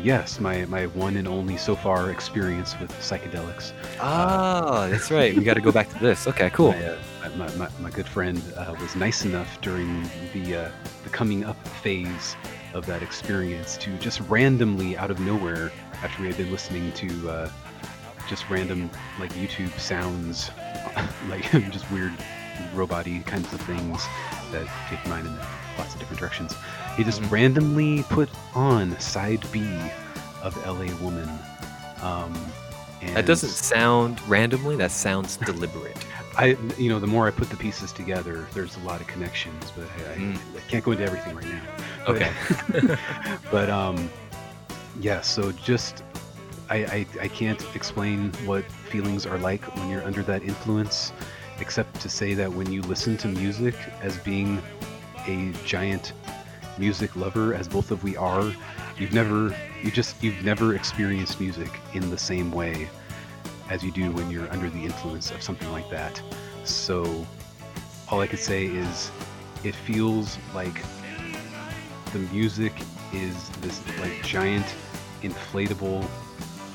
yes, 0.03 0.39
my 0.41 0.65
my 0.67 0.87
one 0.87 1.17
and 1.17 1.27
only 1.29 1.57
so 1.57 1.75
far 1.77 2.11
experience 2.11 2.79
with 2.81 2.91
psychedelics. 3.01 3.73
Ah, 4.01 4.89
that's 4.91 5.11
right. 5.11 5.37
We 5.37 5.43
got 5.45 5.55
to 5.55 5.61
go 5.61 5.73
back 5.73 5.89
to 5.91 5.99
this. 6.01 6.27
Okay, 6.27 6.51
cool. 6.51 6.73
My, 6.73 6.85
uh, 6.87 6.99
my, 7.37 7.55
my, 7.57 7.69
my 7.81 7.91
good 7.91 8.07
friend 8.09 8.41
uh, 8.57 8.75
was 8.81 8.95
nice 8.97 9.25
enough 9.25 9.61
during 9.61 10.03
the 10.33 10.57
uh, 10.57 10.71
the 11.05 11.11
coming 11.11 11.45
up 11.45 11.57
phase 11.69 12.37
of 12.75 12.85
that 12.87 13.03
experience 13.03 13.77
to 13.79 13.97
just 13.99 14.21
randomly 14.23 14.97
out 14.97 15.11
of 15.11 15.19
nowhere, 15.21 15.71
after 16.03 16.23
we 16.23 16.29
had 16.29 16.37
been 16.37 16.51
listening 16.51 16.91
to 16.93 17.31
uh, 17.31 17.51
just 18.29 18.49
random 18.51 18.91
like 19.19 19.33
YouTube 19.35 19.77
sounds, 19.79 20.51
like 21.29 21.43
just 21.73 21.91
weird 21.91 22.13
robot-y 22.75 23.23
kinds 23.27 23.53
of 23.53 23.61
things 23.63 24.05
that 24.53 24.67
take 24.89 25.05
mine 25.09 25.27
in 25.27 25.37
lots 25.79 25.95
of 25.95 26.01
different 26.01 26.19
directions. 26.21 26.55
He 26.97 27.05
just 27.05 27.23
Mhm. 27.23 27.31
randomly 27.31 28.03
put 28.05 28.29
on 28.55 28.99
side 29.01 29.45
B 29.53 29.61
of 30.43 30.57
LA 30.67 30.93
Woman. 31.03 31.29
Um, 32.03 32.35
and 33.01 33.17
That 33.17 33.27
doesn't 33.27 33.51
sound 33.51 34.21
randomly. 34.29 34.75
That 34.77 34.91
sounds 34.91 35.37
deliberate. 35.47 35.97
I, 36.37 36.57
you 36.77 36.89
know, 36.89 36.99
the 37.01 37.07
more 37.07 37.27
I 37.27 37.31
put 37.31 37.51
the 37.51 37.57
pieces 37.57 37.93
together, 37.93 38.47
there's 38.55 38.77
a 38.77 38.81
lot 38.81 39.01
of 39.01 39.07
connections, 39.07 39.73
but 39.77 39.87
I, 40.09 40.13
I, 40.13 40.17
Mm. 40.17 40.37
I 40.57 40.61
can't 40.69 40.85
go 40.85 40.93
into 40.93 41.05
everything 41.05 41.35
right 41.37 41.47
now. 41.47 41.63
But- 42.07 42.17
Okay. 42.17 42.97
but 43.51 43.71
um, 43.71 44.11
yeah. 45.01 45.21
So 45.21 45.53
just, 45.53 46.03
I, 46.71 46.77
I, 46.77 47.07
I 47.23 47.29
can't 47.29 47.65
explain 47.75 48.33
what 48.45 48.65
feelings 48.65 49.27
are 49.27 49.39
like 49.39 49.63
when 49.77 49.89
you're 49.89 50.05
under 50.05 50.23
that 50.25 50.43
influence, 50.43 51.13
except 51.61 52.01
to 52.01 52.09
say 52.09 52.35
that 52.35 52.53
when 52.53 52.71
you 52.71 52.83
listen 52.83 53.17
to 53.19 53.29
music 53.29 53.75
as 54.03 54.17
being 54.19 54.61
a 55.27 55.53
giant 55.65 56.13
music 56.79 57.17
lover, 57.17 57.55
as 57.55 57.69
both 57.69 57.91
of 57.91 58.05
we 58.05 58.17
are, 58.17 58.53
you've 58.99 59.13
never, 59.13 59.55
you 59.83 59.91
just, 59.91 60.23
you've 60.23 60.45
never 60.45 60.75
experienced 60.75 61.41
music 61.41 61.71
in 61.95 62.11
the 62.11 62.19
same 62.19 62.53
way 62.53 62.89
as 63.71 63.83
you 63.83 63.91
do 63.91 64.11
when 64.13 64.31
you're 64.31 64.51
under 64.51 64.71
the 64.71 64.85
influence 64.85 65.31
of 65.31 65.43
something 65.43 65.71
like 65.73 65.89
that. 65.91 66.21
So, 66.65 67.27
all 68.11 68.21
I 68.21 68.27
could 68.27 68.39
say 68.39 68.67
is, 68.67 69.11
it 69.65 69.75
feels 69.75 70.39
like 70.55 70.83
the 72.13 72.19
music 72.33 72.73
is 73.13 73.49
this 73.61 73.83
like 73.99 74.23
giant 74.23 74.67
inflatable. 75.23 76.07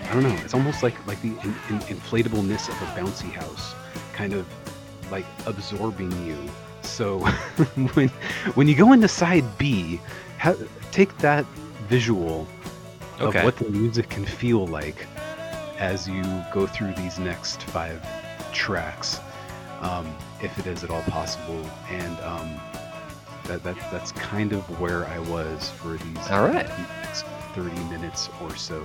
I 0.09 0.13
don't 0.13 0.23
know. 0.23 0.35
It's 0.43 0.53
almost 0.53 0.83
like 0.83 0.95
like 1.07 1.21
the 1.21 1.29
in, 1.29 1.55
in, 1.69 1.79
inflatableness 1.87 2.69
of 2.69 2.75
a 2.81 2.99
bouncy 2.99 3.31
house, 3.31 3.73
kind 4.13 4.33
of 4.33 4.45
like 5.11 5.25
absorbing 5.45 6.11
you. 6.25 6.37
So 6.81 7.19
when 7.93 8.09
when 8.55 8.67
you 8.67 8.75
go 8.75 8.93
into 8.93 9.07
side 9.07 9.45
B, 9.57 9.99
ha- 10.39 10.55
take 10.91 11.17
that 11.19 11.45
visual 11.87 12.47
Okay. 13.21 13.39
of 13.39 13.45
what 13.45 13.55
the 13.57 13.69
music 13.69 14.09
can 14.09 14.25
feel 14.25 14.65
like 14.67 15.05
as 15.77 16.07
you 16.09 16.23
go 16.51 16.65
through 16.65 16.93
these 16.95 17.19
next 17.19 17.61
five 17.63 18.01
tracks, 18.51 19.19
um, 19.81 20.13
if 20.41 20.57
it 20.57 20.65
is 20.65 20.83
at 20.83 20.89
all 20.89 21.03
possible. 21.03 21.63
And 21.89 22.19
um, 22.21 22.59
that, 23.45 23.63
that 23.63 23.75
that's 23.91 24.11
kind 24.13 24.51
of 24.53 24.61
where 24.79 25.05
I 25.05 25.19
was 25.19 25.69
for 25.71 25.89
these 25.97 26.27
All 26.31 26.47
right. 26.47 26.67
next 27.03 27.23
30 27.53 27.75
minutes 27.85 28.29
or 28.41 28.55
so. 28.55 28.83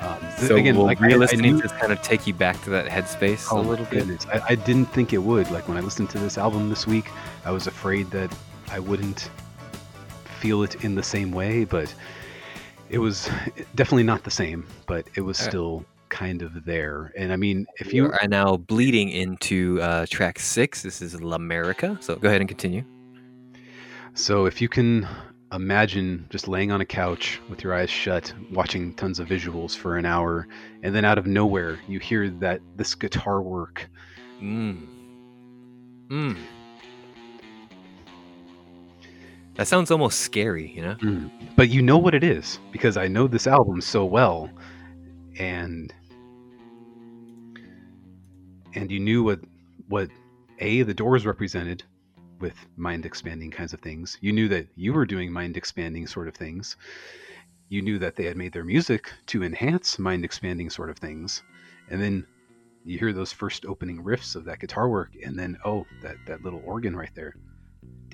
Um, 0.00 0.18
So 0.38 0.56
again, 0.56 0.76
will 0.76 0.84
like 0.84 1.00
I- 1.02 1.06
I 1.06 1.34
knew- 1.36 1.60
just 1.60 1.76
kind 1.78 1.92
of 1.92 2.00
take 2.02 2.26
you 2.26 2.34
back 2.34 2.62
to 2.64 2.70
that 2.70 2.86
headspace 2.86 3.48
Oh 3.50 3.60
a 3.60 3.62
little 3.62 3.86
bit? 3.86 4.26
I, 4.28 4.40
I 4.50 4.54
didn't 4.54 4.86
think 4.92 5.12
it 5.12 5.18
would. 5.18 5.50
Like 5.50 5.68
when 5.68 5.76
I 5.76 5.80
listened 5.80 6.10
to 6.10 6.18
this 6.18 6.36
album 6.38 6.68
this 6.68 6.86
week, 6.86 7.06
I 7.44 7.50
was 7.50 7.66
afraid 7.66 8.10
that 8.10 8.30
I 8.70 8.78
wouldn't 8.78 9.30
feel 10.40 10.62
it 10.62 10.84
in 10.84 10.94
the 10.94 11.02
same 11.02 11.30
way, 11.32 11.64
but 11.64 11.92
it 12.90 12.98
was 12.98 13.28
definitely 13.74 14.04
not 14.04 14.22
the 14.24 14.30
same, 14.30 14.66
but 14.86 15.06
it 15.14 15.22
was 15.22 15.38
still 15.38 15.84
kind 16.08 16.42
of 16.42 16.64
there. 16.64 17.12
And 17.16 17.32
I 17.32 17.36
mean, 17.36 17.66
if 17.80 17.88
If 17.88 17.94
you 17.94 18.04
you 18.04 18.12
are 18.12 18.28
now 18.28 18.56
bleeding 18.56 19.08
into 19.10 19.80
uh, 19.82 20.06
track 20.08 20.38
six, 20.38 20.82
this 20.82 21.02
is 21.02 21.20
L'America. 21.20 22.00
So 22.02 22.16
go 22.16 22.28
ahead 22.28 22.40
and 22.40 22.48
continue. 22.48 22.84
so 24.14 24.46
if 24.46 24.60
you 24.62 24.68
can 24.68 25.06
imagine 25.52 26.26
just 26.30 26.48
laying 26.48 26.72
on 26.72 26.80
a 26.80 26.84
couch 26.84 27.40
with 27.48 27.62
your 27.62 27.74
eyes 27.74 27.90
shut, 27.90 28.32
watching 28.50 28.94
tons 28.94 29.18
of 29.20 29.28
visuals 29.28 29.76
for 29.76 29.96
an 29.96 30.04
hour, 30.04 30.48
and 30.82 30.94
then 30.94 31.04
out 31.04 31.18
of 31.18 31.26
nowhere 31.26 31.78
you 31.86 31.98
hear 32.00 32.28
that 32.30 32.60
this 32.76 32.94
guitar 32.94 33.40
work 33.40 33.88
Mm. 34.40 34.86
Mm. 36.08 36.36
That 39.54 39.66
sounds 39.66 39.90
almost 39.90 40.20
scary, 40.20 40.70
you 40.70 40.82
know? 40.82 40.94
Mm. 40.96 41.30
But 41.56 41.70
you 41.70 41.80
know 41.80 41.98
what 41.98 42.14
it 42.14 42.22
is 42.22 42.58
because 42.70 42.96
I 42.96 43.08
know 43.08 43.26
this 43.26 43.46
album 43.46 43.80
so 43.80 44.04
well, 44.04 44.50
and 45.38 45.92
and 48.74 48.90
you 48.90 49.00
knew 49.00 49.24
what 49.24 49.40
what 49.88 50.10
a 50.58 50.82
the 50.82 50.94
Doors 50.94 51.24
represented 51.24 51.82
with 52.40 52.54
mind 52.76 53.06
expanding 53.06 53.50
kinds 53.50 53.72
of 53.72 53.80
things. 53.80 54.18
You 54.20 54.32
knew 54.32 54.48
that 54.48 54.66
you 54.76 54.92
were 54.92 55.06
doing 55.06 55.32
mind 55.32 55.56
expanding 55.56 56.06
sort 56.06 56.28
of 56.28 56.34
things. 56.34 56.76
You 57.68 57.82
knew 57.82 57.98
that 57.98 58.14
they 58.16 58.24
had 58.24 58.36
made 58.36 58.52
their 58.52 58.64
music 58.64 59.10
to 59.26 59.42
enhance 59.42 59.98
mind 59.98 60.24
expanding 60.24 60.70
sort 60.70 60.90
of 60.90 60.98
things, 60.98 61.42
and 61.90 62.00
then 62.00 62.26
you 62.84 62.98
hear 62.98 63.12
those 63.12 63.32
first 63.32 63.66
opening 63.66 64.02
riffs 64.04 64.36
of 64.36 64.44
that 64.44 64.60
guitar 64.60 64.88
work, 64.88 65.10
and 65.24 65.36
then 65.36 65.56
oh, 65.64 65.84
that 66.02 66.16
that 66.26 66.42
little 66.44 66.62
organ 66.64 66.94
right 66.94 67.10
there. 67.14 67.34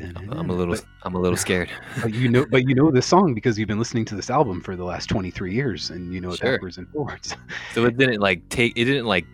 I'm, 0.00 0.32
I'm 0.32 0.48
a 0.48 0.54
little, 0.54 0.74
But- 0.74 0.84
I'm 1.02 1.14
a 1.14 1.20
little 1.20 1.36
scared. 1.46 1.70
but 2.00 2.14
you 2.14 2.28
know, 2.30 2.46
but 2.50 2.66
you 2.66 2.74
know 2.74 2.90
this 2.90 3.04
song 3.06 3.34
because 3.34 3.58
you've 3.58 3.68
been 3.68 3.78
listening 3.78 4.06
to 4.06 4.16
this 4.16 4.30
album 4.30 4.62
for 4.62 4.74
the 4.74 4.84
last 4.84 5.10
23 5.10 5.52
years, 5.54 5.90
and 5.90 6.14
you 6.14 6.20
know 6.22 6.30
it 6.30 6.38
Sure. 6.38 6.52
backwards 6.52 6.78
and 6.78 6.88
forwards. 6.90 7.36
so 7.74 7.84
it 7.84 7.98
didn't 7.98 8.20
like 8.20 8.48
take, 8.48 8.72
it 8.76 8.86
didn't 8.86 9.04
like 9.04 9.26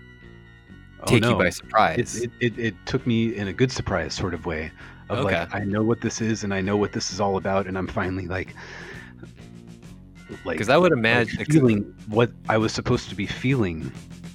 Oh, 1.01 1.07
take 1.07 1.23
no. 1.23 1.31
you 1.31 1.37
by 1.39 1.51
surprise. 1.51 2.17
it, 2.23 2.31
it, 2.41 2.59
it 2.59 2.75
took 2.87 3.07
me 3.07 3.35
in 3.37 3.49
a 3.49 3.53
good 3.53 3.71
surprise 3.71 4.15
sort 4.15 4.35
of 4.35 4.47
way 4.47 4.71
of 5.09 5.25
like 5.25 5.55
I 5.55 5.61
know 5.65 5.83
what 5.83 6.01
this 6.01 6.21
is 6.21 6.45
and 6.45 6.53
I 6.53 6.61
know 6.61 6.77
what 6.77 6.93
this 6.93 7.13
is 7.13 7.21
all 7.21 7.37
about, 7.37 7.67
and 7.67 7.79
I'm 7.79 7.87
finally 7.87 8.27
like, 8.27 8.55
like 10.45 10.55
Because 10.57 10.69
I 10.69 10.77
would 10.77 10.91
like, 10.93 10.99
imagine, 10.99 11.45
feeling 11.47 11.95
what 12.09 12.31
I 12.49 12.59
was 12.59 12.73
supposed 12.73 13.09
to 13.09 13.15
be 13.15 13.27
feeling. 13.27 13.91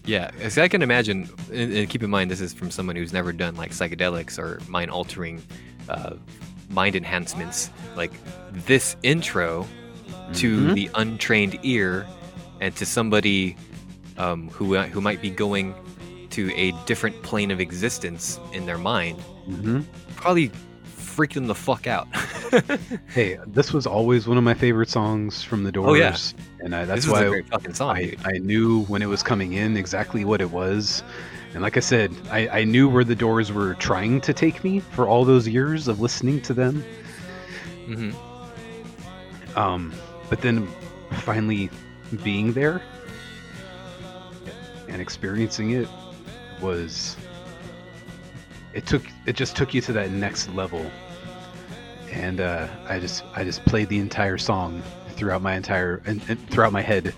yeah. 0.06 0.32
'cause 0.32 0.58
I 0.58 0.68
can 0.68 0.82
imagine, 0.82 1.30
and, 1.52 1.72
and 1.74 1.90
keep 1.90 2.02
in 2.04 2.10
mind, 2.10 2.32
this 2.32 2.42
is 2.42 2.54
from 2.54 2.72
someone 2.72 2.96
who's 2.96 3.14
never 3.14 3.32
done 3.32 3.56
like 3.56 3.72
psychedelics 3.72 4.40
or 4.40 4.60
mind 4.68 4.90
altering, 4.90 5.42
uh, 5.90 6.16
mind 6.70 6.96
enhancements. 6.96 7.70
Like 7.96 8.12
this 8.66 8.96
intro 9.04 9.68
to 10.34 10.58
Mhm. 10.60 10.74
the 10.74 10.90
untrained 10.96 11.60
ear 11.64 12.08
and 12.62 12.76
to 12.78 12.86
somebody 12.86 13.56
um, 14.18 14.50
who 14.50 14.76
who 14.78 15.02
might 15.02 15.22
be 15.22 15.30
going 15.30 15.74
to 16.34 16.52
a 16.56 16.72
different 16.86 17.22
plane 17.24 17.52
of 17.52 17.60
existence 17.60 18.40
in 18.54 18.66
their 18.66 18.78
mind 18.78 19.18
Mhm. 19.50 19.84
probably 20.16 20.52
freak 20.84 21.34
them 21.34 21.48
the 21.48 21.56
fuck 21.56 21.86
out. 21.88 22.08
Hey, 23.08 23.38
this 23.48 23.72
was 23.74 23.86
always 23.88 24.28
one 24.28 24.38
of 24.38 24.44
my 24.44 24.54
favorite 24.54 24.90
songs 24.90 25.44
from 25.44 25.64
the 25.64 25.72
Doors, 25.72 25.90
Oh, 25.90 25.94
yeah. 25.96 26.16
and 26.66 26.76
I, 26.76 26.86
that's 26.86 27.08
why 27.08 27.24
a 27.24 27.30
great 27.30 27.48
fucking 27.48 27.74
song, 27.74 27.96
I. 27.96 28.16
I 28.26 28.38
knew 28.40 28.84
when 28.86 29.02
it 29.02 29.08
was 29.08 29.22
coming 29.24 29.54
in 29.54 29.76
exactly 29.78 30.24
what 30.26 30.40
it 30.42 30.50
was. 30.52 31.04
And 31.54 31.62
like 31.62 31.78
I 31.78 31.82
said, 31.82 32.12
I, 32.32 32.48
I 32.50 32.64
knew 32.64 32.90
where 32.90 33.04
the 33.04 33.16
doors 33.16 33.52
were 33.52 33.74
trying 33.76 34.22
to 34.22 34.34
take 34.34 34.64
me 34.64 34.80
for 34.80 35.08
all 35.08 35.24
those 35.26 35.48
years 35.48 35.88
of 35.88 36.00
listening 36.00 36.42
to 36.42 36.54
them. 36.54 36.84
hmm 37.86 38.12
Um, 39.56 39.94
but 40.30 40.42
then 40.42 40.68
finally 41.12 41.70
being 42.24 42.54
there 42.54 42.82
and 44.90 45.02
experiencing 45.02 45.72
it 45.72 45.88
was 46.64 47.16
it 48.74 48.86
took 48.88 49.04
it 49.28 49.36
just 49.36 49.56
took 49.56 49.74
you 49.74 49.82
to 49.82 49.94
that 49.94 50.10
next 50.12 50.50
level. 50.56 50.90
And 52.12 52.40
uh, 52.42 52.68
I 52.88 53.00
just 53.00 53.24
I 53.36 53.44
just 53.44 53.64
played 53.66 53.90
the 53.90 54.00
entire 54.00 54.38
song 54.38 54.82
throughout 55.12 55.42
my 55.42 55.56
entire 55.56 56.02
and, 56.06 56.22
and 56.28 56.50
throughout 56.50 56.72
my 56.72 56.82
head 56.82 57.14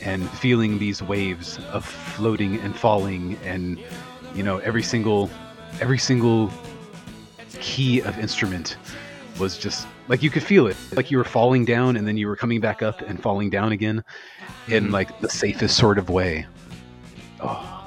and 0.00 0.28
feeling 0.30 0.78
these 0.78 1.02
waves 1.02 1.58
of 1.72 1.84
floating 1.84 2.56
and 2.60 2.74
falling 2.76 3.36
and 3.44 3.78
you 4.34 4.42
know 4.42 4.58
every 4.58 4.82
single 4.82 5.30
every 5.80 5.98
single 5.98 6.50
key 7.60 8.00
of 8.00 8.18
instrument 8.18 8.76
was 9.38 9.56
just 9.58 9.86
like 10.08 10.22
you 10.22 10.30
could 10.30 10.42
feel 10.42 10.66
it. 10.66 10.76
Like 10.96 11.10
you 11.10 11.18
were 11.18 11.24
falling 11.24 11.64
down 11.64 11.96
and 11.96 12.06
then 12.08 12.16
you 12.16 12.26
were 12.26 12.36
coming 12.36 12.60
back 12.60 12.82
up 12.82 13.02
and 13.02 13.22
falling 13.22 13.50
down 13.50 13.70
again 13.72 14.02
in 14.68 14.86
Mhm. 14.88 14.92
like 14.92 15.20
the 15.20 15.28
safest 15.28 15.76
sort 15.76 15.98
of 15.98 16.08
way. 16.10 16.46
Oh 17.40 17.77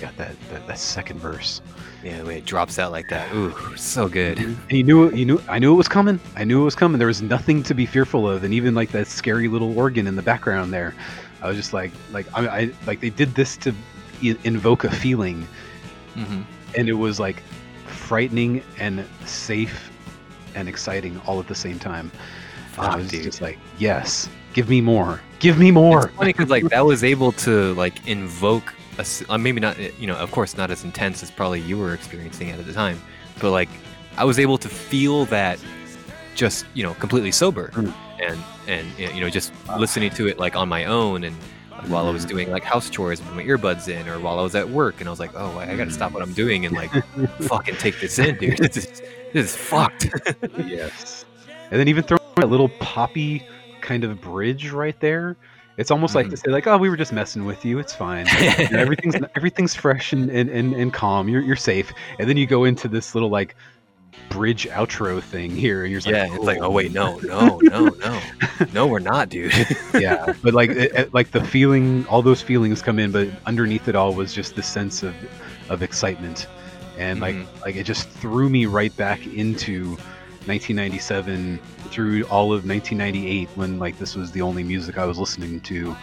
got 0.00 0.16
that 0.16 0.34
that, 0.50 0.66
that 0.66 0.78
second 0.78 1.18
verse 1.20 1.60
Yeah, 2.02 2.18
the 2.18 2.24
way 2.26 2.38
it 2.38 2.46
drops 2.46 2.78
out 2.78 2.92
like 2.92 3.08
that. 3.10 3.32
Ooh, 3.34 3.54
so 3.76 4.08
good. 4.08 4.38
and 4.38 4.56
you 4.70 4.82
knew 4.82 5.10
you 5.12 5.24
knew 5.26 5.40
I 5.48 5.58
knew 5.58 5.72
it 5.72 5.76
was 5.76 5.88
coming. 5.88 6.18
I 6.36 6.44
knew 6.44 6.60
it 6.62 6.64
was 6.64 6.74
coming. 6.74 6.98
There 6.98 7.06
was 7.08 7.22
nothing 7.22 7.62
to 7.64 7.74
be 7.74 7.86
fearful 7.86 8.28
of, 8.28 8.42
and 8.44 8.54
even 8.54 8.74
like 8.74 8.90
that 8.92 9.06
scary 9.06 9.48
little 9.48 9.76
organ 9.78 10.06
in 10.06 10.16
the 10.16 10.22
background 10.22 10.72
there, 10.72 10.94
I 11.42 11.48
was 11.48 11.56
just 11.56 11.72
like 11.72 11.92
like 12.12 12.26
I, 12.34 12.48
I 12.48 12.70
like 12.86 13.00
they 13.00 13.10
did 13.10 13.34
this 13.34 13.56
to 13.58 13.74
invoke 14.44 14.84
a 14.84 14.90
feeling, 14.90 15.46
hmm 16.14 16.42
and 16.76 16.88
it 16.88 16.92
was 16.94 17.18
like 17.18 17.42
frightening 17.86 18.62
and 18.78 19.04
safe 19.26 19.90
and 20.54 20.68
exciting 20.68 21.20
all 21.26 21.40
at 21.40 21.48
the 21.48 21.54
same 21.54 21.78
time. 21.78 22.10
And 22.78 22.86
I 22.86 22.96
was 22.96 23.08
dude. 23.08 23.24
just 23.24 23.40
like, 23.40 23.58
yes, 23.78 24.28
give 24.52 24.68
me 24.68 24.80
more, 24.80 25.20
give 25.40 25.58
me 25.58 25.70
more. 25.70 26.06
It's 26.06 26.14
funny 26.16 26.32
because 26.32 26.48
like 26.48 26.64
that 26.70 26.84
was 26.86 27.02
able 27.04 27.32
to 27.32 27.74
like 27.74 28.06
invoke 28.06 28.72
a 29.00 29.32
uh, 29.32 29.38
maybe 29.38 29.60
not 29.60 29.76
you 30.00 30.06
know 30.06 30.16
of 30.16 30.30
course 30.30 30.56
not 30.56 30.70
as 30.70 30.84
intense 30.84 31.22
as 31.22 31.30
probably 31.30 31.60
you 31.60 31.78
were 31.78 31.94
experiencing 31.94 32.48
it 32.48 32.58
at 32.58 32.66
the 32.66 32.72
time, 32.72 33.00
but 33.40 33.50
like 33.50 33.68
I 34.16 34.24
was 34.24 34.38
able 34.38 34.58
to 34.58 34.68
feel 34.68 35.24
that 35.26 35.58
just 36.34 36.64
you 36.74 36.82
know 36.82 36.94
completely 36.94 37.32
sober 37.32 37.68
Mm. 37.74 37.92
and 38.20 38.38
and 38.68 39.14
you 39.14 39.20
know 39.20 39.28
just 39.30 39.52
listening 39.78 40.10
to 40.12 40.28
it 40.28 40.38
like 40.38 40.56
on 40.56 40.68
my 40.68 40.84
own 40.84 41.24
and 41.24 41.36
like, 41.70 41.88
while 41.88 42.06
I 42.06 42.10
was 42.10 42.24
Mhm. 42.24 42.28
doing 42.28 42.50
like 42.50 42.62
house 42.64 42.88
chores 42.90 43.20
with 43.20 43.32
my 43.34 43.42
earbuds 43.42 43.88
in 43.88 44.08
or 44.08 44.18
while 44.20 44.38
I 44.38 44.42
was 44.42 44.54
at 44.54 44.68
work 44.68 45.00
and 45.00 45.08
I 45.08 45.10
was 45.10 45.20
like 45.20 45.32
oh 45.34 45.58
I 45.58 45.74
gotta 45.76 45.90
stop 45.90 46.12
what 46.12 46.22
I'm 46.22 46.32
doing 46.32 46.64
and 46.66 46.74
like 46.74 46.90
fucking 47.42 47.76
take 47.76 48.00
this 48.00 48.18
in 48.18 48.36
dude 48.38 48.58
this 48.58 48.76
is 48.76 48.86
this 49.32 49.50
is 49.50 49.56
fucked 49.56 50.08
yes. 50.66 51.24
And 51.70 51.78
then 51.78 51.88
even 51.88 52.02
throwing 52.02 52.20
that 52.36 52.48
little 52.48 52.68
poppy 52.80 53.46
kind 53.80 54.02
of 54.04 54.20
bridge 54.20 54.70
right 54.72 54.98
there. 55.00 55.36
It's 55.76 55.90
almost 55.90 56.14
like 56.14 56.28
to 56.28 56.36
say 56.36 56.50
like, 56.50 56.66
oh, 56.66 56.76
we 56.76 56.90
were 56.90 56.96
just 56.96 57.12
messing 57.12 57.44
with 57.46 57.64
you. 57.64 57.78
It's 57.78 57.94
fine. 57.94 58.26
You 58.58 58.68
know, 58.70 58.78
everything's 58.80 59.16
everything's 59.34 59.74
fresh 59.74 60.12
and, 60.12 60.28
and, 60.30 60.50
and, 60.50 60.74
and 60.74 60.92
calm. 60.92 61.28
You're 61.28 61.40
you're 61.42 61.56
safe. 61.56 61.90
And 62.18 62.28
then 62.28 62.36
you 62.36 62.46
go 62.46 62.64
into 62.64 62.86
this 62.88 63.14
little 63.14 63.30
like 63.30 63.54
bridge 64.28 64.66
outro 64.68 65.22
thing 65.22 65.50
here, 65.56 65.82
and 65.84 65.90
you're 65.90 66.00
yeah 66.02 66.24
like, 66.24 66.32
it's 66.32 66.44
like 66.44 66.58
oh 66.60 66.70
wait 66.70 66.92
no 66.92 67.18
no 67.20 67.58
no 67.62 67.88
no 67.88 68.20
no 68.74 68.86
we're 68.86 68.98
not 68.98 69.28
dude 69.28 69.52
yeah. 69.94 70.34
But 70.42 70.52
like 70.54 70.70
it, 70.70 70.92
it- 70.94 71.14
like 71.14 71.30
the 71.30 71.42
feeling, 71.42 72.06
all 72.08 72.20
those 72.22 72.42
feelings 72.42 72.82
come 72.82 72.98
in, 72.98 73.10
but 73.12 73.28
underneath 73.46 73.88
it 73.88 73.94
all 73.96 74.12
was 74.14 74.34
just 74.34 74.56
the 74.56 74.62
sense 74.62 75.02
of 75.02 75.14
of 75.70 75.82
excitement, 75.82 76.46
and 76.98 77.20
like 77.20 77.36
Mhm. 77.36 77.46
like 77.62 77.76
it 77.76 77.84
just 77.84 78.08
threw 78.08 78.48
me 78.50 78.66
right 78.66 78.94
back 78.96 79.24
into 79.28 79.96
1997 80.50 81.60
through 81.90 82.24
all 82.24 82.52
of 82.52 82.66
1998 82.66 83.48
when 83.54 83.78
like 83.78 83.96
this 83.98 84.16
was 84.16 84.32
the 84.32 84.42
only 84.42 84.64
music 84.64 84.98
I 84.98 85.04
was 85.04 85.16
listening 85.16 85.60
to, 85.60 85.96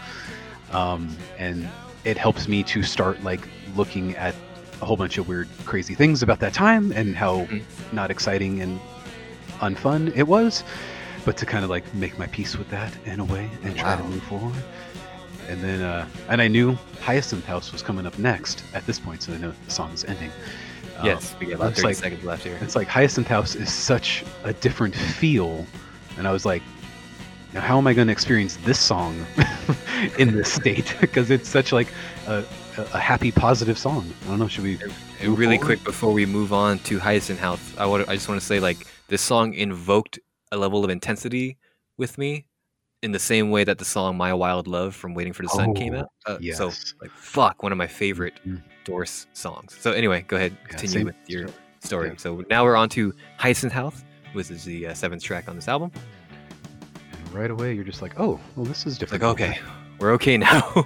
um, 0.72 1.16
and 1.38 1.68
it 2.06 2.18
helps 2.18 2.48
me 2.48 2.64
to 2.64 2.82
start 2.82 3.22
like 3.24 3.42
looking 3.76 4.16
at 4.16 4.34
a 4.82 4.86
whole 4.86 4.96
bunch 4.96 5.18
of 5.18 5.28
weird, 5.28 5.50
crazy 5.66 5.96
things 5.96 6.24
about 6.24 6.40
that 6.40 6.54
time 6.54 6.94
and 6.94 7.14
how 7.16 7.40
Mhm. 7.42 7.62
not 7.92 8.10
exciting 8.10 8.62
and 8.62 8.80
unfun 9.60 10.16
it 10.16 10.28
was, 10.28 10.64
but 11.26 11.36
to 11.38 11.46
kind 11.46 11.66
of 11.66 11.70
like 11.70 11.84
make 11.94 12.18
my 12.18 12.28
peace 12.28 12.56
with 12.58 12.70
that 12.70 12.94
in 13.06 13.20
a 13.20 13.26
way 13.26 13.50
and 13.64 13.76
try 13.76 13.98
to 13.98 14.04
move 14.04 14.24
forward. 14.24 14.64
And 15.50 15.62
then, 15.62 15.82
uh, 15.82 16.06
and 16.30 16.42
I 16.42 16.48
knew 16.48 16.78
Hyacinth 17.02 17.46
House 17.46 17.74
was 17.74 17.82
coming 17.82 18.06
up 18.06 18.18
next 18.18 18.64
at 18.74 18.86
this 18.86 18.98
point, 19.00 19.24
so 19.24 19.34
I 19.34 19.38
know 19.38 19.52
the 19.66 19.72
song 19.72 19.92
is 19.94 20.06
ending. 20.06 20.32
Um, 20.98 21.06
Yes, 21.06 21.36
we 21.40 21.48
got 21.48 21.56
about 21.56 21.72
it's 21.72 21.82
30 21.82 21.88
like- 21.88 21.96
seconds 21.96 22.24
left 22.24 22.44
here. 22.44 22.58
it's 22.62 22.76
like 22.76 22.88
Hyacinth 22.88 23.28
House 23.28 23.56
is 23.56 23.72
such 23.72 24.24
a 24.44 24.54
different 24.54 24.96
feel, 24.96 25.66
and 26.18 26.28
I 26.28 26.32
was 26.32 26.46
like, 26.46 26.62
now 27.54 27.62
how 27.62 27.78
am 27.78 27.88
I 27.88 27.94
going 27.94 28.08
to 28.08 28.12
experience 28.14 28.58
this 28.66 28.80
song 28.80 29.26
in 30.20 30.36
this 30.36 30.52
state? 30.52 30.96
Because 31.02 31.32
it's 31.32 31.48
such 31.48 31.72
like 31.72 31.88
a, 32.28 32.44
a, 32.94 33.00
happy, 33.00 33.32
positive 33.32 33.78
song. 33.78 34.12
I 34.26 34.30
don't 34.30 34.40
know. 34.40 34.48
Should 34.48 34.64
we? 34.66 34.78
Really 35.22 35.58
forward? 35.58 35.62
quick 35.66 35.84
before 35.84 36.12
we 36.14 36.26
move 36.26 36.52
on 36.54 36.80
to 36.80 37.00
Hyacinth 37.00 37.40
House, 37.40 37.74
I 37.78 37.86
want 37.86 38.08
I 38.10 38.16
just 38.16 38.28
want 38.28 38.40
to 38.42 38.46
say 38.46 38.60
like 38.60 38.86
this 39.08 39.22
song 39.22 39.54
invoked 39.54 40.20
a 40.52 40.58
level 40.58 40.84
of 40.84 40.90
intensity 40.90 41.58
with 41.98 42.18
me 42.18 42.46
in 43.02 43.12
the 43.12 43.20
same 43.20 43.50
way 43.50 43.64
that 43.64 43.78
the 43.78 43.86
song 43.86 44.18
My 44.18 44.34
Wild 44.34 44.68
Love 44.68 44.94
from 44.96 45.14
Waiting 45.14 45.34
for 45.34 45.44
the 45.44 45.50
Sun 45.50 45.74
came 45.76 45.94
Oh, 45.96 46.00
out. 46.00 46.10
Uh, 46.26 46.38
Yes. 46.42 46.58
So 46.58 46.66
like 47.02 47.12
fuck, 47.12 47.64
one 47.64 47.72
of 47.72 47.78
my 47.78 47.88
favorite 47.88 48.34
Mhm. 48.48 48.62
Doors 48.88 49.28
songs. 49.34 49.76
So 49.80 49.92
anyway, 49.92 50.24
go 50.28 50.38
ahead, 50.38 50.56
Yeah, 50.62 50.68
continue 50.70 50.94
same 51.00 51.06
with 51.08 51.16
your 51.28 51.48
story. 51.48 51.60
story. 51.82 52.10
Yeah. 52.12 52.16
So 52.18 52.44
now 52.50 52.64
we're 52.64 52.78
on 52.78 52.88
to 52.90 53.14
Hyacinth 53.38 53.74
House, 53.74 54.06
which 54.32 54.50
is 54.50 54.64
the 54.64 54.88
uh, 54.88 54.94
seventh 54.94 55.22
track 55.22 55.50
on 55.50 55.56
this 55.58 55.68
album. 55.68 55.92
And 57.12 57.34
right 57.34 57.52
away, 57.52 57.74
you're 57.74 57.84
just 57.84 58.02
like, 58.02 58.18
oh, 58.18 58.40
well, 58.56 58.66
this 58.66 58.86
is 58.86 58.98
different. 58.98 59.24
like 59.24 59.32
okay, 59.34 59.60
we're 60.00 60.12
okay 60.14 60.38
now. 60.50 60.86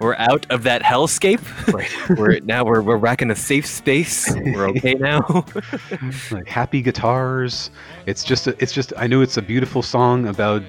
we're 0.00 0.14
out 0.14 0.46
of 0.50 0.62
that 0.62 0.82
hellscape. 0.82 1.40
right. 1.74 1.90
We're 2.18 2.38
now 2.40 2.64
we're 2.64 2.82
we're 2.82 2.98
back 2.98 3.20
in 3.20 3.30
a 3.32 3.36
safe 3.36 3.66
space. 3.66 4.32
We're 4.32 4.68
okay 4.70 4.94
now. 5.10 5.44
like 6.30 6.46
happy 6.46 6.82
guitars. 6.82 7.70
It's 8.06 8.22
just 8.22 8.46
a, 8.46 8.54
it's 8.62 8.72
just 8.72 8.92
I 8.96 9.08
know 9.08 9.22
it's 9.22 9.36
a 9.38 9.42
beautiful 9.42 9.82
song 9.82 10.28
about 10.28 10.62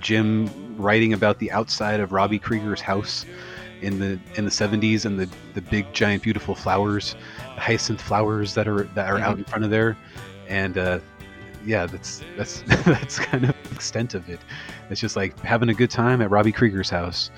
Jim 0.00 0.48
writing 0.76 1.12
about 1.12 1.38
the 1.38 1.52
outside 1.52 2.00
of 2.00 2.10
Robbie 2.12 2.38
Krieger's 2.40 2.80
house 2.80 3.24
in 3.82 3.98
the 3.98 4.18
in 4.36 4.44
the 4.44 4.50
70s 4.50 5.04
and 5.04 5.18
the 5.18 5.28
the 5.54 5.62
big 5.62 5.92
giant 5.92 6.22
beautiful 6.22 6.54
flowers, 6.54 7.14
the 7.54 7.60
hyacinth 7.60 8.00
flowers 8.00 8.54
that 8.54 8.66
are 8.68 8.84
that 8.94 9.10
are 9.10 9.18
out 9.18 9.38
in 9.38 9.44
front 9.44 9.64
of 9.64 9.70
there 9.70 9.96
and 10.48 10.78
uh 10.78 10.98
yeah, 11.64 11.84
that's 11.86 12.22
that's 12.36 12.60
that's 12.84 13.18
kind 13.18 13.44
of 13.44 13.54
the 13.64 13.74
extent 13.74 14.14
of 14.14 14.28
it. 14.28 14.38
It's 14.88 15.00
just 15.00 15.16
like 15.16 15.38
having 15.40 15.68
a 15.68 15.74
good 15.74 15.90
time 15.90 16.22
at 16.22 16.30
Robbie 16.30 16.52
Krieger's 16.52 16.88
house. 16.88 17.30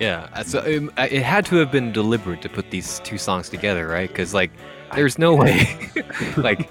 Yeah, 0.00 0.42
so 0.42 0.58
um, 0.76 0.90
I- 0.96 1.06
it 1.08 1.22
had 1.22 1.46
to 1.46 1.56
have 1.56 1.70
been 1.70 1.92
deliberate 1.92 2.42
to 2.42 2.48
put 2.48 2.70
these 2.70 2.98
two 3.00 3.16
songs 3.16 3.48
together, 3.48 3.86
right? 3.86 4.08
Because 4.08 4.34
like, 4.34 4.50
there's 4.94 5.18
no 5.18 5.34
way, 5.42 5.88
like, 6.36 6.68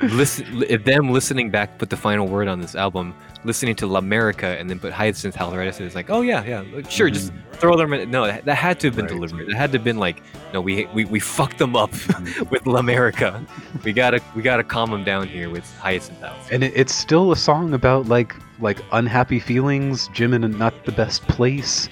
listen, 0.00 0.64
them 0.84 1.10
listening 1.10 1.50
back, 1.50 1.78
put 1.78 1.90
the 1.90 1.96
final 1.96 2.26
word 2.26 2.48
on 2.48 2.60
this 2.60 2.74
album, 2.74 3.14
listening 3.44 3.74
to 3.76 3.86
L'America, 3.86 4.58
and 4.60 4.68
then 4.68 4.78
put 4.78 4.92
Hyacinth 4.92 5.36
after, 5.40 5.60
it's 5.62 5.94
like, 5.94 6.10
oh 6.10 6.22
yeah, 6.22 6.44
yeah, 6.44 6.88
sure, 6.88 7.10
just 7.10 7.32
mm-hmm. 7.32 7.52
throw 7.52 7.76
them. 7.76 7.92
In. 7.92 8.10
No, 8.10 8.26
that, 8.26 8.44
that 8.44 8.54
had 8.54 8.80
to 8.80 8.88
have 8.88 8.96
been 8.96 9.06
Right. 9.06 9.14
deliberate. 9.14 9.48
It 9.48 9.54
had 9.56 9.72
to 9.72 9.78
have 9.78 9.84
been 9.84 9.98
like, 9.98 10.22
no, 10.52 10.60
we 10.60 10.86
we 10.94 11.04
we 11.04 11.20
fucked 11.20 11.58
them 11.58 11.76
up 11.76 11.90
mm-hmm. 11.90 12.48
with 12.50 12.66
L'America. 12.66 13.46
We 13.84 13.92
gotta 13.92 14.20
we 14.34 14.42
gotta 14.42 14.64
calm 14.64 14.90
them 14.90 15.04
down 15.04 15.28
here 15.28 15.50
with 15.50 15.64
Hyacinth 15.78 16.20
House. 16.20 16.48
and 16.50 16.64
it, 16.64 16.72
it's 16.74 16.94
still 16.94 17.32
a 17.32 17.36
song 17.36 17.74
about 17.74 18.06
like 18.06 18.34
like 18.60 18.80
unhappy 18.92 19.38
feelings 19.38 20.08
jim 20.12 20.34
in 20.34 20.58
not 20.58 20.84
the 20.84 20.90
best 20.92 21.22
place 21.28 21.88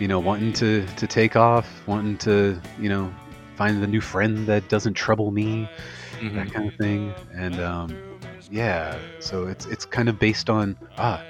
you 0.00 0.08
know 0.08 0.18
wanting 0.18 0.52
to 0.52 0.84
to 0.96 1.06
take 1.06 1.36
off 1.36 1.86
wanting 1.86 2.16
to 2.18 2.60
you 2.80 2.88
know 2.88 3.12
find 3.54 3.82
the 3.82 3.86
new 3.86 4.00
friend 4.00 4.46
that 4.46 4.68
doesn't 4.68 4.94
trouble 4.94 5.30
me 5.30 5.68
Mhm. 6.20 6.34
that 6.34 6.52
kind 6.52 6.68
of 6.68 6.74
thing 6.74 7.14
and 7.34 7.58
um 7.60 7.98
yeah 8.50 8.98
so 9.20 9.46
it's 9.46 9.66
it's 9.66 9.84
kind 9.84 10.08
of 10.08 10.18
based 10.18 10.50
on 10.50 10.76
ah 10.98 11.22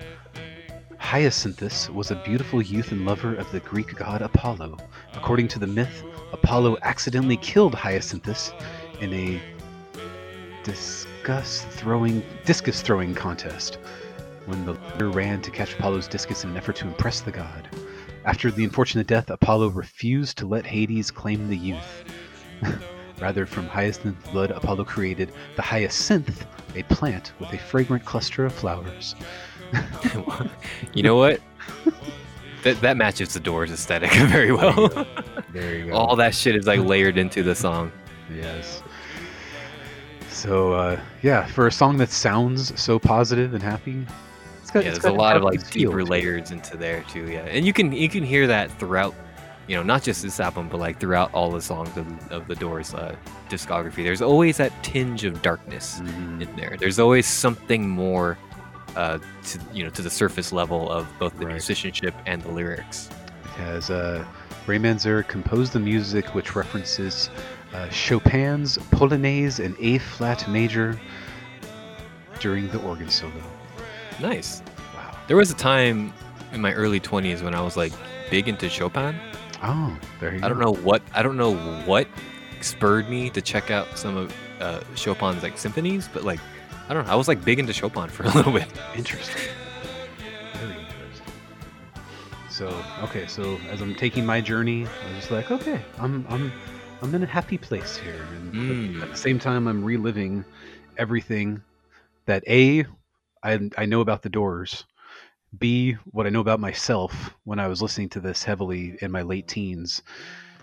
hyacinthus 0.98 1.88
was 1.90 2.10
a 2.10 2.16
beautiful 2.16 2.60
youth 2.60 2.92
and 2.92 3.04
lover 3.06 3.34
of 3.34 3.50
the 3.52 3.60
greek 3.60 3.94
god 3.96 4.22
apollo 4.22 4.76
according 5.14 5.48
to 5.48 5.58
the 5.58 5.66
myth 5.66 6.02
apollo 6.32 6.76
accidentally 6.82 7.36
killed 7.36 7.74
hyacinthus 7.74 8.52
in 9.00 9.12
a 9.12 9.40
discus 10.64 11.62
throwing 11.70 12.22
discus 12.44 12.82
throwing 12.82 13.14
contest 13.14 13.78
when 14.46 14.64
the 14.64 14.72
leader 14.72 15.10
ran 15.10 15.40
to 15.42 15.50
catch 15.50 15.74
Apollo's 15.74 16.08
discus 16.08 16.44
in 16.44 16.50
an 16.50 16.56
effort 16.56 16.74
to 16.76 16.86
impress 16.86 17.20
the 17.20 17.30
god. 17.30 17.68
After 18.24 18.50
the 18.50 18.64
unfortunate 18.64 19.06
death, 19.06 19.30
Apollo 19.30 19.68
refused 19.68 20.38
to 20.38 20.46
let 20.46 20.66
Hades 20.66 21.10
claim 21.10 21.48
the 21.48 21.56
youth. 21.56 22.04
Rather, 23.20 23.46
from 23.46 23.68
hyacinth 23.68 24.32
blood, 24.32 24.50
Apollo 24.50 24.84
created 24.84 25.32
the 25.56 25.62
hyacinth, 25.62 26.46
a 26.74 26.82
plant 26.84 27.32
with 27.38 27.52
a 27.52 27.58
fragrant 27.58 28.04
cluster 28.04 28.44
of 28.44 28.52
flowers. 28.52 29.14
you 30.94 31.02
know 31.02 31.16
what? 31.16 31.40
that 32.62 32.80
that 32.80 32.96
matches 32.96 33.34
the 33.34 33.40
Doors 33.40 33.70
aesthetic 33.70 34.12
very 34.28 34.52
well. 34.52 34.88
There 35.52 35.76
you 35.76 35.86
go. 35.86 35.94
All 35.94 36.16
that 36.16 36.34
shit 36.34 36.56
is 36.56 36.66
like 36.66 36.80
layered 36.80 37.18
into 37.18 37.42
the 37.42 37.54
song. 37.54 37.92
Yes. 38.34 38.82
So 40.28 40.72
uh, 40.72 41.00
yeah, 41.22 41.46
for 41.46 41.66
a 41.66 41.72
song 41.72 41.96
that 41.98 42.10
sounds 42.10 42.78
so 42.80 42.98
positive 42.98 43.54
and 43.54 43.62
happy, 43.62 44.06
It's 44.62 44.70
got, 44.70 44.84
yeah, 44.84 44.90
it's 44.90 45.00
there's 45.00 45.12
a 45.12 45.16
got 45.16 45.18
lot 45.18 45.36
of 45.36 45.42
like 45.42 45.68
deeper 45.70 46.04
layers 46.04 46.50
into 46.50 46.76
there 46.76 47.04
too. 47.08 47.30
Yeah, 47.30 47.40
and 47.40 47.66
you 47.66 47.72
can 47.72 47.92
you 47.92 48.08
can 48.08 48.22
hear 48.22 48.46
that 48.46 48.70
throughout, 48.78 49.14
you 49.70 49.76
know, 49.76 49.84
not 49.84 50.02
just 50.02 50.20
this 50.22 50.40
album, 50.40 50.68
but 50.68 50.80
like 50.80 50.98
throughout 50.98 51.32
all 51.32 51.48
the 51.52 51.60
songs 51.60 51.96
of, 51.96 52.32
of 52.32 52.48
the 52.48 52.56
Doors 52.56 52.92
uh, 52.92 53.14
discography. 53.48 54.02
There's 54.02 54.20
always 54.20 54.56
that 54.56 54.72
tinge 54.82 55.22
of 55.24 55.40
darkness 55.42 56.00
Mhm. 56.02 56.42
in 56.42 56.56
there. 56.56 56.76
There's 56.76 56.98
always 56.98 57.24
something 57.24 57.88
more, 57.88 58.36
uh, 58.96 59.18
to 59.44 59.58
you 59.72 59.84
know, 59.84 59.90
to 59.90 60.02
the 60.02 60.10
surface 60.10 60.50
level 60.52 60.90
of 60.90 61.06
both 61.20 61.38
the 61.38 61.46
Right. 61.46 61.52
musicianship 61.52 62.14
and 62.26 62.42
the 62.42 62.48
lyrics. 62.50 63.10
Has 63.58 63.90
uh, 63.90 64.24
Ray 64.66 64.78
Manzarek 64.80 65.28
composed 65.28 65.72
the 65.72 65.78
music, 65.78 66.34
which 66.34 66.56
references 66.56 67.30
uh, 67.72 67.86
Chopin's 67.90 68.76
Polonaise 68.90 69.60
in 69.60 69.76
A 69.78 69.98
flat 69.98 70.48
major 70.50 70.98
during 72.40 72.66
the 72.70 72.80
organ 72.82 73.08
solo. 73.08 73.32
Nice. 74.20 74.62
Wow. 74.96 75.16
There 75.28 75.36
was 75.36 75.52
a 75.52 75.54
time 75.54 76.12
in 76.52 76.60
my 76.60 76.72
early 76.72 76.98
20s 76.98 77.42
when 77.44 77.54
I 77.54 77.60
was 77.60 77.76
like 77.76 77.92
big 78.30 78.48
into 78.48 78.68
Chopin. 78.68 79.14
Oh, 79.62 79.98
there 80.20 80.34
you 80.34 80.40
go. 80.40 80.46
I 80.46 80.48
don't 80.48 80.58
know 80.58 80.72
what 80.74 81.02
I 81.14 81.22
don't 81.22 81.36
know 81.36 81.54
what 81.84 82.08
spurred 82.60 83.08
me 83.08 83.30
to 83.30 83.40
check 83.42 83.70
out 83.70 83.96
some 83.98 84.16
of 84.16 84.34
uh, 84.60 84.80
Chopin's 84.94 85.42
like 85.42 85.58
symphonies, 85.58 86.08
but 86.12 86.24
like 86.24 86.40
I 86.88 86.94
don't 86.94 87.06
know. 87.06 87.12
I 87.12 87.16
was 87.16 87.28
like 87.28 87.44
big 87.44 87.58
into 87.58 87.72
Chopin 87.72 88.08
for 88.08 88.24
a 88.24 88.30
little 88.34 88.52
bit. 88.52 88.66
Interesting. 88.96 89.42
Very 90.54 90.72
interesting. 90.74 91.26
So 92.48 92.84
okay, 93.02 93.26
so 93.26 93.58
as 93.70 93.80
I'm 93.80 93.94
taking 93.94 94.24
my 94.26 94.40
journey, 94.40 94.86
I 94.86 95.06
was 95.08 95.16
just 95.16 95.30
like, 95.30 95.50
okay, 95.50 95.80
I'm 95.98 96.26
I'm 96.28 96.52
I'm 97.02 97.14
in 97.14 97.22
a 97.22 97.26
happy 97.26 97.58
place 97.58 97.96
here, 97.96 98.22
and 98.36 98.52
Mm. 98.54 99.02
at 99.02 99.10
the 99.10 99.16
same 99.16 99.38
time, 99.38 99.66
I'm 99.68 99.84
reliving 99.84 100.44
everything 100.98 101.62
that 102.26 102.42
a 102.48 102.84
I 103.42 103.70
I 103.78 103.86
know 103.86 104.00
about 104.00 104.22
the 104.22 104.28
Doors, 104.28 104.84
b 105.58 105.96
what 106.12 106.26
I 106.26 106.30
know 106.30 106.40
about 106.40 106.60
myself 106.60 107.34
when 107.44 107.58
I 107.58 107.66
was 107.66 107.82
listening 107.82 108.08
to 108.10 108.20
this 108.20 108.42
heavily 108.44 108.96
in 109.02 109.10
my 109.10 109.22
late 109.22 109.48
teens. 109.48 110.02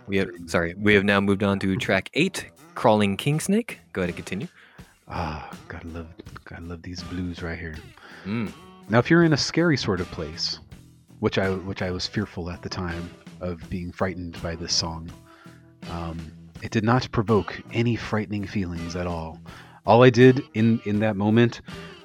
We 0.08 0.18
have 0.18 0.30
sorry. 0.46 0.74
We 0.78 0.94
have 0.94 1.04
now 1.04 1.20
moved 1.20 1.44
on 1.44 1.60
to 1.60 1.76
track 1.76 2.10
eight, 2.14 2.50
"Crawling 2.76 3.18
King 3.18 3.40
Snake." 3.40 3.80
Go 3.94 4.02
ahead 4.02 4.10
and 4.10 4.16
continue. 4.16 4.48
Ah, 5.10 5.50
gotta 5.68 5.88
love 5.88 6.08
gotta 6.46 6.64
love 6.64 6.82
these 6.82 7.04
blues 7.04 7.42
right 7.42 7.60
here. 7.60 7.76
Mm. 8.26 8.52
Now, 8.90 9.00
if 9.00 9.10
you're 9.10 9.24
in 9.24 9.34
a 9.34 9.38
scary 9.38 9.76
sort 9.76 10.00
of 10.00 10.10
place, 10.12 10.60
which 11.20 11.38
I 11.38 11.50
which 11.50 11.82
I 11.82 11.92
was 11.92 12.08
fearful 12.08 12.50
at 12.50 12.62
the 12.62 12.70
time 12.70 13.10
of 13.42 13.70
being 13.70 13.92
frightened 13.92 14.42
by 14.42 14.56
this 14.56 14.74
song, 14.74 15.12
um, 15.92 16.32
it 16.62 16.72
did 16.72 16.84
not 16.84 17.12
provoke 17.12 17.62
any 17.74 17.96
frightening 17.96 18.48
feelings 18.48 18.96
at 18.96 19.08
all. 19.08 19.40
All 19.86 20.04
I 20.04 20.10
did 20.10 20.42
in 20.54 20.80
in 20.86 21.00
that 21.00 21.16
moment 21.18 21.62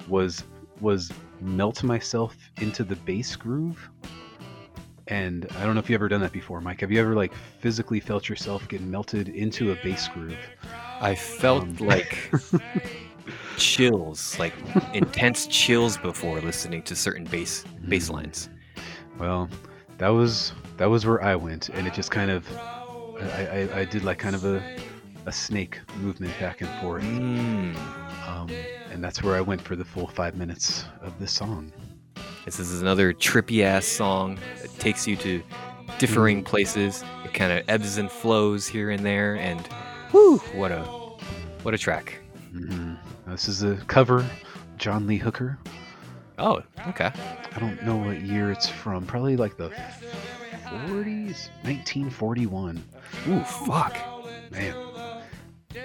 was 0.07 0.43
was 0.81 1.11
melt 1.43 1.83
myself 1.83 2.35
into 2.61 2.83
the 2.83 2.95
bass 2.97 3.35
groove. 3.35 3.89
And 5.07 5.47
I 5.57 5.65
don't 5.65 5.73
know 5.75 5.79
if 5.79 5.89
you've 5.89 5.97
ever 5.99 6.07
done 6.07 6.21
that 6.21 6.31
before, 6.31 6.61
Mike. 6.61 6.79
Have 6.81 6.91
you 6.91 6.99
ever 7.01 7.13
like 7.13 7.33
physically 7.59 7.99
felt 7.99 8.29
yourself 8.29 8.67
get 8.69 8.81
melted 8.81 9.29
into 9.29 9.71
a 9.71 9.75
bass 9.83 10.07
groove? 10.07 10.37
I 11.01 11.13
felt 11.15 11.63
Um, 11.81 11.87
like 11.87 12.31
chills, 13.57 14.37
like 14.39 14.53
intense 14.93 15.45
chills 15.47 15.97
before 15.97 16.39
listening 16.41 16.81
to 16.83 16.95
certain 16.95 17.25
bass 17.25 17.65
bass 17.89 18.09
Mm. 18.09 18.13
lines. 18.13 18.49
Well, 19.19 19.49
that 19.97 20.09
was 20.09 20.53
that 20.77 20.89
was 20.89 21.05
where 21.05 21.21
I 21.23 21.35
went, 21.35 21.69
and 21.69 21.85
it 21.85 21.93
just 21.93 22.09
kind 22.11 22.31
of 22.31 22.47
I, 23.21 23.45
I, 23.73 23.79
I 23.81 23.85
did 23.85 24.03
like 24.03 24.17
kind 24.19 24.35
of 24.35 24.45
a 24.45 24.63
a 25.25 25.31
snake 25.31 25.79
movement 26.01 26.33
back 26.39 26.61
and 26.61 26.69
forth, 26.81 27.03
Mm. 27.03 27.75
Um, 28.27 28.49
and 28.91 29.03
that's 29.03 29.21
where 29.23 29.35
I 29.35 29.41
went 29.41 29.61
for 29.61 29.75
the 29.75 29.85
full 29.85 30.07
five 30.07 30.35
minutes 30.35 30.85
of 31.01 31.17
this 31.19 31.31
song. 31.31 31.71
This 32.45 32.59
is 32.59 32.81
another 32.81 33.13
trippy 33.13 33.63
ass 33.63 33.85
song 33.85 34.37
that 34.61 34.77
takes 34.79 35.07
you 35.07 35.15
to 35.17 35.41
differing 35.99 36.43
places. 36.43 37.03
It 37.23 37.33
kind 37.33 37.51
of 37.51 37.63
ebbs 37.67 37.97
and 37.97 38.11
flows 38.11 38.67
here 38.67 38.89
and 38.89 39.05
there, 39.05 39.35
and 39.35 39.67
whoo, 40.11 40.37
what 40.53 40.71
a 40.71 40.81
what 41.63 41.73
a 41.73 41.77
track. 41.77 42.19
hmm 42.51 42.95
This 43.27 43.47
is 43.47 43.63
a 43.63 43.75
cover, 43.87 44.25
John 44.77 45.07
Lee 45.07 45.17
Hooker. 45.17 45.57
Oh, 46.37 46.61
okay. 46.87 47.11
I 47.55 47.59
don't 47.59 47.81
know 47.83 47.95
what 47.95 48.21
year 48.21 48.51
it's 48.51 48.67
from. 48.67 49.05
Probably 49.05 49.37
like 49.37 49.55
the 49.55 49.69
40s, 50.65 51.49
1941. 51.61 52.83
Ooh, 53.27 53.39
fuck. 53.41 53.97
Man, 54.51 54.73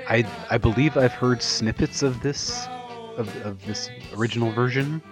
I 0.09 0.25
I 0.51 0.59
believe 0.59 0.97
I've 0.97 1.13
heard 1.13 1.43
snippets 1.43 2.03
of 2.03 2.21
this 2.23 2.67
of, 3.17 3.35
of 3.45 3.65
this 3.67 3.91
original 4.15 4.51
version. 4.53 5.03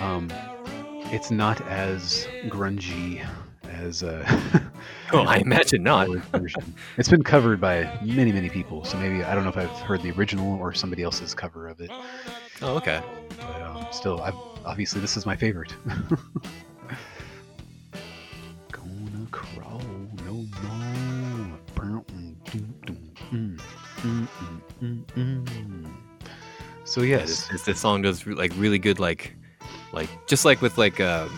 Um, 0.00 0.32
it's 1.06 1.30
not 1.30 1.60
as 1.68 2.26
grungy 2.48 3.24
as 3.64 4.02
uh, 4.02 4.24
Oh, 5.12 5.24
I 5.24 5.36
imagine 5.36 5.82
not. 5.82 6.08
version. 6.32 6.74
It's 6.96 7.08
been 7.08 7.22
covered 7.22 7.60
by 7.60 7.98
many 8.02 8.32
many 8.32 8.48
people, 8.48 8.84
so 8.84 8.96
maybe 8.98 9.22
I 9.22 9.34
don't 9.34 9.44
know 9.44 9.50
if 9.50 9.56
I've 9.56 9.70
heard 9.80 10.02
the 10.02 10.10
original 10.12 10.58
or 10.58 10.72
somebody 10.72 11.02
else's 11.02 11.34
cover 11.34 11.68
of 11.68 11.80
it. 11.80 11.90
Oh, 12.62 12.76
okay. 12.76 13.02
But 13.38 13.62
um, 13.62 13.86
still, 13.90 14.20
I've, 14.22 14.34
obviously 14.64 15.00
this 15.00 15.16
is 15.16 15.26
my 15.26 15.36
favorite. 15.36 15.74
Mm, 24.02 24.28
mm, 24.82 25.04
mm, 25.14 25.44
mm. 25.44 25.90
So 26.84 27.02
Yeah, 27.02 27.18
yes, 27.18 27.28
this, 27.28 27.48
this, 27.48 27.62
this 27.62 27.80
song 27.80 28.02
does 28.02 28.26
re- 28.26 28.34
like 28.34 28.52
really 28.56 28.78
good, 28.78 28.98
like, 28.98 29.34
like 29.92 30.08
just 30.26 30.44
like 30.44 30.60
with 30.60 30.76
like 30.78 31.00
um, 31.00 31.30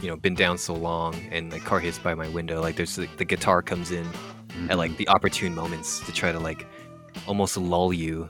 you 0.00 0.08
know, 0.08 0.16
been 0.16 0.34
down 0.34 0.58
so 0.58 0.74
long 0.74 1.14
and 1.30 1.52
like 1.52 1.64
cars 1.64 1.82
hiss 1.82 1.98
by 1.98 2.14
my 2.14 2.28
window. 2.28 2.60
Like 2.60 2.76
there's 2.76 2.98
like, 2.98 3.16
the 3.16 3.24
guitar 3.24 3.62
comes 3.62 3.90
in 3.90 4.06
at 4.70 4.78
like 4.78 4.96
the 4.96 5.06
opportune 5.08 5.54
moments 5.54 6.00
to 6.00 6.12
try 6.12 6.32
to 6.32 6.38
like 6.38 6.66
almost 7.26 7.56
lull 7.56 7.92
you 7.92 8.28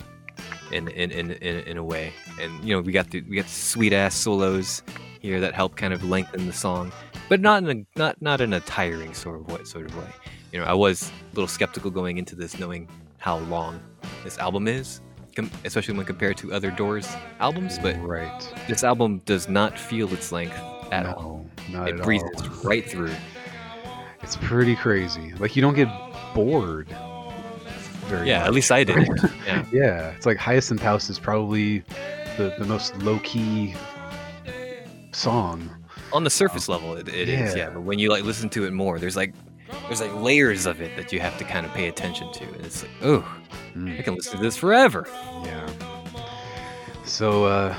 in 0.73 0.89
in, 0.89 1.11
in, 1.11 1.31
in, 1.33 1.57
in 1.61 1.77
a 1.77 1.85
way. 1.85 2.13
And 2.41 2.63
you 2.65 2.75
know, 2.75 2.81
we 2.81 2.93
got 2.93 3.11
the 3.11 3.23
we 3.23 3.37
got 3.37 3.49
sweet 3.49 3.93
ass 3.93 4.15
solos 4.15 4.83
here 5.21 5.41
that 5.41 5.55
help 5.55 5.77
kind 5.77 5.93
of 5.93 6.05
lengthen 6.05 6.47
the 6.47 6.53
song, 6.53 6.93
but 7.29 7.41
not 7.41 7.63
in 7.63 7.71
a 7.71 7.99
not 7.99 8.21
not 8.21 8.41
in 8.41 8.53
a 8.53 8.61
tiring 8.61 9.15
sort 9.15 9.41
of 9.41 9.47
way 9.53 9.65
sort 9.65 9.87
of 9.87 9.97
way. 9.97 10.11
You 10.53 10.61
know, 10.61 10.67
I 10.67 10.75
was 10.75 11.11
a 11.11 11.35
little 11.35 11.49
skeptical 11.49 11.91
going 11.91 12.19
into 12.19 12.35
this, 12.35 12.59
knowing 12.59 12.89
how 13.19 13.39
long 13.39 13.81
this 14.25 14.39
album 14.39 14.67
is, 14.69 15.01
com- 15.37 15.51
especially 15.65 15.97
when 15.97 16.07
compared 16.07 16.37
to 16.39 16.53
other 16.53 16.71
Doors 16.71 17.09
albums. 17.41 17.79
But 17.79 17.97
right 18.03 18.55
this 18.69 18.85
album 18.85 19.21
does 19.27 19.49
not 19.49 19.79
feel 19.79 20.13
its 20.13 20.33
length 20.33 20.57
at 20.93 21.05
no, 21.05 21.13
all. 21.15 21.47
not 21.71 21.89
It 21.89 22.03
breezes 22.03 22.29
all. 22.43 22.49
right 22.63 22.89
through. 22.89 23.15
It's 24.23 24.37
pretty 24.37 24.75
crazy. 24.77 25.33
Like 25.35 25.55
you 25.57 25.63
don't 25.63 25.75
get 25.75 25.89
bored. 26.35 26.89
Very 28.07 28.29
Yeah, 28.29 28.39
much. 28.41 28.47
at 28.49 28.55
least 28.55 28.73
I 28.73 28.85
did. 28.85 29.07
yeah. 29.47 29.65
Yeah, 29.71 30.11
it's 30.11 30.25
like 30.27 30.39
Hyacinth 30.39 30.81
House 30.83 31.11
is 31.11 31.19
probably 31.19 31.81
the, 32.39 32.55
the 32.59 32.65
most 32.65 32.97
low 33.03 33.19
key 33.21 33.75
song. 35.13 35.69
on 36.13 36.25
the 36.25 36.31
surface 36.31 36.69
um, 36.69 36.75
level 36.75 36.97
it, 36.97 37.09
it 37.09 37.29
is 37.29 37.55
yeah 37.55 37.65
yeah. 37.65 37.71
but 37.71 37.83
when 37.83 37.99
you 37.99 38.09
like 38.11 38.23
listen 38.25 38.49
to 38.49 38.65
it 38.65 38.73
more 38.73 38.99
there's 38.99 39.17
like 39.17 39.33
there's 39.87 40.01
like 40.01 40.15
layers 40.15 40.67
of 40.67 40.81
it 40.81 40.97
that 40.97 41.13
you 41.13 41.21
have 41.21 41.37
to 41.39 41.45
kind 41.45 41.65
of 41.67 41.73
pay 41.75 41.89
attention 41.89 42.31
to 42.33 42.45
and 42.45 42.65
it's 42.65 42.83
like 42.83 42.93
oh 43.03 43.41
i 43.87 44.03
can 44.03 44.15
listen 44.15 44.37
to 44.37 44.43
this 44.43 44.57
forever 44.57 45.07
Yeah. 45.45 45.69
So, 47.05 47.45
uh, 47.47 47.75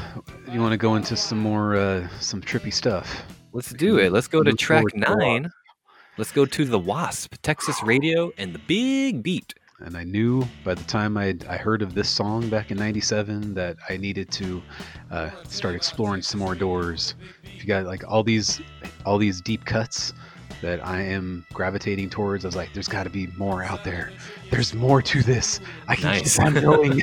you 0.51 0.59
want 0.59 0.71
to 0.71 0.77
go 0.77 0.95
into 0.95 1.15
some 1.15 1.37
more, 1.37 1.75
uh, 1.75 2.07
some 2.19 2.41
trippy 2.41 2.73
stuff? 2.73 3.23
let's 3.53 3.71
do 3.73 3.97
it 3.97 4.11
let's 4.11 4.27
go 4.27 4.43
to 4.43 4.53
track 4.53 4.79
forward 4.79 4.93
to 4.93 4.99
the 4.99 5.15
nine 5.15 5.49
let's 6.17 6.31
go 6.31 6.45
to 6.45 6.65
the 6.65 6.77
wasp 6.77 7.33
texas 7.41 7.81
radio 7.83 8.31
and 8.37 8.53
the 8.53 8.59
big 8.67 9.23
beat 9.23 9.53
And 9.79 9.95
I 9.97 10.03
knew 10.03 10.45
by 10.63 10.73
the 10.75 10.83
time 10.83 11.17
I 11.17 11.35
I 11.49 11.57
heard 11.57 11.81
of 11.81 11.93
this 11.95 12.09
song 12.09 12.47
back 12.49 12.69
in 12.69 12.77
'97 12.77 13.53
that 13.55 13.77
I 13.89 13.97
needed 13.97 14.29
to 14.33 14.61
uh, 15.09 15.29
start 15.47 15.73
exploring 15.73 16.21
some 16.21 16.39
more 16.41 16.53
doors. 16.53 17.15
If 17.43 17.61
you 17.63 17.67
got 17.67 17.85
like 17.85 18.03
all 18.07 18.23
these 18.23 18.61
all 19.05 19.17
these 19.17 19.41
deep 19.41 19.63
cuts 19.65 20.13
that 20.61 20.85
I 20.85 21.01
am 21.01 21.45
gravitating 21.53 22.09
towards, 22.09 22.43
I 22.45 22.47
was 22.49 22.55
like, 22.55 22.73
there's 22.73 22.87
got 22.87 23.03
to 23.03 23.09
be 23.09 23.27
more 23.37 23.63
out 23.63 23.83
there. 23.83 24.11
There's 24.51 24.73
more 24.73 25.01
to 25.01 25.21
this. 25.23 25.59
I 25.87 25.95
can 25.95 26.05
Nice. 26.05 26.37
keep 26.37 26.45
on 26.45 26.53
going. 26.55 27.01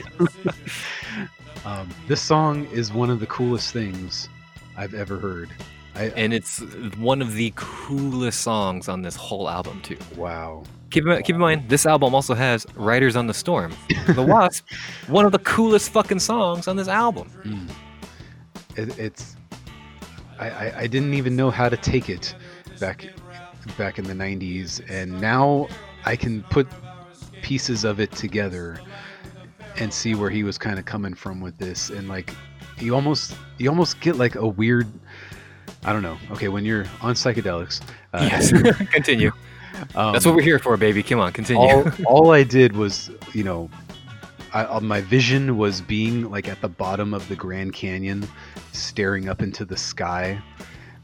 um, 1.64 1.88
this 2.08 2.20
song 2.20 2.66
is 2.66 2.92
one 2.92 3.10
of 3.10 3.20
the 3.20 3.26
coolest 3.26 3.72
things 3.72 4.28
I've 4.76 4.94
ever 4.94 5.18
heard. 5.18 5.50
I, 5.94 6.10
and 6.14 6.34
it's 6.34 6.60
one 6.98 7.22
of 7.22 7.32
the 7.34 7.52
coolest 7.56 8.42
songs 8.42 8.86
on 8.88 9.00
this 9.00 9.16
whole 9.16 9.48
album 9.48 9.80
too 9.80 9.96
wow. 10.14 10.62
keep 10.90 11.06
in, 11.06 11.22
keep 11.22 11.34
in 11.36 11.40
mind 11.40 11.70
this 11.70 11.86
album 11.86 12.14
also 12.14 12.34
has 12.34 12.66
riders 12.74 13.16
on 13.16 13.26
the 13.28 13.32
storm 13.32 13.74
the 14.08 14.22
wasp 14.28 14.66
one 15.06 15.24
of 15.24 15.32
the 15.32 15.38
coolest 15.38 15.88
fucking 15.88 16.18
songs 16.18 16.68
on 16.68 16.76
this 16.76 16.88
album 16.88 17.30
Mm. 17.44 17.70
It, 18.76 18.98
it's 18.98 19.36
I, 20.38 20.50
I, 20.50 20.78
I 20.80 20.86
didn't 20.86 21.14
even 21.14 21.34
know 21.34 21.50
how 21.50 21.70
to 21.70 21.78
take 21.78 22.10
it 22.10 22.34
back 22.78 23.06
back 23.76 23.98
in 23.98 24.04
the 24.04 24.14
90s 24.14 24.80
and 24.90 25.20
now 25.20 25.68
I 26.04 26.16
can 26.16 26.42
put 26.44 26.66
pieces 27.42 27.84
of 27.84 28.00
it 28.00 28.12
together 28.12 28.80
and 29.76 29.92
see 29.92 30.14
where 30.14 30.30
he 30.30 30.42
was 30.42 30.58
kind 30.58 30.78
of 30.78 30.84
coming 30.84 31.14
from 31.14 31.40
with 31.40 31.58
this 31.58 31.90
and 31.90 32.08
like 32.08 32.34
you 32.78 32.94
almost 32.94 33.34
you 33.58 33.68
almost 33.68 34.00
get 34.00 34.16
like 34.16 34.34
a 34.34 34.46
weird 34.46 34.86
I 35.86 35.92
don't 35.92 36.02
know. 36.02 36.18
Okay, 36.32 36.48
when 36.48 36.64
you're 36.64 36.84
on 37.00 37.14
psychedelics, 37.14 37.80
uh, 38.12 38.28
yes. 38.28 38.50
continue. 38.92 39.30
um, 39.94 40.12
That's 40.12 40.26
what 40.26 40.34
we're 40.34 40.42
here 40.42 40.58
for, 40.58 40.76
baby. 40.76 41.00
Come 41.00 41.20
on, 41.20 41.32
continue. 41.32 41.62
all, 41.62 41.84
all 42.06 42.30
I 42.32 42.42
did 42.42 42.74
was, 42.74 43.08
you 43.32 43.44
know, 43.44 43.70
I, 44.52 44.64
uh, 44.64 44.80
my 44.80 45.00
vision 45.00 45.56
was 45.56 45.80
being 45.80 46.28
like 46.28 46.48
at 46.48 46.60
the 46.60 46.68
bottom 46.68 47.14
of 47.14 47.28
the 47.28 47.36
Grand 47.36 47.72
Canyon, 47.72 48.26
staring 48.72 49.28
up 49.28 49.42
into 49.42 49.64
the 49.64 49.76
sky, 49.76 50.42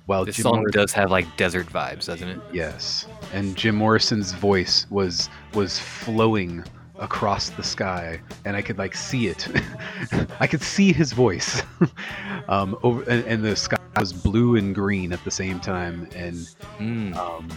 while 0.06 0.24
this 0.24 0.36
Jim 0.36 0.42
song 0.44 0.56
Morrison, 0.56 0.80
does 0.80 0.92
have 0.92 1.10
like 1.10 1.36
desert 1.36 1.66
vibes, 1.66 2.06
doesn't 2.06 2.28
it? 2.28 2.40
yes, 2.52 3.06
and 3.32 3.56
Jim 3.56 3.74
Morrison's 3.76 4.32
voice 4.32 4.86
was 4.90 5.28
was 5.54 5.78
flowing 5.78 6.64
across 6.98 7.50
the 7.50 7.62
sky, 7.62 8.20
and 8.44 8.56
I 8.56 8.62
could 8.62 8.78
like 8.78 8.94
see 8.94 9.26
it. 9.28 9.48
I 10.40 10.46
could 10.46 10.62
see 10.62 10.92
his 10.92 11.12
voice, 11.12 11.62
um, 12.48 12.76
over, 12.82 13.02
and, 13.10 13.24
and 13.26 13.44
the 13.44 13.56
sky 13.56 13.76
was 13.98 14.12
blue 14.12 14.56
and 14.56 14.74
green 14.74 15.12
at 15.12 15.22
the 15.24 15.30
same 15.30 15.60
time, 15.60 16.08
and 16.14 16.36
Mm. 16.78 17.14
um, 17.16 17.48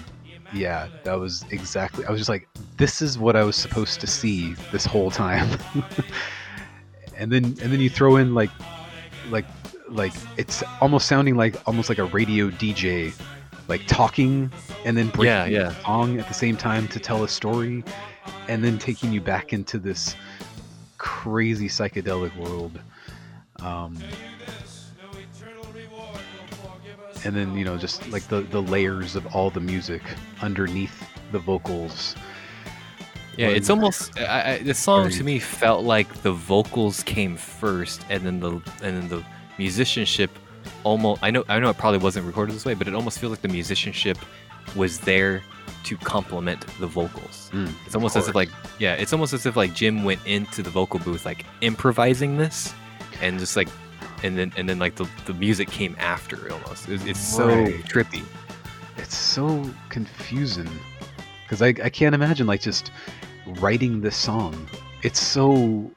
yeah, 0.54 0.88
that 1.04 1.14
was 1.16 1.44
exactly. 1.52 2.06
I 2.06 2.12
was 2.12 2.20
just 2.20 2.30
like, 2.30 2.48
this 2.78 3.02
is 3.02 3.18
what 3.18 3.36
I 3.36 3.44
was 3.44 3.56
supposed 3.56 4.00
to 4.02 4.08
see 4.08 4.54
this 4.72 4.86
whole 4.86 5.10
time. 5.12 5.60
and 7.18 7.32
then 7.32 7.46
and 7.46 7.72
then 7.72 7.80
you 7.80 7.90
throw 7.90 8.18
in 8.18 8.34
like 8.36 8.50
like 9.30 9.46
like 9.90 10.14
it's 10.38 10.64
almost 10.82 11.08
sounding 11.08 11.36
like 11.36 11.56
almost 11.68 11.90
like 11.90 11.98
a 11.98 12.06
radio 12.06 12.50
DJ, 12.50 13.14
like 13.68 13.86
talking 13.88 14.52
and 14.86 14.98
then 14.98 15.10
breaking 15.10 15.26
Yeah, 15.26 15.46
yeah. 15.46 15.70
the 15.70 15.82
song 15.82 16.20
at 16.20 16.28
the 16.28 16.34
same 16.34 16.58
time 16.58 16.88
to 16.90 17.00
tell 17.00 17.24
a 17.24 17.28
story, 17.28 17.84
and 18.48 18.64
then 18.64 18.78
taking 18.78 19.12
you 19.12 19.22
back 19.22 19.54
into 19.54 19.78
this 19.78 20.16
crazy 20.98 21.68
psychedelic 21.68 22.36
world. 22.38 22.80
Um, 23.60 23.98
and 27.24 27.36
then 27.36 27.58
you 27.58 27.66
know 27.66 27.78
just 27.78 28.08
like 28.10 28.24
the 28.28 28.42
the 28.42 28.62
layers 28.62 29.16
of 29.16 29.26
all 29.36 29.50
the 29.50 29.60
music 29.60 30.02
underneath 30.42 31.08
the 31.32 31.40
vocals 31.40 32.16
Yeah, 33.38 33.48
it's 33.48 33.70
almost 33.70 34.18
I, 34.20 34.54
I, 34.54 34.58
the 34.60 34.74
song 34.74 35.10
to 35.10 35.24
me 35.24 35.40
felt 35.40 35.84
like 35.84 36.22
the 36.22 36.32
vocals 36.32 37.04
came 37.04 37.36
first, 37.36 38.06
and 38.10 38.24
then 38.24 38.40
the 38.40 38.52
and 38.82 38.98
then 38.98 39.10
the 39.10 39.26
musicianship 39.58 40.32
almost. 40.84 41.22
I 41.24 41.32
know 41.32 41.44
I 41.50 41.60
know 41.60 41.70
it 41.70 41.78
probably 41.78 42.00
wasn't 42.00 42.26
recorded 42.26 42.56
this 42.56 42.66
way, 42.66 42.74
but 42.74 42.88
it 42.88 42.94
almost 42.96 43.20
feels 43.20 43.32
like 43.32 43.42
the 43.42 43.48
musicianship 43.48 44.18
was 44.76 45.00
there 45.00 45.44
to 45.84 45.98
complement 45.98 46.66
the 46.80 46.88
vocals. 46.88 47.50
Mm, 47.54 47.72
It's 47.86 47.94
almost 47.96 48.16
as 48.16 48.28
if 48.28 48.36
like 48.36 48.50
yeah, 48.80 48.94
it's 48.96 49.14
almost 49.14 49.34
as 49.34 49.46
if 49.46 49.56
like 49.56 49.74
Jim 49.74 50.04
went 50.04 50.20
into 50.26 50.62
the 50.64 50.70
vocal 50.70 51.00
booth 51.00 51.26
like 51.26 51.46
improvising 51.62 52.38
this, 52.38 52.74
and 53.22 53.40
just 53.40 53.56
like. 53.56 53.68
And 54.24 54.36
then, 54.38 54.52
and 54.58 54.68
then, 54.68 54.80
like 54.80 54.96
the, 54.96 55.08
the 55.26 55.34
music 55.34 55.70
came 55.70 55.96
after. 56.00 56.52
Almost, 56.52 56.90
it's, 56.90 57.06
it's 57.06 57.20
so 57.20 57.48
Right. 57.48 57.84
trippy. 57.84 58.24
it's 58.98 59.16
so 59.16 59.70
confusing 59.90 60.70
because 61.44 61.62
I, 61.62 61.68
I 61.84 61.90
can't 61.90 62.16
imagine 62.16 62.48
like 62.48 62.62
just 62.62 62.92
writing 63.60 64.02
this 64.02 64.16
song 64.16 64.68
it's 65.04 65.20
so 65.20 65.92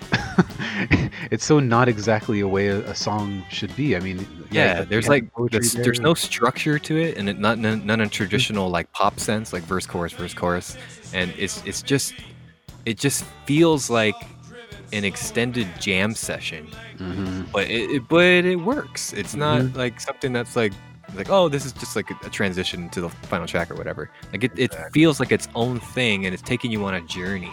it's 1.30 1.44
so 1.44 1.60
not 1.60 1.88
exactly 1.88 2.40
a 2.40 2.48
way 2.48 2.68
a, 2.68 2.78
a 2.90 2.94
song 2.94 3.44
should 3.50 3.74
be. 3.76 3.96
I 3.96 4.00
mean 4.00 4.26
yeah, 4.50 4.82
there's 4.84 5.08
like 5.08 5.24
there's, 5.50 5.74
there's 5.74 6.00
no 6.00 6.14
structure 6.14 6.78
to 6.78 6.96
it 6.96 7.16
and 7.16 7.28
it 7.28 7.38
not 7.38 7.58
none, 7.58 7.84
none 7.86 8.00
in 8.00 8.08
traditional 8.08 8.68
like 8.70 8.90
pop 8.92 9.20
sense 9.20 9.52
like 9.52 9.62
verse 9.64 9.86
chorus 9.86 10.12
verse 10.12 10.34
chorus. 10.34 10.76
And 11.12 11.32
it's 11.38 11.64
it's 11.66 11.82
just 11.82 12.14
it 12.86 12.98
just 12.98 13.24
feels 13.46 13.90
like 13.90 14.14
an 14.92 15.04
extended 15.04 15.68
jam 15.80 16.14
session. 16.14 16.66
Mhm. 16.98 17.50
but 17.52 17.70
it, 17.70 17.90
it 17.90 18.08
but 18.08 18.44
it 18.44 18.56
works. 18.56 19.12
It's 19.12 19.34
not 19.34 19.62
Mhm. 19.62 19.76
like 19.76 20.00
something 20.00 20.32
that's 20.32 20.56
like 20.56 20.72
like 21.14 21.28
oh 21.30 21.48
this 21.48 21.64
is 21.64 21.72
just 21.72 21.96
like 21.96 22.10
a, 22.10 22.26
a 22.26 22.30
transition 22.30 22.88
to 22.90 23.00
the 23.00 23.08
final 23.08 23.46
track 23.46 23.70
or 23.70 23.74
whatever. 23.74 24.10
Like 24.32 24.44
it, 24.44 24.52
it 24.56 24.74
feels 24.92 25.20
like 25.20 25.32
its 25.32 25.48
own 25.54 25.80
thing 25.80 26.24
and 26.26 26.34
it's 26.34 26.42
taking 26.42 26.70
you 26.70 26.84
on 26.84 26.94
a 26.94 27.00
journey 27.02 27.52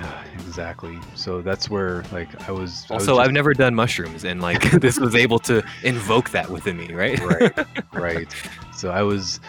Yeah, 0.00 0.24
exactly 0.34 0.98
so 1.14 1.40
that's 1.40 1.70
where 1.70 2.02
like 2.10 2.48
i 2.48 2.52
was 2.52 2.86
I 2.90 2.94
was 2.94 3.08
also 3.08 3.18
i've 3.18 3.32
never 3.32 3.54
done 3.54 3.74
mushrooms 3.74 4.24
and 4.24 4.40
like 4.40 4.70
this 4.80 4.98
was 4.98 5.14
able 5.14 5.38
to 5.40 5.62
invoke 5.82 6.30
that 6.30 6.50
within 6.50 6.76
me 6.76 6.92
right 6.92 7.18
right 7.20 7.66
right 7.92 8.34
so 8.74 8.90
i 8.90 9.02
was 9.02 9.40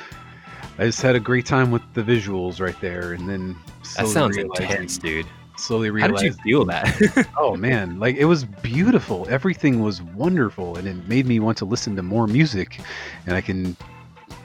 i 0.77 0.85
just 0.85 1.01
had 1.01 1.15
a 1.15 1.19
great 1.19 1.45
time 1.45 1.71
with 1.71 1.81
the 1.93 2.03
visuals 2.03 2.59
right 2.59 2.79
there 2.79 3.13
and 3.13 3.27
then 3.27 3.55
that 3.97 4.07
sounds 4.07 4.37
intense 4.37 4.97
dude 4.97 5.25
slowly 5.57 5.89
realized. 5.89 6.15
How 6.15 6.21
did 6.21 6.35
you 6.35 6.43
feel 6.43 6.65
that? 6.65 7.29
oh 7.37 7.55
man 7.55 7.99
like 7.99 8.15
it 8.17 8.25
was 8.25 8.45
beautiful 8.45 9.25
everything 9.29 9.81
was 9.81 10.01
wonderful 10.01 10.77
and 10.77 10.87
it 10.87 11.07
made 11.07 11.25
me 11.25 11.39
want 11.39 11.57
to 11.59 11.65
listen 11.65 11.95
to 11.95 12.03
more 12.03 12.27
music 12.27 12.79
and 13.25 13.35
i 13.35 13.41
can 13.41 13.75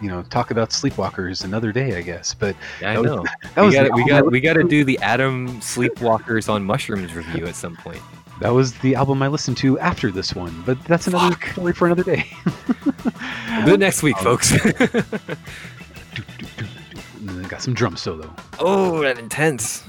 you 0.00 0.08
know 0.08 0.22
talk 0.24 0.50
about 0.50 0.70
sleepwalkers 0.70 1.44
another 1.44 1.72
day 1.72 1.96
i 1.96 2.00
guess 2.00 2.32
but 2.34 2.56
yeah, 2.80 2.92
I 2.92 2.98
was- 2.98 3.10
know. 3.10 3.24
that 3.54 3.56
we 3.56 3.62
was 3.66 3.74
got 3.74 3.84
the 3.84 3.92
we 3.94 4.04
got 4.06 4.30
we 4.32 4.40
got 4.40 4.54
to 4.54 4.64
do 4.64 4.84
the 4.84 4.98
Adam 5.00 5.60
Sleepwalkers 5.60 6.48
on 6.48 6.64
Mushrooms 6.64 7.14
review 7.14 7.46
at 7.46 7.54
some 7.54 7.76
point. 7.76 8.00
that 8.40 8.50
was 8.50 8.72
the 8.78 8.94
album 8.94 9.22
i 9.22 9.28
listened 9.28 9.56
to 9.58 9.78
after 9.78 10.10
this 10.10 10.34
one 10.34 10.62
but 10.64 10.82
that's 10.84 11.06
another 11.06 11.34
Fuck. 11.34 11.52
story 11.52 11.72
for 11.74 11.86
another 11.86 12.02
day 12.04 12.24
it 13.66 13.78
next 13.80 14.02
week, 14.02 14.16
Um, 14.18 14.24
folks. 14.24 14.52
and 14.52 15.04
then 17.28 17.42
got 17.48 17.60
some 17.60 17.74
drum 17.74 17.96
solo 17.96 18.32
oh, 18.58 19.00
that 19.02 19.18
intense. 19.18 19.84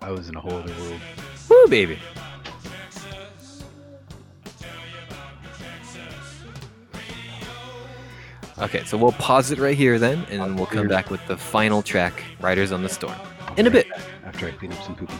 i 0.00 0.10
was 0.10 0.28
in 0.28 0.34
a 0.36 0.40
whole 0.40 0.52
other 0.54 0.72
world 0.82 1.00
Woo, 1.48 1.66
baby. 1.68 1.98
Okay, 8.62 8.84
so 8.84 8.96
we'll 8.96 9.10
pause 9.10 9.50
it 9.50 9.58
right 9.58 9.76
here 9.76 9.98
then, 9.98 10.24
and 10.30 10.40
then 10.40 10.54
we'll 10.54 10.66
come 10.66 10.86
back 10.86 11.10
with 11.10 11.20
the 11.26 11.36
final 11.36 11.82
track, 11.82 12.22
Riders 12.40 12.70
on 12.70 12.84
the 12.84 12.88
Storm, 12.88 13.18
in 13.56 13.66
a 13.66 13.70
bit. 13.70 13.88
after 14.24 14.46
i 14.46 14.52
clean 14.52 14.72
up 14.72 14.80
some 14.84 14.94
poopy 14.94 15.14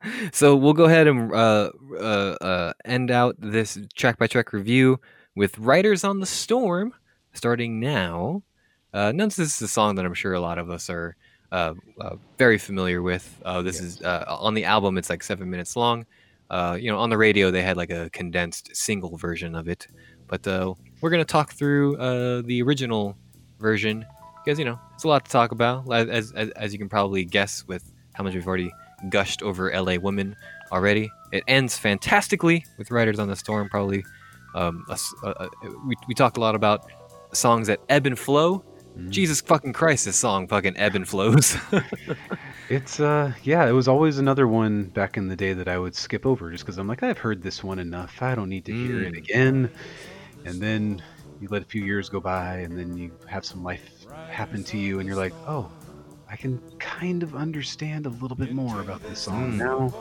So 0.32 0.54
we'll 0.54 0.72
go 0.72 0.84
ahead 0.84 1.08
and 1.08 1.32
uh, 1.32 1.72
uh, 1.94 2.36
uh, 2.40 2.72
end 2.84 3.10
out 3.10 3.34
this 3.40 3.76
track 3.96 4.18
by 4.18 4.28
track 4.28 4.52
review 4.52 5.00
with 5.34 5.58
Riders 5.58 6.04
on 6.04 6.20
the 6.20 6.26
Storm, 6.26 6.94
starting 7.32 7.80
now. 7.80 8.44
Uh, 8.94 9.10
none 9.10 9.28
this 9.30 9.40
is 9.40 9.60
a 9.60 9.66
song 9.66 9.96
that 9.96 10.04
I'm 10.04 10.14
sure 10.14 10.32
a 10.32 10.40
lot 10.40 10.58
of 10.58 10.70
us 10.70 10.88
are 10.88 11.16
uh, 11.50 11.74
uh, 12.00 12.16
very 12.38 12.58
familiar 12.58 13.02
with. 13.02 13.42
Uh, 13.44 13.62
this 13.62 13.80
is 13.80 14.00
uh, 14.02 14.24
on 14.28 14.54
the 14.54 14.64
album; 14.64 14.96
it's 14.96 15.10
like 15.10 15.24
seven 15.24 15.50
minutes 15.50 15.74
long. 15.74 16.06
Uh, 16.50 16.76
you 16.80 16.90
know, 16.90 16.98
on 16.98 17.10
the 17.10 17.18
radio 17.18 17.50
they 17.50 17.62
had 17.62 17.76
like 17.76 17.90
a 17.90 18.08
condensed 18.10 18.74
single 18.74 19.16
version 19.18 19.54
of 19.54 19.68
it, 19.68 19.86
but 20.26 20.46
uh, 20.46 20.72
we're 21.00 21.10
gonna 21.10 21.24
talk 21.24 21.52
through 21.52 21.96
uh, 21.98 22.42
the 22.46 22.62
original 22.62 23.16
version 23.58 24.04
because 24.44 24.58
you 24.58 24.64
know 24.64 24.78
it's 24.94 25.04
a 25.04 25.08
lot 25.08 25.24
to 25.26 25.30
talk 25.30 25.52
about, 25.52 25.92
as, 25.92 26.32
as 26.32 26.50
as 26.52 26.72
you 26.72 26.78
can 26.78 26.88
probably 26.88 27.24
guess 27.24 27.64
with 27.66 27.92
how 28.14 28.24
much 28.24 28.34
we've 28.34 28.46
already 28.46 28.72
gushed 29.10 29.42
over 29.42 29.70
LA 29.72 29.96
Women 29.96 30.34
already. 30.72 31.10
It 31.32 31.44
ends 31.46 31.76
fantastically 31.76 32.64
with 32.78 32.90
Riders 32.90 33.18
on 33.18 33.28
the 33.28 33.36
Storm. 33.36 33.68
Probably, 33.68 34.02
um, 34.54 34.84
a 34.88 34.98
a- 35.24 35.48
we, 35.86 35.94
we 36.08 36.14
talked 36.14 36.38
a 36.38 36.40
lot 36.40 36.54
about 36.54 36.90
songs 37.32 37.66
that 37.66 37.80
ebb 37.90 38.06
and 38.06 38.18
flow. 38.18 38.64
Mhm. 38.96 39.10
Jesus 39.10 39.40
fucking 39.42 39.74
Christ, 39.74 40.06
this 40.06 40.16
song 40.16 40.48
fucking 40.48 40.76
ebb 40.78 40.94
and 40.94 41.06
flows. 41.06 41.56
It's 42.68 43.00
uh 43.00 43.32
yeah, 43.42 43.66
it 43.66 43.72
was 43.72 43.88
always 43.88 44.18
another 44.18 44.46
one 44.46 44.90
back 44.90 45.16
in 45.16 45.28
the 45.28 45.36
day 45.36 45.54
that 45.54 45.68
I 45.68 45.78
would 45.78 45.94
skip 45.94 46.26
over 46.26 46.50
just 46.50 46.64
because 46.64 46.76
I'm 46.78 46.86
like 46.88 47.02
I've 47.02 47.18
heard 47.18 47.42
this 47.42 47.64
one 47.64 47.78
enough. 47.78 48.20
I 48.22 48.34
don't 48.34 48.48
need 48.50 48.66
to 48.66 48.74
hear 48.74 49.02
it 49.02 49.14
Mm. 49.14 49.18
again. 49.18 49.72
And 50.44 50.62
then 50.62 51.02
you 51.38 51.48
let 51.50 51.62
a 51.62 51.66
few 51.66 51.82
years 51.82 52.08
go 52.08 52.20
by, 52.20 52.58
and 52.60 52.76
then 52.78 52.96
you 52.96 53.12
have 53.28 53.44
some 53.46 53.62
life 53.62 54.06
happen 54.26 54.64
to 54.64 54.78
you, 54.78 55.00
and 55.00 55.08
you're 55.08 55.16
like, 55.18 55.36
oh, 55.46 55.72
I 56.30 56.36
can 56.36 56.60
kind 56.80 57.22
of 57.22 57.34
understand 57.34 58.06
a 58.06 58.10
little 58.10 58.36
bit 58.36 58.50
more 58.50 58.80
about 58.80 59.04
this 59.06 59.20
song 59.20 59.54
Mm. 59.54 59.58
now. 59.58 59.96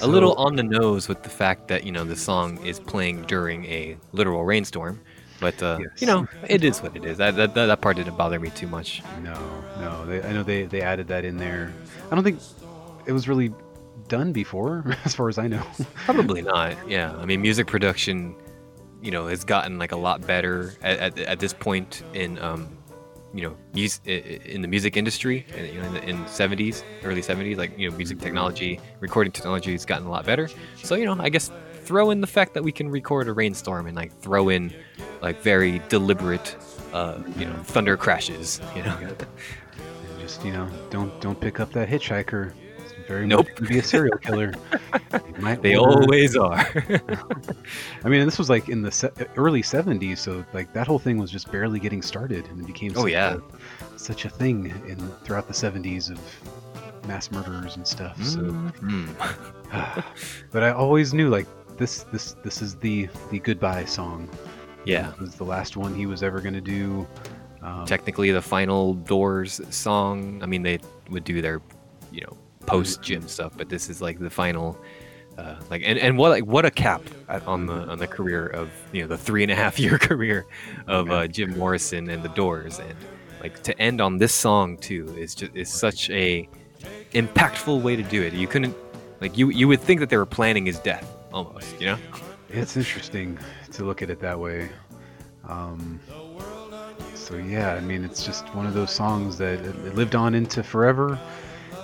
a 0.00 0.06
little 0.06 0.34
on 0.34 0.56
the 0.56 0.62
nose 0.62 1.08
with 1.08 1.22
the 1.22 1.30
fact 1.30 1.68
that 1.68 1.84
you 1.84 1.92
know 1.92 2.04
the 2.04 2.16
song 2.16 2.58
is 2.58 2.78
playing 2.78 3.22
during 3.24 3.64
a 3.66 3.98
literal 4.12 4.44
rainstorm. 4.44 5.00
But 5.40 5.62
uh, 5.62 5.78
Yes. 5.80 6.00
you 6.00 6.06
know, 6.06 6.26
it 6.48 6.64
is 6.64 6.82
what 6.82 6.96
it 6.96 7.04
is. 7.04 7.18
That, 7.18 7.36
that 7.36 7.54
that 7.54 7.80
part 7.80 7.96
didn't 7.96 8.16
bother 8.16 8.40
me 8.40 8.50
too 8.50 8.66
much. 8.66 9.02
No, 9.22 9.34
no. 9.80 10.06
They, 10.06 10.22
I 10.22 10.32
know 10.32 10.42
they, 10.42 10.64
they 10.64 10.80
added 10.80 11.08
that 11.08 11.24
in 11.24 11.36
there. 11.36 11.72
I 12.10 12.14
don't 12.14 12.24
think 12.24 12.40
it 13.06 13.12
was 13.12 13.28
really 13.28 13.52
done 14.08 14.32
before, 14.32 14.96
as 15.04 15.14
far 15.14 15.28
as 15.28 15.38
I 15.38 15.46
know. 15.46 15.62
Probably 16.06 16.42
not. 16.42 16.76
Yeah, 16.88 17.14
I 17.16 17.24
mean, 17.26 17.42
music 17.42 17.66
production, 17.66 18.34
you 19.02 19.10
know, 19.10 19.26
has 19.26 19.44
gotten 19.44 19.78
like 19.78 19.92
a 19.92 19.96
lot 19.96 20.26
better 20.26 20.72
at, 20.82 20.98
at, 20.98 21.18
at 21.18 21.38
this 21.40 21.52
point 21.52 22.02
in, 22.14 22.38
um, 22.38 22.68
you 23.34 23.42
know, 23.42 23.56
i- 23.76 24.10
in 24.46 24.62
the 24.62 24.68
music 24.68 24.96
industry. 24.96 25.44
In, 25.54 25.66
you 25.66 25.80
know, 25.80 25.86
in 25.88 25.92
the 25.94 26.08
in 26.08 26.24
70s, 26.24 26.82
early 27.04 27.20
70s, 27.20 27.56
like 27.58 27.78
you 27.78 27.90
know, 27.90 27.96
music 27.96 28.18
technology, 28.20 28.80
recording 29.00 29.32
technology 29.32 29.72
has 29.72 29.84
gotten 29.84 30.06
a 30.06 30.10
lot 30.10 30.24
better. 30.24 30.48
So 30.82 30.94
you 30.94 31.04
know, 31.04 31.16
I 31.20 31.28
guess 31.28 31.50
throw 31.82 32.10
in 32.10 32.20
the 32.20 32.26
fact 32.26 32.54
that 32.54 32.64
we 32.64 32.72
can 32.72 32.88
record 32.88 33.28
a 33.28 33.32
rainstorm 33.32 33.86
and 33.86 33.94
like 33.96 34.18
throw 34.20 34.48
in 34.48 34.72
like 35.22 35.40
very 35.42 35.80
deliberate, 35.88 36.56
uh, 36.92 37.18
you 37.36 37.46
know, 37.46 37.54
thunder 37.64 37.96
crashes. 37.96 38.60
You 38.74 38.82
know, 38.82 38.98
just 40.20 40.44
you 40.44 40.52
know, 40.52 40.68
don't 40.90 41.18
don't 41.20 41.40
pick 41.40 41.60
up 41.60 41.72
that 41.72 41.88
hitchhiker. 41.88 42.52
It's 42.78 42.92
very 43.08 43.26
Nope. 43.26 43.46
much 43.60 43.68
be 43.68 43.78
a 43.78 43.82
serial 43.82 44.18
killer. 44.18 44.52
They 45.60 45.76
wanna- 45.76 46.00
always 46.00 46.34
are. 46.34 46.56
I 48.04 48.08
mean, 48.08 48.24
this 48.24 48.38
was 48.38 48.48
like 48.48 48.68
in 48.70 48.80
the 48.82 48.90
se- 48.90 49.10
early 49.36 49.60
'70s, 49.62 50.16
so 50.18 50.44
like 50.54 50.72
that 50.72 50.86
whole 50.86 50.98
thing 50.98 51.18
was 51.18 51.30
just 51.30 51.52
barely 51.52 51.78
getting 51.78 52.00
started, 52.02 52.46
and 52.48 52.58
it 52.60 52.66
became 52.66 52.92
Oh, 52.96 53.02
such 53.02 53.12
yeah. 53.12 53.36
a, 53.94 53.98
such 53.98 54.24
a 54.24 54.30
thing 54.30 54.66
in 54.88 54.96
throughout 55.24 55.46
the 55.46 55.52
'70s 55.52 56.10
of 56.10 56.18
mass 57.06 57.30
murderers 57.30 57.76
and 57.76 57.86
stuff. 57.86 58.16
So, 58.24 58.40
Mhm. 58.40 59.08
but 60.50 60.62
I 60.62 60.70
always 60.70 61.12
knew 61.12 61.28
like 61.28 61.46
this 61.76 62.04
this 62.12 62.32
this 62.42 62.62
is 62.62 62.76
the 62.76 63.08
the 63.30 63.38
goodbye 63.40 63.84
song. 63.84 64.28
Yeah. 64.86 65.12
It 65.12 65.20
was 65.20 65.34
the 65.34 65.44
last 65.44 65.76
one 65.76 65.94
he 65.94 66.06
was 66.06 66.22
ever 66.22 66.40
gonna 66.40 66.60
do. 66.60 67.06
Um, 67.62 67.84
Technically, 67.84 68.30
the 68.30 68.42
final 68.42 68.94
Doors 68.94 69.60
song. 69.70 70.42
I 70.42 70.46
mean, 70.46 70.62
they 70.62 70.78
would 71.10 71.24
do 71.24 71.42
their, 71.42 71.60
you 72.12 72.22
know, 72.22 72.36
post 72.66 73.02
Jim 73.02 73.26
stuff, 73.28 73.52
but 73.56 73.68
this 73.68 73.88
is 73.90 74.00
like 74.00 74.18
the 74.18 74.30
final. 74.30 74.78
Uh, 75.36 75.54
like 75.68 75.82
and, 75.84 75.98
and 75.98 76.16
what 76.16 76.30
like 76.30 76.46
what 76.46 76.64
a 76.64 76.70
cap 76.70 77.02
on 77.28 77.66
the 77.66 77.86
on 77.88 77.98
the 77.98 78.06
career 78.06 78.46
of 78.46 78.70
you 78.92 79.02
know 79.02 79.08
the 79.08 79.18
three 79.18 79.42
and 79.42 79.52
a 79.52 79.54
half 79.54 79.78
year 79.78 79.98
career 79.98 80.46
of 80.86 81.10
uh, 81.10 81.26
Jim 81.26 81.58
Morrison 81.58 82.08
and 82.08 82.22
the 82.22 82.30
Doors 82.30 82.78
and 82.78 82.94
like 83.42 83.62
to 83.64 83.78
end 83.78 84.00
on 84.00 84.16
this 84.16 84.32
song 84.32 84.78
too 84.78 85.14
is 85.18 85.34
just 85.34 85.54
is 85.54 85.68
such 85.68 86.08
a 86.08 86.48
impactful 87.12 87.82
way 87.82 87.96
to 87.96 88.02
do 88.02 88.22
it. 88.22 88.32
You 88.32 88.46
couldn't 88.46 88.74
like 89.20 89.36
you 89.36 89.50
you 89.50 89.68
would 89.68 89.80
think 89.80 90.00
that 90.00 90.08
they 90.08 90.16
were 90.16 90.24
planning 90.24 90.64
his 90.64 90.78
death 90.78 91.16
almost, 91.32 91.78
you 91.80 91.86
know? 91.86 91.98
It's 92.48 92.76
interesting 92.76 93.38
to 93.76 93.84
look 93.84 94.02
at 94.02 94.10
it 94.10 94.20
that 94.20 94.38
way. 94.38 94.68
Um, 95.48 96.00
so 97.14 97.36
yeah, 97.36 97.74
I 97.74 97.80
mean, 97.80 98.04
it's 98.04 98.24
just 98.24 98.52
one 98.54 98.66
of 98.66 98.74
those 98.74 98.90
songs 98.90 99.38
that 99.38 99.94
lived 99.94 100.14
on 100.14 100.34
into 100.34 100.62
forever. 100.62 101.18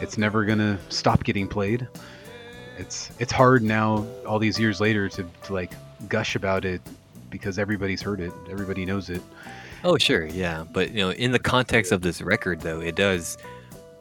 It's 0.01 0.19
never 0.19 0.44
gonna 0.44 0.78
stop 0.89 1.24
getting 1.24 1.47
played. 1.48 1.86
It's 2.78 3.10
it's 3.19 3.32
hard 3.32 3.62
now, 3.62 4.06
all 4.27 4.39
these 4.39 4.59
years 4.59 4.81
later, 4.81 5.09
to, 5.10 5.27
to 5.44 5.52
like 5.52 5.73
gush 6.09 6.35
about 6.35 6.64
it 6.64 6.81
because 7.31 7.59
everybody's 7.59 8.02
heard 8.02 8.20
it, 8.20 8.32
everybody 8.51 8.85
knows 8.85 9.10
it. 9.10 9.23
Oh 9.85 9.98
sure, 9.98 10.24
yeah, 10.24 10.64
but 10.73 10.90
you 10.90 10.98
know, 10.98 11.10
in 11.10 11.32
the 11.32 11.39
context 11.39 11.93
of 11.93 12.02
this 12.02 12.23
record, 12.23 12.60
though, 12.60 12.81
it 12.81 12.97
does, 12.97 13.36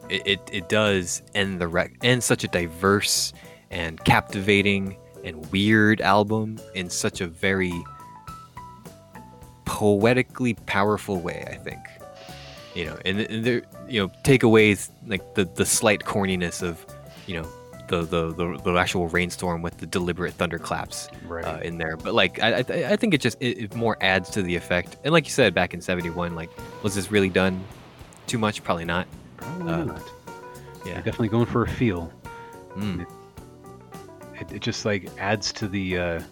it 0.08 0.22
it, 0.26 0.40
it 0.52 0.68
does 0.68 1.22
end 1.34 1.60
the 1.60 1.68
rec 1.68 1.92
end 2.02 2.24
such 2.24 2.44
a 2.44 2.48
diverse 2.48 3.32
and 3.70 4.02
captivating 4.04 4.96
and 5.24 5.50
weird 5.52 6.00
album 6.00 6.58
in 6.74 6.90
such 6.90 7.20
a 7.20 7.26
very 7.26 7.72
poetically 9.64 10.54
powerful 10.66 11.20
way. 11.20 11.44
I 11.50 11.54
think, 11.54 11.78
you 12.74 12.86
know, 12.86 12.98
and, 13.04 13.20
and 13.20 13.44
there, 13.44 13.62
you 13.88 14.00
know, 14.00 14.08
takeaways 14.24 14.90
like 15.06 15.34
the 15.34 15.44
the 15.44 15.66
slight 15.66 16.00
corniness 16.00 16.62
of, 16.62 16.84
you 17.26 17.40
know. 17.40 17.48
The, 17.88 18.02
the, 18.02 18.32
the, 18.32 18.60
the 18.64 18.72
actual 18.78 19.08
rainstorm 19.08 19.60
with 19.60 19.76
the 19.76 19.86
deliberate 19.86 20.32
thunderclaps 20.34 21.08
Right. 21.26 21.44
uh, 21.44 21.58
in 21.58 21.76
there. 21.76 21.98
But 21.98 22.14
like, 22.14 22.40
I, 22.42 22.54
I, 22.60 22.64
I 22.92 22.96
think 22.96 23.12
it 23.12 23.20
just 23.20 23.36
it, 23.38 23.58
it 23.64 23.74
more 23.74 23.98
adds 24.00 24.30
to 24.30 24.40
the 24.42 24.56
effect. 24.56 24.96
And 25.04 25.12
like 25.12 25.26
you 25.26 25.30
said 25.30 25.52
back 25.52 25.74
in 25.74 25.82
'71, 25.82 26.34
like, 26.34 26.48
was 26.82 26.94
this 26.94 27.10
really 27.10 27.28
done 27.28 27.62
too 28.26 28.38
much? 28.38 28.64
Probably 28.64 28.86
not. 28.86 29.08
Probably 29.36 29.72
uh, 29.72 29.84
not. 29.84 30.02
Yeah. 30.86 30.92
You're 30.92 31.02
definitely 31.02 31.28
going 31.28 31.44
for 31.44 31.64
a 31.64 31.68
feel. 31.68 32.10
Mm. 32.76 33.04
It, 34.42 34.52
it 34.56 34.60
just 34.62 34.84
like 34.84 35.08
adds 35.18 35.52
to 35.54 35.68
the 35.68 35.98
uh, 35.98 36.22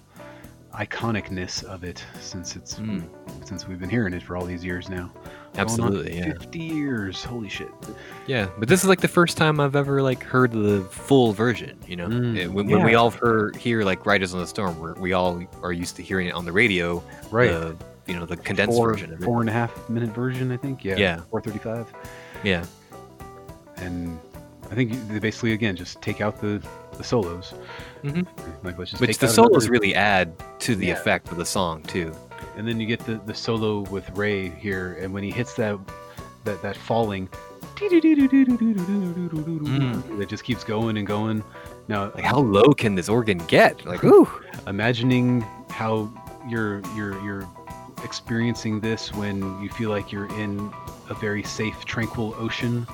iconicness 0.74 1.64
of 1.64 1.82
it 1.84 2.04
since 2.20 2.56
it's 2.56 2.74
Mm. 2.78 3.04
since 3.44 3.66
we've 3.66 3.78
been 3.80 3.90
hearing 3.90 4.12
it 4.14 4.22
for 4.22 4.36
all 4.36 4.44
these 4.44 4.64
years 4.64 4.88
now. 4.88 5.10
Absolutely, 5.56 6.16
yeah, 6.16 6.32
50 6.34 6.58
years. 6.60 7.24
Holy 7.24 7.48
shit. 7.48 7.68
yeah. 8.28 8.48
But 8.58 8.68
this 8.68 8.82
is 8.84 8.88
like 8.88 9.00
the 9.00 9.08
first 9.08 9.36
time 9.36 9.58
I've 9.58 9.74
ever 9.74 10.00
like 10.00 10.22
heard 10.22 10.52
the 10.52 10.82
full 10.90 11.32
version. 11.32 11.76
You 11.88 11.96
know, 11.96 12.06
Mm, 12.06 12.38
Eh, 12.38 12.46
when, 12.46 12.68
when 12.68 12.84
we 12.84 12.94
all 12.94 13.10
hear 13.10 13.50
hear 13.58 13.82
like 13.84 14.06
Riders 14.06 14.32
on 14.32 14.38
the 14.40 14.46
Storm, 14.46 14.78
we 14.78 14.92
we 15.00 15.12
all 15.12 15.42
are 15.62 15.72
used 15.72 15.96
to 15.96 16.02
hearing 16.02 16.28
it 16.28 16.34
on 16.34 16.44
the 16.44 16.52
radio. 16.52 17.02
Right. 17.32 17.50
The, 17.50 17.76
you 18.06 18.16
know, 18.16 18.26
the 18.26 18.36
condensed 18.36 18.76
four, 18.76 18.92
version 18.92 19.12
of 19.12 19.20
it. 19.20 19.24
four 19.24 19.40
and 19.40 19.48
a 19.50 19.52
half 19.52 19.88
minute 19.88 20.10
version, 20.10 20.50
I 20.52 20.56
think. 20.56 20.84
Yeah. 20.84 20.96
Yeah. 20.96 21.16
435. 21.30 21.92
Yeah. 22.44 22.64
And 23.76 24.18
I 24.70 24.74
think 24.74 24.92
they 25.08 25.18
basically, 25.18 25.52
again, 25.52 25.74
just 25.76 26.00
take 26.00 26.20
out 26.20 26.40
the, 26.40 26.62
the 26.96 27.02
solos. 27.04 27.54
Mhm. 28.04 28.26
Like, 28.62 28.78
let's 28.78 28.90
just 28.92 29.00
Which 29.00 29.10
take 29.10 29.18
the 29.18 29.26
out 29.26 29.32
solos 29.32 29.64
another- 29.64 29.70
really 29.72 29.94
add 29.94 30.32
to 30.60 30.76
the 30.76 30.86
Yeah. 30.86 30.92
effect 30.94 31.30
of 31.32 31.36
the 31.38 31.44
song 31.46 31.82
too. 31.82 32.12
And 32.56 32.66
then 32.68 32.78
you 32.80 32.86
get 32.86 33.00
the, 33.00 33.20
the 33.26 33.34
solo 33.34 33.80
with 33.90 34.08
Ray 34.16 34.48
here, 34.48 34.96
and 35.00 35.12
when 35.12 35.22
he 35.24 35.30
hits 35.30 35.54
that 35.54 35.78
that, 36.44 36.62
that 36.62 36.74
falling, 36.76 37.28
that 40.18 40.26
just 40.28 40.44
keeps 40.44 40.64
going 40.64 40.96
and 40.96 41.06
going. 41.06 41.42
Now, 41.88 42.12
Like, 42.14 42.24
how 42.24 42.38
low 42.38 42.72
can 42.72 42.94
this 42.94 43.08
organ 43.08 43.38
get? 43.48 43.84
Like, 43.84 44.04
ooh. 44.04 44.28
imagining 44.66 45.40
how 45.70 46.10
you're 46.48 46.80
you're 46.96 47.20
you're 47.24 47.48
experiencing 48.04 48.80
this 48.80 49.12
when 49.12 49.60
you 49.62 49.68
feel 49.70 49.90
like 49.90 50.10
you're 50.12 50.28
in 50.40 50.72
a 51.08 51.14
very 51.14 51.42
safe, 51.42 51.84
tranquil 51.84 52.34
ocean 52.38 52.86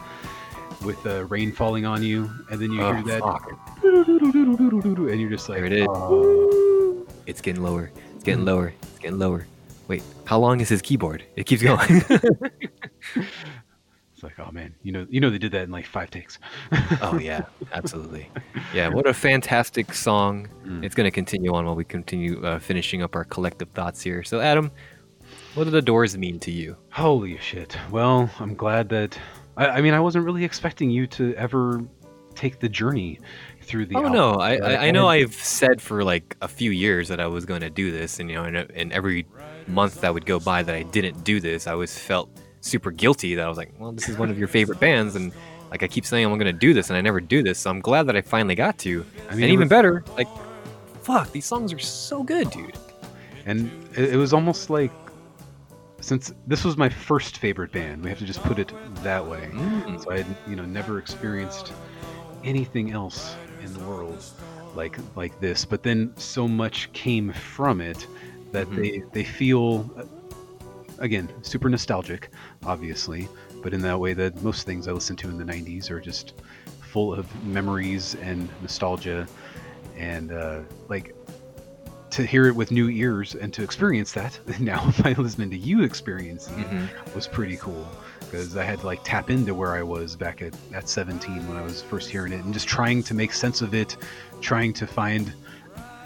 with 0.83 1.05
uh, 1.07 1.25
rain 1.27 1.53
falling 1.53 1.87
on 1.87 2.03
you, 2.03 2.31
and 2.51 2.61
then 2.61 2.71
you 2.73 2.83
Oh, 2.83 2.93
hear 2.93 3.03
that, 3.05 3.21
fuck. 3.21 3.51
and 3.83 5.21
you're 5.21 5.31
just 5.31 5.49
like, 5.49 5.59
There 5.59 5.67
it 5.67 5.73
is. 5.73 5.87
"Oh." 5.89 7.07
It's 7.27 7.41
getting 7.41 7.63
lower. 7.63 7.91
It's 8.15 8.25
getting 8.25 8.45
lower. 8.45 8.73
It's 8.83 8.99
getting 8.99 9.19
lower. 9.19 9.47
Wait, 9.89 10.03
how 10.25 10.39
long 10.39 10.61
is 10.61 10.69
his 10.69 10.81
keyboard? 10.83 11.25
It 11.37 11.45
keeps 11.47 11.63
going. 11.63 12.03
It's 14.15 14.23
like, 14.23 14.39
oh 14.39 14.51
man, 14.51 14.75
you 14.83 14.93
know, 14.93 15.07
you 15.11 15.21
know, 15.21 15.29
they 15.29 15.37
did 15.37 15.53
that 15.53 15.65
in 15.65 15.71
like 15.71 15.85
five 15.85 16.11
takes. 16.11 16.39
oh 17.03 17.19
yeah, 17.21 17.43
absolutely. 17.73 18.31
Yeah, 18.73 18.89
what 18.89 19.07
a 19.07 19.13
fantastic 19.13 19.93
song. 19.93 20.49
Mm. 20.65 20.83
It's 20.83 20.95
going 20.95 21.05
to 21.05 21.11
continue 21.11 21.53
on 21.53 21.67
while 21.67 21.75
we 21.77 21.85
continue 21.85 22.43
uh, 22.43 22.59
finishing 22.59 23.03
up 23.03 23.15
our 23.15 23.25
collective 23.25 23.69
thoughts 23.75 24.01
here. 24.01 24.23
So, 24.23 24.41
Adam, 24.41 24.71
what 25.55 25.65
do 25.65 25.71
the 25.71 25.83
Doors 25.83 26.17
mean 26.17 26.39
to 26.41 26.51
you? 26.51 26.79
Holy 26.93 27.37
shit. 27.39 27.77
Well, 27.91 28.31
I'm 28.41 28.55
glad 28.55 28.89
that. 28.89 29.19
I, 29.57 29.67
I 29.69 29.81
mean, 29.81 29.95
I 29.95 30.01
wasn't 30.01 30.25
really 30.25 30.45
expecting 30.45 30.91
you 30.91 31.07
to 31.09 31.35
ever 31.35 31.83
take 32.35 32.61
the 32.61 32.69
journey 32.69 33.19
through 33.63 33.87
the. 33.87 33.97
oh 33.97 33.99
album, 33.99 34.13
no, 34.13 34.31
I, 34.35 34.59
right? 34.59 34.63
I 34.63 34.89
I 34.89 34.91
know 34.91 35.09
I've 35.09 35.35
said 35.35 35.81
for 35.81 36.05
like 36.05 36.37
a 36.43 36.49
few 36.49 36.71
years 36.71 37.09
that 37.09 37.21
I 37.21 37.27
was 37.27 37.45
going 37.47 37.63
to 37.63 37.71
do 37.71 37.91
this, 37.91 38.21
and 38.21 38.31
you 38.31 38.37
know, 38.37 38.45
and, 38.45 38.57
and 38.57 38.93
every 38.93 39.27
month 39.67 40.01
that 40.03 40.13
would 40.15 40.27
go 40.27 40.39
by 40.39 40.63
that 40.63 40.75
I 40.75 40.83
didn't 40.83 41.25
do 41.25 41.41
this, 41.41 41.67
I 41.67 41.73
always 41.73 41.99
felt 41.99 42.29
super 42.61 42.91
guilty 42.91 43.35
that 43.35 43.45
I 43.45 43.49
was 43.49 43.59
like, 43.59 43.73
well, 43.79 43.93
this 43.93 44.09
is 44.09 44.19
one 44.19 44.31
of 44.31 44.39
your 44.39 44.49
favorite 44.49 44.79
bands, 44.81 45.17
and 45.17 45.33
like 45.71 45.83
I 45.83 45.89
keep 45.89 46.05
saying 46.05 46.25
I'm 46.25 46.33
going 46.39 46.45
to 46.47 46.53
do 46.53 46.75
this, 46.75 46.91
and 46.91 46.97
I 46.97 47.01
never 47.01 47.21
do 47.21 47.43
this. 47.43 47.59
So 47.59 47.71
I'm 47.71 47.81
glad 47.81 48.05
that 48.05 48.17
I 48.17 48.21
finally 48.21 48.55
got 48.55 48.79
to. 48.79 49.05
I 49.29 49.35
mean, 49.35 49.45
and 49.45 49.53
even 49.53 49.61
was- 49.61 49.69
better, 49.71 50.05
like, 50.17 50.29
fuck, 51.03 51.33
these 51.33 51.47
songs 51.47 51.73
are 51.73 51.79
so 51.79 52.23
good, 52.23 52.51
dude. 52.51 52.77
and 53.47 53.71
it, 53.97 54.15
it 54.15 54.17
was 54.17 54.33
almost 54.33 54.71
like 54.71 54.93
since 56.07 56.33
this 56.47 56.65
was 56.65 56.77
my 56.77 56.89
first 56.89 57.39
favorite 57.39 57.73
band, 57.73 58.05
we 58.05 58.09
have 58.11 58.19
to 58.21 58.25
just 58.25 58.41
put 58.45 58.61
it 58.61 58.73
that 59.03 59.27
way. 59.27 59.51
Mm. 59.53 60.01
So 60.01 60.13
I 60.13 60.19
had, 60.19 60.37
you 60.47 60.55
know, 60.55 60.65
never 60.65 60.99
experienced 60.99 61.73
anything 62.45 62.93
else 62.93 63.35
in 63.61 63.73
the 63.73 63.81
world 63.81 64.25
like 64.77 64.97
like 65.17 65.39
this. 65.41 65.65
But 65.65 65.83
then 65.83 66.15
so 66.17 66.47
much 66.47 66.93
came 66.93 67.33
from 67.33 67.81
it 67.81 68.07
that 68.53 68.69
Mhm. 68.69 68.77
they 68.77 69.03
they 69.13 69.25
feel 69.25 69.91
uh, 69.97 70.05
again 70.99 71.29
super 71.43 71.69
nostalgic, 71.69 72.31
obviously, 72.65 73.29
but 73.61 73.75
in 73.75 73.81
that 73.83 73.99
way 73.99 74.13
that 74.15 74.41
most 74.45 74.65
things 74.65 74.87
I 74.87 74.93
listen 74.93 75.17
to 75.17 75.29
in 75.29 75.37
the 75.39 75.45
'90s 75.45 75.91
are 75.91 76.01
just 76.01 76.35
full 76.83 77.13
of 77.13 77.27
memories 77.45 78.15
and 78.17 78.49
nostalgia, 78.63 79.27
and 79.97 80.31
uh, 80.31 80.61
like 80.89 81.16
to 82.11 82.25
hear 82.25 82.47
it 82.47 82.55
with 82.55 82.71
new 82.71 82.89
ears 82.89 83.35
and 83.35 83.53
to 83.55 83.63
experience 83.63 84.13
that 84.13 84.39
now 84.61 84.91
by 85.03 85.13
listening 85.15 85.51
to 85.51 85.57
you 85.59 85.83
experience 85.83 86.49
it 86.49 86.53
Mhm. 86.69 87.15
was 87.15 87.27
pretty 87.27 87.57
cool 87.57 87.87
because 88.21 88.57
I 88.57 88.65
had 88.65 88.81
to 88.81 88.87
like 88.87 89.01
tap 89.05 89.31
into 89.31 89.55
where 89.55 89.75
I 89.75 89.83
was 89.83 90.17
back 90.17 90.43
at, 90.43 90.55
at 90.75 90.89
17 90.89 91.47
when 91.49 91.57
I 91.57 91.63
was 91.63 91.83
first 91.83 92.11
hearing 92.11 92.33
it 92.33 92.45
and 92.45 92.53
just 92.53 92.67
trying 92.69 93.03
to 93.05 93.15
make 93.15 93.33
sense 93.33 93.63
of 93.63 93.73
it, 93.73 93.97
trying 94.41 94.73
to 94.75 94.87
find, 94.87 95.33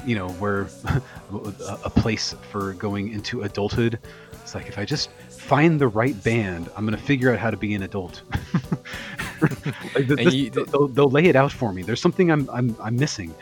you 0.04 0.16
know, 0.16 0.28
where 0.32 0.66
a, 1.32 1.88
place 1.90 2.34
for 2.52 2.74
going 2.74 3.10
into 3.12 3.42
adulthood. 3.44 3.98
It's 4.42 4.54
like 4.54 4.68
if 4.68 4.76
I 4.78 4.84
just 4.84 5.08
find 5.30 5.80
the 5.80 5.88
right 5.88 6.22
band, 6.22 6.68
I'm 6.76 6.84
gonna 6.84 6.98
figure 6.98 7.32
out 7.32 7.38
how 7.38 7.50
to 7.50 7.56
be 7.56 7.72
an 7.74 7.84
adult. 7.84 8.20
like 9.40 10.06
th- 10.06 10.08
this- 10.08 10.34
you- 10.34 10.50
they'll, 10.50 10.88
they'll 10.88 11.10
lay 11.10 11.24
it 11.24 11.36
out 11.36 11.52
for 11.52 11.72
me. 11.72 11.82
There's 11.82 12.00
something 12.02 12.30
I'm 12.30 12.48
I'm, 12.52 12.76
I'm 12.82 12.96
missing. 12.96 13.34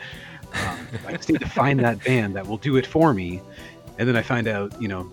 Um, 0.53 0.77
I 1.07 1.13
just 1.13 1.29
need 1.29 1.39
to 1.41 1.49
find 1.49 1.79
that 1.81 2.03
band 2.03 2.35
that 2.35 2.47
will 2.47 2.57
do 2.57 2.75
it 2.77 2.85
for 2.85 3.13
me, 3.13 3.41
and 3.97 4.07
then 4.07 4.15
I 4.15 4.21
find 4.21 4.47
out, 4.47 4.79
you 4.81 4.87
know, 4.87 5.09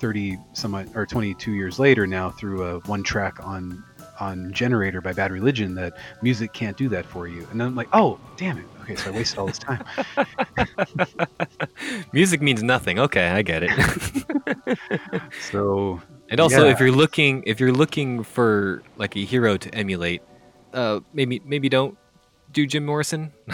30 0.00 0.38
some 0.52 0.74
or 0.94 1.06
22 1.06 1.52
years 1.52 1.78
later 1.78 2.06
now 2.06 2.30
through 2.30 2.62
a 2.64 2.78
one 2.80 3.02
track 3.02 3.44
on 3.44 3.82
on 4.20 4.52
Generator 4.52 5.00
by 5.00 5.12
Bad 5.12 5.30
Religion 5.32 5.74
that 5.76 5.96
music 6.22 6.52
can't 6.52 6.76
do 6.76 6.88
that 6.88 7.06
for 7.06 7.28
you. 7.28 7.46
And 7.52 7.60
then 7.60 7.68
I'm 7.68 7.76
like, 7.76 7.88
oh, 7.92 8.18
damn 8.36 8.58
it. 8.58 8.64
Okay, 8.82 8.96
so 8.96 9.10
I 9.10 9.12
wasted 9.14 9.38
all 9.38 9.46
this 9.46 9.58
time. 9.60 9.84
Music 12.12 12.42
means 12.42 12.62
nothing. 12.62 12.98
Okay, 12.98 13.28
I 13.28 13.42
get 13.42 13.62
it. 13.62 13.70
So 15.40 16.00
And 16.30 16.40
also, 16.40 16.66
Yeah. 16.66 16.72
if 16.72 16.80
you're 16.80 16.90
looking, 16.92 17.42
if 17.46 17.60
you're 17.60 17.72
looking 17.72 18.22
for 18.24 18.82
like 18.96 19.16
a 19.16 19.24
hero 19.24 19.56
to 19.56 19.72
emulate, 19.74 20.22
uh, 20.74 21.00
maybe 21.12 21.40
maybe 21.44 21.68
don't 21.68 21.96
do 22.52 22.66
Jim 22.66 22.84
Morrison. 22.84 23.32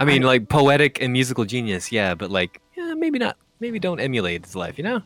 I 0.00 0.04
mean, 0.04 0.22
like 0.22 0.48
poetic 0.48 1.00
and 1.00 1.12
musical 1.12 1.44
genius, 1.44 1.92
yeah, 1.92 2.14
but 2.14 2.30
like, 2.30 2.60
yeah, 2.76 2.94
maybe 2.94 3.18
not. 3.18 3.36
Maybe 3.60 3.78
don't 3.78 4.00
emulate 4.00 4.44
his 4.44 4.56
life. 4.56 4.76
You 4.78 4.84
know, 4.84 5.02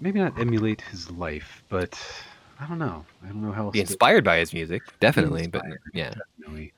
maybe 0.00 0.20
not 0.20 0.38
emulate 0.38 0.80
his 0.82 1.10
life, 1.10 1.62
but 1.68 1.98
I 2.60 2.66
don't 2.66 2.78
know. 2.78 3.04
I 3.24 3.28
don't 3.28 3.42
know 3.42 3.52
how 3.52 3.64
else 3.66 3.72
be 3.72 3.80
to- 3.80 3.86
inspired 3.86 4.24
by 4.24 4.38
his 4.38 4.52
music, 4.52 4.82
definitely. 5.00 5.46
But 5.48 5.64
yeah, 5.92 6.14
definitely. 6.38 6.72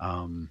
Um, 0.00 0.50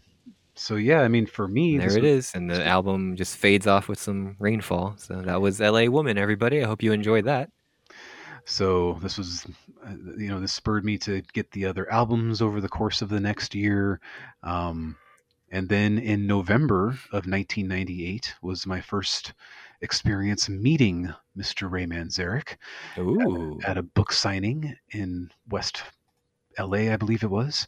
so 0.55 0.75
yeah, 0.75 1.01
I 1.01 1.07
mean, 1.07 1.25
for 1.25 1.47
me, 1.47 1.77
there 1.77 1.87
it 1.97 2.03
was- 2.03 2.27
is, 2.27 2.35
and 2.35 2.49
the 2.49 2.65
album 2.65 3.15
just 3.15 3.35
fades 3.35 3.67
off 3.67 3.87
with 3.89 3.99
some 3.99 4.35
rainfall. 4.39 4.95
So 4.97 5.21
that 5.21 5.41
was 5.41 5.59
L.A. 5.61 5.89
Woman, 5.89 6.17
everybody. 6.17 6.63
I 6.63 6.67
hope 6.67 6.81
you 6.81 6.93
enjoyed 6.93 7.25
that. 7.25 7.49
So 8.45 8.93
this 9.01 9.17
was, 9.17 9.45
uh, 9.85 9.91
you 10.17 10.29
know, 10.29 10.39
this 10.39 10.53
spurred 10.53 10.85
me 10.85 10.97
to 10.99 11.21
get 11.33 11.51
the 11.51 11.65
other 11.65 11.91
albums 11.91 12.41
over 12.41 12.61
the 12.61 12.69
course 12.69 13.01
of 13.01 13.09
the 13.09 13.19
next 13.19 13.53
year. 13.53 13.99
Um, 14.43 14.95
and 15.51 15.69
then 15.69 15.97
in 15.97 16.27
November 16.27 16.89
of 17.11 17.25
1998 17.25 18.35
was 18.41 18.65
my 18.65 18.81
first 18.81 19.33
experience 19.81 20.49
meeting 20.49 21.13
Mr. 21.37 21.69
Ray 21.69 21.85
Manzarek 21.85 22.57
Ooh, 22.97 23.59
at 23.65 23.77
a 23.77 23.83
book 23.83 24.11
signing 24.11 24.75
in 24.91 25.29
West 25.49 25.83
LA, 26.59 26.91
I 26.91 26.97
believe 26.97 27.23
it 27.23 27.29
was. 27.29 27.67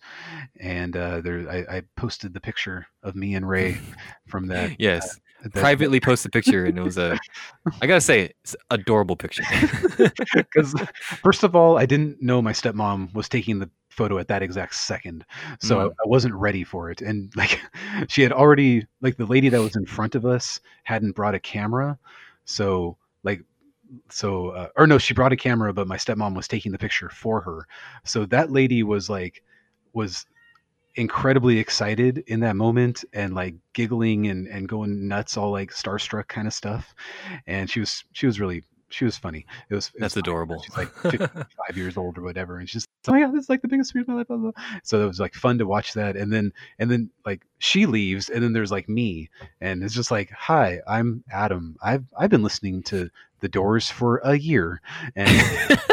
And 0.60 0.96
uh, 0.98 1.22
there, 1.22 1.50
I, 1.50 1.78
I 1.78 1.82
posted 1.96 2.34
the 2.34 2.42
picture 2.42 2.88
of 3.04 3.16
me 3.16 3.36
and 3.36 3.48
Ray 3.48 3.80
from 4.28 4.48
that. 4.48 4.80
yes. 4.80 5.16
that 5.16 5.22
Privately 5.54 6.00
post 6.00 6.26
a 6.26 6.30
picture, 6.30 6.66
and 6.66 6.78
it 6.78 6.82
was 6.82 6.98
a. 6.98 7.18
I 7.82 7.88
gotta 7.88 8.02
say, 8.02 8.34
it's 8.44 8.56
adorable 8.72 9.16
picture. 9.16 9.44
because 10.36 10.74
first 11.24 11.44
of 11.44 11.56
all, 11.56 11.78
I 11.78 11.86
didn't 11.86 12.22
know 12.22 12.42
my 12.42 12.52
stepmom 12.52 13.14
was 13.14 13.30
taking 13.30 13.60
the 13.60 13.70
photo 13.90 14.18
at 14.18 14.28
that 14.28 14.42
exact 14.42 14.76
second, 14.76 15.26
so 15.62 15.80
I, 15.80 15.84
Mm. 15.86 15.92
I 15.92 16.08
wasn't 16.08 16.34
ready 16.36 16.64
for 16.64 16.92
it. 16.92 17.02
And 17.02 17.34
like, 17.38 17.60
she 18.10 18.22
had 18.22 18.34
already 18.34 18.86
like 19.02 19.18
the 19.18 19.26
lady 19.26 19.50
that 19.50 19.62
was 19.62 19.76
in 19.76 19.86
front 19.86 20.16
of 20.16 20.26
us 20.26 20.60
hadn't 20.84 21.16
brought 21.16 21.36
a 21.36 21.40
camera, 21.40 21.98
so 22.46 22.98
like. 23.24 23.44
So, 24.10 24.50
uh, 24.50 24.68
or 24.78 24.86
no, 24.86 25.00
she 25.00 25.16
brought 25.16 25.34
a 25.34 25.36
camera, 25.36 25.74
but 25.74 25.88
my 25.88 25.98
stepmom 25.98 26.36
was 26.36 26.48
taking 26.48 26.72
the 26.72 26.78
picture 26.78 27.10
for 27.10 27.42
her. 27.42 27.68
So 28.04 28.24
that 28.28 28.52
lady 28.52 28.84
was 28.84 29.10
like, 29.10 29.44
was 29.94 30.28
incredibly 31.00 31.58
excited 31.60 32.26
in 32.28 32.42
that 32.42 32.58
moment 32.58 33.06
and 33.14 33.34
like 33.34 33.56
giggling 33.74 34.28
and, 34.28 34.48
and 34.48 34.68
going 34.68 35.08
nuts, 35.08 35.38
all 35.38 35.50
like 35.50 35.72
starstruck 35.72 36.28
kind 36.28 36.46
of 36.46 36.54
stuff. 36.54 36.94
And 37.48 37.70
she 37.70 37.80
was, 37.80 38.04
she 38.12 38.26
was 38.26 38.38
really, 38.38 38.64
she 38.90 39.06
was 39.06 39.18
funny. 39.18 39.46
It 39.70 39.76
was, 39.76 39.88
it 39.96 40.02
That's 40.02 40.16
was 40.16 40.22
adorable. 40.22 40.62
She's 40.62 40.76
like 40.76 40.92
55 41.02 41.48
years 41.76 41.96
old 41.96 42.18
or 42.18 42.22
whatever. 42.22 42.58
And 42.58 42.68
she's 42.68 42.84
just, 42.84 42.90
oh 43.08 43.14
my 43.14 43.22
God, 43.22 43.34
this 43.34 43.44
is 43.44 43.50
like 43.50 43.62
the 43.62 43.70
biggest 43.70 43.94
fear 43.94 44.02
of 44.02 44.10
my 44.10 44.16
life. 44.16 44.28
Blah, 44.28 44.38
blah. 44.38 44.52
blah." 44.52 44.64
So 44.84 45.02
it 45.02 45.08
was 45.08 45.22
like 45.22 45.36
fun 45.36 45.58
to 45.60 45.66
watch 45.66 45.94
that. 45.94 46.18
And 46.18 46.34
then, 46.34 46.52
and 46.80 46.92
then 46.92 47.10
like 47.26 47.46
she 47.60 47.86
leaves 47.86 48.30
and 48.30 48.44
then 48.44 48.52
there's 48.52 48.72
like 48.72 48.90
me 48.90 49.30
and 49.62 49.82
it's 49.82 49.94
just 49.94 50.12
like, 50.12 50.30
hi, 50.32 50.80
I'm 50.86 51.24
Adam. 51.32 51.78
I've, 51.82 52.04
I've 52.18 52.30
been 52.30 52.44
listening 52.44 52.84
to 52.84 53.10
the 53.40 53.50
doors 53.50 53.90
for 53.90 54.18
a 54.24 54.38
year 54.38 54.82
and, 55.16 55.80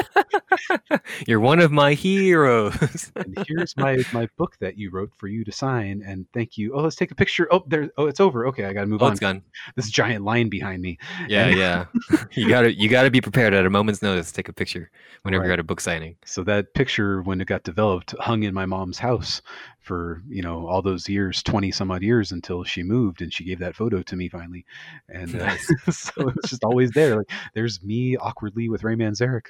You're 1.26 1.40
one 1.40 1.60
of 1.60 1.70
my 1.72 1.94
heroes. 1.94 3.12
and 3.16 3.36
here's 3.46 3.76
my, 3.76 3.98
my 4.12 4.28
book 4.36 4.56
that 4.60 4.76
you 4.76 4.90
wrote 4.90 5.12
for 5.16 5.28
you 5.28 5.44
to 5.44 5.52
sign. 5.52 6.02
And 6.06 6.26
thank 6.32 6.56
you. 6.56 6.72
Oh, 6.74 6.82
let's 6.82 6.96
take 6.96 7.10
a 7.10 7.14
picture. 7.14 7.48
Oh, 7.50 7.62
there. 7.66 7.90
Oh, 7.96 8.06
it's 8.06 8.20
over. 8.20 8.46
Okay. 8.48 8.64
I 8.64 8.72
got 8.72 8.82
to 8.82 8.86
move 8.86 9.02
oh, 9.02 9.06
on. 9.06 9.12
it's 9.12 9.20
gone. 9.20 9.42
This 9.74 9.90
giant 9.90 10.24
line 10.24 10.48
behind 10.48 10.82
me. 10.82 10.98
Yeah, 11.28 11.46
And- 11.46 11.58
yeah. 11.58 11.84
You 12.32 12.48
gotta 12.48 12.74
you 12.74 12.88
gotta 12.88 13.10
be 13.10 13.20
prepared 13.20 13.54
at 13.54 13.64
a 13.64 13.70
moment's 13.70 14.02
notice. 14.02 14.28
to 14.28 14.34
Take 14.34 14.48
a 14.48 14.52
picture 14.52 14.90
whenever 15.22 15.40
Right. 15.42 15.46
you're 15.46 15.52
at 15.54 15.60
a 15.60 15.64
book 15.64 15.80
signing. 15.80 16.16
So 16.24 16.42
that 16.44 16.74
picture, 16.74 17.22
when 17.22 17.40
it 17.40 17.46
got 17.46 17.62
developed, 17.62 18.14
hung 18.18 18.42
in 18.42 18.52
my 18.52 18.66
mom's 18.66 18.98
house 18.98 19.40
for 19.86 20.20
you 20.28 20.42
know 20.42 20.66
all 20.66 20.82
those 20.82 21.08
years, 21.08 21.42
twenty 21.42 21.70
some 21.70 21.90
odd 21.90 22.02
years 22.02 22.32
until 22.32 22.64
she 22.64 22.82
moved, 22.82 23.22
and 23.22 23.32
she 23.32 23.44
gave 23.44 23.60
that 23.60 23.76
photo 23.76 24.02
to 24.02 24.16
me 24.16 24.28
finally. 24.28 24.66
And 25.08 25.40
uh, 25.40 25.56
so 25.90 26.28
it's 26.28 26.50
just 26.50 26.64
always 26.64 26.90
there. 26.90 27.16
Like 27.16 27.30
there's 27.54 27.82
me 27.82 28.16
awkwardly 28.16 28.68
with 28.68 28.82
Ray 28.82 28.96
Manzarek, 28.96 29.46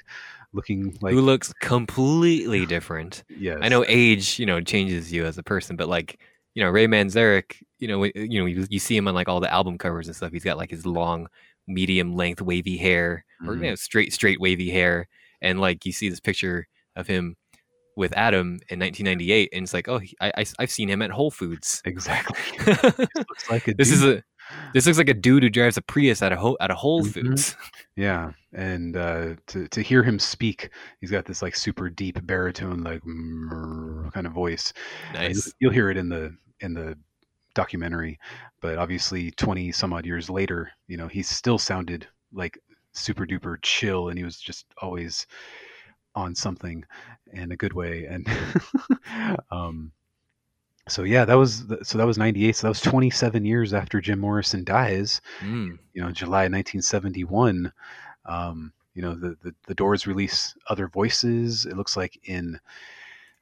looking 0.53 0.95
like 1.01 1.13
Who 1.13 1.21
looks 1.21 1.51
completely 1.53 2.65
different. 2.65 3.23
yes, 3.29 3.57
I 3.61 3.69
know 3.69 3.83
age, 3.87 4.37
you 4.37 4.45
know, 4.45 4.61
changes 4.61 5.11
you 5.11 5.25
as 5.25 5.37
a 5.37 5.43
person, 5.43 5.75
but 5.75 5.89
like, 5.89 6.19
you 6.53 6.63
know, 6.63 6.69
Ray 6.69 6.87
Manzarek, 6.87 7.61
you 7.79 7.87
know, 7.87 8.03
you 8.03 8.39
know, 8.39 8.45
you, 8.45 8.67
you 8.69 8.79
see 8.79 8.95
him 8.95 9.07
on 9.07 9.15
like 9.15 9.27
all 9.27 9.39
the 9.39 9.51
album 9.51 9.77
covers 9.77 10.07
and 10.07 10.15
stuff. 10.15 10.31
He's 10.31 10.43
got 10.43 10.57
like 10.57 10.69
his 10.69 10.85
long, 10.85 11.27
medium 11.67 12.15
length 12.15 12.41
wavy 12.41 12.77
hair, 12.77 13.25
or 13.45 13.55
you 13.55 13.63
know, 13.63 13.75
straight 13.75 14.13
straight 14.13 14.39
wavy 14.39 14.69
hair, 14.69 15.07
and 15.41 15.59
like 15.59 15.85
you 15.85 15.91
see 15.91 16.09
this 16.09 16.19
picture 16.19 16.67
of 16.95 17.07
him 17.07 17.35
with 17.97 18.13
Adam 18.15 18.59
in 18.69 18.79
1998, 18.79 19.49
and 19.51 19.63
it's 19.63 19.73
like, 19.73 19.89
oh, 19.89 19.97
he, 19.97 20.15
I, 20.21 20.31
I 20.37 20.45
I've 20.59 20.71
seen 20.71 20.87
him 20.89 21.01
at 21.01 21.11
Whole 21.11 21.31
Foods. 21.31 21.81
exactly. 21.85 22.37
looks 23.17 23.49
like 23.49 23.67
a 23.67 23.73
this 23.73 23.91
is 23.91 24.03
a 24.05 24.23
this 24.73 24.85
looks 24.85 24.97
like 24.97 25.09
a 25.09 25.13
dude 25.13 25.43
who 25.43 25.49
drives 25.49 25.75
a 25.75 25.81
Prius 25.81 26.21
at 26.21 26.31
a 26.31 26.37
ho- 26.37 26.55
at 26.61 26.71
a 26.71 26.75
Whole 26.75 27.03
Mhm. 27.03 27.11
Foods. 27.13 27.55
Yeah, 27.97 28.33
and 28.53 28.95
uh, 28.95 29.35
to 29.47 29.67
to 29.69 29.81
hear 29.81 30.03
him 30.03 30.19
speak, 30.19 30.69
he's 31.01 31.09
got 31.09 31.25
this 31.25 31.41
like 31.41 31.55
super 31.55 31.89
deep 31.89 32.23
baritone, 32.27 32.83
like 32.83 33.01
kind 34.13 34.27
of 34.27 34.33
voice. 34.33 34.71
You'll- 35.13 35.21
Nice. 35.23 35.53
You'll 35.59 35.73
hear 35.73 35.89
it 35.89 35.97
in 35.97 36.07
the 36.09 36.35
in 36.61 36.73
the 36.75 36.95
documentary, 37.55 38.19
but 38.61 38.77
obviously, 38.77 39.31
twenty 39.31 39.71
some 39.71 39.93
odd 39.93 40.05
years 40.05 40.29
later, 40.29 40.69
you 40.87 40.95
know, 40.97 41.07
he 41.07 41.23
still 41.23 41.57
sounded 41.57 42.07
like 42.31 42.59
super 42.93 43.25
duper 43.25 43.57
chill, 43.63 44.09
and 44.09 44.17
he 44.19 44.23
was 44.23 44.37
just 44.39 44.65
always 44.81 45.25
on 46.17 46.33
something 46.35 46.83
in 47.31 47.51
a 47.51 47.55
good 47.55 47.73
way. 47.73 48.05
And 48.05 48.27
um, 49.51 49.91
so 50.89 51.03
yeah, 51.03 51.25
that 51.25 51.35
was 51.35 51.65
so 51.83 51.97
that 51.97 52.07
was 52.07 52.17
ninety 52.17 52.47
eight. 52.47 52.55
So 52.55 52.67
that 52.67 52.69
was 52.75 52.81
twenty 52.81 53.09
seven 53.09 53.45
years 53.45 53.73
after 53.73 54.01
Jim 54.01 54.19
Morrison 54.19 54.63
dies 54.63 55.21
Mm. 55.41 55.77
you 55.93 56.01
know 56.01 56.11
July 56.11 56.43
1971 56.49 57.71
um, 58.25 58.73
you 58.95 59.01
know 59.01 59.13
the, 59.13 59.37
the 59.43 59.53
the 59.67 59.75
Doors 59.75 60.07
release 60.07 60.55
Other 60.69 60.87
Voices 60.87 61.65
it 61.65 61.75
looks 61.77 61.95
like 61.97 62.17
in 62.23 62.59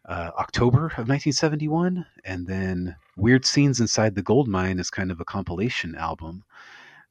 uh, 0.07 0.31
October 0.37 0.85
of 0.97 1.07
1971 1.07 2.05
and 2.25 2.45
then 2.47 2.95
Weird 3.17 3.45
Scenes 3.45 3.79
Inside 3.79 4.15
the 4.15 4.21
Gold 4.21 4.47
Mine 4.47 4.79
is 4.79 4.89
kind 4.89 5.11
of 5.11 5.19
a 5.21 5.25
compilation 5.25 5.95
album 5.95 6.43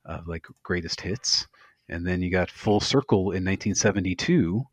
of 0.04 0.26
like 0.28 0.46
greatest 0.62 1.00
hits 1.00 1.46
and 1.88 2.06
then 2.06 2.22
you 2.22 2.30
got 2.30 2.50
Full 2.50 2.80
Circle 2.80 3.32
in 3.36 3.44
1972 3.44 4.64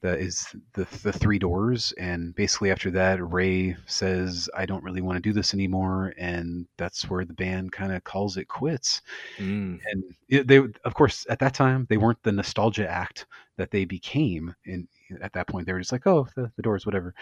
that 0.00 0.20
is 0.20 0.46
the 0.74 0.86
the 1.02 1.12
Three 1.12 1.38
Doors 1.38 1.92
and 1.98 2.34
basically 2.34 2.70
after 2.70 2.90
that 2.92 3.22
Ray 3.22 3.76
says 3.86 4.48
I 4.56 4.66
don't 4.66 4.84
really 4.84 5.00
want 5.00 5.16
to 5.16 5.28
do 5.28 5.32
this 5.32 5.54
anymore 5.54 6.14
and 6.16 6.66
that's 6.76 7.10
where 7.10 7.24
the 7.24 7.34
band 7.34 7.72
kind 7.72 7.92
of 7.92 8.04
calls 8.04 8.36
it 8.36 8.48
quits. 8.48 9.02
Mm. 9.38 9.80
and 9.90 10.04
it, 10.28 10.46
they 10.46 10.58
of 10.58 10.94
course 10.94 11.26
at 11.28 11.38
that 11.40 11.54
time 11.54 11.86
they 11.88 11.96
weren't 11.96 12.22
the 12.22 12.32
nostalgia 12.32 12.88
act 12.88 13.26
that 13.56 13.70
they 13.70 13.84
became 13.84 14.54
in 14.64 14.86
at 15.22 15.32
that 15.32 15.48
point. 15.48 15.66
They 15.66 15.72
were 15.72 15.80
just 15.80 15.92
like 15.92 16.06
oh 16.06 16.28
the, 16.36 16.50
the 16.56 16.62
doors 16.62 16.86
whatever. 16.86 17.14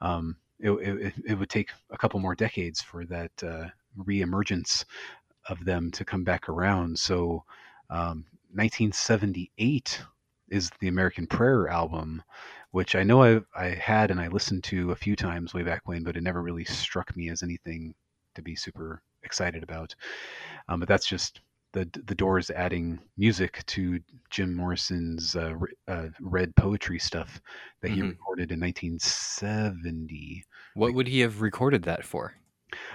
Um 0.00 0.36
it, 0.62 0.70
it, 0.70 1.14
it 1.26 1.34
would 1.38 1.50
take 1.50 1.70
a 1.90 1.98
couple 1.98 2.20
more 2.20 2.36
decades 2.36 2.80
for 2.80 3.04
that 3.06 3.32
uh, 3.42 3.66
reemergence 3.98 4.84
of 5.48 5.64
them 5.64 5.90
to 5.90 6.04
come 6.04 6.22
back 6.22 6.48
around. 6.48 6.98
So 6.98 7.44
um, 7.90 8.24
1978 8.54 10.00
is 10.52 10.70
the 10.80 10.88
american 10.88 11.26
prayer 11.26 11.68
album 11.68 12.22
which 12.72 12.94
i 12.94 13.02
know 13.02 13.22
I, 13.22 13.40
I 13.56 13.68
had 13.70 14.10
and 14.10 14.20
i 14.20 14.28
listened 14.28 14.64
to 14.64 14.92
a 14.92 14.96
few 14.96 15.16
times 15.16 15.54
way 15.54 15.62
back 15.62 15.82
when 15.86 16.04
but 16.04 16.16
it 16.16 16.22
never 16.22 16.42
really 16.42 16.64
struck 16.64 17.16
me 17.16 17.30
as 17.30 17.42
anything 17.42 17.94
to 18.34 18.42
be 18.42 18.56
super 18.56 19.02
excited 19.24 19.62
about 19.62 19.94
um, 20.68 20.80
but 20.80 20.88
that's 20.88 21.06
just 21.06 21.40
the 21.72 21.88
the 22.06 22.14
Doors 22.14 22.50
adding 22.50 23.00
music 23.16 23.64
to 23.66 24.00
Jim 24.30 24.54
Morrison's 24.54 25.34
uh, 25.36 25.54
uh, 25.88 26.08
read 26.20 26.54
poetry 26.56 26.98
stuff 26.98 27.40
that 27.80 27.90
he 27.90 28.02
Mhm. 28.02 28.08
recorded 28.08 28.52
in 28.52 28.60
1970. 28.60 30.44
What 30.74 30.92
would 30.92 31.08
he 31.08 31.20
have 31.20 31.40
recorded 31.40 31.84
that 31.84 32.04
for? 32.04 32.34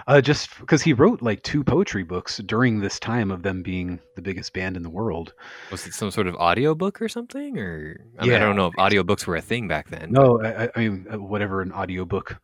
Uh, 0.06 0.20
just 0.20 0.58
because 0.60 0.82
he 0.82 0.92
wrote 0.92 1.22
like 1.22 1.42
two 1.42 1.62
poetry 1.64 2.02
books 2.02 2.38
during 2.38 2.80
this 2.80 2.98
time 2.98 3.30
of 3.30 3.42
them 3.42 3.62
being 3.62 4.00
the 4.16 4.22
biggest 4.22 4.52
band 4.52 4.76
in 4.76 4.82
the 4.82 4.90
world. 4.90 5.34
Was 5.70 5.86
it 5.86 5.94
some 5.94 6.10
sort 6.10 6.26
of 6.26 6.34
audiobook 6.36 7.00
or 7.02 7.08
something? 7.08 7.58
Or 7.58 8.00
I, 8.18 8.24
mean, 8.26 8.34
I 8.34 8.38
don't 8.38 8.56
know 8.56 8.66
if 8.68 8.74
audiobooks 8.74 9.26
were 9.26 9.36
a 9.36 9.40
thing 9.42 9.68
back 9.68 9.88
then. 9.88 10.10
No, 10.12 10.40
I, 10.42 10.64
I- 10.64 10.70
I 10.74 10.78
mean 10.80 11.06
uh, 11.12 11.18
whatever 11.18 11.60
an 11.62 11.72
audiobook 11.72 12.38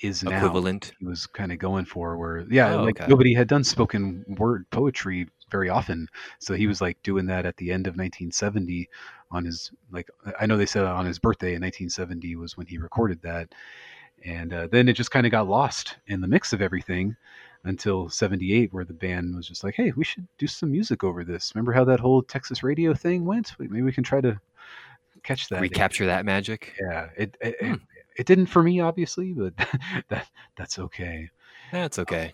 is 0.00 0.24
now. 0.24 0.36
equivalent. 0.36 0.92
He 0.98 1.06
was 1.06 1.26
kind 1.26 1.52
of 1.52 1.58
going 1.58 1.84
for 1.84 2.16
where 2.16 2.44
yeah, 2.50 2.74
Oh, 2.74 2.82
like 2.84 3.00
okay. 3.00 3.08
nobody 3.08 3.34
had 3.34 3.46
done 3.48 3.62
spoken 3.64 4.24
word 4.38 4.68
poetry 4.70 5.28
very 5.50 5.68
often, 5.68 6.08
so 6.40 6.54
he 6.54 6.66
was 6.66 6.80
like 6.80 7.00
doing 7.02 7.26
that 7.26 7.44
at 7.46 7.56
the 7.58 7.70
end 7.70 7.86
of 7.86 7.92
1970 7.92 8.88
on 9.30 9.44
his 9.44 9.70
like 9.90 10.08
I 10.40 10.46
know 10.46 10.56
they 10.56 10.66
said 10.66 10.84
on 10.84 11.06
his 11.06 11.18
birthday 11.18 11.54
in 11.54 11.62
1970 11.62 12.34
was 12.36 12.56
when 12.56 12.66
he 12.66 12.78
recorded 12.78 13.22
that, 13.22 13.54
and 14.24 14.52
uh, 14.52 14.68
then 14.70 14.88
it 14.88 14.94
just 14.94 15.10
kind 15.10 15.26
of 15.26 15.32
got 15.32 15.48
lost 15.48 15.96
in 16.06 16.20
the 16.20 16.28
mix 16.28 16.52
of 16.52 16.62
everything 16.62 17.16
until 17.64 18.08
78 18.08 18.72
where 18.72 18.84
the 18.84 18.92
band 18.92 19.36
was 19.36 19.46
just 19.46 19.62
like 19.62 19.74
hey 19.76 19.92
we 19.96 20.02
should 20.02 20.26
do 20.36 20.48
some 20.48 20.72
music 20.72 21.04
over 21.04 21.22
this 21.22 21.52
remember 21.54 21.72
how 21.72 21.84
that 21.84 22.00
whole 22.00 22.20
texas 22.20 22.64
radio 22.64 22.92
thing 22.92 23.24
went 23.24 23.52
maybe 23.60 23.82
we 23.82 23.92
can 23.92 24.02
try 24.02 24.20
to 24.20 24.40
catch 25.22 25.48
that. 25.48 25.60
Recapture 25.60 26.06
that 26.06 26.24
magic. 26.24 26.74
Yeah, 26.80 27.08
it 27.16 27.36
it, 27.40 27.56
Hmm. 27.60 27.72
it 27.72 27.80
it 28.16 28.26
didn't 28.26 28.46
for 28.46 28.62
me, 28.62 28.80
obviously, 28.80 29.32
but 29.32 29.54
that 30.08 30.28
that's 30.56 30.78
okay. 30.78 31.30
That's 31.70 31.98
okay. 31.98 32.32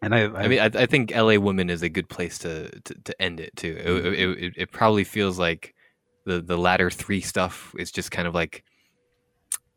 And 0.00 0.14
I, 0.14 0.26
I, 0.26 0.42
I 0.42 0.48
mean, 0.48 0.60
I, 0.60 0.66
I 0.66 0.86
think 0.86 1.10
L.A. 1.12 1.38
Woman 1.38 1.70
is 1.70 1.82
a 1.82 1.88
good 1.88 2.08
place 2.08 2.38
to 2.40 2.70
to, 2.80 2.94
to 3.04 3.22
end 3.22 3.40
it 3.40 3.56
too. 3.56 3.76
It, 3.78 4.06
it, 4.06 4.44
it, 4.44 4.52
it 4.56 4.72
probably 4.72 5.04
feels 5.04 5.38
like 5.38 5.74
the 6.24 6.40
the 6.40 6.56
latter 6.56 6.90
three 6.90 7.20
stuff 7.20 7.74
is 7.78 7.90
just 7.90 8.10
kind 8.10 8.28
of 8.28 8.34
like 8.34 8.64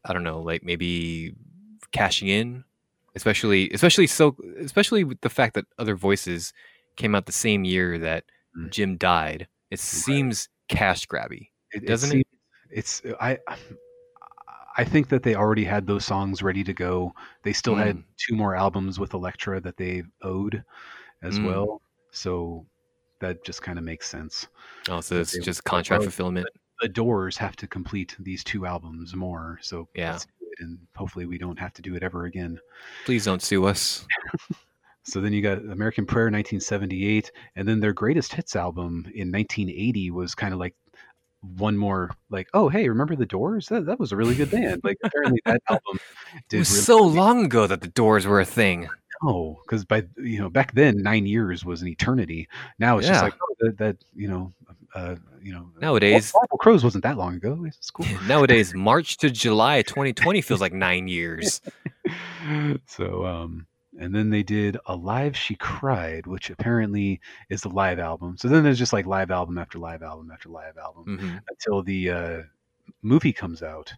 I 0.06 0.14
don't 0.14 0.23
know, 0.23 0.40
like 0.41 0.64
maybe 0.64 1.36
cashing 1.91 2.28
in, 2.28 2.64
especially 3.15 3.69
especially 3.72 4.07
so 4.07 4.36
especially 4.60 5.03
with 5.03 5.22
the 5.22 5.30
fact 5.30 5.53
that 5.56 5.65
other 5.78 5.95
voices 5.95 6.53
came 6.95 7.15
out 7.15 7.26
the 7.26 7.32
same 7.32 7.64
year 7.65 7.98
that 7.99 8.26
Mm. 8.57 8.69
Jim 8.69 8.98
died. 8.98 9.48
It 9.69 9.80
seems 9.80 10.49
cash 10.68 11.07
grabby. 11.07 11.49
it, 11.72 11.86
doesn't 11.86 12.10
it? 12.10 12.11
seems- 12.11 12.26
It's 12.69 13.02
I. 13.22 13.38
I 14.78 14.84
think 14.86 15.10
that 15.10 15.23
they 15.23 15.36
already 15.36 15.64
had 15.65 15.86
those 15.88 16.06
songs 16.06 16.41
ready 16.41 16.64
to 16.64 16.73
go. 16.73 17.14
They 17.44 17.52
still 17.53 17.76
had 17.76 17.98
Mm. 17.98 18.03
two 18.18 18.36
more 18.36 18.56
albums 18.56 18.99
with 18.99 19.14
Elektra 19.14 19.60
that 19.61 19.76
they 19.78 20.03
owed 20.22 20.64
as 21.22 21.40
Mm. 21.40 21.45
well. 21.48 21.82
So 22.11 22.65
that 23.19 23.44
just 23.44 23.61
kind 23.61 23.78
of 23.78 23.84
makes 23.86 24.07
sense. 24.07 24.48
Oh, 24.90 25.02
so 25.02 25.19
it's 25.19 25.34
they- 25.34 25.40
just 25.44 25.64
contract 25.64 26.03
fulfillment. 26.03 26.48
The 26.82 26.90
Doors 26.90 27.38
have 27.38 27.56
to 27.58 27.68
complete 27.68 28.16
these 28.20 28.44
two 28.44 28.66
albums 28.66 29.16
more. 29.16 29.60
So 29.62 29.88
Yeah. 29.95 30.14
let's 30.14 30.26
do 30.26 30.32
it, 30.52 30.60
and 30.64 30.80
hopefully 30.95 31.26
we 31.26 31.38
don't 31.38 31.60
have 31.60 31.74
to 31.74 31.82
do 31.82 31.95
it 31.95 32.03
ever 32.03 32.26
again. 32.26 32.60
Please 33.06 33.26
don't 33.26 33.41
sue 33.41 33.66
us. 33.66 34.06
So 35.03 35.20
then 35.20 35.34
you 35.34 35.41
got 35.41 35.58
American 35.58 36.06
Prayer 36.06 36.26
1978, 36.26 37.32
and 37.56 37.68
then 37.68 37.80
their 37.80 37.91
greatest 37.91 38.34
hits 38.34 38.56
album 38.56 39.06
in 39.16 39.32
1980 39.32 40.12
was 40.12 40.36
kind 40.36 40.53
of 40.53 40.60
like 40.60 40.76
one 41.58 41.76
more 41.76 42.12
like, 42.30 42.48
oh 42.53 42.70
hey, 42.70 42.88
remember 42.88 43.16
the 43.16 43.26
Doors? 43.26 43.68
That, 43.70 43.88
that 43.88 43.99
was 43.99 44.12
a 44.12 44.16
really 44.16 44.36
good 44.36 44.52
band. 44.52 44.82
Like 44.84 44.98
apparently 45.03 45.41
that 45.48 45.60
album 45.72 45.99
It 46.36 46.44
did 46.49 46.60
was 46.60 46.70
really 46.72 46.82
so 46.84 46.98
long 47.03 47.45
ago 47.45 47.66
that 47.66 47.82
the 47.82 47.88
Doors 47.88 48.28
were 48.28 48.40
a 48.41 48.45
thing. 48.45 48.88
no, 49.24 49.60
because 49.66 49.84
by 49.86 50.06
you 50.18 50.38
know 50.40 50.52
back 50.52 50.74
then 50.76 51.02
nine 51.02 51.26
years 51.26 51.66
was 51.66 51.82
an 51.82 51.88
eternity. 51.88 52.48
Now 52.78 52.99
it's 52.99 53.08
just 53.08 53.24
like 53.24 53.34
oh, 53.41 53.56
that, 53.62 53.78
that 53.80 53.98
you 54.16 54.28
know 54.28 54.53
uh, 54.93 55.15
you 55.41 55.53
know 55.53 55.69
Nowadays, 55.80 56.31
Bible 56.31 56.57
Crows 56.57 56.84
wasn't 56.84 57.03
that 57.03 57.18
long 57.18 57.35
ago. 57.35 57.63
It's 57.65 57.89
cool. 57.91 58.05
nowadays, 58.27 58.73
March 58.76 59.18
to 59.18 59.30
July 59.30 59.81
2020 59.81 60.41
feels 60.41 60.61
like 60.61 60.73
nine 60.73 61.07
years. 61.07 61.61
so 62.88 63.26
um 63.26 63.65
and 63.99 64.13
then 64.15 64.30
they 64.30 64.43
did 64.43 64.77
Alive 64.88 65.35
she 65.38 65.55
cried 65.55 66.26
which 66.26 66.49
apparently 66.49 67.19
is 67.49 67.61
the 67.61 67.69
live 67.69 67.99
album 67.99 68.35
so 68.38 68.47
then 68.47 68.63
there's 68.63 68.80
just 68.80 68.93
like 68.93 69.05
live 69.05 69.31
album 69.31 69.57
after 69.57 69.77
live 69.77 70.01
album 70.01 70.31
after 70.31 70.49
live 70.49 70.77
album 70.77 71.18
hmm 71.19 71.38
until 71.49 71.84
the 71.84 72.09
uh, 72.09 72.41
movie 73.01 73.34
comes 73.34 73.61
out 73.61 73.93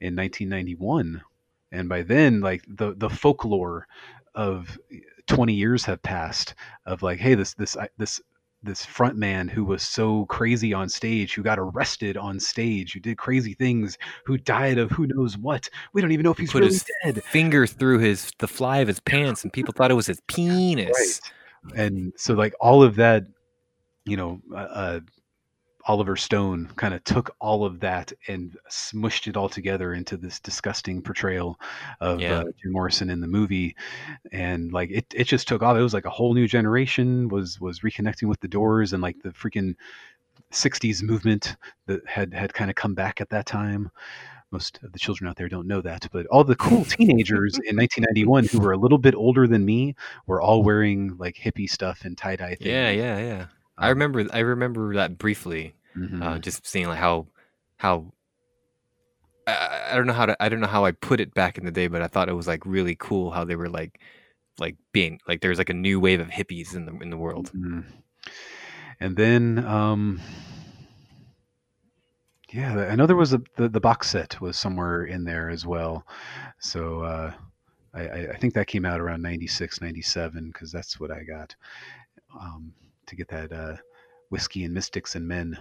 in 0.00 0.16
1991 0.16 1.20
and 1.72 1.88
by 1.88 2.02
then 2.02 2.40
like 2.40 2.64
the 2.66 2.94
the 2.96 3.10
folklore 3.10 3.86
of 4.34 4.78
20 5.26 5.52
years 5.52 5.84
have 5.84 6.02
passed 6.02 6.54
of 6.86 7.02
like 7.02 7.18
hey 7.18 7.34
this 7.34 7.54
this 7.54 7.76
I- 7.76 7.88
this 7.98 8.20
this 8.64 8.84
front 8.84 9.16
man 9.16 9.48
who 9.48 9.64
was 9.64 9.82
so 9.82 10.24
crazy 10.26 10.72
on 10.72 10.88
stage 10.88 11.34
who 11.34 11.42
got 11.42 11.58
arrested 11.58 12.16
on 12.16 12.40
stage 12.40 12.92
who 12.92 13.00
did 13.00 13.18
crazy 13.18 13.54
things 13.54 13.98
who 14.24 14.36
died 14.38 14.78
of 14.78 14.90
who 14.90 15.06
knows 15.06 15.36
what. 15.38 15.68
We 15.92 16.00
don't 16.02 16.12
even 16.12 16.24
know 16.24 16.30
if 16.32 16.38
he's 16.38 16.52
Put 16.52 16.60
really 16.62 16.72
his 16.72 16.86
dead. 17.04 17.22
finger 17.24 17.66
through 17.66 17.98
his 17.98 18.32
the 18.38 18.48
fly 18.48 18.78
of 18.78 18.88
his 18.88 19.00
pants, 19.00 19.42
and 19.44 19.52
people 19.52 19.72
thought 19.72 19.90
it 19.90 19.94
was 19.94 20.06
his 20.06 20.20
penis. 20.28 21.20
and 21.76 22.12
so 22.16 22.34
like 22.34 22.54
all 22.60 22.82
of 22.82 22.96
that 22.96 23.24
you 24.04 24.16
know 24.16 24.40
uh, 24.52 24.56
uh 24.56 25.00
oliver 25.86 26.16
stone 26.16 26.66
kind 26.76 26.94
of 26.94 27.04
took 27.04 27.34
all 27.40 27.64
of 27.64 27.78
that 27.80 28.12
and 28.28 28.56
smushed 28.70 29.26
it 29.26 29.36
all 29.36 29.48
together 29.48 29.92
into 29.94 30.16
this 30.16 30.40
disgusting 30.40 31.02
portrayal 31.02 31.58
of 32.00 32.20
Yeah. 32.20 32.38
uh, 32.40 32.44
jim 32.44 32.72
morrison 32.72 33.10
in 33.10 33.20
the 33.20 33.26
movie 33.26 33.76
and 34.32 34.72
like 34.72 34.90
it, 34.90 35.06
it 35.14 35.24
just 35.24 35.46
took 35.46 35.62
off 35.62 35.76
it 35.76 35.82
was 35.82 35.94
like 35.94 36.06
a 36.06 36.10
whole 36.10 36.34
new 36.34 36.48
generation 36.48 37.28
was 37.28 37.60
was 37.60 37.80
reconnecting 37.80 38.28
with 38.28 38.40
the 38.40 38.48
doors 38.48 38.92
and 38.92 39.02
like 39.02 39.16
the 39.22 39.30
freaking 39.30 39.74
60s 40.52 41.02
movement 41.02 41.56
that 41.86 42.00
had 42.06 42.32
had 42.32 42.54
kind 42.54 42.70
of 42.70 42.76
come 42.76 42.94
back 42.94 43.20
at 43.20 43.28
that 43.30 43.46
time 43.46 43.90
most 44.50 44.78
of 44.84 44.92
the 44.92 44.98
children 44.98 45.28
out 45.28 45.36
there 45.36 45.48
don't 45.48 45.66
know 45.66 45.80
that 45.80 46.06
but 46.12 46.26
all 46.26 46.44
the 46.44 46.56
cool 46.56 46.84
teenagers 46.84 47.54
in 47.66 47.76
1991 47.76 48.44
who 48.46 48.60
were 48.60 48.72
a 48.72 48.76
little 48.78 48.98
bit 48.98 49.14
older 49.14 49.46
than 49.46 49.64
me 49.64 49.94
were 50.26 50.40
all 50.40 50.62
wearing 50.62 51.16
like 51.18 51.34
hippie 51.36 51.68
stuff 51.68 52.04
and 52.04 52.16
tie-dye 52.16 52.54
things 52.54 52.66
Yeah, 52.70 52.90
yeah, 52.90 53.18
yeah. 53.18 53.46
I 53.78 53.90
Um, 53.90 53.90
remember. 53.90 54.26
I 54.32 54.40
remember 54.40 54.94
that 54.94 55.18
briefly. 55.18 55.74
mhm. 55.94 56.22
Uh, 56.22 56.38
just 56.38 56.66
seeing 56.66 56.86
like 56.88 56.98
how 56.98 57.26
how. 57.78 58.12
I, 59.46 59.90
I 59.92 59.96
don't 59.96 60.06
know 60.06 60.12
how 60.12 60.26
to. 60.26 60.36
I 60.42 60.48
don't 60.48 60.60
know 60.60 60.66
how 60.66 60.84
I 60.84 60.92
put 60.92 61.20
it 61.20 61.34
back 61.34 61.58
in 61.58 61.64
the 61.64 61.70
day, 61.70 61.86
but 61.88 62.02
I 62.02 62.06
thought 62.08 62.28
it 62.28 62.34
was 62.34 62.46
like 62.48 62.64
really 62.66 62.96
cool 62.98 63.30
how 63.30 63.44
they 63.44 63.56
were 63.56 63.68
like, 63.68 64.00
like 64.58 64.76
being 64.92 65.20
like 65.28 65.40
there's 65.40 65.58
like 65.58 65.70
a 65.70 65.74
new 65.74 66.00
wave 66.00 66.20
of 66.20 66.28
hippies 66.28 66.74
in 66.74 66.86
the 66.86 66.92
in 67.00 67.10
the 67.10 67.16
world. 67.18 67.52
Mhm. 67.54 67.84
and 69.00 69.16
then 69.16 69.58
um 69.64 70.20
yeah 72.52 72.88
i 72.90 72.94
know 72.94 73.06
there 73.06 73.16
was 73.16 73.32
a 73.32 73.40
the, 73.56 73.68
the 73.68 73.80
box 73.80 74.10
set 74.10 74.40
was 74.40 74.56
somewhere 74.56 75.04
in 75.04 75.24
there 75.24 75.48
as 75.50 75.66
well 75.66 76.06
so 76.58 77.00
uh 77.00 77.32
I, 77.94 78.00
I- 78.08 78.28
I 78.32 78.36
think 78.38 78.54
that 78.54 78.66
came 78.66 78.84
out 78.84 79.00
around 79.00 79.22
96 79.22 79.80
97 79.80 80.48
because 80.48 80.70
that's 80.72 80.98
what 81.00 81.10
i 81.10 81.22
got 81.24 81.54
um 82.38 82.72
to 83.06 83.16
get 83.16 83.28
that 83.28 83.52
uh 83.52 83.76
whiskey 84.30 84.64
and 84.64 84.74
mystics 84.74 85.14
and 85.14 85.26
men. 85.26 85.56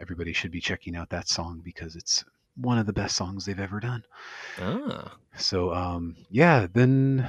Everybody 0.00 0.32
should 0.32 0.50
be 0.50 0.60
checking 0.60 0.96
out 0.96 1.10
that 1.10 1.28
song 1.28 1.60
because 1.64 1.96
it's 1.96 2.24
one 2.56 2.78
of 2.78 2.86
the 2.86 2.92
best 2.92 3.16
songs 3.16 3.44
they've 3.44 3.58
ever 3.60 3.80
done. 3.80 4.02
Ah, 4.60 5.16
so 5.36 5.72
um 5.72 6.16
yeah 6.30 6.66
then 6.72 7.28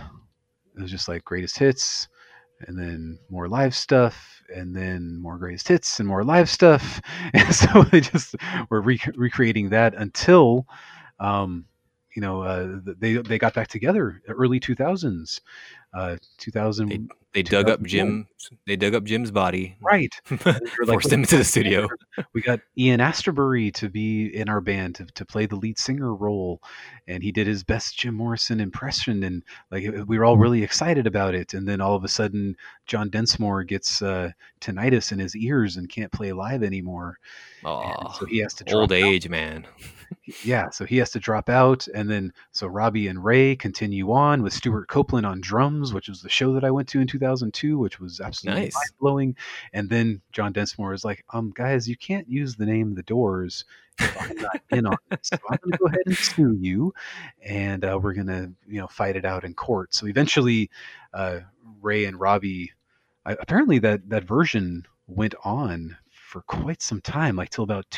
it 0.76 0.81
was 0.81 0.91
just 0.91 1.07
like 1.07 1.23
greatest 1.26 1.57
hits 1.57 2.07
and 2.61 2.77
then 2.77 3.19
more 3.30 3.47
live 3.47 3.76
stuff 3.76 4.41
and 4.53 4.76
then 4.76 5.17
more 5.21 5.38
greatest 5.38 5.67
hits 5.67 5.99
and 5.99 6.07
more 6.07 6.23
live 6.23 6.49
stuff. 6.49 7.01
And 7.34 7.53
so 7.53 7.84
they 7.84 8.01
just 8.01 8.35
were 8.69 8.81
rec- 8.81 9.15
recreating 9.15 9.69
that 9.69 9.93
until 9.95 10.65
um 11.19 11.65
you 12.15 12.22
know 12.22 12.41
uh 12.41 12.80
they 12.86 13.15
they 13.15 13.38
got 13.38 13.53
back 13.53 13.68
together 13.68 14.22
early 14.27 14.60
2000s 14.60 15.41
uh 15.94 16.18
2000 16.38 17.10
they 17.34 17.44
dug 17.44 17.69
up 17.69 17.84
Jim. 17.84 18.27
They 18.65 18.76
dug 18.76 18.95
up 18.95 19.03
Jim's 19.03 19.30
body, 19.30 19.77
right 19.81 20.11
They 20.30 20.38
like, 20.45 20.88
forced 20.88 21.11
him 21.14 21.22
into 21.22 21.38
the 21.38 21.44
studio. 21.44 21.88
we 22.34 22.41
got 22.41 22.60
Ian 22.76 22.99
Astbury 22.99 23.72
to 23.76 23.88
be 23.88 24.36
in 24.36 24.49
our 24.49 24.61
band 24.61 24.95
to, 24.95 25.06
to 25.06 25.26
play 25.26 25.45
the 25.45 25.56
lead 25.56 25.77
singer 25.77 26.15
role, 26.15 26.60
and 27.07 27.22
he 27.22 27.31
did 27.31 27.45
his 27.45 27.64
best 27.64 27.99
Jim 27.99 28.15
Morrison 28.15 28.60
impression, 28.60 29.23
and 29.23 29.44
like 29.69 29.84
we 30.07 30.18
were 30.18 30.26
all 30.26 30.38
really 30.38 30.64
excited 30.64 31.06
about 31.06 31.36
it. 31.36 31.53
And 31.53 31.68
then 31.68 31.81
all 31.81 31.95
of 31.95 32.03
a 32.03 32.07
sudden, 32.07 32.57
John 32.88 33.10
Densmore 33.11 33.64
gets 33.64 34.02
uh, 34.02 34.31
tinnitus 34.60 35.11
in 35.11 35.19
his 35.19 35.36
ears 35.36 35.77
and 35.77 35.88
can't 35.88 36.11
play 36.11 36.31
live 36.31 36.64
anymore, 36.64 37.19
Oh, 37.64 38.11
so 38.19 38.26
he 38.26 38.40
has 38.40 38.56
to 38.56 38.73
old 38.73 38.91
out. 38.91 38.95
age, 38.95 39.30
man. 39.30 39.68
Yeah, 40.44 40.69
so 40.69 40.86
he 40.86 40.98
has 40.98 41.10
to 41.11 41.19
drop 41.19 41.49
out, 41.49 41.88
and 41.94 42.10
then 42.10 42.34
so 42.52 42.68
Robby 42.68 43.07
and 43.07 43.23
Ray 43.23 43.56
continue 43.56 44.11
on 44.11 44.44
with 44.44 44.53
Stewart 44.53 44.88
Copeland 44.88 45.26
on 45.26 45.41
drums, 45.41 45.94
which 45.94 46.07
was 46.10 46.22
the 46.22 46.30
show 46.30 46.53
that 46.53 46.64
I 46.64 46.72
went 46.72 46.88
to 46.90 46.99
in 47.02 47.07
2002, 47.07 47.77
which 47.77 47.99
was 47.99 48.19
absolutely 48.19 48.64
Nice. 48.64 48.76
mind 48.76 48.91
blowing. 48.99 49.36
And 49.73 49.90
then 49.90 50.22
John 50.31 50.53
Densmore 50.53 50.94
is 50.94 51.03
like, 51.03 51.26
"Um, 51.34 51.52
guys, 51.56 51.88
you 51.90 51.98
can't 51.98 52.30
use 52.30 52.56
the 52.56 52.65
name 52.65 52.94
The 52.95 53.03
Doors 53.03 53.65
if 53.99 54.22
I'm 54.22 54.38
not 54.38 54.61
in 54.72 54.86
on 54.86 54.98
this. 55.10 55.19
so 55.23 55.38
I'm 55.49 55.57
going 55.61 55.72
to 55.73 55.77
go 55.77 55.86
ahead 55.88 56.03
and 56.06 56.15
sue 56.15 56.56
you, 56.60 56.94
and 57.44 57.84
uh, 57.84 57.99
we're 58.02 58.14
going 58.14 58.27
to, 58.27 58.52
you 58.68 58.80
know, 58.80 58.88
fight 58.88 59.15
it 59.15 59.26
out 59.26 59.44
in 59.44 59.53
court." 59.53 59.94
So 59.94 60.07
eventually, 60.07 60.69
uh, 61.14 61.40
Ray 61.81 62.06
and 62.06 62.19
Robbie, 62.19 62.72
uh, 63.26 63.36
apparently 63.40 63.80
that 63.80 64.10
that 64.10 64.23
version 64.26 64.86
went 65.07 65.34
on 65.44 65.98
for 66.11 66.41
quite 66.44 66.81
some 66.81 67.02
time, 67.02 67.36
like 67.36 67.49
till 67.49 67.64
about 67.64 67.90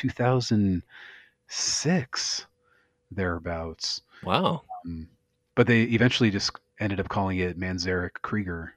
2006 1.52 2.46
thereabouts. 3.12 4.02
Wow. 4.24 4.62
Um, 4.86 5.10
but 5.56 5.68
they 5.68 5.84
eventually 5.84 6.32
just 6.32 6.52
ended 6.80 7.00
up 7.00 7.10
calling 7.10 7.40
it 7.40 7.60
Manzarek 7.60 8.14
Krieger. 8.22 8.74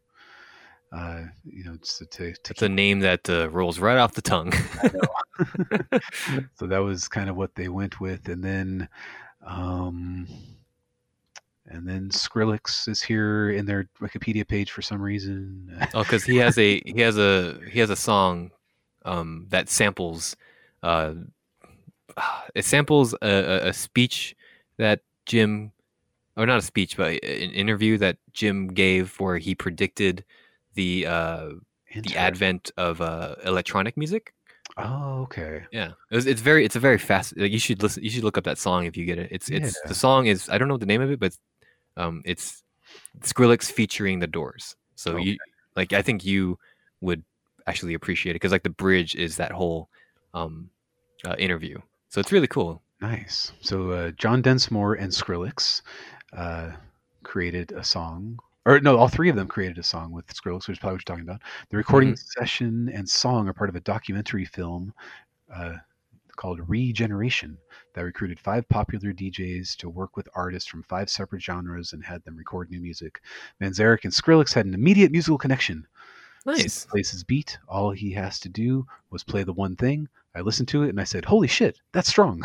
Uh, 0.92 1.24
you 1.44 1.64
know, 1.64 1.76
to, 1.76 2.06
to, 2.06 2.32
to 2.32 2.52
It's 2.52 2.62
a 2.62 2.68
name 2.68 3.01
that 3.01 3.28
uh, 3.28 3.48
rolls 3.51 3.80
right 3.80 3.98
off 3.98 4.14
the 4.14 4.22
tongue. 4.22 4.52
so 6.55 6.66
that 6.66 6.78
was 6.78 7.09
kind 7.09 7.28
of 7.28 7.36
what 7.36 7.55
they 7.56 7.68
went 7.68 8.01
with, 8.01 8.28
and 8.28 8.44
then, 8.44 8.88
um, 9.44 10.28
and 11.66 11.88
then 11.88 12.10
Skrillex 12.10 12.86
is 12.86 13.02
here 13.02 13.51
in 13.51 13.66
their 13.66 13.88
Wikipedia 14.01 14.46
page 14.46 14.70
for 14.70 14.82
some 14.82 15.02
reason. 15.02 15.76
Oh, 15.94 16.05
because 16.05 16.22
he 16.22 16.36
has 16.36 16.56
a 16.59 16.80
he 16.86 17.01
has 17.01 17.18
a 17.18 17.59
he 17.72 17.80
has 17.80 17.90
a 17.90 17.96
song 17.96 18.52
um, 19.05 19.46
that 19.48 19.68
samples 19.68 20.36
uh, 20.84 21.14
it 22.55 22.65
samples 22.65 23.15
a, 23.23 23.69
a, 23.69 23.73
speech 23.73 24.36
that 24.78 25.01
Jim 25.27 25.73
or 26.36 26.47
not 26.47 26.59
a 26.59 26.62
speech 26.62 26.97
but 26.97 27.12
an 27.12 27.51
interview 27.51 27.99
that 27.99 28.19
Jim 28.32 28.69
gave 28.69 29.19
where 29.20 29.39
he 29.39 29.55
predicted 29.55 30.24
the 30.74 31.07
uh, 31.07 31.51
the 32.03 32.16
advent 32.16 32.70
of 32.77 33.01
uh, 33.01 33.36
electronic 33.45 33.97
music. 33.97 34.35
Oh, 34.77 35.23
okay. 35.23 35.62
Yeah, 35.70 35.93
it 36.11 36.16
was, 36.16 36.27
it's 36.27 36.41
very 36.41 36.65
it's 36.65 36.77
a 36.77 36.81
very 36.81 36.99
fast. 36.99 37.36
Like 37.36 37.53
you 37.53 37.59
should 37.59 37.82
listen. 37.82 38.03
You 38.03 38.11
should 38.11 38.24
look 38.24 38.36
up 38.36 38.45
that 38.45 38.59
song 38.59 38.86
if 38.86 38.97
you 38.97 39.05
get 39.05 39.19
it. 39.19 39.28
It's 39.31 39.49
it's 39.49 39.77
Yeah. 39.77 39.89
the 39.89 39.95
song 39.95 40.27
is 40.27 40.49
I 40.49 40.59
don't 40.59 40.69
know 40.69 40.77
the 40.77 40.86
name 40.86 41.01
of 41.03 41.11
it, 41.11 41.20
but 41.20 41.36
um, 41.97 42.23
it's 42.24 42.65
Skrillex 43.20 43.70
featuring 43.70 44.19
the 44.19 44.27
Doors. 44.27 44.74
So 44.97 45.12
Okay. 45.12 45.23
you 45.23 45.39
like 45.77 45.93
I 45.93 46.03
think 46.03 46.24
you 46.24 46.59
would 47.01 47.23
actually 47.66 47.95
appreciate 47.95 48.32
it 48.32 48.36
because 48.36 48.53
like 48.53 48.62
the 48.62 48.70
bridge 48.70 49.15
is 49.15 49.36
that 49.36 49.53
whole 49.53 49.89
um 50.32 50.70
uh, 51.24 51.36
interview. 51.39 51.78
So 52.15 52.20
it's 52.20 52.31
really 52.31 52.47
cool. 52.47 52.81
Nice. 53.01 53.51
So 53.61 53.91
uh, 53.91 54.11
John 54.12 54.41
Densmore 54.41 54.95
and 54.95 55.11
Skrillex 55.11 55.82
uh, 56.32 56.70
created 57.24 57.73
a 57.73 57.82
song, 57.82 58.39
or 58.65 58.78
no, 58.78 58.97
all 58.97 59.09
three 59.09 59.28
of 59.28 59.35
them 59.35 59.49
created 59.49 59.78
a 59.78 59.82
song 59.82 60.12
with 60.12 60.28
Skrillex, 60.28 60.69
which 60.69 60.77
is 60.77 60.78
probably 60.78 60.95
what 60.95 61.09
you're 61.09 61.16
talking 61.16 61.28
about. 61.28 61.43
The 61.70 61.77
recording 61.77 62.15
session 62.15 62.89
and 62.95 63.09
song 63.09 63.49
are 63.49 63.53
part 63.53 63.69
of 63.69 63.74
a 63.74 63.81
documentary 63.81 64.45
film 64.45 64.95
uh, 65.53 65.74
called 66.36 66.61
Regeneration 66.69 67.59
that 67.95 68.03
recruited 68.03 68.39
five 68.39 68.69
popular 68.69 69.12
DJs 69.12 69.74
to 69.78 69.89
work 69.89 70.16
with 70.16 70.28
artists 70.36 70.70
from 70.70 70.85
five 70.85 71.11
separate 71.11 71.43
genres 71.43 71.95
and 71.95 72.05
had 72.05 72.23
them 72.23 72.36
record 72.36 72.70
new 72.70 72.81
music. 72.81 73.23
Manzarek 73.61 74.05
and 74.05 74.12
Skrillex 74.12 74.55
had 74.55 74.66
an 74.66 74.74
immediate 74.74 75.11
musical 75.11 75.36
connection. 75.36 75.85
Nice. 76.47 76.85
Plays 76.85 77.11
his 77.11 77.24
beat. 77.24 77.59
All 77.66 77.91
he 77.91 78.12
has 78.12 78.39
to 78.39 78.49
do 78.49 78.86
was 79.11 79.24
play 79.24 79.43
the 79.43 79.53
one 79.53 79.74
thing. 79.74 80.09
I 80.36 80.40
listened 80.40 80.69
to 80.69 80.82
it 80.82 80.89
and 80.89 81.01
I 81.01 81.05
said, 81.05 81.24
"Holy 81.24 81.47
shit, 81.48 81.78
that's 81.93 82.09
strong." 82.09 82.43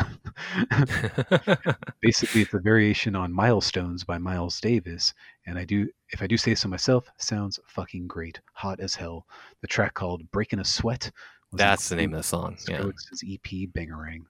Basically, 2.00 2.42
it's 2.42 2.54
a 2.54 2.60
variation 2.60 3.16
on 3.16 3.32
"Milestones" 3.32 4.04
by 4.04 4.18
Miles 4.18 4.60
Davis, 4.60 5.12
and 5.46 5.58
I 5.58 5.64
do, 5.64 5.88
if 6.10 6.22
I 6.22 6.26
do 6.26 6.36
say 6.36 6.54
so 6.54 6.68
myself, 6.68 7.10
sounds 7.18 7.58
fucking 7.66 8.06
great, 8.06 8.40
hot 8.52 8.80
as 8.80 8.94
hell. 8.94 9.26
The 9.60 9.66
track 9.66 9.94
called 9.94 10.30
"Breaking 10.30 10.60
a 10.60 10.64
Sweat" 10.64 11.10
was 11.50 11.58
That's 11.58 11.88
the 11.88 11.96
name 11.96 12.12
of 12.14 12.18
the 12.18 12.22
song. 12.22 12.56
Yeah. 12.68 12.78
Skrillex's 12.78 13.24
EP 13.28 13.68
Bangarang. 13.72 14.24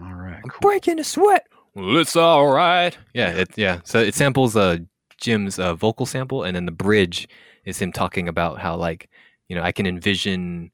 All 0.00 0.14
right, 0.14 0.42
cool. 0.42 0.60
breaking 0.60 0.98
a 0.98 1.04
sweat. 1.04 1.46
Well, 1.74 1.96
it's 1.98 2.16
all 2.16 2.48
right. 2.48 2.96
Yeah, 3.14 3.30
it, 3.30 3.50
yeah. 3.56 3.80
So 3.84 3.98
it 4.00 4.14
samples 4.14 4.56
uh 4.56 4.78
Jim's 5.18 5.58
uh, 5.58 5.74
vocal 5.74 6.06
sample, 6.06 6.42
and 6.42 6.54
then 6.56 6.66
the 6.66 6.72
bridge 6.72 7.28
is 7.64 7.78
him 7.78 7.92
talking 7.92 8.28
about 8.28 8.58
how 8.58 8.76
like 8.76 9.08
you 9.48 9.56
know 9.56 9.62
I 9.62 9.72
can 9.72 9.86
envision 9.86 10.70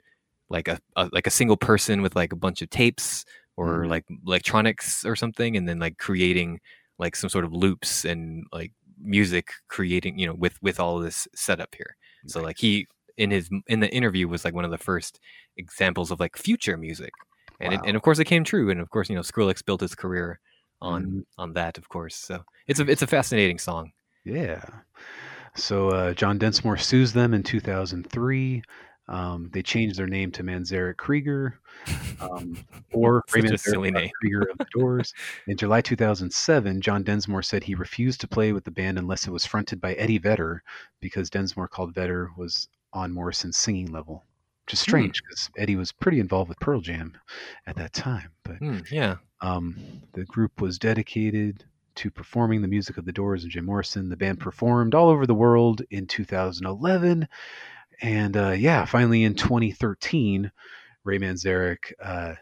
like 0.52 0.68
a, 0.68 0.78
a 0.96 1.08
like 1.12 1.26
a 1.26 1.30
single 1.30 1.56
person 1.56 2.02
with 2.02 2.14
like 2.14 2.32
a 2.32 2.36
bunch 2.36 2.62
of 2.62 2.70
tapes 2.70 3.24
or 3.56 3.66
Mhm. 3.84 3.88
like 3.94 4.04
electronics 4.26 5.04
or 5.04 5.16
something, 5.16 5.56
and 5.56 5.66
then 5.68 5.78
like 5.78 5.96
creating 5.98 6.60
like 6.98 7.16
some 7.16 7.30
sort 7.30 7.44
of 7.44 7.52
loops 7.52 8.04
and 8.04 8.44
like 8.52 8.72
music 9.04 9.46
creating 9.68 10.18
you 10.18 10.26
know 10.26 10.34
with 10.34 10.56
with 10.62 10.78
all 10.78 10.96
of 10.98 11.02
this 11.04 11.26
setup 11.34 11.74
here. 11.74 11.96
So 12.26 12.40
like 12.40 12.58
he 12.58 12.86
in 13.16 13.30
his 13.30 13.50
in 13.66 13.80
the 13.80 13.90
interview 13.92 14.28
was 14.28 14.44
like 14.44 14.54
one 14.54 14.64
of 14.64 14.70
the 14.70 14.78
first 14.90 15.18
examples 15.56 16.10
of 16.10 16.20
like 16.20 16.36
future 16.36 16.76
music 16.76 17.12
and 17.60 17.74
it, 17.74 17.80
and 17.84 17.96
of 17.96 18.02
course 18.02 18.18
it 18.20 18.24
came 18.26 18.44
true 18.44 18.70
and 18.70 18.80
of 18.80 18.88
course 18.90 19.10
you 19.10 19.16
know 19.16 19.22
Skrillex 19.22 19.64
built 19.64 19.80
his 19.82 19.94
career 19.94 20.38
on 20.80 21.02
Mhm. 21.04 21.22
on 21.36 21.52
that 21.54 21.76
of 21.78 21.88
course 21.88 22.16
so 22.16 22.44
it's 22.68 22.80
a 22.80 22.84
it's 22.88 23.02
a 23.02 23.06
fascinating 23.06 23.58
song 23.58 23.92
Yeah. 24.24 24.64
So 25.56 25.90
uh, 25.90 26.14
John 26.14 26.38
Densmore 26.38 26.78
sues 26.78 27.12
them 27.12 27.34
in 27.34 27.42
2003. 27.42 28.62
Um, 29.12 29.50
they 29.52 29.62
changed 29.62 29.98
their 29.98 30.06
name 30.06 30.32
to 30.32 30.42
Manzarek 30.42 30.96
Krieger, 30.96 31.60
um, 32.20 32.56
or 32.92 33.22
Raymond 33.32 33.60
silly 33.60 33.90
Zarek 33.90 33.94
name. 33.94 34.10
Krieger 34.20 34.42
of 34.50 34.58
the 34.58 34.66
Doors. 34.72 35.12
In 35.46 35.56
July 35.56 35.80
2007, 35.82 36.80
John 36.80 37.04
Densmore 37.04 37.42
said 37.42 37.62
he 37.62 37.74
refused 37.74 38.20
to 38.22 38.28
play 38.28 38.52
with 38.52 38.64
the 38.64 38.70
band 38.70 38.98
unless 38.98 39.26
it 39.26 39.30
was 39.30 39.46
fronted 39.46 39.80
by 39.80 39.92
Eddie 39.94 40.18
Vedder, 40.18 40.62
because 41.00 41.30
Densmore 41.30 41.68
called 41.68 41.94
Vedder 41.94 42.30
was 42.36 42.68
on 42.92 43.12
Morrison's 43.12 43.56
singing 43.56 43.92
level. 43.92 44.24
Which 44.64 44.74
is 44.74 44.80
strange 44.80 45.22
because 45.22 45.50
Eddie 45.58 45.76
was 45.76 45.92
pretty 45.92 46.20
involved 46.20 46.48
with 46.48 46.60
Pearl 46.60 46.80
Jam 46.80 47.14
at 47.66 47.76
that 47.76 47.92
time. 47.92 48.30
But 48.44 48.58
Hmm, 48.58 48.78
yeah 48.90 49.16
um, 49.42 49.76
the 50.12 50.24
group 50.24 50.60
was 50.60 50.78
dedicated 50.78 51.64
to 51.96 52.10
performing 52.10 52.62
the 52.62 52.68
music 52.68 52.96
of 52.96 53.04
the 53.04 53.12
Doors 53.12 53.42
and 53.42 53.52
Jim 53.52 53.66
Morrison. 53.66 54.08
The 54.08 54.16
band 54.16 54.40
performed 54.40 54.94
all 54.94 55.08
over 55.10 55.26
the 55.26 55.34
world 55.34 55.82
in 55.90 56.06
2011. 56.06 57.28
And 58.02 58.36
uh, 58.36 58.50
yeah, 58.50 58.84
finally 58.84 59.22
in 59.22 59.34
2013, 59.34 60.50
Ray 61.04 61.18
Manzarek 61.18 61.92
uh, 62.02 62.34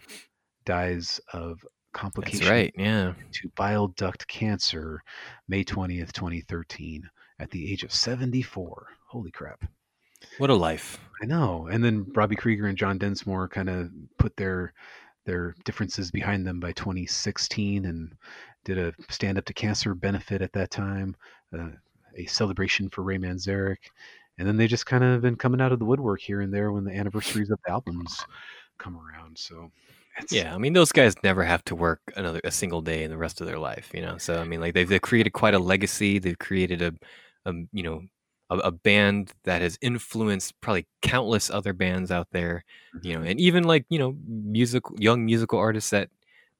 dies 0.64 1.20
of 1.32 1.64
complications 1.92 2.40
that's 2.42 2.50
right 2.50 2.72
yeah 2.76 3.12
to 3.32 3.50
bile 3.56 3.88
duct 3.88 4.26
cancer 4.28 5.02
May 5.48 5.64
20th, 5.64 6.12
2013, 6.12 7.02
at 7.40 7.50
the 7.50 7.70
age 7.72 7.82
of 7.82 7.92
74. 7.92 8.86
Holy 9.06 9.30
crap. 9.30 9.64
what 10.38 10.50
a 10.50 10.54
life 10.54 10.98
I 11.22 11.26
know. 11.26 11.68
And 11.70 11.84
then 11.84 12.06
Robby 12.14 12.36
Krieger 12.36 12.66
and 12.66 12.78
John 12.78 12.98
Densmore 12.98 13.50
kind 13.50 13.68
of 13.68 13.90
put 14.18 14.36
their 14.36 14.72
their 15.26 15.54
differences 15.64 16.10
behind 16.10 16.46
them 16.46 16.60
by 16.60 16.72
2016 16.72 17.84
and 17.84 18.14
did 18.64 18.78
a 18.78 18.94
stand 19.10 19.36
up 19.36 19.44
to 19.44 19.52
cancer 19.52 19.94
benefit 19.94 20.40
at 20.40 20.52
that 20.54 20.70
time, 20.70 21.14
uh, 21.56 21.68
a 22.16 22.24
celebration 22.26 22.88
for 22.88 23.02
Ray 23.02 23.18
Manzarek. 23.18 23.76
And 24.40 24.48
then 24.48 24.56
they 24.56 24.66
just 24.66 24.86
kind 24.86 25.04
of 25.04 25.20
been 25.20 25.36
coming 25.36 25.60
out 25.60 25.70
of 25.70 25.78
the 25.78 25.84
woodwork 25.84 26.20
here 26.20 26.40
and 26.40 26.52
there 26.52 26.72
when 26.72 26.84
the 26.84 26.96
anniversaries 26.96 27.50
of 27.50 27.58
the 27.64 27.70
albums 27.70 28.24
come 28.78 28.96
around. 28.96 29.38
So 29.38 29.70
it's, 30.16 30.32
yeah 30.32 30.54
I 30.54 30.58
mean 30.58 30.72
those 30.72 30.92
guys 30.92 31.14
never 31.22 31.44
have 31.44 31.62
to 31.64 31.74
work 31.74 32.00
another 32.16 32.40
a 32.42 32.50
single 32.50 32.80
day 32.80 33.04
in 33.04 33.10
the 33.10 33.16
rest 33.16 33.40
of 33.40 33.46
their 33.46 33.58
life 33.58 33.90
you 33.94 34.02
know 34.02 34.18
so 34.18 34.40
I 34.40 34.44
mean 34.44 34.60
like 34.60 34.74
they've, 34.74 34.88
they've 34.88 35.00
created 35.00 35.30
quite 35.30 35.54
a 35.54 35.58
legacy 35.58 36.18
they've 36.18 36.38
created 36.38 36.82
a, 36.82 36.92
a 37.46 37.52
you 37.72 37.82
know 37.84 38.02
a, 38.50 38.58
a 38.58 38.70
band 38.72 39.32
that 39.44 39.62
has 39.62 39.78
influenced 39.80 40.60
probably 40.60 40.86
countless 41.00 41.48
other 41.48 41.72
bands 41.72 42.10
out 42.10 42.26
there 42.32 42.64
you 43.02 43.14
know, 43.14 43.20
mm-hmm. 43.20 43.28
and 43.28 43.40
even 43.40 43.64
like 43.64 43.86
you 43.88 43.98
know, 43.98 44.16
musical 44.26 44.96
young 44.98 45.24
musical 45.24 45.58
artists 45.58 45.90
that 45.90 46.10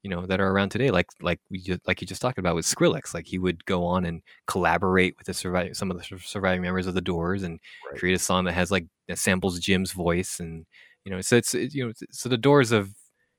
you 0.03 0.11
know 0.11 0.27
that 0.27 0.41
are 0.41 0.51
around 0.51 0.71
today, 0.71 0.91
like 0.91 1.09
like 1.21 1.41
we 1.51 1.59
just, 1.59 1.87
like 1.87 2.01
you 2.01 2.07
just 2.07 2.23
talked 2.23 2.39
about 2.39 2.55
with 2.55 2.65
Skrillex, 2.65 3.13
like 3.13 3.27
he 3.27 3.39
would 3.39 3.65
go 3.67 3.85
on 3.85 4.05
and 4.05 4.23
collaborate 4.47 5.15
with 5.19 5.27
the 5.27 5.35
survive 5.35 5.77
some 5.77 5.91
of 5.91 5.99
the 5.99 6.19
surviving 6.25 6.63
members 6.63 6.87
of 6.87 6.95
the 6.95 7.01
Doors 7.01 7.43
and 7.43 7.61
Right. 7.91 7.99
create 7.99 8.15
a 8.15 8.19
song 8.19 8.45
that 8.45 8.53
has 8.53 8.71
like 8.71 8.87
that 9.09 9.19
samples 9.19 9.59
Jim's 9.61 9.93
voice, 9.93 10.41
and 10.41 10.65
you 11.05 11.13
know, 11.13 11.21
so 11.21 11.37
it's 11.37 11.55
it, 11.55 11.75
you 11.75 11.87
know, 11.87 11.93
so 12.11 12.29
the 12.29 12.39
Doors 12.39 12.73
of, 12.73 12.91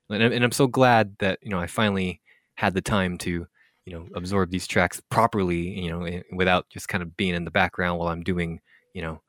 and 0.10 0.24
I'm, 0.24 0.32
and 0.32 0.44
I'm 0.44 0.52
so 0.52 0.68
glad 0.68 1.16
that 1.20 1.40
you 1.42 1.50
know 1.50 1.60
I 1.60 1.68
finally 1.68 2.22
had 2.56 2.74
the 2.74 2.82
time 2.82 3.18
to 3.20 3.48
you 3.86 3.94
know 3.94 4.02
mm-hmm. 4.02 4.16
absorb 4.16 4.52
these 4.52 4.68
tracks 4.68 5.02
properly, 5.10 5.80
you 5.80 5.90
know, 5.90 6.04
eh, 6.04 6.22
without 6.34 6.70
just 6.70 6.88
kind 6.88 7.02
of 7.02 7.18
being 7.18 7.34
in 7.34 7.46
the 7.46 7.52
background 7.52 8.00
while 8.00 8.10
I'm 8.10 8.24
doing 8.24 8.60
you 8.94 9.02
know 9.02 9.22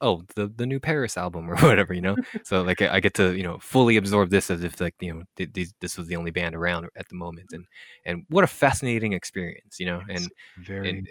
oh 0.00 0.22
the 0.36 0.48
the 0.56 0.66
new 0.66 0.80
Paris 0.80 1.16
album 1.16 1.50
or 1.50 1.56
whatever, 1.58 1.94
you 1.94 2.00
know. 2.02 2.16
So 2.44 2.62
like 2.62 2.82
I 2.82 2.96
I 2.96 3.00
get 3.00 3.14
to 3.14 3.36
you 3.36 3.42
know 3.42 3.58
fully 3.60 3.96
absorb 3.96 4.30
this 4.30 4.50
as 4.50 4.62
if 4.64 4.80
like 4.80 4.94
you 5.00 5.14
know 5.14 5.22
th- 5.36 5.52
these, 5.52 5.74
this 5.80 5.96
was 5.98 6.06
the 6.08 6.16
only 6.16 6.30
band 6.30 6.54
around 6.54 6.86
at 6.96 7.08
the 7.08 7.16
moment, 7.16 7.52
and 7.52 7.64
and 8.04 8.24
what 8.30 8.44
a 8.44 8.46
fascinating 8.48 9.12
experience, 9.12 9.78
you 9.80 9.86
know, 9.86 10.00
and 10.08 10.18
It's 10.18 10.28
very 10.58 10.88
and 10.90 11.08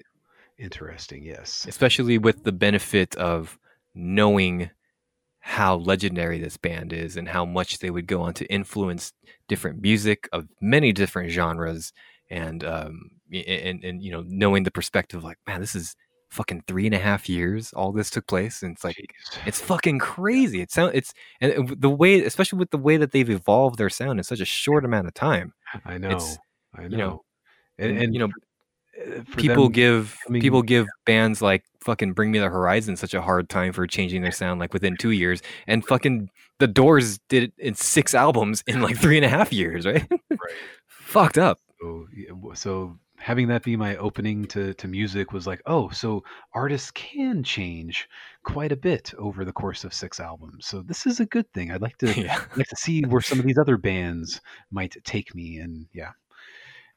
interesting. 0.58 1.24
Yes. 1.24 1.66
especially 1.68 2.18
with 2.18 2.44
the 2.44 2.52
benefit 2.52 3.16
of 3.16 3.58
knowing 3.94 4.70
how 5.40 5.76
legendary 5.78 6.40
this 6.40 6.58
band 6.58 6.92
is 6.94 7.16
and 7.18 7.28
how 7.28 7.46
much 7.46 7.80
they 7.80 7.90
would 7.90 8.08
go 8.08 8.22
on 8.22 8.34
to 8.34 8.46
influence 8.52 9.14
different 9.48 9.82
music 9.82 10.28
of 10.34 10.48
many 10.62 10.92
different 10.92 11.32
genres 11.32 11.94
and 12.30 12.64
um 12.66 13.10
and 13.32 13.84
and 13.84 14.04
you 14.04 14.12
know 14.12 14.24
knowing 14.28 14.64
the 14.64 14.72
perspective 14.72 15.24
like 15.24 15.38
man 15.48 15.62
this 15.62 15.76
is 15.76 15.96
fucking 16.30 16.64
three 16.68 16.86
and 16.86 16.94
a 16.96 17.00
half 17.00 17.30
years 17.30 17.72
all 17.74 17.92
this 17.92 18.10
took 18.10 18.28
place 18.28 18.62
and 18.62 18.74
it's 18.74 18.84
like 18.84 18.96
Jeez. 18.98 19.48
it's 19.48 19.62
fucking 19.62 20.00
crazy 20.00 20.62
it 20.62 20.72
sound 20.72 20.92
it's 20.94 21.14
and 21.42 21.70
the 21.80 21.90
way 21.90 22.22
especially 22.24 22.60
with 22.60 22.70
the 22.72 22.78
way 22.78 22.98
that 22.98 23.12
they've 23.12 23.30
evolved 23.30 23.78
their 23.78 23.90
sound 23.90 24.20
in 24.20 24.24
such 24.24 24.40
a 24.42 24.46
short 24.46 24.84
amount 24.86 25.08
of 25.08 25.14
time 25.14 25.54
I 25.86 25.98
know. 25.98 26.08
it's- 26.10 26.38
I 26.76 26.82
know. 26.84 26.90
you 26.90 26.98
know, 26.98 27.24
and, 27.80 27.98
and, 27.98 28.14
you 28.14 28.20
know 28.20 28.30
uh, 29.00 29.22
people 29.38 29.64
them 29.66 29.72
give 29.72 30.18
coming- 30.26 30.42
people 30.42 30.62
give 30.62 30.86
bands 31.06 31.42
like 31.42 31.64
fucking 31.82 32.14
Bring 32.14 32.32
Me 32.32 32.40
the 32.40 32.50
Horizon 32.50 32.96
such 32.98 33.14
a 33.14 33.22
hard 33.22 33.48
time 33.50 33.72
for 33.72 33.88
changing 33.88 34.22
their 34.22 34.32
sound 34.32 34.60
like 34.60 34.74
within 34.74 34.98
two 34.98 35.12
years, 35.12 35.42
and 35.68 35.86
fucking 35.86 36.30
The 36.60 36.68
Doors 36.68 37.20
did 37.30 37.44
it 37.44 37.54
in 37.58 37.76
six 37.76 38.14
albums 38.14 38.64
in 38.68 38.82
like 38.82 38.98
three 38.98 39.16
and 39.18 39.26
a 39.26 39.30
half 39.30 39.54
years, 39.54 39.86
right? 39.86 40.06
Right. 40.30 40.40
Fucked 40.88 41.38
up. 41.38 41.60
So, 41.80 42.08
so 42.56 43.00
having 43.18 43.48
that 43.48 43.64
be 43.64 43.76
my 43.76 43.96
opening 43.98 44.46
to, 44.48 44.74
to 44.76 44.88
music 44.88 45.34
was 45.34 45.48
like, 45.48 45.62
oh, 45.66 45.90
so 45.90 46.24
artists 46.54 46.92
can 46.92 47.44
change 47.44 48.08
quite 48.44 48.72
a 48.72 48.76
bit 48.78 49.14
over 49.18 49.44
the 49.46 49.52
course 49.54 49.84
of 49.84 49.94
six 49.94 50.20
albums. 50.20 50.68
So 50.68 50.82
this 50.82 51.06
is 51.06 51.20
a 51.20 51.26
good 51.26 51.52
thing. 51.54 51.72
I'd 51.72 51.82
like 51.82 51.98
to 52.00 52.16
yeah, 52.16 52.38
I'd 52.52 52.58
like 52.58 52.68
to 52.68 52.76
see 52.76 53.02
where 53.04 53.22
some 53.22 53.40
of 53.40 53.46
these 53.46 53.58
other 53.58 53.78
bands 53.78 54.42
might 54.72 54.96
take 55.04 55.34
me, 55.36 55.58
and 55.60 55.88
yeah, 55.94 56.10
it 56.10 56.14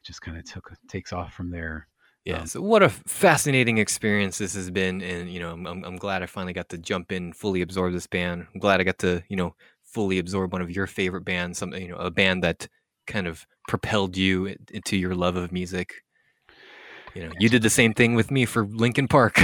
just 0.04 0.22
kind 0.22 0.38
of 0.38 0.44
took 0.44 0.70
takes 0.88 1.12
off 1.12 1.34
from 1.34 1.50
there. 1.50 1.88
yeah. 2.24 2.42
Um, 2.42 2.44
So 2.44 2.60
what 2.60 2.82
a 2.82 2.88
fascinating 2.90 3.78
experience 3.78 4.38
this 4.38 4.54
has 4.54 4.70
been, 4.70 5.02
and 5.02 5.30
you 5.30 5.40
know, 5.40 5.52
I'm 5.52 5.66
I'm 5.66 5.84
I'm 5.84 5.96
glad 5.96 6.22
I 6.22 6.26
finally 6.26 6.52
got 6.52 6.68
to 6.70 6.78
jump 6.78 7.12
in, 7.12 7.32
fully 7.32 7.62
absorb 7.62 7.92
this 7.92 8.06
band. 8.06 8.46
I'm 8.54 8.60
glad 8.60 8.80
I 8.80 8.84
got 8.84 8.98
to 9.00 9.22
you 9.28 9.36
know 9.36 9.54
fully 9.84 10.18
absorb 10.18 10.52
one 10.52 10.62
of 10.62 10.70
your 10.70 10.86
favorite 10.86 11.24
bands, 11.24 11.58
something 11.58 11.82
you 11.82 11.88
know, 11.88 11.96
a 11.96 12.10
band 12.10 12.44
that 12.44 12.68
kind 13.06 13.26
of 13.26 13.46
propelled 13.68 14.16
you 14.16 14.54
into 14.72 14.96
your 14.96 15.14
love 15.14 15.36
of 15.36 15.50
music. 15.52 15.94
You 17.14 17.26
know, 17.28 17.32
you 17.38 17.48
did 17.48 17.62
the 17.62 17.70
same 17.70 17.92
thing 17.94 18.14
with 18.14 18.30
me 18.30 18.44
for 18.46 18.64
Linkin 18.66 19.08
Park. 19.08 19.38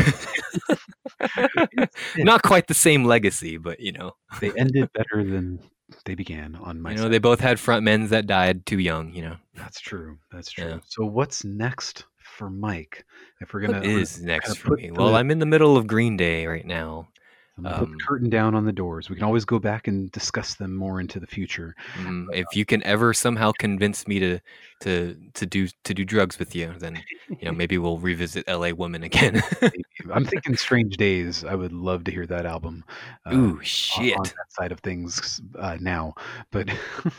Not 2.16 2.42
quite 2.42 2.66
the 2.66 2.74
same 2.74 3.04
legacy, 3.04 3.56
but 3.58 3.80
you 3.80 3.92
know, 3.92 4.12
They 4.40 4.52
ended 4.52 4.90
better 4.92 5.24
than 5.24 5.60
they 6.04 6.14
began 6.14 6.56
on 6.56 6.80
my 6.80 6.90
You 6.90 6.96
know, 6.96 7.02
side. 7.04 7.12
they 7.12 7.18
both 7.18 7.40
had 7.40 7.58
front 7.60 7.84
frontmen 7.86 8.08
that 8.10 8.26
died 8.26 8.66
too 8.66 8.78
young. 8.78 9.12
You 9.12 9.22
know, 9.22 9.36
That's 9.54 9.80
true. 9.80 10.18
That's 10.32 10.50
true. 10.50 10.64
Yeah. 10.68 10.78
So 10.86 11.04
what's 11.04 11.44
next 11.44 12.04
for 12.18 12.50
Mike? 12.50 13.04
If 13.40 13.52
we're 13.52 13.60
gonna 13.60 13.74
what 13.74 13.82
I'm 13.84 13.90
gonna- 13.90 14.02
is 14.02 14.20
next 14.20 14.46
kinda 14.48 14.60
for 14.60 14.68
put 14.70 14.78
me? 14.80 14.88
the- 14.88 14.94
Well, 14.94 15.14
I'm 15.14 15.30
in 15.30 15.38
the 15.38 15.46
middle 15.46 15.76
of 15.76 15.86
Green 15.86 16.16
Day 16.16 16.46
right 16.46 16.66
now. 16.66 17.08
I'm 17.58 17.64
put 17.64 17.72
um, 17.72 17.92
the 17.92 18.04
curtain 18.04 18.30
down 18.30 18.54
on 18.54 18.64
the 18.66 18.72
doors. 18.72 19.08
We 19.08 19.16
can 19.16 19.24
always 19.24 19.44
go 19.44 19.58
back 19.58 19.88
and 19.88 20.12
discuss 20.12 20.54
them 20.54 20.74
more 20.76 21.00
into 21.00 21.18
the 21.18 21.26
future. 21.26 21.74
Mm, 21.94 22.26
if 22.32 22.46
you 22.54 22.66
can 22.66 22.82
ever 22.84 23.14
somehow 23.14 23.52
convince 23.58 24.06
me 24.06 24.18
to 24.18 24.38
to 24.80 25.16
to 25.34 25.46
do 25.46 25.68
to 25.84 25.94
do 25.94 26.04
drugs 26.04 26.38
with 26.38 26.54
you, 26.54 26.74
then 26.78 27.02
you 27.30 27.46
know 27.46 27.52
maybe 27.52 27.78
we'll 27.78 27.98
revisit 27.98 28.44
L.A. 28.46 28.72
Woman 28.72 29.02
again. 29.04 29.42
I'm 30.12 30.24
thinking 30.26 30.56
Strange 30.56 30.96
Days. 30.98 31.44
I 31.44 31.54
would 31.54 31.72
love 31.72 32.04
to 32.04 32.10
hear 32.10 32.26
that 32.26 32.44
album. 32.46 32.84
uh, 33.24 33.34
Ooh, 33.34 33.56
on- 33.56 33.62
shit! 33.64 34.16
on 34.16 34.24
that 34.24 34.50
side 34.52 34.72
of 34.72 34.80
things 34.80 35.40
uh, 35.58 35.78
now, 35.80 36.14
but 36.50 36.68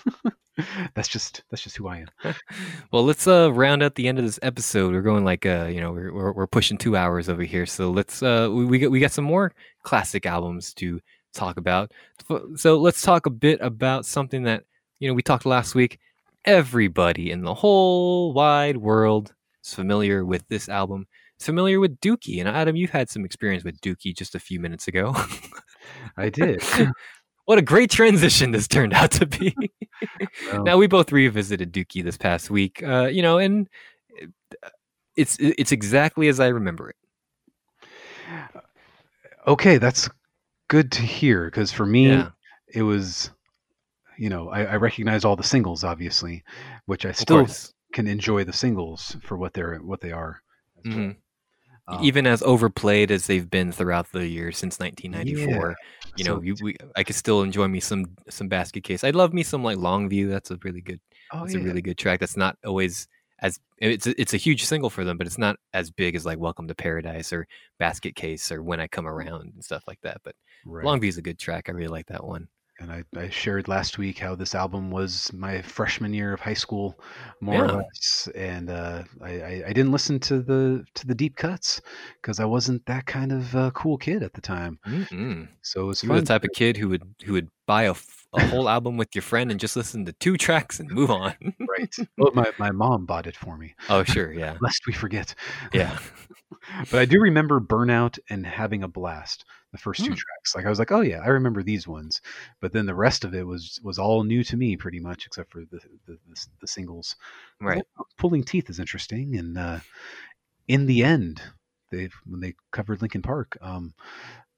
that's 0.95 1.07
just 1.07 1.43
that's 1.49 1.63
just 1.63 1.77
who 1.77 1.87
I 1.87 1.97
am. 1.97 2.33
well, 2.91 3.03
let's 3.03 3.27
uh 3.27 3.51
round 3.53 3.83
out 3.83 3.95
the 3.95 4.07
end 4.07 4.19
of 4.19 4.25
this 4.25 4.39
episode. 4.41 4.93
We're 4.93 5.01
going 5.01 5.23
like 5.23 5.45
uh 5.45 5.65
you 5.65 5.81
know 5.81 5.91
we're 5.91 6.13
we're, 6.13 6.31
we're 6.33 6.47
pushing 6.47 6.77
two 6.77 6.95
hours 6.95 7.29
over 7.29 7.43
here, 7.43 7.65
so 7.65 7.89
let's 7.91 8.23
uh 8.23 8.49
we 8.51 8.65
we 8.65 8.79
got 8.79 8.91
we 8.91 8.99
got 8.99 9.11
some 9.11 9.25
more 9.25 9.53
classic 9.83 10.25
albums 10.25 10.73
to 10.75 10.99
talk 11.33 11.57
about. 11.57 11.91
So 12.55 12.77
let's 12.77 13.01
talk 13.01 13.25
a 13.25 13.31
bit 13.31 13.59
about 13.61 14.05
something 14.05 14.43
that 14.43 14.63
you 14.99 15.07
know 15.07 15.13
we 15.13 15.21
talked 15.21 15.45
last 15.45 15.75
week. 15.75 15.99
Everybody 16.45 17.31
in 17.31 17.43
the 17.43 17.53
whole 17.53 18.33
wide 18.33 18.77
world 18.77 19.33
is 19.63 19.73
familiar 19.73 20.25
with 20.25 20.47
this 20.47 20.69
album. 20.69 21.07
Familiar 21.39 21.79
with 21.79 21.99
Dookie, 21.99 22.39
and 22.39 22.49
Adam, 22.49 22.75
you've 22.75 22.89
had 22.89 23.11
some 23.11 23.23
experience 23.23 23.63
with 23.63 23.79
Dookie 23.79 24.15
just 24.15 24.33
a 24.33 24.39
few 24.39 24.59
minutes 24.59 24.87
ago. 24.87 25.15
I 26.17 26.29
did. 26.29 26.63
what 27.47 27.57
a 27.57 27.61
great 27.61 27.89
transition 27.89 28.51
this 28.51 28.67
turned 28.67 28.93
out 28.93 29.09
to 29.11 29.25
be. 29.25 29.55
Now 30.53 30.77
we 30.77 30.85
both 30.85 31.11
revisited 31.13 31.71
Dookie 31.73 32.03
this 32.03 32.17
past 32.17 32.49
week, 32.49 32.83
uh, 32.83 33.05
you 33.05 33.21
know, 33.21 33.37
and 33.37 33.67
uh, 34.61 34.69
it's 35.15 35.37
it's 35.39 35.71
exactly 35.71 36.27
as 36.27 36.39
I 36.41 36.47
remember 36.47 36.89
it. 36.89 36.95
okay, 39.47 39.77
that's 39.77 40.09
good 40.67 40.91
to 40.91 41.01
hear 41.01 41.45
because 41.45 41.71
for 41.71 41.85
me, 41.85 42.09
Yeah, 42.09 42.29
it 42.67 42.83
was, 42.83 43.31
you 44.17 44.29
know, 44.29 44.49
I, 44.49 44.63
I 44.65 44.75
recognize 44.75 45.23
all 45.23 45.37
the 45.37 45.43
singles, 45.43 45.85
obviously, 45.85 46.43
which 46.85 47.05
I 47.05 47.13
still 47.13 47.47
can 47.93 48.07
enjoy 48.07 48.43
the 48.43 48.53
singles 48.53 49.15
for 49.23 49.37
what 49.37 49.53
they're 49.53 49.77
what 49.77 50.01
they 50.01 50.11
are. 50.11 50.41
Mhm. 50.85 51.15
Um, 51.87 52.03
Even 52.03 52.27
as 52.27 52.43
overplayed 52.43 53.09
as 53.11 53.27
they've 53.27 53.49
been 53.49 53.71
throughout 53.71 54.11
the 54.11 54.27
years 54.27 54.57
since 54.57 54.77
1994, 54.79 55.75
you 56.17 56.25
know, 56.25 56.37
so- 56.37 56.41
you, 56.41 56.55
we, 56.61 56.77
I 56.95 57.03
could 57.03 57.15
still 57.15 57.41
enjoy 57.41 57.67
me 57.67 57.79
some 57.79 58.05
some 58.29 58.47
Basket 58.47 58.83
Case. 58.83 59.03
I 59.03 59.11
love 59.11 59.33
me 59.33 59.43
some 59.43 59.63
like 59.63 59.77
Longview. 59.77 60.29
That's 60.29 60.51
a 60.51 60.57
really 60.63 60.81
good. 60.81 60.99
oh, 61.31 61.41
That's 61.41 61.53
yeah. 61.53 61.61
a 61.61 61.63
really 61.63 61.81
good 61.81 61.97
track. 61.97 62.19
That's 62.19 62.37
not 62.37 62.57
always 62.65 63.07
as 63.39 63.59
it's 63.77 64.07
a, 64.07 64.19
it's 64.19 64.33
a 64.33 64.37
huge 64.37 64.65
single 64.65 64.89
for 64.89 65.03
them, 65.03 65.17
but 65.17 65.27
it's 65.27 65.37
not 65.37 65.57
as 65.73 65.91
big 65.91 66.15
as 66.15 66.25
like 66.25 66.39
Welcome 66.39 66.67
to 66.67 66.75
Paradise 66.75 67.31
or 67.31 67.47
Basket 67.77 68.15
Case 68.15 68.51
or 68.51 68.63
When 68.63 68.79
I 68.79 68.87
Come 68.87 69.05
mm. 69.05 69.11
Around 69.11 69.53
and 69.53 69.63
stuff 69.63 69.83
like 69.87 70.01
that. 70.01 70.21
But 70.23 70.35
right. 70.65 71.03
is 71.03 71.17
a 71.17 71.21
good 71.21 71.37
track. 71.37 71.69
I 71.69 71.73
really 71.73 71.87
like 71.87 72.07
that 72.07 72.23
one. 72.23 72.47
And 72.79 72.91
I, 72.91 73.03
I 73.15 73.29
shared 73.29 73.67
last 73.67 73.97
week 73.97 74.19
how 74.19 74.35
this 74.35 74.53
album 74.55 74.91
was 74.91 75.31
my 75.33 75.61
freshman 75.61 76.13
year 76.13 76.33
of 76.33 76.39
high 76.39 76.53
school, 76.53 76.99
more 77.41 77.55
Yeah. 77.65 77.71
or 77.71 77.77
less. 77.77 78.29
And 78.35 78.69
uh, 78.69 79.03
I, 79.21 79.63
I, 79.67 79.73
didn't 79.73 79.91
listen 79.91 80.19
to 80.21 80.39
the 80.41 80.85
to 80.93 81.07
the 81.07 81.15
deep 81.15 81.35
cuts 81.35 81.81
because 82.21 82.39
I 82.39 82.45
wasn't 82.45 82.85
that 82.85 83.05
kind 83.05 83.31
of 83.31 83.55
uh, 83.55 83.71
cool 83.71 83.97
kid 83.97 84.21
at 84.23 84.33
the 84.33 84.41
time. 84.41 84.79
Mm-mm. 84.87 85.47
So 85.61 85.81
it 85.81 85.85
was 85.85 86.03
You 86.03 86.09
were 86.09 86.19
the 86.19 86.25
type 86.27 86.43
of 86.43 86.51
kid 86.53 86.77
who 86.77 86.89
would 86.89 87.03
who 87.25 87.33
would 87.33 87.49
buy 87.65 87.83
a, 87.83 87.95
a 88.33 88.45
whole 88.47 88.69
album 88.69 88.95
with 88.97 89.13
your 89.13 89.21
friend 89.23 89.51
and 89.51 89.59
just 89.59 89.75
listen 89.75 90.05
to 90.05 90.13
two 90.13 90.37
tracks 90.37 90.79
and 90.79 90.89
move 90.89 91.11
on. 91.11 91.33
right. 91.67 91.95
Well, 92.17 92.31
my, 92.33 92.51
my 92.57 92.71
mom 92.71 93.05
bought 93.05 93.27
it 93.27 93.35
for 93.35 93.57
me, 93.57 93.75
oh 93.89 94.03
sure, 94.03 94.31
yeah, 94.31 94.57
lest 94.61 94.81
we 94.87 94.93
forget. 94.93 95.33
yeah. 95.73 95.97
But 96.91 96.99
I 96.99 97.05
do 97.05 97.19
remember 97.19 97.59
Burnout 97.59 98.19
and 98.29 98.45
having 98.45 98.83
a 98.83 98.87
blast. 98.87 99.45
The 99.73 99.77
first 99.77 99.99
two 99.99 100.11
Hmm. 100.11 100.15
tracks, 100.15 100.55
like 100.55 100.65
I 100.65 100.69
was 100.69 100.79
like, 100.79 100.91
oh 100.93 101.01
yeah, 101.01 101.19
I 101.19 101.27
remember 101.27 101.61
these 101.61 101.87
ones. 101.87 102.21
But 102.61 102.71
then 102.71 102.85
the 102.85 102.95
rest 102.95 103.25
of 103.25 103.33
it 103.35 103.45
was 103.45 103.79
was 103.83 103.99
all 103.99 104.23
new 104.23 104.43
to 104.45 104.55
me, 104.57 104.77
pretty 104.77 104.99
much, 104.99 105.25
except 105.25 105.51
for 105.51 105.59
the 105.61 105.79
the, 106.05 106.17
the, 106.27 106.45
the 106.61 106.67
singles. 106.67 107.15
Right. 107.59 107.77
like, 107.77 107.85
"Oh, 107.99 108.05
Pulling 108.17 108.43
Teeth 108.43 108.69
is 108.69 108.79
interesting, 108.79 109.35
and 109.35 109.57
uh, 109.57 109.79
in 110.69 110.85
the 110.85 111.03
end, 111.03 111.41
they 111.91 112.09
when 112.25 112.39
they 112.39 112.55
covered 112.71 113.01
Linkin 113.01 113.21
Park, 113.21 113.57
um, 113.61 113.93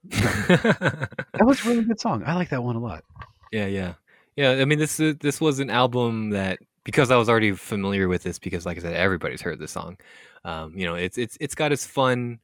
that 0.10 1.20
was 1.40 1.66
a 1.66 1.70
really 1.70 1.84
good 1.84 2.00
song. 2.00 2.24
I 2.26 2.36
like 2.36 2.50
that 2.50 2.64
one 2.64 2.76
a 2.76 2.80
lot. 2.80 3.04
yeah, 3.52 3.66
yeah, 3.66 3.94
yeah. 4.36 4.52
I 4.52 4.66
mean, 4.66 4.80
this 4.80 4.98
this 4.98 5.42
was 5.42 5.60
an 5.60 5.70
album 5.70 6.30
that 6.32 6.60
because 6.84 7.12
I 7.12 7.18
was 7.18 7.30
already 7.30 7.52
familiar 7.54 8.08
with 8.08 8.24
this 8.24 8.40
because, 8.40 8.66
like 8.66 8.78
I 8.78 8.82
said, 8.82 8.94
everybody's 8.94 9.42
heard 9.42 9.60
this 9.60 9.72
song. 9.72 9.98
Um, 10.46 10.74
you 10.76 10.86
know, 10.86 10.96
it's 10.96 11.18
it's 11.18 11.38
it's 11.42 11.56
got 11.56 11.72
its 11.72 11.86
fun 11.86 12.40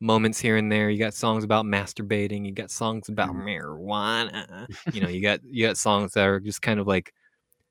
moments 0.00 0.38
here 0.38 0.56
and 0.56 0.70
there. 0.70 0.90
You 0.90 0.98
got 0.98 1.14
songs 1.14 1.44
about 1.44 1.64
masturbating. 1.64 2.46
You 2.46 2.52
got 2.52 2.70
songs 2.70 3.08
about 3.08 3.30
Mhm. 3.30 3.44
marijuana. 3.44 4.66
You 4.94 5.00
know, 5.02 5.08
you 5.08 5.20
got 5.20 5.40
you 5.44 5.66
got 5.66 5.76
songs 5.76 6.12
that 6.12 6.26
are 6.26 6.40
just 6.40 6.62
kind 6.62 6.78
of 6.80 6.86
like 6.86 7.12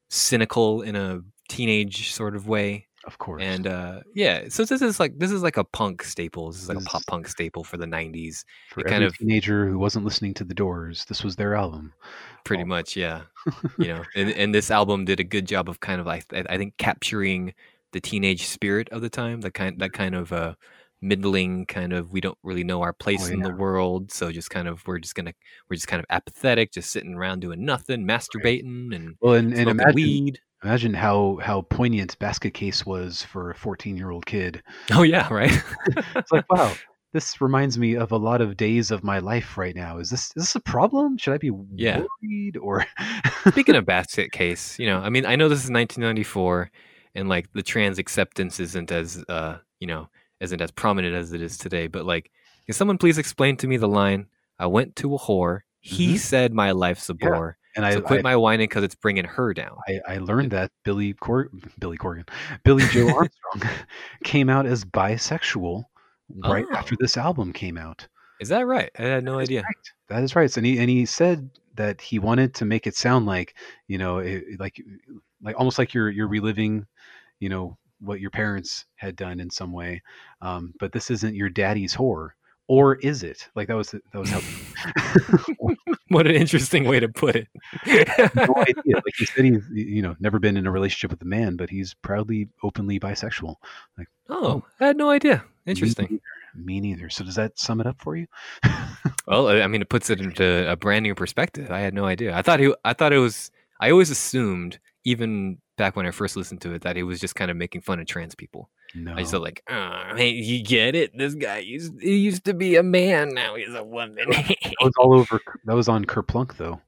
cynical 0.09 0.81
in 0.81 0.95
a 0.95 1.21
teenage 1.49 2.11
sort 2.13 2.35
of 2.35 2.47
way. 2.47 2.85
Of 3.05 3.19
course. 3.19 3.41
and 3.41 3.67
uh 3.67 4.01
yeah 4.15 4.49
so 4.49 4.65
this 4.65 4.81
is 4.81 4.99
like 4.99 5.17
this 5.17 5.31
is 5.31 5.41
like 5.41 5.55
a 5.55 5.63
punk 5.63 6.03
staple 6.03 6.51
this 6.51 6.61
is 6.61 6.67
like 6.67 6.77
This 6.77 6.87
a 6.87 6.89
pop 6.89 7.05
punk 7.07 7.29
staple 7.29 7.63
for 7.63 7.77
the 7.77 7.85
90s 7.85 8.43
for 8.69 8.81
it 8.81 8.87
every 8.87 8.91
kind 8.91 9.03
of- 9.05 9.17
teenager 9.17 9.65
who 9.65 9.79
wasn't 9.79 10.03
listening 10.03 10.33
to 10.33 10.43
the 10.43 10.53
Doors, 10.53 11.05
this 11.05 11.23
was 11.23 11.37
their 11.37 11.55
album. 11.55 11.93
pretty 12.43 12.63
Oh. 12.63 12.65
much 12.65 12.97
yeah 12.97 13.21
you 13.77 13.87
know 13.93 14.03
and, 14.15 14.31
and 14.31 14.53
this 14.53 14.69
album 14.71 15.05
did 15.05 15.21
a 15.21 15.23
good 15.23 15.47
job 15.47 15.69
of 15.69 15.79
kind 15.79 16.01
of 16.01 16.05
like 16.07 16.25
i 16.33 16.43
I 16.49 16.57
think 16.57 16.75
capturing 16.79 17.53
the 17.93 18.01
teenage 18.01 18.45
spirit 18.45 18.89
of 18.89 18.99
the 19.01 19.09
time 19.09 19.39
the 19.39 19.51
kind 19.51 19.79
that 19.79 19.93
kind 19.93 20.13
of 20.13 20.33
uh 20.33 20.55
middling 21.07 21.65
kind 21.65 21.93
of 21.93 22.11
we 22.11 22.21
don't 22.21 22.37
really 22.43 22.63
know 22.63 22.81
our 22.81 22.93
place 22.93 23.29
Oh, 23.29 23.33
in 23.33 23.41
the 23.41 23.49
world 23.51 24.11
so 24.11 24.31
just 24.31 24.49
kind 24.49 24.67
of 24.67 24.85
we're 24.87 24.99
just 24.99 25.15
gonna 25.15 25.33
we're 25.69 25.75
just 25.75 25.87
kind 25.87 25.99
of 25.99 26.05
apathetic 26.09 26.71
just 26.71 26.91
sitting 26.91 27.13
around 27.15 27.39
doing 27.39 27.63
nothing 27.65 28.05
masturbating 28.05 28.95
and 28.95 29.15
Well, 29.21 29.35
and, 29.35 29.53
and 29.53 29.69
imagine 29.69 29.93
weed 29.93 30.39
imagine 30.63 30.93
how 30.93 31.39
how 31.41 31.61
poignant 31.61 32.17
Basket 32.19 32.53
Case 32.53 32.85
was 32.85 33.23
for 33.23 33.51
a 33.51 33.55
14 33.55 33.95
year 33.97 34.09
old 34.11 34.25
kid. 34.25 34.61
oh 34.91 35.03
yeah 35.03 35.31
right 35.33 35.51
It's 35.97 36.31
like, 36.31 36.45
wow, 36.51 36.75
this 37.13 37.39
reminds 37.41 37.77
me 37.77 37.95
of 37.95 38.11
a 38.11 38.17
lot 38.17 38.41
of 38.41 38.57
days 38.57 38.91
of 38.91 39.03
my 39.03 39.19
life 39.19 39.57
right 39.57 39.75
now. 39.75 39.97
Is 39.99 40.09
this 40.09 40.25
is 40.35 40.43
this 40.43 40.55
a 40.55 40.59
problem? 40.59 41.17
Should 41.17 41.33
I 41.33 41.37
be 41.37 41.51
Yeah. 41.75 42.03
worried 42.21 42.57
or? 42.57 42.85
Speaking 43.51 43.75
of 43.75 43.85
basket 43.85 44.31
case, 44.31 44.77
you 44.79 44.85
know, 44.87 44.99
I 44.99 45.09
mean, 45.09 45.25
I 45.25 45.35
know 45.35 45.49
this 45.49 45.63
is 45.63 45.69
1994, 45.69 46.71
and 47.15 47.29
like 47.29 47.51
the 47.53 47.63
trans 47.63 47.97
acceptance 47.99 48.59
isn't 48.59 48.91
as, 48.91 49.23
uh, 49.29 49.57
you 49.79 49.87
know, 49.87 50.09
isn't 50.39 50.61
as 50.61 50.71
prominent 50.71 51.15
as 51.15 51.33
it 51.33 51.41
is 51.41 51.57
today. 51.57 51.87
But 51.87 52.05
like, 52.05 52.31
can 52.65 52.73
someone 52.73 52.97
please 52.97 53.17
explain 53.17 53.57
to 53.57 53.67
me 53.67 53.77
the 53.77 53.87
line? 53.87 54.27
I 54.59 54.65
went 54.67 54.95
to 54.97 55.15
a 55.15 55.19
whore. 55.19 55.61
He 55.79 56.15
Mhm. 56.15 56.19
said 56.19 56.53
my 56.53 56.71
life's 56.71 57.09
a 57.09 57.15
Yeah. 57.19 57.29
bore. 57.29 57.57
and 57.75 57.85
I, 57.85 57.91
so 57.93 58.01
quit 58.01 58.19
I, 58.19 58.23
my 58.23 58.35
whining 58.35 58.67
because 58.67 58.83
it's 58.83 58.95
bringing 58.95 59.23
her 59.25 59.53
down. 59.53 59.77
I, 59.87 59.99
I 60.07 60.17
learned 60.17 60.49
that 60.51 60.71
Billy 60.83 61.13
Cor- 61.13 61.51
Billy 61.77 61.95
Corgan, 61.97 62.27
Billie 62.63 62.83
Joe 62.87 63.07
Armstrong, 63.15 63.71
came 64.23 64.49
out 64.49 64.65
as 64.65 64.83
bisexual 64.83 65.83
right 66.43 66.65
after 66.73 66.95
Oh. 66.95 66.97
this 66.99 67.17
album 67.17 67.53
came 67.53 67.77
out. 67.77 68.07
Is 68.39 68.49
that 68.49 68.65
right? 68.65 68.89
I 68.97 69.03
had 69.03 69.23
no 69.23 69.33
That 69.37 69.43
is 69.43 69.49
idea. 69.49 69.61
right. 69.61 69.75
That 70.09 70.23
is 70.23 70.35
right. 70.35 70.57
And 70.57 70.65
he 70.65 70.79
and 70.79 70.89
he 70.89 71.05
said 71.05 71.49
that 71.75 72.01
he 72.01 72.17
wanted 72.17 72.55
to 72.55 72.65
make 72.65 72.87
it 72.87 72.95
sound 72.95 73.27
like 73.27 73.53
you 73.87 73.99
know, 73.99 74.17
it, 74.17 74.59
like 74.59 74.81
like 75.43 75.55
almost 75.57 75.77
like 75.77 75.93
you're 75.93 76.09
you're 76.09 76.27
reliving, 76.27 76.87
you 77.39 77.49
know, 77.49 77.77
what 77.99 78.19
your 78.19 78.31
parents 78.31 78.85
had 78.95 79.15
done 79.15 79.39
in 79.39 79.49
some 79.49 79.71
way. 79.71 80.01
Um, 80.41 80.73
but 80.79 80.91
this 80.91 81.09
isn't 81.11 81.35
your 81.35 81.49
daddy's 81.49 81.95
whore, 81.95 82.29
or 82.67 82.95
is 82.95 83.23
it? 83.23 83.47
Like 83.55 83.67
that 83.67 83.75
was 83.75 83.91
that 83.91 84.19
was 84.19 84.29
how. 84.29 84.41
What 86.09 86.25
an 86.25 86.35
interesting 86.35 86.85
way 86.85 87.01
to 87.01 87.09
put 87.09 87.35
it. 87.35 87.47
no 88.35 88.53
idea. 88.57 88.95
Like 88.95 89.15
he 89.17 89.25
said, 89.25 89.43
he's 89.43 89.63
you 89.73 90.01
know 90.01 90.15
never 90.19 90.39
been 90.39 90.55
in 90.55 90.65
a 90.65 90.71
relationship 90.71 91.11
with 91.11 91.21
a 91.21 91.25
man, 91.25 91.57
but 91.57 91.69
he's 91.69 91.93
proudly 91.95 92.47
openly 92.63 92.99
bisexual. 92.99 93.55
Like, 93.97 94.07
oh, 94.29 94.63
I 94.79 94.87
had 94.87 94.97
no 94.97 95.09
idea. 95.09 95.43
Interesting. 95.65 96.05
Me 96.05 96.21
neither. 96.55 96.65
Me 96.65 96.79
neither. 96.79 97.09
So 97.09 97.25
does 97.25 97.35
that 97.35 97.59
sum 97.59 97.81
it 97.81 97.87
up 97.87 97.99
for 97.99 98.15
you? 98.15 98.27
Well, 99.27 99.49
I 99.49 99.61
I 99.61 99.67
mean, 99.67 99.81
it 99.81 99.89
puts 99.89 100.09
it 100.09 100.21
into 100.21 100.71
a 100.71 100.77
brand 100.77 101.03
new 101.03 101.13
perspective. 101.13 101.71
I 101.71 101.81
had 101.81 101.93
no 101.93 102.05
idea. 102.05 102.35
I 102.35 102.41
thought 102.41 102.61
he, 102.61 102.73
I 102.85 102.93
thought 102.93 103.11
it 103.11 103.19
was. 103.19 103.51
I 103.79 103.91
always 103.91 104.09
assumed, 104.09 104.79
even 105.07 105.57
back 105.77 105.95
when 105.95 106.05
I 106.05 106.11
first 106.11 106.35
listened 106.35 106.59
to 106.61 106.73
it, 106.73 106.81
that 106.81 106.97
it 106.97 107.03
was 107.03 107.21
just 107.21 107.33
kind 107.33 107.49
of 107.49 107.55
making 107.55 107.79
fun 107.79 108.01
of 108.01 108.07
trans 108.07 108.35
people. 108.35 108.69
no. 108.93 109.13
I 109.13 109.19
just 109.19 109.31
felt 109.31 109.41
like, 109.41 109.63
oh, 109.69 110.13
hey, 110.17 110.31
you 110.31 110.61
get 110.61 110.95
it? 110.95 111.17
This 111.17 111.33
guy 111.33 111.59
used 111.59 111.93
he 112.01 112.17
used 112.17 112.43
to 112.43 112.53
be 112.53 112.75
a 112.75 112.83
man, 112.83 113.29
now 113.29 113.55
he's 113.55 113.73
a 113.73 113.85
woman. 113.85 114.17
that 114.29 114.75
was 114.81 114.93
all 114.97 115.13
over. 115.13 115.39
That 115.63 115.75
was 115.75 115.87
on 115.87 116.03
Kerplunk 116.03 116.57
though. 116.57 116.81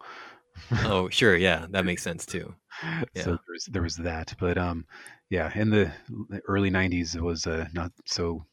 oh, 0.83 1.07
sure, 1.07 1.37
yeah, 1.37 1.67
that 1.69 1.85
makes 1.85 2.03
sense 2.03 2.25
too. 2.25 2.53
Yeah. 3.13 3.23
So 3.23 3.29
there 3.31 3.53
was, 3.53 3.65
there 3.71 3.81
was 3.81 3.95
that, 3.97 4.33
but 4.37 4.57
um, 4.57 4.85
yeah, 5.29 5.49
in 5.55 5.69
the 5.69 5.89
early 6.45 6.69
'90s, 6.69 7.15
it 7.15 7.23
was 7.23 7.47
uh, 7.47 7.67
not 7.73 7.93
so 8.05 8.45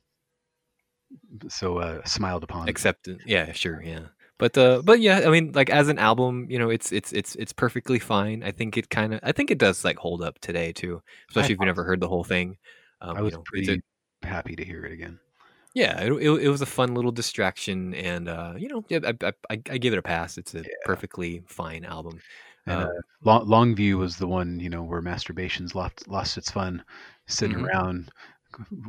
so 1.48 1.78
uh, 1.78 2.04
smiled 2.04 2.44
upon. 2.44 2.68
Except, 2.68 3.08
yeah, 3.26 3.50
sure, 3.50 3.82
yeah. 3.82 4.06
But 4.38 4.56
uh, 4.58 4.82
but 4.84 5.00
yeah, 5.00 5.22
I 5.26 5.30
mean, 5.30 5.52
like 5.52 5.70
as 5.70 5.88
an 5.88 5.98
album, 5.98 6.46
you 6.50 6.58
know, 6.58 6.68
it's 6.70 6.92
it's 6.92 7.12
it's 7.12 7.34
it's 7.36 7.52
perfectly 7.52 7.98
fine. 7.98 8.42
I 8.42 8.52
think 8.52 8.76
it 8.76 8.90
kind 8.90 9.14
of, 9.14 9.20
I 9.22 9.32
think 9.32 9.50
it 9.50 9.58
does 9.58 9.84
like 9.84 9.96
hold 9.98 10.22
up 10.22 10.38
today 10.40 10.72
too, 10.72 11.02
especially 11.30 11.54
if 11.54 11.58
you've 11.60 11.66
never 11.66 11.84
heard 11.84 12.00
the 12.00 12.08
whole 12.08 12.24
thing. 12.24 12.58
Um, 13.00 13.16
I 13.16 13.22
was 13.22 13.32
you 13.32 13.38
know, 13.38 13.44
pretty 13.44 13.82
a- 14.22 14.26
happy 14.26 14.54
to 14.56 14.64
hear 14.64 14.84
it 14.84 14.92
again. 14.92 15.18
yeah, 15.74 16.00
it, 16.02 16.12
it, 16.12 16.30
it 16.44 16.48
was 16.48 16.62
a 16.62 16.66
fun 16.66 16.94
little 16.94 17.12
distraction, 17.12 17.94
and 17.94 18.28
uh, 18.28 18.54
you 18.56 18.68
know, 18.68 18.84
I, 18.90 19.14
I, 19.22 19.32
I 19.50 19.62
I 19.70 19.78
give 19.78 19.92
it 19.92 19.98
a 19.98 20.02
pass. 20.02 20.38
It's 20.38 20.54
a 20.54 20.58
Yeah. 20.64 20.70
perfectly 20.84 21.42
fine 21.46 21.84
album. 21.84 22.22
And 22.66 22.82
Um, 22.82 22.88
uh, 22.88 23.00
Long, 23.24 23.46
Longview 23.76 23.98
was 23.98 24.16
the 24.16 24.26
one, 24.26 24.58
you 24.60 24.70
know, 24.70 24.82
where 24.82 25.02
masturbation's 25.02 25.74
lost 25.74 26.08
lost 26.08 26.36
its 26.38 26.50
fun, 26.50 26.84
sitting 27.26 27.58
Mhm. 27.58 27.66
around 27.74 28.10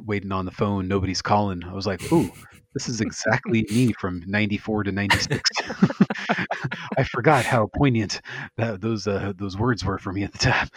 waiting 0.06 0.32
on 0.32 0.46
the 0.46 0.52
phone. 0.52 0.88
Nobody's 0.88 1.22
calling. 1.22 1.64
I 1.64 1.74
was 1.74 1.88
like, 1.88 2.02
ooh, 2.12 2.32
this 2.74 2.90
is 2.90 3.02
exactly 3.02 3.66
me 3.70 3.92
from 4.00 4.24
'94 4.28 4.84
to 4.84 4.92
'96. 4.92 5.50
I 6.98 7.04
forgot 7.04 7.46
how 7.46 7.70
poignant 7.76 8.22
that 8.58 8.82
those 8.82 9.08
uh, 9.08 9.34
those 9.36 9.58
words 9.58 9.84
were 9.84 9.98
for 9.98 10.14
me 10.14 10.24
at 10.24 10.32
the 10.32 10.38
time. 10.38 10.70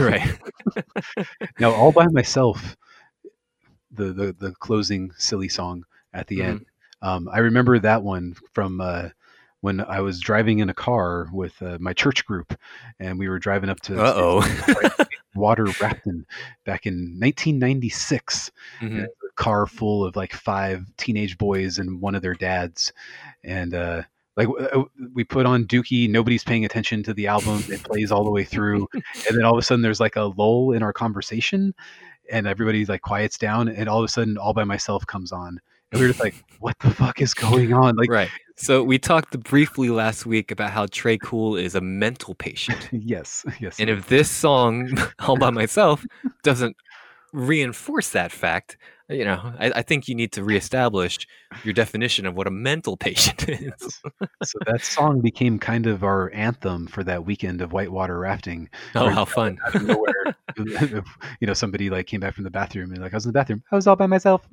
right. 0.00 0.38
now, 1.58 1.72
all 1.72 1.92
by 1.92 2.06
myself, 2.08 2.76
the 3.90 4.12
the 4.12 4.34
the 4.38 4.52
closing 4.60 5.10
silly 5.16 5.48
song 5.48 5.84
at 6.14 6.26
the 6.28 6.38
Mhm. 6.38 6.44
end. 6.44 6.66
Um, 7.02 7.28
I 7.32 7.38
remember 7.38 7.78
that 7.80 8.02
one 8.02 8.34
from 8.52 8.80
uh, 8.80 9.08
when 9.62 9.80
I 9.80 10.00
was 10.00 10.20
driving 10.20 10.58
in 10.58 10.68
a 10.68 10.74
car 10.74 11.28
with 11.32 11.60
uh, 11.62 11.78
my 11.80 11.92
church 11.92 12.26
group, 12.26 12.54
and 12.98 13.18
we 13.18 13.28
were 13.28 13.38
driving 13.38 13.70
up 13.70 13.80
to 13.82 13.96
oh. 13.98 14.42
Water 15.34 15.64
Rafton 15.64 16.26
back 16.66 16.84
in 16.84 17.18
1996. 17.18 18.50
Mhm. 18.80 19.04
a 19.04 19.08
car 19.36 19.66
full 19.66 20.04
of 20.04 20.14
like 20.14 20.32
five 20.34 20.84
teenage 20.98 21.38
boys 21.38 21.78
and 21.78 22.00
one 22.02 22.14
of 22.14 22.22
their 22.22 22.34
dads, 22.34 22.92
and 23.44 23.74
uh, 23.74 24.02
like 24.36 24.48
uh, 24.48 24.82
we 25.14 25.24
put 25.24 25.46
on 25.46 25.64
Dookie. 25.64 26.10
Nobody's 26.10 26.44
paying 26.44 26.64
attention 26.64 27.02
to 27.04 27.14
the 27.14 27.28
album. 27.28 27.62
It 27.68 27.82
plays 27.84 28.10
all 28.10 28.24
the 28.24 28.30
way 28.30 28.44
through, 28.44 28.88
and 28.92 29.36
then 29.36 29.44
all 29.44 29.52
of 29.52 29.58
a 29.58 29.62
sudden 29.62 29.82
there's 29.82 30.00
like 30.00 30.16
a 30.16 30.32
lull 30.36 30.72
in 30.72 30.82
our 30.82 30.92
conversation, 30.92 31.72
and 32.30 32.46
everybody 32.46 32.84
like 32.84 33.02
quiets 33.02 33.38
down, 33.38 33.68
and 33.68 33.88
all 33.88 33.98
of 33.98 34.04
a 34.04 34.08
sudden 34.08 34.36
All 34.36 34.52
by 34.52 34.64
Myself 34.64 35.06
comes 35.06 35.30
on, 35.30 35.60
and 35.92 36.00
we 36.00 36.06
are 36.06 36.08
just 36.08 36.20
like, 36.20 36.34
"What 36.60 36.78
the 36.80 36.90
fuck 36.90 37.20
is 37.20 37.34
going 37.34 37.72
on?" 37.72 37.96
Like, 37.96 38.10
right. 38.10 38.30
So 38.56 38.82
we 38.84 38.98
talked 38.98 39.38
briefly 39.40 39.88
last 39.88 40.26
week 40.26 40.50
about 40.50 40.70
how 40.70 40.86
Tré 40.86 41.18
Cool 41.20 41.56
is 41.56 41.74
a 41.74 41.80
mental 41.80 42.34
patient. 42.34 42.88
yes, 42.92 43.44
yes, 43.60 43.80
And 43.80 43.90
if 43.90 44.08
this 44.08 44.30
song, 44.30 44.90
all 45.20 45.36
by 45.36 45.50
myself, 45.50 46.04
doesn't 46.42 46.76
reinforce 47.32 48.10
that 48.10 48.30
fact, 48.30 48.76
you 49.08 49.24
know, 49.24 49.52
I, 49.58 49.72
I 49.76 49.82
think 49.82 50.06
you 50.06 50.14
need 50.14 50.32
to 50.32 50.44
reestablish 50.44 51.26
your 51.64 51.74
definition 51.74 52.24
of 52.24 52.34
what 52.36 52.46
a 52.46 52.50
mental 52.50 52.96
patient 52.96 53.48
is. 53.48 54.00
so 54.44 54.58
that 54.66 54.82
song 54.82 55.20
became 55.20 55.58
kind 55.58 55.86
of 55.86 56.04
our 56.04 56.30
anthem 56.32 56.86
for 56.86 57.02
that 57.04 57.24
weekend 57.24 57.62
of 57.62 57.72
whitewater 57.72 58.18
rafting. 58.18 58.68
Oh, 58.94 59.08
how 59.08 59.24
fun! 59.24 59.58
out 59.66 59.74
of 59.74 59.82
nowhere, 59.82 60.36
you 61.40 61.46
know, 61.46 61.54
somebody 61.54 61.90
like 61.90 62.06
came 62.06 62.20
back 62.20 62.34
from 62.34 62.44
the 62.44 62.50
bathroom 62.50 62.92
and 62.92 63.02
like 63.02 63.12
I 63.12 63.16
was 63.16 63.26
in 63.26 63.30
the 63.30 63.38
bathroom. 63.38 63.62
I 63.72 63.76
was 63.76 63.86
all 63.86 63.96
by 63.96 64.06
myself. 64.06 64.46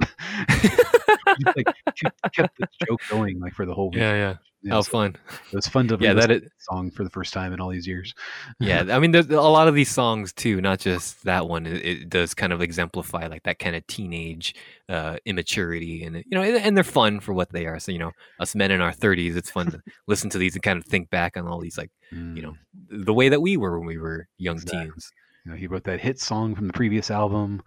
Just, 1.40 1.58
like 1.58 1.68
kept, 1.96 2.34
kept 2.36 2.58
the 2.60 2.68
joke 2.88 3.02
going 3.10 3.40
like 3.40 3.54
for 3.54 3.66
the 3.66 3.74
whole 3.74 3.90
week. 3.92 4.00
Yeah, 4.00 4.14
yeah. 4.14 4.34
Yeah, 4.62 4.74
How 4.74 4.82
so 4.82 4.92
fun! 4.92 5.16
It 5.54 5.56
was 5.56 5.68
fun 5.70 5.88
to 5.88 5.98
Yeah, 6.02 6.12
that 6.16 6.30
is. 6.32 6.42
song 6.58 6.92
for 6.92 7.06
the 7.06 7.10
first 7.10 7.34
time 7.34 7.54
in 7.54 7.62
all 7.62 7.70
these 7.70 7.88
years. 7.88 8.14
Yeah, 8.60 8.84
I 8.90 9.00
mean, 9.00 9.12
there's 9.12 9.30
a 9.30 9.40
lot 9.40 9.70
of 9.70 9.74
these 9.74 9.90
songs 9.90 10.34
too, 10.34 10.60
not 10.60 10.80
just 10.80 11.24
that 11.24 11.48
one. 11.48 11.66
It, 11.66 11.86
it 11.86 12.10
does 12.10 12.34
kind 12.34 12.52
of 12.52 12.62
exemplify 12.62 13.28
like 13.28 13.44
that 13.44 13.58
kind 13.60 13.78
of 13.78 13.88
teenage 13.88 14.54
uh, 14.90 15.16
immaturity, 15.24 16.04
and 16.04 16.18
you 16.18 16.24
know, 16.32 16.42
and, 16.42 16.58
and 16.58 16.76
they're 16.76 16.84
fun 16.84 17.22
for 17.22 17.32
what 17.32 17.54
they 17.54 17.68
are. 17.68 17.80
So 17.80 17.94
you 17.94 18.00
know, 18.00 18.12
us 18.42 18.54
men 18.54 18.70
in 18.70 18.82
our 18.82 18.92
30s, 18.92 19.38
it's 19.38 19.50
fun 19.50 19.72
to 19.72 19.80
listen 20.10 20.30
to 20.32 20.38
these 20.38 20.56
and 20.56 20.62
kind 20.62 20.78
of 20.78 20.84
think 20.84 21.10
back 21.10 21.38
on 21.38 21.48
all 21.48 21.60
these 21.62 21.78
like 21.78 21.92
you 22.12 22.42
know 22.42 22.56
the 22.90 23.14
way 23.14 23.30
that 23.30 23.42
we 23.42 23.56
were 23.56 23.80
when 23.80 23.88
we 23.88 23.98
were 23.98 24.28
young 24.40 24.58
Exactly. 24.58 24.88
teens. 24.90 25.10
You 25.46 25.52
know, 25.52 25.58
he 25.58 25.68
wrote 25.68 25.86
that 25.86 26.02
hit 26.02 26.20
song 26.20 26.54
from 26.54 26.68
the 26.68 26.74
previous 26.74 27.10
album. 27.10 27.62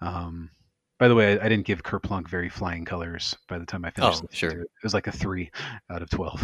Um, 0.00 0.50
by 1.02 1.08
the 1.08 1.16
way, 1.16 1.32
I, 1.36 1.46
I 1.46 1.48
didn't 1.48 1.66
give 1.66 1.82
Kerplunk 1.82 2.28
very 2.28 2.48
flying 2.48 2.84
colors 2.84 3.36
by 3.48 3.58
the 3.58 3.66
time 3.66 3.84
I 3.84 3.90
finished. 3.90 4.22
Oh, 4.22 4.28
sure. 4.30 4.50
it. 4.50 4.60
It 4.60 4.82
was 4.84 4.94
like 4.94 5.08
a 5.08 5.12
three 5.12 5.50
out 5.90 6.00
of 6.00 6.08
twelve. 6.10 6.40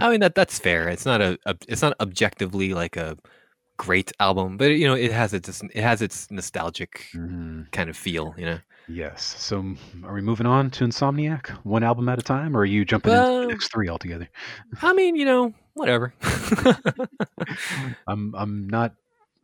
I 0.00 0.10
mean 0.10 0.18
that 0.18 0.34
that's 0.38 0.58
fair. 0.58 0.88
It's 0.88 1.06
not 1.06 1.20
a, 1.20 1.38
a 1.46 1.54
it's 1.68 1.80
not 1.80 1.94
objectively 2.00 2.74
like 2.74 2.96
a 2.96 3.16
great 3.76 4.10
album, 4.18 4.56
but 4.56 4.64
you 4.64 4.88
know 4.88 4.94
it 4.94 5.12
has 5.12 5.32
its 5.32 5.62
it 5.62 5.80
has 5.82 6.02
its 6.02 6.28
nostalgic 6.28 7.06
Mhm. 7.14 7.70
kind 7.70 7.88
of 7.88 7.96
feel. 7.96 8.34
You 8.36 8.46
know. 8.46 8.58
Yes. 8.88 9.22
So, 9.38 9.76
are 10.02 10.14
we 10.14 10.20
moving 10.20 10.46
on 10.48 10.68
to 10.72 10.84
Insomniac, 10.84 11.50
one 11.62 11.84
album 11.84 12.08
at 12.08 12.18
a 12.18 12.22
time, 12.22 12.56
or 12.56 12.60
are 12.62 12.64
you 12.64 12.84
jumping 12.84 13.12
into 13.12 13.22
Well- 13.22 13.40
the 13.42 13.46
next 13.46 13.70
three 13.72 13.88
altogether? 13.88 14.28
I 14.82 14.92
mean, 14.92 15.14
you 15.14 15.24
know, 15.24 15.54
whatever. 15.74 16.12
I'm 18.08 18.34
I'm 18.36 18.68
not. 18.68 18.94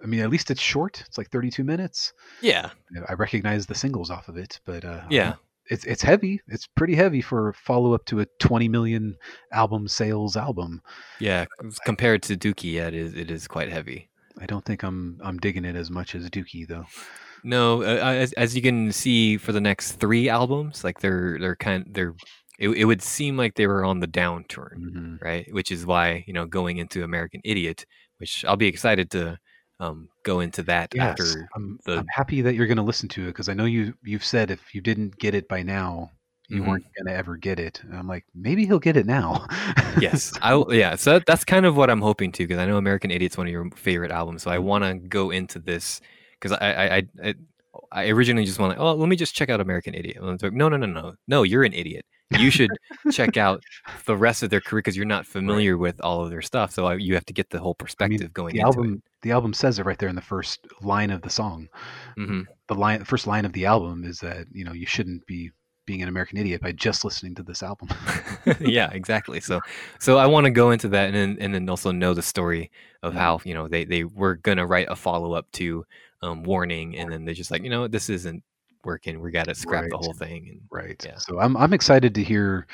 I 0.03 0.07
mean, 0.07 0.21
at 0.21 0.31
least 0.31 0.51
it's 0.51 0.61
short. 0.61 1.03
It's 1.07 1.17
like 1.19 1.31
32 1.31 1.65
minutes. 1.65 2.13
yeah, 2.43 2.71
I 3.09 3.15
recognize 3.15 3.67
the 3.67 3.75
singles 3.75 4.11
off 4.11 4.29
of 4.29 4.37
it, 4.37 4.61
but 4.65 4.85
uh, 4.85 5.03
yeah. 5.11 5.35
it's 5.71 5.85
it's 5.85 6.03
heavy. 6.03 6.41
It's 6.49 6.67
pretty 6.67 6.95
heavy 6.95 7.21
for 7.23 7.53
follow 7.55 7.95
up 7.95 8.05
to 8.07 8.21
a 8.21 8.27
20 8.41 8.69
million 8.69 9.17
album 9.53 9.89
sales 9.89 10.37
album. 10.37 10.83
Yeah, 11.19 11.47
compared 11.85 12.23
to 12.25 12.37
Dookie, 12.37 12.73
yeah, 12.75 12.89
it 12.89 12.95
is 12.95 13.15
it 13.15 13.31
is 13.31 13.49
quite 13.49 13.71
heavy. 13.71 14.09
I 14.39 14.45
don't 14.47 14.65
think 14.65 14.83
I'm 14.83 15.19
I'm 15.25 15.39
digging 15.39 15.65
it 15.65 15.77
as 15.77 15.91
much 15.91 16.15
as 16.15 16.29
Dookie 16.29 16.69
though. 16.69 16.85
No, 17.43 17.83
uh, 17.83 17.97
as 17.97 18.33
as 18.35 18.55
you 18.55 18.63
can 18.63 18.93
see 18.93 19.37
for 19.39 19.53
the 19.53 19.61
next 19.61 19.93
three 19.93 20.29
albums, 20.29 20.85
like 20.85 21.01
they're 21.01 21.39
they're 21.41 21.57
kind 21.57 21.87
they're 21.91 22.15
it, 22.59 22.71
it 22.71 22.85
would 22.85 23.03
seem 23.03 23.37
like 23.37 23.55
they 23.55 23.67
were 23.67 23.85
on 23.85 24.01
the 24.01 24.09
downturn, 24.09 24.79
Mhm. 24.79 25.23
right? 25.23 25.47
Which 25.53 25.71
is 25.73 25.87
why 25.87 26.25
you 26.27 26.33
know 26.35 26.45
going 26.47 26.77
into 26.79 27.03
American 27.05 27.41
Idiot, 27.45 27.87
which 28.19 28.45
I'll 28.45 28.57
be 28.57 28.67
excited 28.67 29.11
to 29.13 29.39
um, 29.81 30.09
go 30.23 30.41
into 30.41 30.63
that 30.65 30.91
Yes, 30.95 31.21
after. 31.21 31.49
I'm, 31.55 31.79
the- 31.85 31.99
I'm 31.99 32.07
happy 32.09 32.41
that 32.43 32.55
you're 32.55 32.67
going 32.67 32.77
to 32.79 32.83
listen 32.83 33.09
to 33.11 33.25
it 33.25 33.27
because 33.29 33.49
I 33.49 33.55
know 33.55 33.65
you 33.67 33.95
you've 34.03 34.25
said 34.25 34.51
if 34.51 34.75
you 34.75 34.81
didn't 34.81 35.19
get 35.19 35.35
it 35.35 35.49
by 35.49 35.63
now, 35.63 36.11
you 36.49 36.63
Mhm. 36.63 36.69
weren't 36.69 36.85
going 36.97 37.07
to 37.07 37.15
ever 37.15 37.37
get 37.37 37.59
it. 37.59 37.83
And 37.83 37.95
I'm 37.97 38.07
like, 38.09 38.25
maybe 38.35 38.65
he'll 38.67 38.79
get 38.79 38.97
it 38.97 39.05
now. 39.07 39.47
Yes, 40.01 40.33
I 40.43 40.63
yeah. 40.71 40.95
So 40.97 41.15
that, 41.15 41.27
that's 41.27 41.45
kind 41.45 41.67
of 41.67 41.77
what 41.77 41.91
I'm 41.91 42.01
hoping 42.01 42.33
to 42.33 42.45
because 42.47 42.59
I 42.59 42.67
know 42.67 42.77
American 42.79 43.11
Idiot's 43.11 43.37
one 43.37 43.47
of 43.47 43.53
your 43.53 43.69
favorite 43.73 44.11
albums. 44.13 44.43
So 44.45 44.51
I 44.51 44.59
want 44.59 44.85
to 44.85 44.95
go 44.95 45.31
into 45.31 45.59
this 45.59 46.01
because 46.41 46.53
I 46.61 46.73
I, 46.73 46.97
I 46.97 47.03
I 47.25 47.35
I 47.93 48.09
originally 48.09 48.45
just 48.47 48.59
want 48.59 48.75
to 48.75 48.79
oh 48.81 48.95
let 48.95 49.09
me 49.09 49.17
just 49.17 49.35
check 49.35 49.51
out 49.51 49.61
American 49.61 49.95
Idiot. 49.95 50.17
And 50.21 50.31
it's 50.31 50.43
like, 50.43 50.53
no 50.53 50.69
no 50.69 50.77
no 50.77 50.87
no 50.87 51.15
no 51.29 51.43
you're 51.43 51.65
an 51.65 51.73
idiot. 51.75 52.07
You 52.31 52.51
should 52.51 52.79
check 53.09 53.37
out 53.37 53.63
the 54.07 54.17
rest 54.17 54.43
of 54.43 54.51
their 54.51 54.61
career 54.61 54.81
because 54.81 54.97
you're 54.97 55.07
not 55.07 55.27
familiar 55.27 55.77
with 55.77 56.01
all 56.01 56.25
of 56.25 56.31
their 56.31 56.43
stuff. 56.43 56.73
So 56.73 56.87
I, 56.87 56.95
you 56.97 57.15
have 57.15 57.27
to 57.27 57.33
get 57.33 57.51
the 57.51 57.59
whole 57.61 57.75
perspective 57.75 58.33
going 58.33 58.55
the 58.55 58.61
album 58.63 59.03
the 59.23 59.33
album 59.33 59.53
says 59.55 59.79
it 59.79 59.87
right 59.87 59.99
there 59.99 60.09
in 60.09 60.15
the 60.17 60.21
first 60.21 60.67
line 60.81 61.11
of 61.11 61.23
the 61.23 61.31
song. 61.31 61.69
it. 62.17 62.27
hmm 62.27 62.43
The 62.69 62.75
line 62.75 63.05
first 63.05 63.27
line 63.27 63.45
of 63.45 63.53
the 63.53 63.67
album 63.67 64.05
is 64.05 64.21
that, 64.21 64.47
you 64.53 64.65
know, 64.65 64.73
you 64.73 64.87
shouldn't 64.87 65.27
be 65.27 65.51
being 65.87 66.03
an 66.03 66.09
American 66.09 66.39
idiot 66.39 66.61
by 66.63 66.73
just 66.73 67.05
listening 67.05 67.35
to 67.37 67.43
this 67.43 67.63
album. 67.63 67.89
yeah, 68.61 68.91
exactly. 68.93 69.41
So, 69.41 69.61
so 69.99 70.19
I 70.19 70.27
want 70.27 70.45
to 70.47 70.51
go 70.51 70.71
into 70.71 70.89
that 70.89 71.07
and 71.07 71.15
then, 71.15 71.37
and 71.41 71.55
then 71.55 71.69
also 71.69 71.93
know 71.93 72.15
the 72.15 72.23
story 72.23 72.71
of 73.03 73.15
Mhm. 73.15 73.17
how 73.17 73.41
you 73.45 73.55
know 73.55 73.69
they 73.69 73.85
they 73.85 74.05
were 74.05 74.37
gonna 74.37 74.67
write 74.67 74.89
a 74.91 74.97
follow 74.97 75.33
up 75.35 75.51
to 75.53 75.85
um, 76.23 76.43
Warning, 76.45 76.97
and 76.97 77.11
then 77.13 77.25
they're 77.25 77.35
just 77.35 77.51
like, 77.51 77.63
you 77.63 77.71
know, 77.71 77.89
this 77.89 78.09
isn't 78.11 78.43
working. 78.85 79.21
We 79.21 79.31
got 79.31 79.47
to 79.47 79.55
scrap 79.55 79.89
the 79.91 79.97
whole 79.97 80.13
thing. 80.13 80.49
And 80.51 80.61
Right. 80.71 81.03
Yeah. 81.05 81.19
So 81.19 81.41
I'm 81.41 81.57
I'm 81.57 81.73
excited 81.73 82.15
to 82.15 82.23
hear 82.23 82.67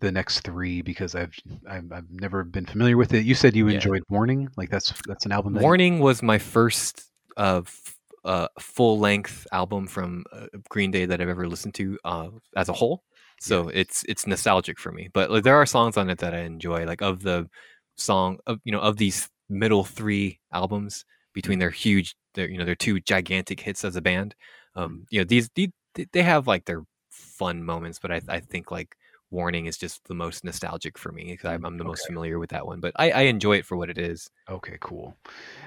the 0.00 0.10
next 0.12 0.40
three 0.40 0.82
because 0.82 1.14
I've 1.14 1.34
I've, 1.68 1.90
I've 1.92 2.10
never 2.10 2.44
been 2.44 2.66
familiar 2.66 2.96
with 2.96 3.14
it. 3.14 3.24
You 3.24 3.34
said 3.34 3.54
you 3.54 3.68
Yeah. 3.68 3.76
enjoyed 3.76 4.02
Warning, 4.08 4.48
like 4.56 4.70
that's 4.70 4.92
that's 5.06 5.26
an 5.26 5.32
album. 5.32 5.54
That 5.54 5.62
Warning 5.62 5.98
was 6.00 6.22
my 6.22 6.38
first 6.38 7.04
uh, 7.36 7.62
f- 7.64 7.96
uh, 8.24 8.48
full 8.58 8.98
length 8.98 9.46
album 9.52 9.86
from 9.86 10.24
uh, 10.32 10.46
Green 10.68 10.90
Day 10.90 11.06
that 11.06 11.20
I've 11.20 11.28
ever 11.28 11.48
listened 11.48 11.74
to 11.74 11.98
uh, 12.04 12.28
as 12.56 12.68
a 12.68 12.72
whole. 12.72 13.02
So 13.40 13.68
it's 13.68 14.04
it's 14.08 14.26
nostalgic 14.26 14.78
for 14.78 14.92
me. 14.92 15.08
But 15.14 15.30
like, 15.30 15.44
there 15.44 15.56
are 15.56 15.64
songs 15.64 15.96
on 15.96 16.10
it 16.10 16.18
that 16.18 16.34
I 16.34 16.40
enjoy, 16.40 16.84
like 16.84 17.00
of 17.00 17.22
the 17.22 17.48
song 17.96 18.38
of 18.46 18.60
you 18.64 18.72
know 18.72 18.80
of 18.80 18.96
these 18.98 19.28
middle 19.48 19.84
three 19.84 20.38
albums 20.52 21.04
between 21.32 21.58
their 21.58 21.70
huge, 21.70 22.16
their 22.34 22.50
you 22.50 22.58
know 22.58 22.64
their 22.66 22.74
two 22.74 23.00
gigantic 23.00 23.60
hits 23.60 23.84
as 23.84 23.96
a 23.96 24.02
band. 24.02 24.34
Um, 24.74 25.06
you 25.10 25.20
know 25.20 25.24
these, 25.24 25.48
these 25.54 25.70
they 26.12 26.22
have 26.22 26.46
like 26.46 26.64
their 26.64 26.84
fun 27.10 27.62
moments, 27.62 27.98
but 27.98 28.12
I 28.12 28.20
I 28.28 28.40
think 28.40 28.70
like 28.70 28.96
Warning 29.30 29.66
is 29.66 29.76
just 29.76 30.04
the 30.08 30.14
most 30.14 30.42
nostalgic 30.42 30.98
for 30.98 31.12
me 31.12 31.24
because 31.24 31.50
I'm, 31.50 31.64
I'm 31.64 31.78
the 31.78 31.84
most 31.84 32.04
familiar 32.04 32.40
with 32.40 32.50
that 32.50 32.66
one. 32.66 32.80
But 32.80 32.92
I, 32.96 33.10
I 33.12 33.20
enjoy 33.22 33.58
it 33.58 33.64
for 33.66 33.76
what 33.76 33.88
it 33.88 33.96
is. 33.96 34.28
Okay, 34.48 34.76
cool. 34.80 35.14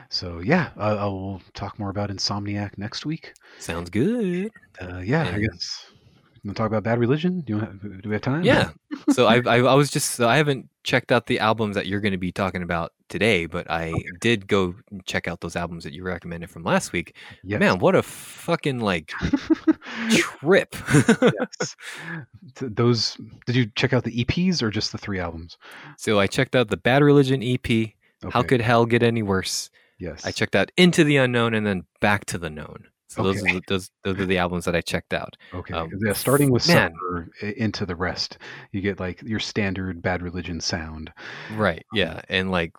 So 0.10 0.40
yeah, 0.40 0.72
uh, 0.78 0.98
I 1.00 1.06
will 1.06 1.42
talk 1.54 1.80
more 1.80 1.90
about 1.90 2.10
Insomniac 2.10 2.78
next 2.78 3.06
week. 3.06 3.34
Sounds 3.60 3.90
good. 3.90 4.52
Uh, 4.82 4.98
yeah, 5.00 5.32
I 5.34 5.40
guess. 5.40 5.94
Want 6.46 6.58
to 6.58 6.62
talk 6.62 6.68
about 6.68 6.84
Bad 6.84 7.00
Religion? 7.00 7.40
Do 7.42 7.54
you 7.54 7.60
want, 7.60 8.02
do 8.02 8.10
we 8.10 8.16
have 8.16 8.22
time? 8.22 8.44
Yeah. 8.44 8.72
so 9.12 9.28
I, 9.28 9.42
I 9.46 9.60
I 9.60 9.74
was 9.76 9.90
just 9.90 10.12
so 10.12 10.28
I 10.28 10.36
haven't 10.36 10.68
checked 10.84 11.12
out 11.12 11.28
the 11.28 11.40
albums 11.40 11.76
that 11.76 11.88
you're 11.88 12.02
going 12.02 12.12
to 12.12 12.18
be 12.18 12.34
talking 12.34 12.62
about 12.62 12.92
today, 13.08 13.46
but 13.46 13.70
I 13.72 13.94
did 14.20 14.48
go 14.48 14.76
check 15.06 15.28
out 15.30 15.40
those 15.40 15.56
albums 15.56 15.86
that 15.86 15.94
you 15.94 16.04
recommended 16.04 16.50
from 16.50 16.64
last 16.64 16.92
week. 16.92 17.16
Yes. 17.44 17.62
Man, 17.62 17.80
what 17.80 17.96
a 17.96 18.04
fucking 18.04 18.82
like 18.82 19.08
trip! 20.12 20.76
yes. 21.22 21.76
Those 22.60 23.18
did 23.46 23.56
you 23.56 23.68
check 23.76 23.94
out 23.94 24.04
the 24.04 24.26
EPs 24.26 24.62
or 24.62 24.70
just 24.70 24.92
the 24.92 24.98
three 24.98 25.20
albums? 25.20 25.58
so 25.98 26.20
I 26.20 26.28
checked 26.28 26.56
out 26.58 26.70
the 26.70 26.78
Bad 26.78 27.04
Religion 27.04 27.42
EP. 27.42 27.92
How 28.32 28.44
could 28.44 28.60
hell 28.62 28.86
get 28.86 29.02
any 29.04 29.24
worse? 29.24 29.70
yes. 29.98 30.26
I 30.26 30.32
checked 30.32 30.56
out 30.58 30.72
Into 30.76 31.04
the 31.06 31.18
Unknown 31.18 31.54
and 31.54 31.66
then 31.66 31.86
Back 32.02 32.26
to 32.26 32.38
the 32.38 32.50
Known. 32.50 32.88
So 33.14 33.24
those 33.24 33.42
are 33.42 33.54
the, 33.54 33.62
those 33.68 33.92
those 34.04 34.20
are 34.20 34.26
the 34.26 34.38
albums 34.38 34.66
that 34.66 34.76
I 34.76 34.82
checked 34.82 35.14
out. 35.14 35.36
Okay. 35.54 35.74
um, 35.74 35.90
yeah, 36.04 36.14
starting 36.14 36.52
with 36.52 36.68
man. 36.68 36.92
Suffer 36.92 37.30
i- 37.42 37.54
into 37.58 37.86
the 37.86 37.96
rest, 37.96 38.38
you 38.72 38.82
get 38.82 39.00
like 39.00 39.22
your 39.22 39.40
standard 39.40 40.02
Bad 40.02 40.22
Religion 40.22 40.60
sound. 40.60 41.12
Right. 41.56 41.86
Yeah. 41.94 42.22
And 42.30 42.52
like, 42.52 42.74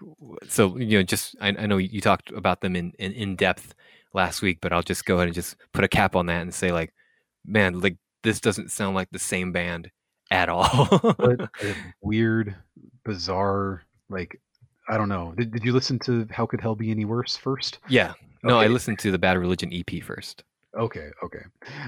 so 0.49 0.77
you 0.79 0.99
know, 0.99 1.03
just 1.03 1.37
I, 1.41 1.49
I 1.49 1.67
know 1.67 1.79
you 1.79 2.01
talked 2.01 2.31
about 2.33 2.61
them 2.61 2.77
in, 2.77 2.93
in 2.99 3.13
in 3.13 3.37
depth 3.37 3.75
last 4.13 4.43
week, 4.43 4.59
but 4.61 4.73
I'll 4.73 4.83
just 4.83 5.05
go 5.05 5.17
ahead 5.17 5.29
and 5.29 5.35
just 5.35 5.57
put 5.73 5.85
a 5.85 5.89
cap 5.89 6.17
on 6.17 6.27
that 6.27 6.43
and 6.43 6.55
say 6.55 6.73
like, 6.73 6.93
man, 7.45 7.81
like 7.81 7.97
this 8.23 8.41
doesn't 8.41 8.71
sound 8.71 8.95
like 8.95 9.11
the 9.11 9.19
same 9.19 9.53
band 9.53 9.91
at 10.31 10.49
all. 10.49 11.15
Weird, 12.01 12.57
bizarre, 13.05 13.83
like 14.09 14.41
I 14.89 14.97
don't 14.99 15.09
know. 15.09 15.33
Did, 15.37 15.53
did 15.53 15.65
you 15.65 15.73
listen 15.73 15.99
to 16.01 16.27
How 16.31 16.47
Could 16.47 16.61
Hell 16.61 16.75
Be 16.75 16.91
Any 16.91 17.05
Worse 17.05 17.37
first? 17.37 17.79
yeah. 17.89 18.13
No, 18.43 18.59
I 18.59 18.67
listened 18.67 18.99
to 18.99 19.11
the 19.11 19.19
Bad 19.19 19.39
Religion 19.39 19.73
EP 19.73 20.03
first. 20.03 20.45
Okay, 20.79 21.09
okay. 21.23 21.45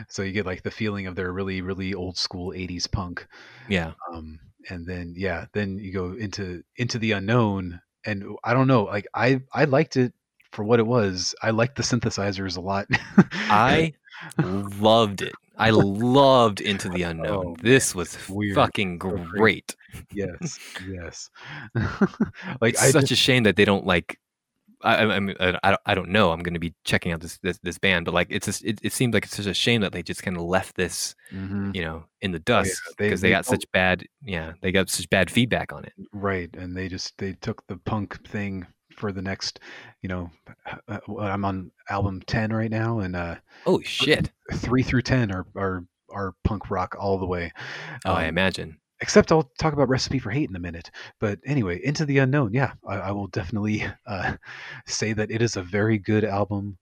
So 0.09 0.23
you 0.23 0.33
get 0.33 0.47
like 0.47 0.63
the 0.63 0.71
feeling 0.71 1.07
of 1.07 1.15
their 1.15 1.31
really, 1.33 1.61
really 1.61 1.93
old 1.93 2.17
school 2.17 2.53
'80s 2.53 2.91
punk, 2.91 3.27
Yeah. 3.69 3.93
um, 4.15 4.41
and 4.71 4.87
then 4.87 5.13
yeah, 5.19 5.45
then 5.53 5.77
you 5.79 5.93
go 5.93 6.13
into 6.15 6.63
into 6.77 6.99
the 6.99 7.13
unknown, 7.13 7.79
and 8.07 8.25
I 8.43 8.55
don't 8.55 8.69
know. 8.69 8.85
Like 8.85 9.07
I 9.13 9.43
I 9.53 9.65
liked 9.67 9.99
it 9.99 10.15
for 10.53 10.65
what 10.65 10.79
it 10.81 10.87
was. 10.87 11.35
I 11.43 11.51
liked 11.51 11.77
the 11.77 11.83
synthesizers 11.83 12.57
a 12.57 12.61
lot. 12.63 12.87
I 13.51 13.93
loved 14.43 15.21
it. 15.21 15.35
I 15.57 15.71
loved 15.71 16.61
Into 16.61 16.89
the 16.89 17.03
Unknown. 17.03 17.47
Oh, 17.47 17.57
this 17.63 17.95
was 17.95 18.17
weird. 18.29 18.55
fucking 18.55 18.99
great. 18.99 19.75
yes, 20.13 20.59
yes. 20.89 21.31
like 22.61 22.75
it's 22.75 22.83
I 22.83 22.91
such 22.91 23.03
just, 23.09 23.13
a 23.13 23.17
shame 23.17 23.43
that 23.45 23.57
they 23.57 23.65
don't 23.65 23.87
like. 23.87 24.19
I, 24.83 24.97
I, 24.97 25.17
I 25.17 25.21
mean, 25.21 25.35
I, 25.41 25.77
I 25.87 25.95
don't- 25.95 26.11
know. 26.11 26.31
I'm 26.33 26.41
going 26.41 26.53
to 26.55 26.61
be 26.61 26.75
checking 26.85 27.11
out 27.11 27.21
this, 27.21 27.39
this 27.39 27.59
this 27.63 27.79
band, 27.79 28.05
but 28.05 28.13
like, 28.13 28.27
it's 28.31 28.45
just, 28.47 28.63
it, 28.65 28.79
it 28.83 28.93
seems 28.93 29.15
like 29.15 29.25
it's 29.25 29.35
such 29.37 29.47
a 29.47 29.55
shame 29.55 29.81
that 29.81 29.93
they 29.93 30.03
just 30.03 30.23
kind 30.23 30.37
of 30.37 30.43
left 30.43 30.77
this, 30.77 31.15
Mhm. 31.33 31.75
you 31.75 31.83
know, 31.83 32.05
in 32.21 32.33
the 32.33 32.39
dust 32.39 32.79
they- 32.99 33.07
because 33.07 33.23
they, 33.23 33.29
they 33.29 33.33
got 33.33 33.47
don't- 33.47 33.55
such 33.59 33.73
bad, 33.73 34.05
yeah, 34.23 34.53
they 34.61 34.73
got 34.73 34.91
such 34.91 35.09
bad 35.09 35.31
feedback 35.31 35.73
on 35.73 35.85
it. 35.87 35.95
right, 36.13 36.55
and 36.57 36.77
they 36.77 36.89
just 36.89 37.17
they 37.17 37.33
took 37.33 37.67
the 37.69 37.79
punk 37.79 38.23
thing 38.29 38.67
for 38.97 39.13
the 39.13 39.23
next, 39.23 39.61
you 40.03 40.09
know, 40.09 40.31
I'm 41.19 41.45
on 41.45 41.71
album 41.91 42.23
ten 42.27 42.53
right 42.53 42.71
now, 42.71 43.01
and 43.01 43.17
uh, 43.17 43.37
Oh 43.67 43.83
shit! 43.83 44.33
three 44.55 44.83
through 44.83 45.03
ten 45.03 45.31
are 45.33 45.47
are 45.57 45.85
are 46.11 46.35
punk 46.45 46.71
rock 46.71 46.97
all 46.99 47.19
the 47.19 47.27
way. 47.27 47.53
Oh, 48.09 48.15
I 48.15 48.25
Um, 48.25 48.29
imagine. 48.29 48.79
except 49.01 49.33
I'll 49.33 49.51
talk 49.59 49.73
about 49.75 49.89
Recipe 49.89 50.19
for 50.19 50.31
Hate 50.31 50.49
in 50.51 50.57
a 50.57 50.61
minute. 50.61 50.91
But 51.21 51.41
anyway, 51.47 51.81
Into 51.85 52.05
the 52.07 52.19
Unknown, 52.19 52.53
yeah, 52.55 52.73
I, 52.89 52.97
I 52.97 53.13
will 53.13 53.29
definitely 53.29 53.85
uh, 54.07 54.37
say 54.87 55.13
that 55.13 55.31
it 55.31 55.43
is 55.43 55.57
a 55.57 55.63
very 55.63 55.99
good 55.99 56.25
album, 56.25 56.79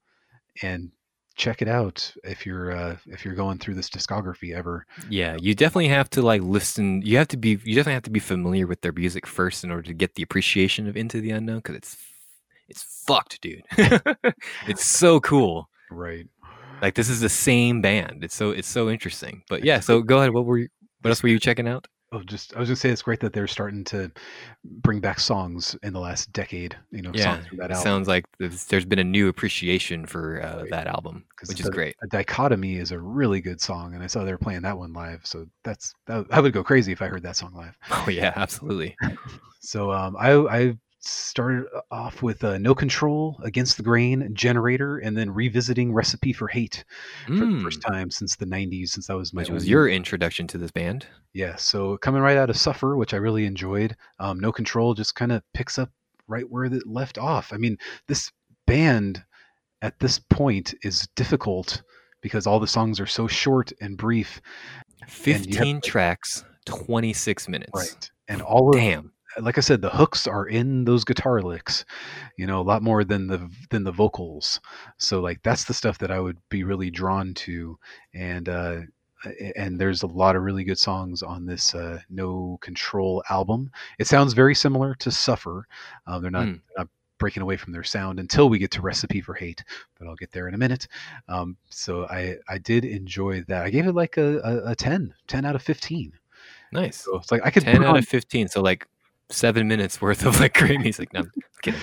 and 0.62 0.90
check 1.36 1.62
it 1.62 1.68
out 1.68 2.12
if 2.22 2.46
you're 2.46 2.72
uh, 2.72 2.96
if 3.06 3.24
you're 3.24 3.34
going 3.34 3.58
through 3.58 3.74
this 3.74 3.90
discography 3.90 4.54
ever. 4.54 4.86
Yeah, 5.08 5.36
you 5.40 5.54
definitely 5.54 5.88
have 5.88 6.08
to 6.10 6.22
like 6.22 6.42
listen. 6.42 7.02
You 7.02 7.18
have 7.18 7.28
to 7.28 7.36
be, 7.36 7.50
you 7.64 7.74
definitely 7.74 7.94
have 7.94 8.02
to 8.04 8.10
be 8.10 8.20
familiar 8.20 8.66
with 8.66 8.80
their 8.80 8.92
music 8.92 9.26
first 9.26 9.64
in 9.64 9.70
order 9.70 9.82
to 9.82 9.94
get 9.94 10.14
the 10.14 10.22
appreciation 10.22 10.88
of 10.88 10.96
Into 10.96 11.20
the 11.20 11.30
Unknown 11.30 11.58
because 11.58 11.76
it's, 11.76 11.96
it's 12.68 12.82
fucked, 13.06 13.40
dude. 13.40 13.62
it's 14.66 14.84
so 14.84 15.20
cool. 15.20 15.68
Right. 15.90 16.26
Like 16.82 16.94
this 16.94 17.08
is 17.08 17.20
the 17.20 17.28
same 17.28 17.80
band. 17.82 18.24
It's 18.24 18.34
so, 18.34 18.50
it's 18.50 18.68
so 18.68 18.90
interesting. 18.90 19.42
But 19.48 19.64
yeah, 19.64 19.80
so 19.80 20.02
go 20.02 20.18
ahead. 20.18 20.32
What 20.32 20.44
were 20.44 20.58
you? 20.58 20.68
What 21.00 21.10
else 21.10 21.22
were 21.22 21.28
you 21.28 21.38
checking 21.38 21.68
out? 21.68 21.86
Oh, 22.14 22.22
just 22.22 22.54
I 22.54 22.60
was 22.60 22.68
gonna 22.68 22.76
say 22.76 22.90
it's 22.90 23.02
great 23.02 23.18
that 23.20 23.32
they're 23.32 23.48
starting 23.48 23.82
to 23.86 24.08
bring 24.64 25.00
back 25.00 25.18
songs 25.18 25.76
in 25.82 25.92
the 25.92 25.98
last 25.98 26.32
decade. 26.32 26.76
You 26.92 27.02
know, 27.02 27.10
Yeah, 27.12 27.34
songs 27.34 27.46
from 27.48 27.58
that 27.58 27.70
it 27.70 27.74
album. 27.74 27.82
sounds 27.82 28.06
like 28.08 28.24
there's, 28.38 28.66
there's 28.66 28.84
been 28.84 29.00
a 29.00 29.04
new 29.04 29.26
appreciation 29.28 30.06
for 30.06 30.40
uh, 30.40 30.58
Right. 30.60 30.70
that 30.70 30.86
album, 30.86 31.24
which 31.48 31.58
is 31.58 31.66
the- 31.66 31.72
great. 31.72 31.96
A 32.02 32.06
dichotomy 32.06 32.76
is 32.76 32.92
a 32.92 32.98
really 33.00 33.40
good 33.40 33.60
song, 33.60 33.94
and 33.94 34.02
I 34.02 34.06
saw 34.06 34.22
they 34.22 34.30
were 34.30 34.38
playing 34.38 34.62
that 34.62 34.78
one 34.78 34.92
live. 34.92 35.26
So 35.26 35.46
that's 35.64 35.92
that, 36.06 36.24
I 36.30 36.38
would 36.38 36.52
go 36.52 36.62
crazy 36.62 36.92
if 36.92 37.02
I 37.02 37.08
heard 37.08 37.24
that 37.24 37.36
song 37.36 37.52
live. 37.52 37.76
Oh 37.90 38.08
yeah, 38.08 38.32
absolutely. 38.36 38.96
So 39.60 39.90
um, 39.90 40.14
I 40.18 40.32
I 40.34 40.78
started 41.08 41.64
off 41.90 42.22
with 42.22 42.42
uh, 42.44 42.58
No 42.58 42.74
Control, 42.74 43.38
Against 43.44 43.76
the 43.76 43.82
Grain, 43.82 44.30
Generator, 44.34 44.98
and 44.98 45.16
then 45.16 45.30
revisiting 45.30 45.92
Recipe 45.92 46.32
for 46.32 46.48
Hate 46.48 46.84
for 47.26 47.32
the 47.34 47.44
Mm, 47.44 47.62
first 47.62 47.80
time 47.82 48.10
since 48.10 48.36
the 48.36 48.46
'90s, 48.46 48.88
since 48.90 49.06
that 49.06 49.16
was 49.16 49.32
my 49.32 49.42
which 49.42 49.50
was 49.50 49.68
your 49.68 49.88
introduction 49.88 50.46
to 50.48 50.58
this 50.58 50.70
band. 50.70 51.06
yeah. 51.32 51.56
So 51.56 51.96
coming 51.98 52.22
right 52.22 52.36
out 52.36 52.50
of 52.50 52.56
Suffer, 52.56 52.96
which 52.96 53.14
I 53.14 53.18
really 53.18 53.44
enjoyed. 53.46 53.96
Um, 54.18 54.38
no 54.40 54.52
Control 54.52 54.94
just 54.94 55.14
kind 55.14 55.32
of 55.32 55.42
picks 55.52 55.78
up 55.78 55.90
right 56.26 56.48
where 56.48 56.64
it 56.64 56.86
left 56.86 57.18
off. 57.18 57.52
I 57.52 57.56
mean, 57.56 57.76
this 58.08 58.30
band 58.66 59.22
at 59.82 59.98
this 60.00 60.18
point 60.18 60.74
is 60.82 61.06
difficult 61.16 61.82
because 62.22 62.46
all 62.46 62.58
the 62.58 62.66
songs 62.66 62.98
are 63.00 63.06
so 63.06 63.26
short 63.26 63.70
and 63.80 63.96
brief. 63.98 64.40
And 65.00 65.10
have, 65.10 65.10
15 65.20 65.80
tracks, 65.82 66.44
26 66.64 67.48
minutes. 67.48 67.70
Right. 67.74 68.10
And 68.28 68.40
all 68.40 68.70
of 68.70 68.76
Damn. 68.76 69.12
Like 69.40 69.58
I 69.58 69.60
said, 69.60 69.80
the 69.82 69.90
hooks 69.90 70.26
are 70.26 70.46
in 70.46 70.84
those 70.84 71.04
guitar 71.04 71.40
licks, 71.42 71.84
you 72.36 72.46
know, 72.46 72.60
a 72.60 72.62
lot 72.62 72.82
more 72.82 73.04
than 73.04 73.26
the 73.26 73.50
than 73.70 73.84
the 73.84 73.92
vocals. 73.92 74.60
So 74.98 75.20
like 75.20 75.42
that's 75.42 75.64
the 75.64 75.74
stuff 75.74 75.98
that 75.98 76.10
I 76.10 76.20
would 76.20 76.38
be 76.50 76.64
really 76.64 76.90
drawn 76.90 77.34
to, 77.34 77.78
and 78.14 78.48
uh, 78.48 78.76
and 79.56 79.78
there's 79.80 80.02
a 80.02 80.06
lot 80.06 80.36
of 80.36 80.42
really 80.42 80.64
good 80.64 80.78
songs 80.78 81.22
on 81.22 81.46
this 81.46 81.74
uh, 81.74 81.98
No 82.10 82.58
Control 82.60 83.22
album. 83.30 83.70
It 83.98 84.06
sounds 84.06 84.34
very 84.34 84.54
similar 84.54 84.94
to 84.96 85.10
Suffer. 85.10 85.66
Um, 86.06 86.20
they're 86.22 86.30
not, 86.30 86.46
Mm. 86.46 86.60
not 86.76 86.88
breaking 87.18 87.42
away 87.42 87.56
from 87.56 87.72
their 87.72 87.84
sound 87.84 88.18
until 88.20 88.50
we 88.50 88.58
get 88.58 88.70
to 88.72 88.82
Recipe 88.82 89.22
for 89.22 89.32
Hate, 89.34 89.64
but 89.98 90.06
I'll 90.06 90.16
get 90.16 90.30
there 90.32 90.46
in 90.48 90.52
a 90.54 90.58
minute. 90.58 90.88
Um, 91.28 91.56
so 91.70 92.04
I 92.06 92.36
I 92.48 92.58
did 92.58 92.84
enjoy 92.84 93.42
that. 93.48 93.64
I 93.64 93.70
gave 93.70 93.86
it 93.86 93.94
like 93.94 94.16
a, 94.18 94.40
a, 94.40 94.72
a 94.72 94.74
10, 94.76 95.14
10 95.26 95.44
out 95.46 95.54
of 95.54 95.62
15. 95.62 96.12
Nice. 96.72 96.96
So 97.04 97.16
it's 97.16 97.30
like 97.32 97.40
I 97.44 97.50
could 97.50 97.62
10 97.62 97.76
put 97.78 97.86
out 97.86 97.90
on 97.94 97.98
of 97.98 98.06
15. 98.08 98.48
So 98.48 98.60
like 98.60 98.86
seven 99.30 99.68
minutes 99.68 100.00
worth 100.00 100.24
of 100.24 100.38
like 100.40 100.54
great 100.54 100.80
music. 100.80 101.12
No, 101.12 101.20
I'm 101.20 101.30
kidding. 101.62 101.80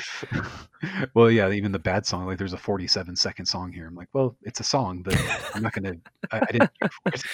well, 1.13 1.30
yeah, 1.30 1.49
even 1.49 1.72
the 1.72 1.80
bad 1.80 2.05
song, 2.05 2.26
like 2.26 2.38
there's 2.38 2.53
a 2.53 2.57
47 2.57 3.15
second 3.15 3.45
song 3.45 3.72
here. 3.72 3.88
I'm 3.88 3.95
like, 3.95 4.09
well, 4.13 4.35
it's 4.43 4.59
a 4.59 4.63
song, 4.63 5.01
but 5.01 5.19
I'm 5.53 5.61
not 5.61 5.73
gonna. 5.73 5.95
I, 6.31 6.38
I 6.38 6.51
didn't 6.51 6.72
care 6.80 6.89
for 7.03 7.13
it. 7.13 7.23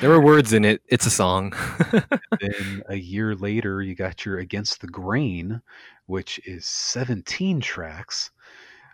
There 0.00 0.10
were 0.10 0.20
words 0.20 0.52
in 0.52 0.64
it. 0.64 0.82
It's 0.88 1.06
a 1.06 1.10
song. 1.10 1.54
then 2.40 2.82
a 2.88 2.96
year 2.96 3.34
later, 3.34 3.82
you 3.82 3.94
got 3.94 4.24
your 4.24 4.38
Against 4.38 4.80
the 4.80 4.86
Grain, 4.86 5.60
which 6.06 6.40
is 6.46 6.66
17 6.66 7.60
tracks. 7.60 8.30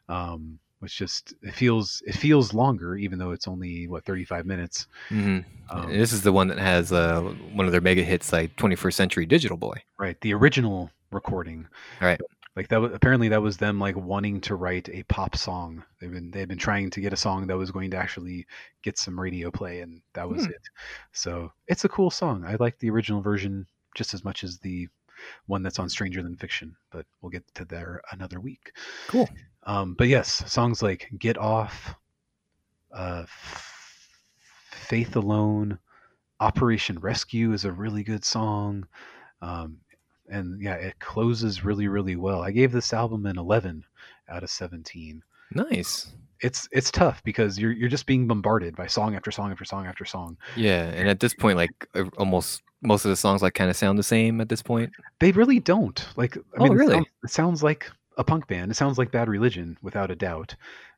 Um, 0.08 0.58
which 0.80 0.96
just 0.98 1.32
it 1.42 1.54
feels 1.54 2.02
it 2.06 2.14
feels 2.14 2.52
longer, 2.52 2.96
even 2.96 3.18
though 3.18 3.30
it's 3.30 3.46
only 3.48 3.86
what 3.86 4.04
35 4.04 4.44
minutes. 4.46 4.86
Mhm. 5.10 5.44
Um, 5.70 5.88
this 5.90 6.12
is 6.12 6.22
the 6.22 6.32
one 6.32 6.48
that 6.48 6.58
has 6.58 6.92
uh, 6.92 7.20
one 7.52 7.66
of 7.66 7.72
their 7.72 7.80
mega 7.80 8.02
hits, 8.02 8.32
like 8.32 8.56
21st 8.56 8.94
Century 8.94 9.24
Digital 9.26 9.56
Boy. 9.56 9.76
right, 9.98 10.20
the 10.20 10.34
original 10.34 10.90
recording. 11.12 11.66
Right. 12.00 12.20
Like 12.56 12.66
that 12.68 12.80
was 12.80 12.92
apparently 12.92 13.28
that 13.28 13.40
was 13.40 13.56
them 13.58 13.78
like 13.78 13.94
wanting 13.96 14.40
to 14.42 14.56
write 14.56 14.88
a 14.88 15.04
pop 15.04 15.36
song. 15.36 15.84
They've 16.00 16.10
been 16.12 16.30
they've 16.32 16.48
been 16.48 16.58
trying 16.58 16.90
to 16.90 17.00
get 17.00 17.12
a 17.12 17.16
song 17.16 17.46
that 17.46 17.56
was 17.56 17.70
going 17.70 17.90
to 17.92 17.96
actually 17.96 18.44
get 18.82 18.98
some 18.98 19.18
radio 19.18 19.50
play, 19.52 19.80
and 19.82 20.02
that 20.14 20.28
was 20.28 20.44
Hmm. 20.46 20.50
it. 20.50 20.62
So 21.12 21.52
it's 21.68 21.84
a 21.84 21.88
cool 21.88 22.10
song. 22.10 22.44
I 22.44 22.56
like 22.58 22.78
the 22.80 22.90
original 22.90 23.20
version 23.22 23.66
just 23.94 24.14
as 24.14 24.24
much 24.24 24.42
as 24.44 24.58
the 24.58 24.88
one 25.46 25.62
that's 25.62 25.78
on 25.78 25.88
Stranger 25.88 26.22
Than 26.22 26.36
Fiction, 26.36 26.76
but 26.90 27.06
we'll 27.20 27.30
get 27.30 27.44
to 27.54 27.64
there 27.64 28.00
another 28.12 28.40
week. 28.40 28.72
Cool. 29.08 29.28
Um, 29.64 29.94
but 29.94 30.08
yes, 30.08 30.42
songs 30.50 30.82
like 30.82 31.10
"Get 31.18 31.38
Off," 31.38 31.94
uh, 32.92 33.24
"Faith 34.70 35.16
Alone," 35.16 35.78
"Operation 36.40 36.98
Rescue" 36.98 37.52
is 37.52 37.64
a 37.64 37.72
really 37.72 38.02
good 38.02 38.24
song. 38.24 38.86
Um, 39.42 39.78
and 40.30 40.60
yeah, 40.62 40.74
it 40.74 40.98
closes 41.00 41.64
really, 41.64 41.88
really 41.88 42.16
well. 42.16 42.42
I 42.42 42.52
gave 42.52 42.72
this 42.72 42.92
album 42.92 43.26
an 43.26 43.38
11 43.38 43.84
out 44.28 44.42
of 44.42 44.50
17. 44.50 45.22
Nice. 45.52 46.12
It's 46.40 46.68
it's 46.72 46.90
tough 46.90 47.22
because 47.22 47.58
you're 47.58 47.72
you're 47.72 47.90
just 47.90 48.06
being 48.06 48.26
bombarded 48.26 48.74
by 48.74 48.86
song 48.86 49.14
after 49.14 49.30
song 49.30 49.50
after 49.50 49.64
song 49.64 49.86
after 49.86 50.06
song. 50.06 50.38
Yeah, 50.56 50.84
and 50.84 51.06
at 51.06 51.20
this 51.20 51.34
point, 51.34 51.58
like 51.58 51.86
uh, 51.94 52.04
almost 52.16 52.62
most 52.82 53.04
of 53.04 53.10
the 53.10 53.16
songs 53.16 53.42
like 53.42 53.54
kind 53.54 53.70
of 53.70 53.76
sound 53.76 53.98
the 53.98 54.02
same 54.02 54.40
at 54.40 54.48
this 54.48 54.62
point. 54.62 54.92
They 55.18 55.32
really 55.32 55.60
don't. 55.60 56.06
Like 56.16 56.36
I 56.36 56.40
Oh, 56.58 56.64
mean, 56.64 56.72
it 56.72 56.76
really? 56.76 56.94
sounds- 56.94 57.06
it 57.24 57.30
sounds 57.30 57.62
like 57.62 57.90
a 58.16 58.24
punk 58.24 58.46
band. 58.46 58.70
It 58.70 58.74
sounds 58.74 58.98
like 58.98 59.10
Bad 59.10 59.28
Religion 59.28 59.76
without 59.82 60.10
a 60.10 60.16
doubt. 60.16 60.54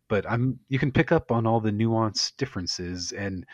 But 0.09 0.25
I'm 0.31 0.59
you 0.69 0.79
can 0.79 0.93
pick 0.93 1.13
up 1.13 1.31
on 1.33 1.47
all 1.47 1.61
the 1.61 1.73
nuance 1.73 2.33
differences 2.33 3.13
and 3.13 3.47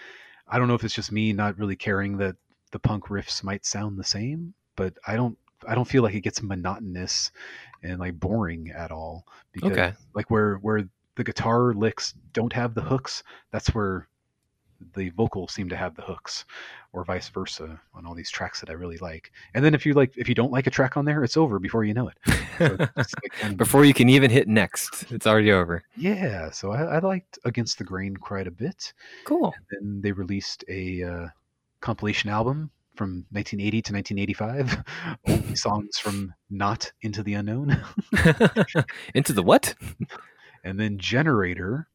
I 0.49 0.59
don't 0.59 0.67
know 0.69 0.75
if 0.75 0.83
it's 0.85 0.95
just 0.95 1.13
me 1.13 1.33
not 1.33 1.59
really 1.59 1.77
caring 1.77 2.17
that 2.19 2.37
the 2.73 2.79
punk 2.79 3.05
riffs 3.07 3.43
might 3.45 3.65
sound 3.67 3.99
the 3.99 4.05
same, 4.05 4.55
but 4.77 4.95
I 5.07 5.17
don't 5.17 5.37
I 5.67 5.75
don't 5.75 5.89
feel 5.89 6.03
like 6.03 6.15
it 6.15 6.21
gets 6.23 6.43
monotonous 6.43 7.31
and 7.83 7.99
like 7.99 8.19
boring 8.19 8.71
at 8.71 8.91
all 8.91 9.27
because 9.53 9.73
Okay. 9.73 9.93
like 10.15 10.31
where 10.31 10.57
where 10.57 10.89
the 11.17 11.25
guitar 11.25 11.73
licks 11.75 12.15
don't 12.33 12.53
have 12.53 12.75
the 12.75 12.81
hooks, 12.83 13.23
that's 13.51 13.75
where 13.75 14.09
the 14.95 15.11
vocals 15.11 15.53
seem 15.53 15.69
to 15.69 15.77
have 15.77 15.95
the 15.95 16.03
hooks, 16.03 16.45
or 16.93 17.05
vice 17.05 17.29
versa 17.29 17.81
on 17.95 18.07
all 18.07 18.15
these 18.15 18.31
tracks 18.31 18.61
that 18.61 18.71
I 18.71 18.75
really 18.75 18.99
like. 18.99 19.33
And 19.55 19.65
then 19.65 19.75
if 19.75 19.85
you 19.85 19.95
like, 19.95 20.13
if 20.17 20.29
you 20.29 20.35
don't 20.35 20.53
like 20.53 20.67
a 20.67 20.71
track 20.71 20.97
on 20.97 21.05
there, 21.05 21.25
it's 21.25 21.37
over 21.37 21.59
before 21.59 21.85
you 21.85 21.95
know 21.95 22.09
it. 22.09 22.17
So 22.59 22.77
like 22.97 23.33
kind 23.41 23.53
of- 23.53 23.57
Before 23.59 23.85
you 23.85 23.93
can 23.95 24.09
even 24.09 24.31
hit 24.31 24.49
next, 24.49 25.11
it's 25.11 25.27
already 25.27 25.53
over. 25.53 25.83
yeah, 25.97 26.51
so 26.51 26.71
I, 26.73 26.83
I 26.85 26.99
liked 27.01 27.39
Against 27.45 27.79
the 27.79 27.85
Grain 27.85 28.17
quite 28.17 28.47
a 28.47 28.51
bit. 28.53 28.93
Cool. 29.25 29.53
Then 29.71 30.01
they 30.01 30.13
released 30.13 30.65
a 30.69 31.03
uh, 31.03 31.27
compilation 31.81 32.31
album 32.31 32.71
from 32.95 33.25
1980 33.31 33.83
to 33.83 33.93
1985, 33.93 34.85
only 35.29 35.55
songs 35.55 35.99
from 35.99 36.33
Not 36.51 36.91
Into 37.03 37.23
the 37.23 37.35
Unknown. 37.35 37.81
Into 39.15 39.33
the 39.33 39.43
what? 39.43 39.75
And 40.65 40.79
then 40.81 40.99
Generator 40.99 41.87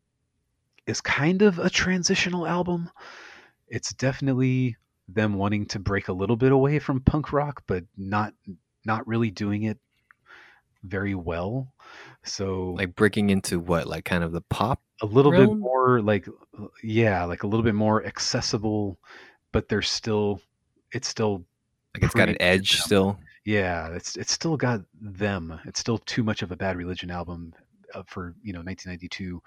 is 0.88 1.02
kind 1.02 1.42
of 1.42 1.60
a 1.60 1.70
transitional 1.70 2.48
album. 2.48 2.90
It's 3.68 3.94
definitely 3.94 4.78
them 5.08 5.34
wanting 5.36 5.66
to 5.68 5.80
break 5.80 6.08
a 6.08 6.14
little 6.14 6.36
bit 6.38 6.52
away 6.52 6.80
from 6.80 7.02
punk 7.02 7.34
rock, 7.34 7.64
but 7.68 7.84
not 7.98 8.34
not 8.86 9.08
really 9.08 9.32
doing 9.32 9.64
it 9.64 9.80
very 10.84 11.16
well. 11.16 11.74
So 12.24 12.72
Like 12.78 12.96
breaking 12.96 13.30
into 13.30 13.60
what? 13.60 13.88
Like 13.88 14.06
kind 14.06 14.24
of 14.24 14.32
the 14.32 14.42
pop? 14.42 14.82
a 15.02 15.06
little 15.06 15.32
bit 15.32 15.52
more 15.52 16.02
like 16.02 16.28
yeah, 16.84 17.26
like 17.26 17.44
a 17.44 17.48
little 17.48 17.64
bit 17.64 17.76
more 17.76 18.06
accessible, 18.06 19.00
but 19.52 19.68
there's 19.70 19.90
still 19.92 20.42
it's 20.92 21.08
still 21.08 21.46
Like 21.94 22.04
it's 22.04 22.14
got 22.16 22.30
an 22.30 22.38
edge 22.42 22.78
down. 22.78 22.82
still. 22.82 23.20
yeah, 23.46 23.90
it's 23.90 24.16
it's 24.18 24.32
still 24.32 24.58
got 24.58 24.82
them. 25.02 25.60
It's 25.66 25.80
still 25.80 25.98
too 26.00 26.24
much 26.24 26.42
of 26.42 26.52
a 26.52 26.56
bad 26.58 26.78
religion 26.78 27.12
album 27.12 27.54
uh, 27.58 27.63
for 28.08 28.36
you 28.44 28.54
know 28.54 28.62
1992 28.62 29.42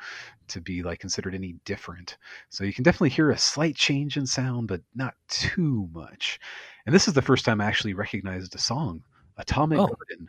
to 0.49 0.61
be 0.61 0.83
like 0.83 0.99
considered 1.01 1.35
any 1.35 1.55
different. 1.65 2.19
So 2.51 2.65
you 2.65 2.73
can 2.73 2.85
definitely 2.85 3.11
hear 3.11 3.31
a 3.31 3.39
slight 3.39 3.77
change 3.77 4.17
in 4.17 4.27
sound, 4.27 4.69
but 4.69 4.83
not 4.95 5.15
too 5.29 5.89
much. 5.93 6.39
And 6.87 6.95
this 6.95 7.09
is 7.09 7.15
the 7.15 7.23
first 7.23 7.45
time 7.45 7.61
I 7.61 7.67
actually 7.67 7.95
recognized 7.95 8.55
a 8.55 8.59
song, 8.59 9.03
Atomic 9.39 9.79
Oh. 9.81 9.87
Garden. 9.87 10.29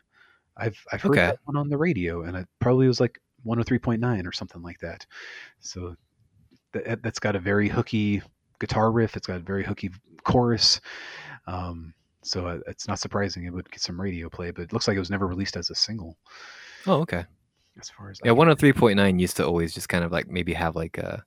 I've 0.57 0.84
I've 0.91 1.03
heard 1.03 1.11
Okay. 1.11 1.27
that 1.27 1.39
one 1.45 1.57
on 1.57 1.69
the 1.69 1.77
radio, 1.77 2.23
and 2.23 2.35
it 2.38 2.48
probably 2.60 2.88
was 2.88 2.99
like 2.99 3.19
103.9 3.45 4.26
or 4.27 4.31
something 4.31 4.61
like 4.61 4.80
that. 4.80 5.06
So 5.60 5.95
that, 6.73 7.02
that's 7.03 7.19
got 7.19 7.35
a 7.35 7.39
very 7.39 7.69
hooky 7.69 8.22
guitar 8.60 8.91
riff. 8.91 9.15
It's 9.18 9.27
got 9.27 9.38
a 9.38 9.39
very 9.44 9.64
hooky 9.64 9.91
chorus. 10.23 10.81
Um, 11.48 11.94
so 12.23 12.48
uh, 12.48 12.60
it's 12.68 12.88
not 12.88 12.99
surprising 12.99 13.45
it 13.45 13.53
would 13.53 13.72
get 13.72 13.81
some 13.81 13.99
radio 13.99 14.30
play, 14.30 14.52
but 14.52 14.64
it 14.64 14.73
looks 14.73 14.88
like 14.88 14.98
it 14.98 14.99
was 14.99 15.10
never 15.11 15.27
released 15.27 15.57
as 15.57 15.69
a 15.69 15.76
single, 15.76 16.18
Oh, 16.88 17.02
okay. 17.02 17.26
As 17.79 17.89
far 17.89 18.09
as 18.09 18.19
Yeah, 18.23 18.31
one 18.31 18.47
hundred 18.47 18.59
three 18.59 18.73
point 18.73 18.97
nine 18.97 19.19
used 19.19 19.37
to 19.37 19.45
always 19.45 19.73
just 19.73 19.89
kind 19.89 20.03
of 20.03 20.11
like 20.11 20.27
maybe 20.27 20.53
have 20.53 20.75
like 20.75 20.97
a, 20.97 21.23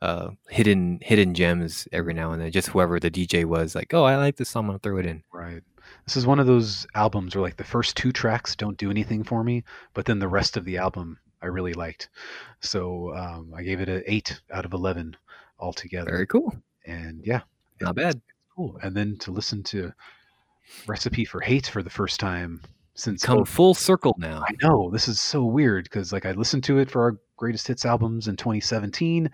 uh 0.00 0.30
hidden 0.48 0.98
hidden 1.02 1.32
gems 1.34 1.86
every 1.92 2.12
now 2.14 2.32
and 2.32 2.40
then. 2.42 2.50
Just 2.50 2.68
whoever 2.68 2.98
the 2.98 3.10
DJ 3.10 3.44
was, 3.44 3.74
like, 3.74 3.92
oh, 3.94 4.04
I 4.04 4.16
like 4.16 4.36
this 4.36 4.48
song, 4.48 4.64
I'm 4.64 4.68
gonna 4.68 4.78
throw 4.80 4.98
it 4.98 5.06
in. 5.06 5.22
Right. 5.32 5.62
This 6.06 6.16
is 6.16 6.26
one 6.26 6.38
of 6.40 6.46
those 6.46 6.86
albums 6.94 7.34
where 7.34 7.42
like 7.42 7.56
the 7.56 7.64
first 7.64 7.96
two 7.96 8.12
tracks 8.12 8.56
don't 8.56 8.76
do 8.78 8.90
anything 8.90 9.22
for 9.24 9.44
me, 9.44 9.62
but 9.94 10.04
then 10.06 10.18
the 10.18 10.28
rest 10.28 10.56
of 10.56 10.64
the 10.64 10.78
album 10.78 11.18
I 11.40 11.46
really 11.46 11.74
liked. 11.74 12.08
So 12.60 13.14
um, 13.16 13.52
I 13.56 13.62
gave 13.62 13.80
it 13.80 13.88
an 13.88 14.02
eight 14.06 14.40
out 14.52 14.64
of 14.64 14.72
eleven 14.72 15.16
altogether. 15.58 16.10
Very 16.10 16.26
cool. 16.26 16.54
And 16.86 17.20
yeah, 17.24 17.42
Not 17.80 17.94
bad. 17.96 18.20
cool. 18.56 18.78
And 18.82 18.96
then 18.96 19.16
to 19.18 19.30
listen 19.30 19.62
to 19.64 19.92
Recipe 20.86 21.24
for 21.24 21.40
Hate 21.40 21.66
for 21.66 21.82
the 21.82 21.90
first 21.90 22.18
time 22.20 22.60
since 22.94 23.22
Come 23.22 23.44
full 23.44 23.74
circle 23.74 24.14
now. 24.18 24.44
I 24.46 24.54
know 24.62 24.90
this 24.90 25.08
is 25.08 25.18
so 25.20 25.44
weird 25.44 25.84
because 25.84 26.12
like 26.12 26.26
I 26.26 26.32
listened 26.32 26.64
to 26.64 26.78
it 26.78 26.90
for 26.90 27.02
our 27.02 27.18
greatest 27.36 27.66
hits 27.66 27.84
albums 27.84 28.28
in 28.28 28.36
2017. 28.36 29.30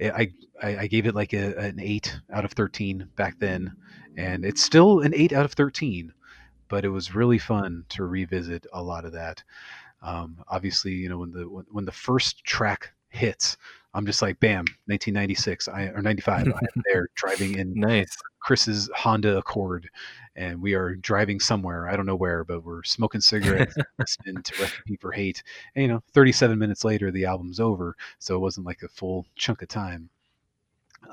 I 0.00 0.30
I, 0.62 0.76
I 0.78 0.86
gave 0.86 1.06
it 1.06 1.14
like 1.14 1.32
a, 1.32 1.56
an 1.58 1.80
eight 1.80 2.18
out 2.32 2.44
of 2.44 2.52
13 2.52 3.08
back 3.16 3.38
then, 3.38 3.72
and 4.16 4.44
it's 4.44 4.62
still 4.62 5.00
an 5.00 5.12
eight 5.14 5.32
out 5.32 5.44
of 5.44 5.52
13. 5.52 6.12
But 6.68 6.84
it 6.84 6.90
was 6.90 7.14
really 7.14 7.38
fun 7.38 7.84
to 7.90 8.04
revisit 8.04 8.66
a 8.72 8.82
lot 8.82 9.04
of 9.04 9.12
that. 9.12 9.42
Um, 10.02 10.38
obviously, 10.48 10.92
you 10.92 11.08
know 11.08 11.18
when 11.18 11.32
the 11.32 11.48
when, 11.48 11.66
when 11.70 11.84
the 11.84 11.92
first 11.92 12.44
track 12.44 12.92
hits, 13.08 13.56
I'm 13.92 14.06
just 14.06 14.22
like, 14.22 14.38
bam, 14.40 14.64
1996 14.86 15.68
I, 15.68 15.82
or 15.86 16.02
95. 16.02 16.46
I 16.46 16.50
am 16.50 16.82
there 16.84 17.08
driving 17.14 17.58
in 17.58 17.74
Nice. 17.74 18.16
Chris's 18.40 18.88
Honda 18.94 19.38
Accord, 19.38 19.88
and 20.36 20.60
we 20.62 20.74
are 20.74 20.94
driving 20.94 21.40
somewhere. 21.40 21.88
I 21.88 21.96
don't 21.96 22.06
know 22.06 22.16
where, 22.16 22.44
but 22.44 22.64
we're 22.64 22.82
smoking 22.84 23.20
cigarettes, 23.20 23.74
listening 23.98 24.42
to 24.42 24.62
Recipe 24.62 24.96
for 24.96 25.12
Hate. 25.12 25.42
And, 25.74 25.82
you 25.82 25.88
know, 25.88 26.02
37 26.12 26.58
minutes 26.58 26.84
later, 26.84 27.10
the 27.10 27.24
album's 27.24 27.60
over, 27.60 27.96
so 28.18 28.36
it 28.36 28.40
wasn't 28.40 28.66
like 28.66 28.82
a 28.82 28.88
full 28.88 29.26
chunk 29.34 29.62
of 29.62 29.68
time. 29.68 30.08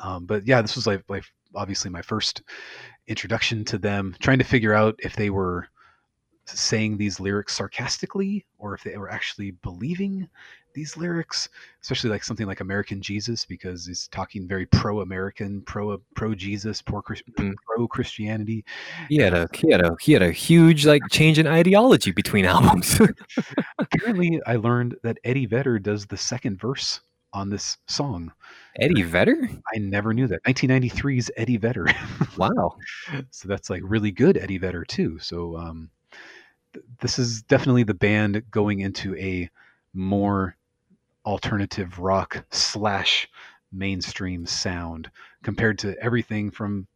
Um, 0.02 0.26
but 0.26 0.46
yeah, 0.46 0.62
this 0.62 0.76
was 0.76 0.86
like, 0.86 1.04
like 1.10 1.24
obviously 1.56 1.90
my 1.90 2.02
first 2.02 2.44
introduction 3.08 3.66
to 3.66 3.78
them, 3.78 4.16
trying 4.20 4.40
to 4.40 4.44
figure 4.44 4.74
out 4.74 4.96
if 5.00 5.16
they 5.16 5.30
were 5.30 5.68
saying 6.50 6.98
these 6.98 7.20
lyrics 7.20 7.56
sarcastically 7.56 8.46
or 8.58 8.74
if 8.74 8.84
they 8.84 8.98
were 8.98 9.10
actually 9.12 9.52
believing 9.64 10.28
these 10.74 10.96
lyrics 10.96 11.50
especially 11.82 12.10
like 12.10 12.24
something 12.24 12.46
like 12.46 12.60
american 12.62 13.02
jesus 13.02 13.44
because 13.46 13.86
he's 13.88 14.08
talking 14.10 14.48
very 14.48 14.66
pro-american 14.68 15.62
pro 15.62 15.98
pro 16.16 16.34
jesus 16.36 16.82
pro 16.82 17.02
Mm. 17.38 17.54
pro 17.66 17.88
christianity 17.88 18.64
He 19.10 19.18
had 19.18 19.34
a 19.34 19.48
he 19.54 19.72
had 19.72 19.82
a 19.82 19.96
he 20.00 20.14
had 20.14 20.22
a 20.22 20.32
huge 20.32 20.86
like 20.86 21.02
change 21.10 21.40
in 21.40 21.48
ideology 21.48 22.12
between 22.12 22.46
albums. 22.56 23.00
apparently 23.80 24.40
i 24.46 24.56
learned 24.56 24.96
that 25.04 25.18
eddie 25.24 25.46
vedder 25.46 25.80
does 25.80 26.06
the 26.06 26.18
second 26.18 26.60
verse 26.60 27.02
on 27.34 27.50
this 27.50 27.78
song 27.88 28.32
Eddie 28.80 29.04
Vedder? 29.04 29.50
i 29.76 29.80
never 29.80 30.14
knew 30.14 30.28
that 30.28 30.44
1993's 30.44 31.30
eddie 31.38 31.58
vedder 31.58 31.88
Wow. 32.38 32.78
so 33.32 33.48
that's 33.48 33.70
like 33.72 33.82
really 33.84 34.12
good 34.12 34.38
Eddie 34.38 34.60
Vedder 34.60 34.86
too. 34.86 35.18
So 35.20 35.58
um, 35.58 35.90
this 37.00 37.20
is 37.20 37.42
definitely 37.44 37.84
the 37.84 37.94
band 37.94 38.44
going 38.52 38.80
into 38.80 39.16
a 39.16 39.50
more 39.94 40.56
alternative 41.26 42.00
rock 42.00 42.46
slash 42.52 43.28
mainstream 43.72 44.46
sound 44.46 45.12
compared 45.44 45.78
to 45.80 45.98
everything 46.02 46.50
from 46.50 46.88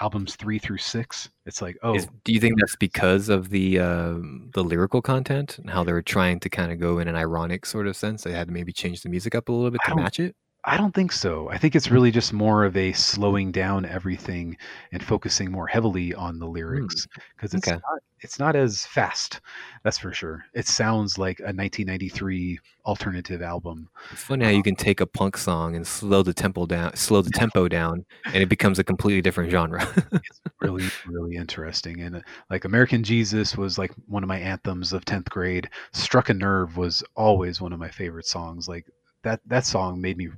albums 0.00 0.36
three 0.36 0.58
through 0.58 0.78
six. 0.78 1.30
It's 1.46 1.62
like 1.62 1.76
oh 1.82 1.94
Is, 1.94 2.08
do 2.24 2.32
you 2.32 2.40
think 2.40 2.58
that's 2.58 2.76
because 2.76 3.28
of 3.28 3.50
the 3.50 3.78
um, 3.78 4.50
the 4.54 4.64
lyrical 4.64 5.02
content 5.02 5.58
and 5.58 5.70
how 5.70 5.84
they 5.84 5.92
were 5.92 6.02
trying 6.02 6.40
to 6.40 6.48
kind 6.48 6.72
of 6.72 6.78
go 6.78 6.98
in 6.98 7.08
an 7.08 7.16
ironic 7.16 7.64
sort 7.66 7.86
of 7.86 7.96
sense? 7.96 8.22
They 8.22 8.32
had 8.32 8.48
to 8.48 8.54
maybe 8.54 8.72
change 8.72 9.02
the 9.02 9.08
music 9.08 9.34
up 9.34 9.48
a 9.48 9.52
little 9.52 9.70
bit 9.70 9.80
to 9.86 9.96
match 9.96 10.20
it. 10.20 10.36
I 10.68 10.76
don't 10.76 10.92
think 10.92 11.12
so. 11.12 11.48
I 11.48 11.58
think 11.58 11.76
it's 11.76 11.92
really 11.92 12.10
just 12.10 12.32
more 12.32 12.64
of 12.64 12.76
a 12.76 12.92
slowing 12.92 13.52
down 13.52 13.86
everything 13.86 14.56
and 14.90 15.00
focusing 15.00 15.52
more 15.52 15.68
heavily 15.68 16.12
on 16.12 16.40
the 16.40 16.46
lyrics 16.46 17.06
because 17.36 17.54
it's 17.54 17.68
okay. 17.68 17.76
not 17.76 18.00
it's 18.20 18.40
not 18.40 18.56
as 18.56 18.84
fast. 18.84 19.40
That's 19.84 19.96
for 19.96 20.12
sure. 20.12 20.44
It 20.54 20.66
sounds 20.66 21.18
like 21.18 21.38
a 21.38 21.54
1993 21.54 22.58
alternative 22.84 23.42
album. 23.42 23.88
It's 24.10 24.24
funny 24.24 24.44
how 24.44 24.50
you 24.50 24.64
can 24.64 24.74
take 24.74 25.00
a 25.00 25.06
punk 25.06 25.36
song 25.36 25.76
and 25.76 25.86
slow 25.86 26.24
the 26.24 26.34
tempo 26.34 26.66
down, 26.66 26.96
slow 26.96 27.22
the 27.22 27.30
tempo 27.30 27.68
down, 27.78 28.04
and 28.24 28.42
it 28.42 28.48
becomes 28.48 28.80
a 28.80 28.84
completely 28.84 29.22
different 29.22 29.52
genre. 29.52 29.86
it's 30.12 30.40
really 30.60 30.88
really 31.06 31.36
interesting 31.36 32.00
and 32.00 32.16
uh, 32.16 32.20
like 32.48 32.64
american 32.64 33.04
jesus 33.04 33.58
was 33.58 33.76
like 33.76 33.92
one 34.06 34.22
of 34.22 34.28
my 34.28 34.38
anthems 34.38 34.94
of 34.94 35.04
10th 35.04 35.28
grade 35.28 35.68
struck 35.92 36.30
a 36.30 36.34
nerve 36.34 36.78
was 36.78 37.04
always 37.14 37.60
one 37.60 37.74
of 37.74 37.78
my 37.78 37.90
favorite 37.90 38.26
songs 38.26 38.66
like 38.66 38.86
that 39.22 39.38
that 39.46 39.66
song 39.66 40.00
made 40.00 40.16
me 40.16 40.28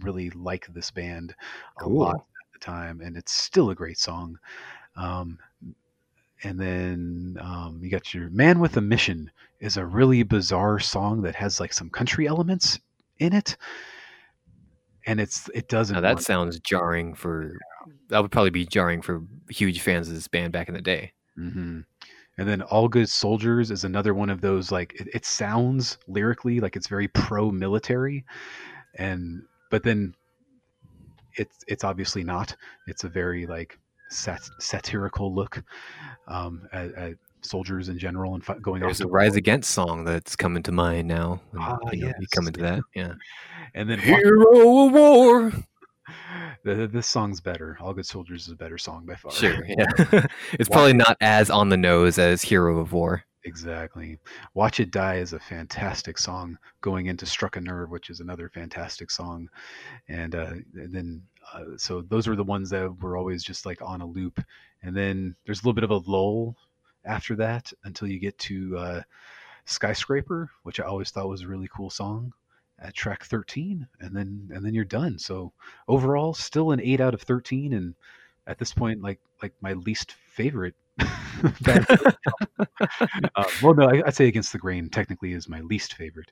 really 0.00 0.30
like 0.30 0.66
this 0.68 0.90
band 0.90 1.34
a 1.80 1.88
lot 1.88 2.16
at 2.16 2.52
the 2.52 2.58
time 2.58 3.00
and 3.00 3.16
it's 3.16 3.32
still 3.32 3.70
a 3.70 3.74
great 3.74 3.98
song 3.98 4.38
um, 4.96 5.38
and 6.44 6.58
then 6.58 7.36
um, 7.40 7.78
you 7.82 7.90
got 7.90 8.12
your 8.12 8.28
man 8.30 8.58
with 8.58 8.76
a 8.76 8.80
mission 8.80 9.30
is 9.60 9.76
a 9.76 9.86
really 9.86 10.22
bizarre 10.22 10.78
song 10.80 11.22
that 11.22 11.34
has 11.34 11.60
like 11.60 11.72
some 11.72 11.90
country 11.90 12.26
elements 12.26 12.78
in 13.18 13.32
it 13.32 13.56
and 15.06 15.20
it's 15.20 15.48
it 15.54 15.68
doesn't 15.68 15.94
now 15.94 16.00
that 16.00 16.16
work. 16.16 16.24
sounds 16.24 16.58
jarring 16.60 17.14
for. 17.14 17.58
That 18.08 18.22
would 18.22 18.30
probably 18.30 18.50
be 18.50 18.66
jarring 18.66 19.02
for 19.02 19.22
huge 19.50 19.80
fans 19.80 20.08
of 20.08 20.14
this 20.14 20.28
band 20.28 20.52
back 20.52 20.68
in 20.68 20.74
the 20.74 20.80
day. 20.82 21.12
hmm 21.36 21.80
And 22.38 22.48
then 22.48 22.62
All 22.62 22.88
Good 22.88 23.08
Soldiers 23.08 23.70
is 23.70 23.84
another 23.84 24.14
one 24.14 24.30
of 24.30 24.40
those 24.40 24.70
like 24.70 24.94
it, 25.00 25.08
it 25.14 25.24
sounds 25.24 25.98
lyrically 26.06 26.60
like 26.60 26.76
it's 26.76 26.86
very 26.88 27.08
pro-military, 27.08 28.24
and 28.96 29.42
but 29.72 29.82
then 29.82 30.14
it's 31.34 31.64
it's 31.66 31.82
obviously 31.82 32.22
not. 32.22 32.54
It's 32.86 33.04
a 33.04 33.08
very 33.08 33.46
like 33.46 33.78
sat- 34.10 34.50
satirical 34.60 35.34
look 35.34 35.64
um, 36.28 36.68
at, 36.74 36.92
at 36.92 37.14
soldiers 37.40 37.88
in 37.88 37.98
general 37.98 38.34
and 38.34 38.44
fi- 38.44 38.58
going 38.58 38.82
There's 38.82 39.00
off 39.00 39.06
a 39.06 39.08
to 39.08 39.12
Rise 39.12 39.30
war. 39.30 39.38
Against 39.38 39.70
song 39.70 40.04
that's 40.04 40.36
coming 40.36 40.62
to 40.64 40.72
mind 40.72 41.08
now. 41.08 41.40
Ah, 41.58 41.78
you 41.90 42.02
know, 42.02 42.12
yes. 42.20 42.28
come 42.34 42.46
into 42.46 42.60
that, 42.60 42.82
yeah. 42.94 43.14
and 43.74 43.88
then 43.88 43.98
Hero 43.98 44.86
of 44.86 44.92
war. 44.92 45.52
the, 46.64 46.86
this 46.86 47.06
song's 47.06 47.40
better. 47.40 47.78
All 47.80 47.94
Good 47.94 48.06
Soldiers 48.06 48.46
is 48.46 48.52
a 48.52 48.56
better 48.56 48.76
song 48.76 49.06
by 49.06 49.14
far. 49.14 49.32
Sure, 49.32 49.64
yeah. 49.66 49.86
it's 50.52 50.68
probably 50.68 50.92
not 50.92 51.16
as 51.22 51.48
on 51.48 51.70
the 51.70 51.78
nose 51.78 52.18
as 52.18 52.42
Hero 52.42 52.78
of 52.78 52.92
War. 52.92 53.24
Exactly. 53.44 54.18
Watch 54.54 54.78
It 54.78 54.90
Die 54.92 55.16
is 55.16 55.32
a 55.32 55.38
fantastic 55.40 56.16
song 56.18 56.56
going 56.80 57.06
into 57.06 57.26
Struck 57.26 57.56
a 57.56 57.60
Nerve, 57.60 57.90
which 57.90 58.08
is 58.08 58.20
another 58.20 58.48
fantastic 58.48 59.10
song. 59.10 59.48
And, 60.08 60.34
uh, 60.34 60.52
and 60.74 60.94
then, 60.94 61.22
uh, 61.52 61.76
so 61.76 62.02
those 62.02 62.28
were 62.28 62.36
the 62.36 62.44
ones 62.44 62.70
that 62.70 63.00
were 63.00 63.16
always 63.16 63.42
just 63.42 63.66
like 63.66 63.82
on 63.82 64.00
a 64.00 64.06
loop. 64.06 64.40
And 64.82 64.96
then 64.96 65.34
there's 65.44 65.60
a 65.60 65.62
little 65.62 65.74
bit 65.74 65.84
of 65.84 65.90
a 65.90 66.10
lull 66.10 66.56
after 67.04 67.34
that 67.36 67.72
until 67.84 68.08
you 68.08 68.20
get 68.20 68.38
to 68.40 68.78
uh, 68.78 69.02
Skyscraper, 69.66 70.50
which 70.64 70.80
I 70.80 70.84
always 70.84 71.10
thought 71.10 71.28
was 71.28 71.42
a 71.42 71.48
really 71.48 71.68
cool 71.74 71.90
song 71.90 72.32
at 72.80 72.94
track 72.94 73.24
13 73.24 73.86
and 74.00 74.16
then 74.16 74.50
and 74.52 74.64
then 74.64 74.74
you're 74.74 74.84
done 74.84 75.18
so 75.18 75.52
overall 75.88 76.34
still 76.34 76.72
an 76.72 76.80
8 76.80 77.00
out 77.00 77.14
of 77.14 77.22
13 77.22 77.74
and 77.74 77.94
at 78.46 78.58
this 78.58 78.72
point 78.74 79.02
like 79.02 79.20
like 79.42 79.52
my 79.60 79.72
least 79.74 80.12
favorite. 80.12 80.74
uh, 81.68 83.44
well 83.62 83.74
no 83.74 83.88
I, 83.88 84.02
i'd 84.06 84.14
say 84.14 84.28
against 84.28 84.52
the 84.52 84.58
grain 84.58 84.88
technically 84.88 85.32
is 85.32 85.48
my 85.48 85.60
least 85.60 85.94
favorite 85.94 86.30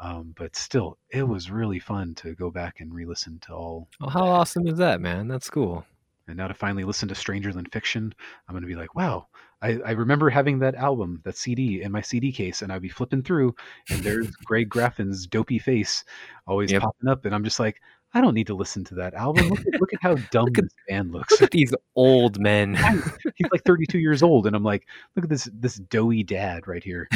um, 0.00 0.34
but 0.36 0.56
still 0.56 0.98
it 1.10 1.22
was 1.22 1.50
really 1.50 1.78
fun 1.78 2.14
to 2.16 2.34
go 2.34 2.50
back 2.50 2.80
and 2.80 2.92
re-listen 2.94 3.38
to 3.46 3.52
all 3.52 3.88
Well, 4.00 4.10
how 4.10 4.24
awesome 4.26 4.66
is 4.66 4.78
that, 4.78 5.00
man? 5.02 5.28
That's 5.28 5.50
cool. 5.50 5.84
and 6.26 6.36
now 6.36 6.48
to 6.48 6.54
finally 6.54 6.82
listen 6.84 7.08
to 7.08 7.14
stranger 7.14 7.52
than 7.52 7.66
fiction 7.66 8.12
i'm 8.48 8.52
going 8.54 8.62
to 8.62 8.68
be 8.68 8.74
like 8.76 8.94
wow 8.94 9.26
I, 9.60 9.78
I 9.86 9.90
remember 9.92 10.28
having 10.28 10.58
that 10.60 10.74
album 10.74 11.20
that 11.24 11.36
cd 11.36 11.82
in 11.82 11.92
my 11.92 12.00
cd 12.00 12.32
case 12.32 12.62
and 12.62 12.72
i'd 12.72 12.82
be 12.82 12.88
flipping 12.88 13.22
through 13.22 13.54
and 13.90 14.02
there's 14.02 14.30
greg 14.44 14.68
graffin's 14.68 15.26
dopey 15.26 15.58
face 15.58 16.04
always 16.46 16.72
Yep. 16.72 16.82
popping 16.82 17.08
up 17.08 17.24
and 17.24 17.34
i'm 17.34 17.44
just 17.44 17.60
like 17.60 17.80
i 18.14 18.20
don't 18.20 18.34
need 18.34 18.46
to 18.46 18.54
listen 18.54 18.84
to 18.84 18.94
that 18.94 19.14
album 19.14 19.48
look 19.48 19.60
at, 19.60 19.80
look 19.80 19.92
at 19.94 20.00
how 20.02 20.14
dumb 20.30 20.48
at- 20.48 20.54
this 20.54 20.72
band 20.88 21.12
looks 21.12 21.32
Look 21.32 21.42
at 21.42 21.50
these 21.50 21.72
old 21.96 22.38
men. 22.40 22.74
he's 23.36 23.50
like 23.50 23.62
32 23.64 23.98
years 23.98 24.22
old 24.22 24.46
and 24.46 24.54
i'm 24.56 24.62
like 24.64 24.86
look 25.16 25.24
at 25.24 25.30
this 25.30 25.48
this 25.54 25.76
doughy 25.76 26.22
dad 26.22 26.66
right 26.66 26.84
here 26.84 27.08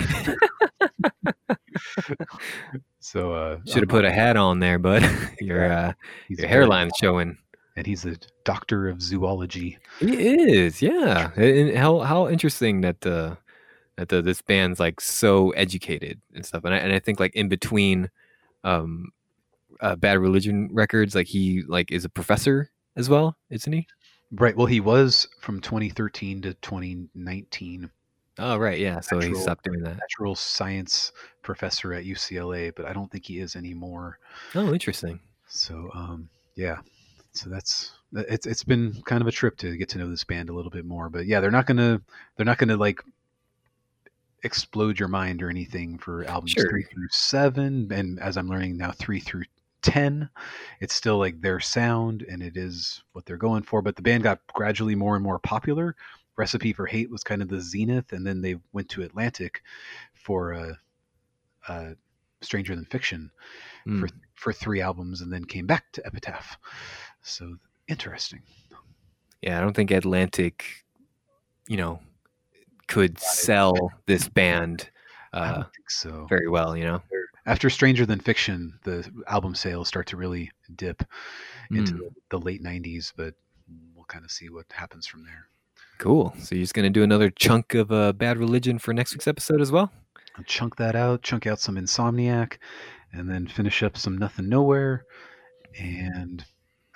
so 3.01 3.33
uh 3.33 3.59
Should 3.67 3.83
have 3.83 3.89
put 3.89 4.05
a 4.05 4.13
hat 4.13 4.37
on 4.37 4.61
there, 4.61 4.79
bud. 4.79 5.03
your 5.41 5.71
uh, 5.71 5.93
your 6.29 6.49
hairline's 6.49 6.93
showing. 7.01 7.37
and 7.77 7.87
he's 7.87 8.05
a 8.07 8.17
doctor 8.45 8.89
of 8.89 9.03
zoology 9.03 9.79
He 10.01 10.15
is, 10.17 10.81
yeah. 10.83 11.31
And 11.37 11.77
how 11.77 12.01
how 12.01 12.29
interesting 12.29 12.81
that 12.83 13.01
the 13.03 13.37
that 13.97 14.09
the, 14.09 14.21
this 14.23 14.43
band's 14.43 14.79
like 14.81 15.01
so 15.01 15.51
educated 15.51 16.21
and 16.35 16.45
stuff. 16.45 16.65
And 16.65 16.75
I 16.75 16.79
and 16.79 16.93
I 16.93 16.99
think 16.99 17.21
like 17.21 17.35
in 17.35 17.49
between, 17.49 18.11
um, 18.65 19.11
uh, 19.81 19.97
Bad 19.97 20.19
Religion 20.19 20.69
records, 20.73 21.15
like 21.15 21.27
he 21.27 21.63
like 21.67 21.91
is 21.93 22.05
a 22.05 22.09
professor 22.09 22.71
as 22.97 23.09
well, 23.09 23.37
isn't 23.51 23.73
he? 23.73 23.87
right 24.33 24.57
well 24.57 24.67
he 24.67 24.81
was 24.81 25.29
from 25.41 25.61
2013 25.61 26.43
to 26.43 26.53
2019 26.55 27.89
Oh 28.39 28.57
right, 28.59 28.79
yeah. 28.79 29.01
So 29.01 29.19
he 29.19 29.27
Natural- 29.29 29.41
stopped 29.43 29.65
doing 29.65 29.81
that. 29.85 29.97
natural 29.99 30.35
science 30.35 31.13
professor 31.43 31.95
at 31.95 32.05
UCLA, 32.05 32.71
but 32.75 32.85
I 32.85 32.93
don't 32.93 33.11
think 33.11 33.25
he 33.25 33.39
is 33.39 33.57
anymore. 33.57 34.19
Oh, 34.55 34.73
interesting. 34.75 35.21
So 35.49 35.89
um, 35.95 36.29
yeah, 36.55 36.81
so 37.33 37.49
that's 37.49 37.93
it's 38.13 38.47
it's 38.47 38.63
been 38.65 39.01
kind 39.07 39.23
of 39.23 39.27
a 39.29 39.33
trip 39.33 39.57
to 39.59 39.75
get 39.79 39.89
to 39.91 39.99
know 39.99 40.11
this 40.11 40.25
band 40.25 40.51
a 40.51 40.53
little 40.53 40.71
bit 40.71 40.85
more. 40.85 41.09
But 41.09 41.25
yeah, 41.27 41.41
they're 41.41 41.51
not 41.51 41.65
gonna 41.67 42.03
they're 42.37 42.45
not 42.45 42.59
gonna 42.59 42.77
like 42.77 43.01
explode 44.43 44.99
your 44.99 45.09
mind 45.09 45.43
or 45.43 45.49
anything 45.49 45.99
for 45.99 46.25
albums 46.25 46.53
Sure. 46.53 46.69
three 46.69 46.83
through 46.85 47.09
seven, 47.11 47.89
and 47.91 48.21
as 48.21 48.37
I'm 48.37 48.49
learning 48.49 48.77
now, 48.77 48.93
three 48.93 49.21
through 49.21 49.45
ten. 49.87 50.29
It's 50.81 50.95
still 50.95 51.19
like 51.19 51.41
their 51.41 51.61
sound, 51.61 52.23
and 52.29 52.43
it 52.43 52.57
is 52.57 53.03
what 53.13 53.25
they're 53.25 53.37
going 53.37 53.63
for. 53.63 53.81
But 53.83 53.97
the 53.97 54.03
band 54.03 54.23
got 54.23 54.41
gradually 54.53 54.95
more 54.95 55.15
and 55.15 55.25
more 55.25 55.39
popular. 55.39 55.97
Recipe 56.37 56.73
for 56.73 56.87
Hate 56.87 57.11
was 57.11 57.25
kind 57.25 57.41
of 57.41 57.49
the 57.49 57.61
zenith, 57.61 58.13
and 58.13 58.27
then 58.27 58.43
they 58.43 58.57
went 58.73 58.89
to 58.91 59.03
Atlantic 59.03 59.63
for 60.15 60.53
uh, 60.55 60.73
uh, 61.69 61.91
Stranger 62.43 62.75
Than 62.75 62.85
Fiction 62.87 63.31
Mm. 63.87 64.01
for 64.01 64.09
for 64.35 64.53
three 64.53 64.81
albums, 64.81 65.21
and 65.23 65.33
then 65.33 65.45
came 65.45 65.67
back 65.67 65.85
to 65.93 66.05
Epitaph. 66.05 66.59
So 67.23 67.57
interesting. 67.89 68.43
Yeah, 69.43 69.59
I 69.59 69.61
don't 69.61 69.75
think 69.75 69.93
Atlantic, 69.93 70.65
you 71.69 71.77
know, 71.77 72.01
could 72.89 73.19
sell 73.21 73.75
this 74.07 74.29
band 74.29 74.91
I 75.33 75.39
uh, 75.39 75.55
don't 75.55 75.73
think 75.75 75.91
so. 75.91 76.27
very 76.29 76.49
well. 76.49 76.77
You 76.77 76.85
know. 76.85 77.03
After 77.47 77.71
Stranger 77.71 78.05
Than 78.07 78.19
Fiction, 78.21 78.79
the 78.85 79.09
album 79.29 79.55
sales 79.55 79.89
start 79.89 80.07
to 80.09 80.17
really 80.17 80.51
dip 80.75 81.03
into 81.71 81.93
Mm. 81.95 81.99
the, 81.99 82.11
the 82.31 82.39
late 82.39 82.63
'90s, 82.63 83.13
but 83.17 83.35
we'll 83.95 84.05
kind 84.07 84.25
of 84.25 84.31
see 84.31 84.49
what 84.51 84.67
happens 84.73 85.07
from 85.07 85.25
there. 85.25 85.49
Cool. 85.99 86.35
So 86.41 86.55
you're 86.55 86.63
just 86.65 86.75
gonna 86.75 86.91
do 86.91 87.03
another 87.03 87.31
chunk 87.31 87.75
of 87.75 87.91
uh, 87.93 88.13
Bad 88.13 88.39
Religion 88.39 88.79
for 88.79 88.93
next 88.93 89.15
week's 89.15 89.29
episode 89.29 89.61
as 89.61 89.71
well. 89.73 89.91
I'll 90.37 90.45
chunk 90.45 90.77
that 90.77 90.95
out, 90.97 91.23
chunk 91.23 91.47
out 91.47 91.61
some 91.61 91.77
Insomniac, 91.77 92.59
and 93.13 93.31
then 93.31 93.47
finish 93.47 93.83
up 93.83 93.97
some 93.97 94.19
Nothing 94.19 94.49
Nowhere. 94.49 95.05
And 95.79 96.45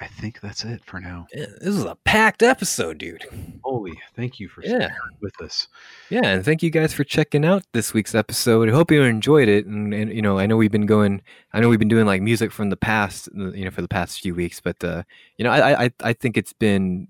I 0.01 0.07
think 0.07 0.41
that's 0.41 0.65
it 0.65 0.83
for 0.85 0.99
now. 0.99 1.27
Yeah, 1.35 1.45
this 1.61 1.75
is 1.77 1.85
a 1.85 1.95
packed 2.05 2.43
episode, 2.43 2.97
dude. 2.99 3.25
Holy, 3.63 3.93
thank 4.17 4.41
you 4.41 4.49
for 4.49 4.63
Yeah. 4.65 4.89
with 5.21 5.39
us. 5.43 5.69
Yeah, 6.09 6.25
and 6.25 6.45
thank 6.45 6.63
you 6.63 6.71
guys 6.71 6.95
for 6.95 7.05
checking 7.05 7.45
out 7.45 7.65
this 7.75 7.93
week's 7.93 8.15
episode. 8.15 8.69
I 8.69 8.73
hope 8.73 8.91
you 8.91 9.03
enjoyed 9.03 9.49
it. 9.49 9.67
And, 9.67 9.93
and 9.93 10.11
you 10.13 10.23
know, 10.23 10.39
I 10.39 10.47
know 10.47 10.57
we've 10.57 10.71
been 10.73 10.87
going, 10.87 11.21
I 11.53 11.61
know 11.61 11.69
we've 11.69 11.79
been 11.79 11.89
doing 11.89 12.07
like 12.07 12.23
music 12.23 12.51
from 12.51 12.71
the 12.71 12.77
past, 12.79 13.29
uh, 13.39 13.53
you 13.53 13.65
know, 13.67 13.71
for 13.71 13.83
the 13.83 13.89
past 13.89 14.21
few 14.23 14.35
weeks. 14.35 14.59
But 14.61 14.83
uh, 14.83 15.03
you 15.37 15.45
know, 15.45 15.51
I 15.51 15.85
I 15.85 15.91
I 16.03 16.13
think 16.15 16.39
it's 16.39 16.55
been 16.55 17.09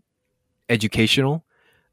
educational, 0.68 1.44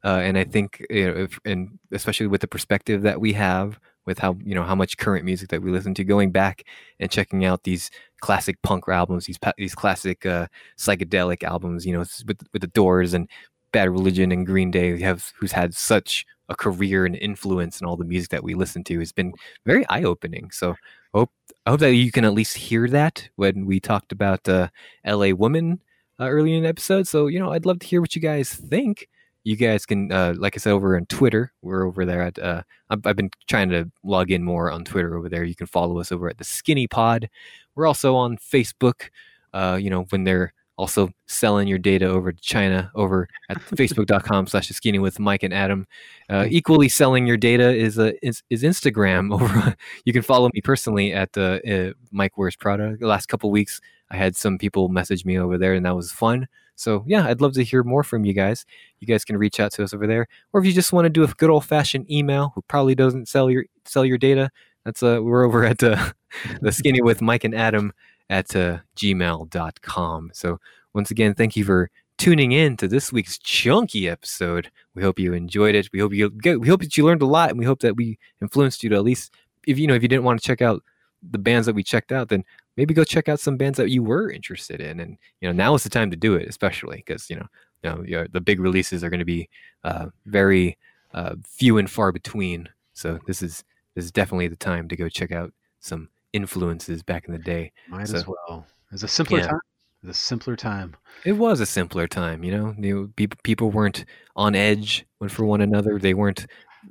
uh, 0.04 0.20
and 0.22 0.36
I 0.38 0.44
think 0.44 0.84
you 0.90 1.06
know, 1.06 1.22
if, 1.22 1.38
and 1.44 1.78
especially 1.92 2.26
with 2.26 2.40
the 2.40 2.48
perspective 2.48 3.02
that 3.02 3.20
we 3.20 3.32
have 3.34 3.78
with 4.08 4.18
how 4.18 4.38
you 4.42 4.54
know 4.54 4.64
how 4.64 4.74
much 4.74 4.96
current 4.96 5.24
music 5.24 5.50
that 5.50 5.62
we 5.62 5.70
listen 5.70 5.92
to, 5.94 6.02
going 6.02 6.32
back 6.32 6.64
and 6.98 7.10
checking 7.10 7.44
out 7.44 7.64
these 7.64 7.90
classic 8.20 8.60
punk 8.62 8.88
albums, 8.88 9.26
these 9.26 9.38
these 9.58 9.74
classic 9.74 10.24
uh, 10.24 10.46
psychedelic 10.78 11.44
albums, 11.44 11.84
you 11.84 11.92
know, 11.92 12.04
with 12.26 12.42
with 12.52 12.62
the 12.62 12.68
Doors 12.68 13.12
and 13.12 13.28
Bad 13.70 13.90
Religion 13.90 14.32
and 14.32 14.46
Green 14.46 14.70
Day, 14.70 14.98
have 15.00 15.32
who's 15.38 15.52
had 15.52 15.74
such 15.74 16.24
a 16.48 16.56
career 16.56 17.04
and 17.04 17.16
influence 17.16 17.82
in 17.82 17.86
all 17.86 17.98
the 17.98 18.04
music 18.04 18.30
that 18.30 18.42
we 18.42 18.54
listen 18.54 18.82
to 18.84 18.98
has 18.98 19.12
been 19.12 19.34
very 19.66 19.86
eye 19.90 20.02
opening. 20.02 20.50
So 20.50 20.70
I 20.70 21.18
hope 21.18 21.30
I 21.66 21.70
hope 21.70 21.80
that 21.80 21.94
you 21.94 22.10
can 22.10 22.24
at 22.24 22.32
least 22.32 22.56
hear 22.56 22.88
that 22.88 23.28
when 23.36 23.66
we 23.66 23.78
talked 23.78 24.10
about 24.10 24.48
uh, 24.48 24.68
L.A. 25.04 25.34
Woman 25.34 25.80
uh, 26.18 26.30
earlier 26.30 26.56
in 26.56 26.62
the 26.62 26.70
episode. 26.70 27.06
So 27.06 27.26
you 27.26 27.38
know, 27.38 27.52
I'd 27.52 27.66
love 27.66 27.80
to 27.80 27.86
hear 27.86 28.00
what 28.00 28.16
you 28.16 28.22
guys 28.22 28.54
think. 28.54 29.06
You 29.48 29.56
guys 29.56 29.86
can, 29.86 30.12
uh, 30.12 30.34
like 30.36 30.56
I 30.56 30.58
said, 30.58 30.74
over 30.74 30.94
on 30.94 31.06
Twitter. 31.06 31.54
We're 31.62 31.86
over 31.86 32.04
there 32.04 32.20
at. 32.20 32.38
Uh, 32.38 32.64
I've, 32.90 33.06
I've 33.06 33.16
been 33.16 33.30
trying 33.46 33.70
to 33.70 33.90
log 34.04 34.30
in 34.30 34.44
more 34.44 34.70
on 34.70 34.84
Twitter 34.84 35.16
over 35.16 35.30
there. 35.30 35.42
You 35.42 35.54
can 35.54 35.66
follow 35.66 35.98
us 36.00 36.12
over 36.12 36.28
at 36.28 36.36
the 36.36 36.44
Skinny 36.44 36.86
Pod. 36.86 37.30
We're 37.74 37.86
also 37.86 38.14
on 38.14 38.36
Facebook. 38.36 39.08
Uh, 39.54 39.78
you 39.80 39.88
know, 39.88 40.02
when 40.10 40.24
they're 40.24 40.52
also 40.76 41.08
selling 41.26 41.66
your 41.66 41.78
data 41.78 42.04
over 42.04 42.30
to 42.30 42.42
China 42.42 42.90
over 42.94 43.26
at 43.48 43.56
facebook.com 43.70 44.48
slash 44.48 44.68
the 44.68 44.74
skinny 44.74 44.98
with 44.98 45.18
Mike 45.18 45.42
and 45.42 45.54
Adam. 45.54 45.86
Uh, 46.28 46.46
equally 46.50 46.90
selling 46.90 47.26
your 47.26 47.38
data 47.38 47.74
is 47.74 47.98
uh, 47.98 48.12
is, 48.22 48.42
is 48.50 48.62
Instagram 48.62 49.32
over. 49.40 49.74
you 50.04 50.12
can 50.12 50.20
follow 50.20 50.50
me 50.52 50.60
personally 50.60 51.14
at 51.14 51.32
the 51.32 51.88
uh, 51.88 51.94
Mike 52.12 52.36
Wears 52.36 52.54
Prada. 52.54 52.98
The 53.00 53.06
last 53.06 53.26
couple 53.28 53.50
weeks, 53.50 53.80
I 54.10 54.18
had 54.18 54.36
some 54.36 54.58
people 54.58 54.90
message 54.90 55.24
me 55.24 55.38
over 55.38 55.56
there, 55.56 55.72
and 55.72 55.86
that 55.86 55.96
was 55.96 56.12
fun. 56.12 56.48
So 56.78 57.04
yeah, 57.06 57.26
I'd 57.26 57.40
love 57.40 57.54
to 57.54 57.64
hear 57.64 57.82
more 57.82 58.02
from 58.02 58.24
you 58.24 58.32
guys. 58.32 58.64
You 59.00 59.06
guys 59.06 59.24
can 59.24 59.36
reach 59.36 59.58
out 59.60 59.72
to 59.72 59.82
us 59.82 59.92
over 59.92 60.06
there, 60.06 60.28
or 60.52 60.60
if 60.60 60.66
you 60.66 60.72
just 60.72 60.92
want 60.92 61.06
to 61.06 61.10
do 61.10 61.24
a 61.24 61.26
good 61.26 61.50
old 61.50 61.64
fashioned 61.64 62.10
email, 62.10 62.52
who 62.54 62.62
probably 62.62 62.94
doesn't 62.94 63.28
sell 63.28 63.50
your 63.50 63.64
sell 63.84 64.04
your 64.04 64.18
data. 64.18 64.50
That's 64.84 65.02
uh, 65.02 65.20
we're 65.22 65.44
over 65.44 65.64
at 65.64 65.82
uh, 65.82 66.12
the 66.60 66.72
skinny 66.72 67.00
with 67.02 67.20
Mike 67.20 67.44
and 67.44 67.54
Adam 67.54 67.92
at 68.30 68.54
uh, 68.54 68.78
gmail.com. 68.96 70.30
So 70.32 70.60
once 70.94 71.10
again, 71.10 71.34
thank 71.34 71.56
you 71.56 71.64
for 71.64 71.90
tuning 72.16 72.52
in 72.52 72.76
to 72.76 72.88
this 72.88 73.12
week's 73.12 73.38
chunky 73.38 74.08
episode. 74.08 74.70
We 74.94 75.02
hope 75.02 75.18
you 75.18 75.32
enjoyed 75.32 75.74
it. 75.74 75.88
We 75.92 76.00
hope 76.00 76.12
you 76.12 76.30
we 76.58 76.68
hope 76.68 76.80
that 76.80 76.96
you 76.96 77.04
learned 77.04 77.22
a 77.22 77.26
lot, 77.26 77.50
and 77.50 77.58
we 77.58 77.64
hope 77.64 77.80
that 77.80 77.96
we 77.96 78.18
influenced 78.40 78.82
you 78.84 78.90
to 78.90 78.96
at 78.96 79.04
least, 79.04 79.34
if 79.66 79.78
you 79.78 79.86
know, 79.86 79.94
if 79.94 80.02
you 80.02 80.08
didn't 80.08 80.24
want 80.24 80.40
to 80.40 80.46
check 80.46 80.62
out 80.62 80.82
the 81.28 81.38
bands 81.38 81.66
that 81.66 81.74
we 81.74 81.82
checked 81.82 82.12
out, 82.12 82.28
then 82.28 82.44
maybe 82.78 82.94
go 82.94 83.04
check 83.04 83.28
out 83.28 83.40
some 83.40 83.56
bands 83.58 83.76
that 83.76 83.90
you 83.90 84.02
were 84.02 84.30
interested 84.30 84.80
in. 84.80 85.00
And 85.00 85.18
you 85.42 85.48
know, 85.48 85.52
now 85.52 85.74
is 85.74 85.82
the 85.82 85.90
time 85.90 86.10
to 86.10 86.16
do 86.16 86.34
it, 86.36 86.48
especially 86.48 86.96
because 87.04 87.28
you 87.28 87.36
know, 87.36 87.46
you 87.82 87.90
know, 87.90 88.02
your- 88.04 88.28
the 88.28 88.40
big 88.40 88.60
releases 88.60 89.04
are 89.04 89.10
going 89.10 89.18
to 89.26 89.26
be 89.26 89.48
uh, 89.84 90.06
very 90.24 90.78
uh, 91.12 91.34
few 91.46 91.76
and 91.78 91.90
far 91.90 92.12
between. 92.12 92.68
So 92.94 93.18
this 93.26 93.42
is 93.42 93.64
this 93.94 94.04
is 94.06 94.12
definitely 94.12 94.48
the 94.48 94.56
time 94.56 94.88
to 94.88 94.96
go 94.96 95.08
check 95.08 95.32
out 95.32 95.52
some 95.80 96.08
influences 96.32 97.02
back 97.02 97.26
in 97.26 97.32
the 97.32 97.38
day. 97.38 97.72
Might 97.88 98.08
So- 98.08 98.16
as 98.16 98.26
well. 98.26 98.66
It's 98.92 99.02
a 99.02 99.08
simpler 99.08 99.40
Yeah. 99.40 99.48
time. 99.48 99.60
It's 100.04 100.16
a 100.16 100.20
simpler 100.20 100.54
time. 100.56 100.94
It 101.24 101.32
was 101.32 101.58
a 101.60 101.66
simpler 101.66 102.06
time, 102.06 102.44
you 102.44 102.52
know. 102.52 102.74
You 102.78 103.12
people 103.16 103.38
people 103.42 103.70
weren't 103.72 104.04
on 104.36 104.54
edge 104.54 105.04
one 105.18 105.28
for 105.28 105.44
one 105.44 105.60
another. 105.60 105.98
They 105.98 106.14
weren't 106.14 106.46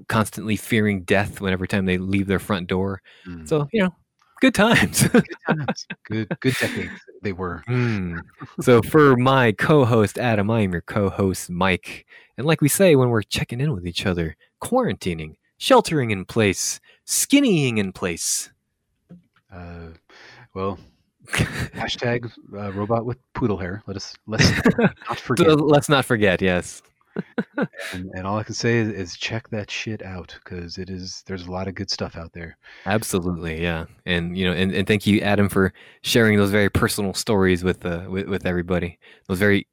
constantly 0.10 0.58
fearing 0.58 1.04
death 1.04 1.40
when 1.42 1.54
every 1.54 1.68
time 1.68 1.86
they 1.86 1.98
leave 1.98 2.28
their 2.28 2.40
front 2.40 2.68
door. 2.68 3.02
Mm. 3.26 3.48
So 3.48 3.68
you 3.72 3.84
know, 3.84 3.96
good 4.42 4.54
times. 4.54 5.08
Good 5.08 5.26
times. 5.48 5.88
good 6.06 6.40
good 6.40 6.54
decades 6.60 6.92
they 7.22 7.34
were. 7.34 7.64
Hmm. 7.68 8.20
So 8.62 8.82
for 8.82 9.16
my 9.18 9.52
co-host 9.52 10.18
Adam, 10.18 10.50
I 10.50 10.62
am 10.62 10.72
your 10.72 10.82
co-host 10.82 11.50
Mike, 11.50 12.06
and 12.38 12.46
like 12.46 12.62
we 12.62 12.70
say 12.70 12.96
when 12.96 13.10
we're 13.10 13.22
checking 13.22 13.62
in 13.62 13.74
with 13.74 13.86
each 13.88 14.06
other, 14.06 14.36
quarantining, 14.62 15.36
sheltering 15.58 16.12
in 16.12 16.26
place, 16.26 16.80
skinnying 17.06 17.78
in 17.78 17.92
place. 17.94 18.52
Uh, 19.54 19.90
well, 20.54 20.80
hashtag 21.28 22.32
uh, 22.54 22.72
robot 22.74 23.06
with 23.06 23.18
poodle 23.34 23.58
hair. 23.58 23.84
Let 23.88 23.98
us 23.98 24.16
let's 24.26 24.50
not 25.08 25.20
forget. 25.20 25.48
So 25.48 25.54
let's 25.56 25.90
not 25.90 26.06
forget, 26.06 26.42
yes. 26.42 26.82
And, 27.94 28.10
and 28.14 28.28
all 28.28 28.38
I 28.38 28.44
can 28.44 28.54
say 28.54 28.78
is, 28.78 28.90
is 28.90 29.18
check 29.18 29.50
that 29.50 29.70
shit 29.72 30.02
out 30.04 30.38
because 30.44 30.78
it 30.78 30.90
is 30.90 31.24
there's 31.26 31.48
a 31.48 31.52
lot 31.52 31.68
of 31.68 31.76
good 31.76 31.90
stuff 31.90 32.16
out 32.16 32.34
there. 32.34 32.58
Absolutely, 32.86 33.62
yeah, 33.62 33.86
and 34.06 34.38
you 34.38 34.46
know, 34.46 34.54
and, 34.54 34.74
and 34.74 34.88
thank 34.88 35.08
you, 35.08 35.22
Adam, 35.22 35.50
for 35.50 35.74
sharing 36.02 36.38
those 36.38 36.52
very 36.52 36.70
personal 36.70 37.14
stories 37.14 37.64
with 37.64 37.86
uh, 37.86 38.06
with, 38.10 38.28
with 38.28 38.46
everybody. 38.46 39.00
Those 39.28 39.40
very 39.40 39.68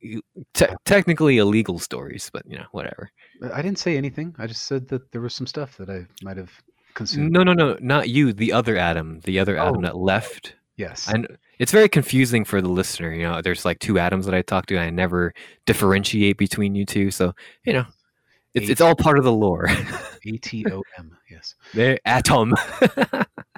te- 0.54 0.66
technically 0.84 1.38
illegal 1.38 1.78
stories, 1.78 2.30
but 2.32 2.42
you 2.46 2.56
know, 2.56 2.66
whatever. 2.72 3.10
I 3.52 3.62
didn't 3.62 3.78
say 3.78 3.96
anything. 3.96 4.34
I 4.38 4.46
just 4.46 4.62
said 4.62 4.88
that 4.88 5.12
there 5.12 5.20
was 5.20 5.34
some 5.34 5.46
stuff 5.46 5.76
that 5.76 5.90
I 5.90 6.06
might 6.22 6.36
have 6.36 6.52
consumed. 6.94 7.32
No, 7.32 7.42
no, 7.42 7.52
no, 7.52 7.76
not 7.80 8.08
you. 8.08 8.32
The 8.32 8.52
other 8.52 8.76
Adam, 8.76 9.20
the 9.24 9.38
other 9.38 9.56
Adam 9.56 9.78
Oh. 9.78 9.82
that 9.82 9.96
left. 9.96 10.54
Yes. 10.76 11.08
And 11.08 11.38
it's 11.58 11.70
very 11.72 11.88
confusing 11.88 12.44
for 12.44 12.60
the 12.60 12.68
listener. 12.68 13.12
You 13.12 13.22
know, 13.22 13.42
there's 13.42 13.64
like 13.64 13.78
two 13.78 13.98
atoms 13.98 14.26
that 14.26 14.34
I 14.34 14.42
talk 14.42 14.66
to, 14.66 14.74
and 14.74 14.84
I 14.84 14.90
never 14.90 15.32
differentiate 15.66 16.36
between 16.36 16.74
you 16.74 16.84
two. 16.84 17.10
So 17.10 17.32
you 17.64 17.72
know, 17.72 17.84
it's 18.54 18.68
it's 18.68 18.80
all 18.80 18.96
part 18.96 19.18
of 19.18 19.24
the 19.24 19.32
lore. 19.32 19.68
A 20.26 20.36
T 20.38 20.64
O 20.70 20.82
M. 20.98 21.16
Yes. 21.30 21.54
atom. 22.04 22.54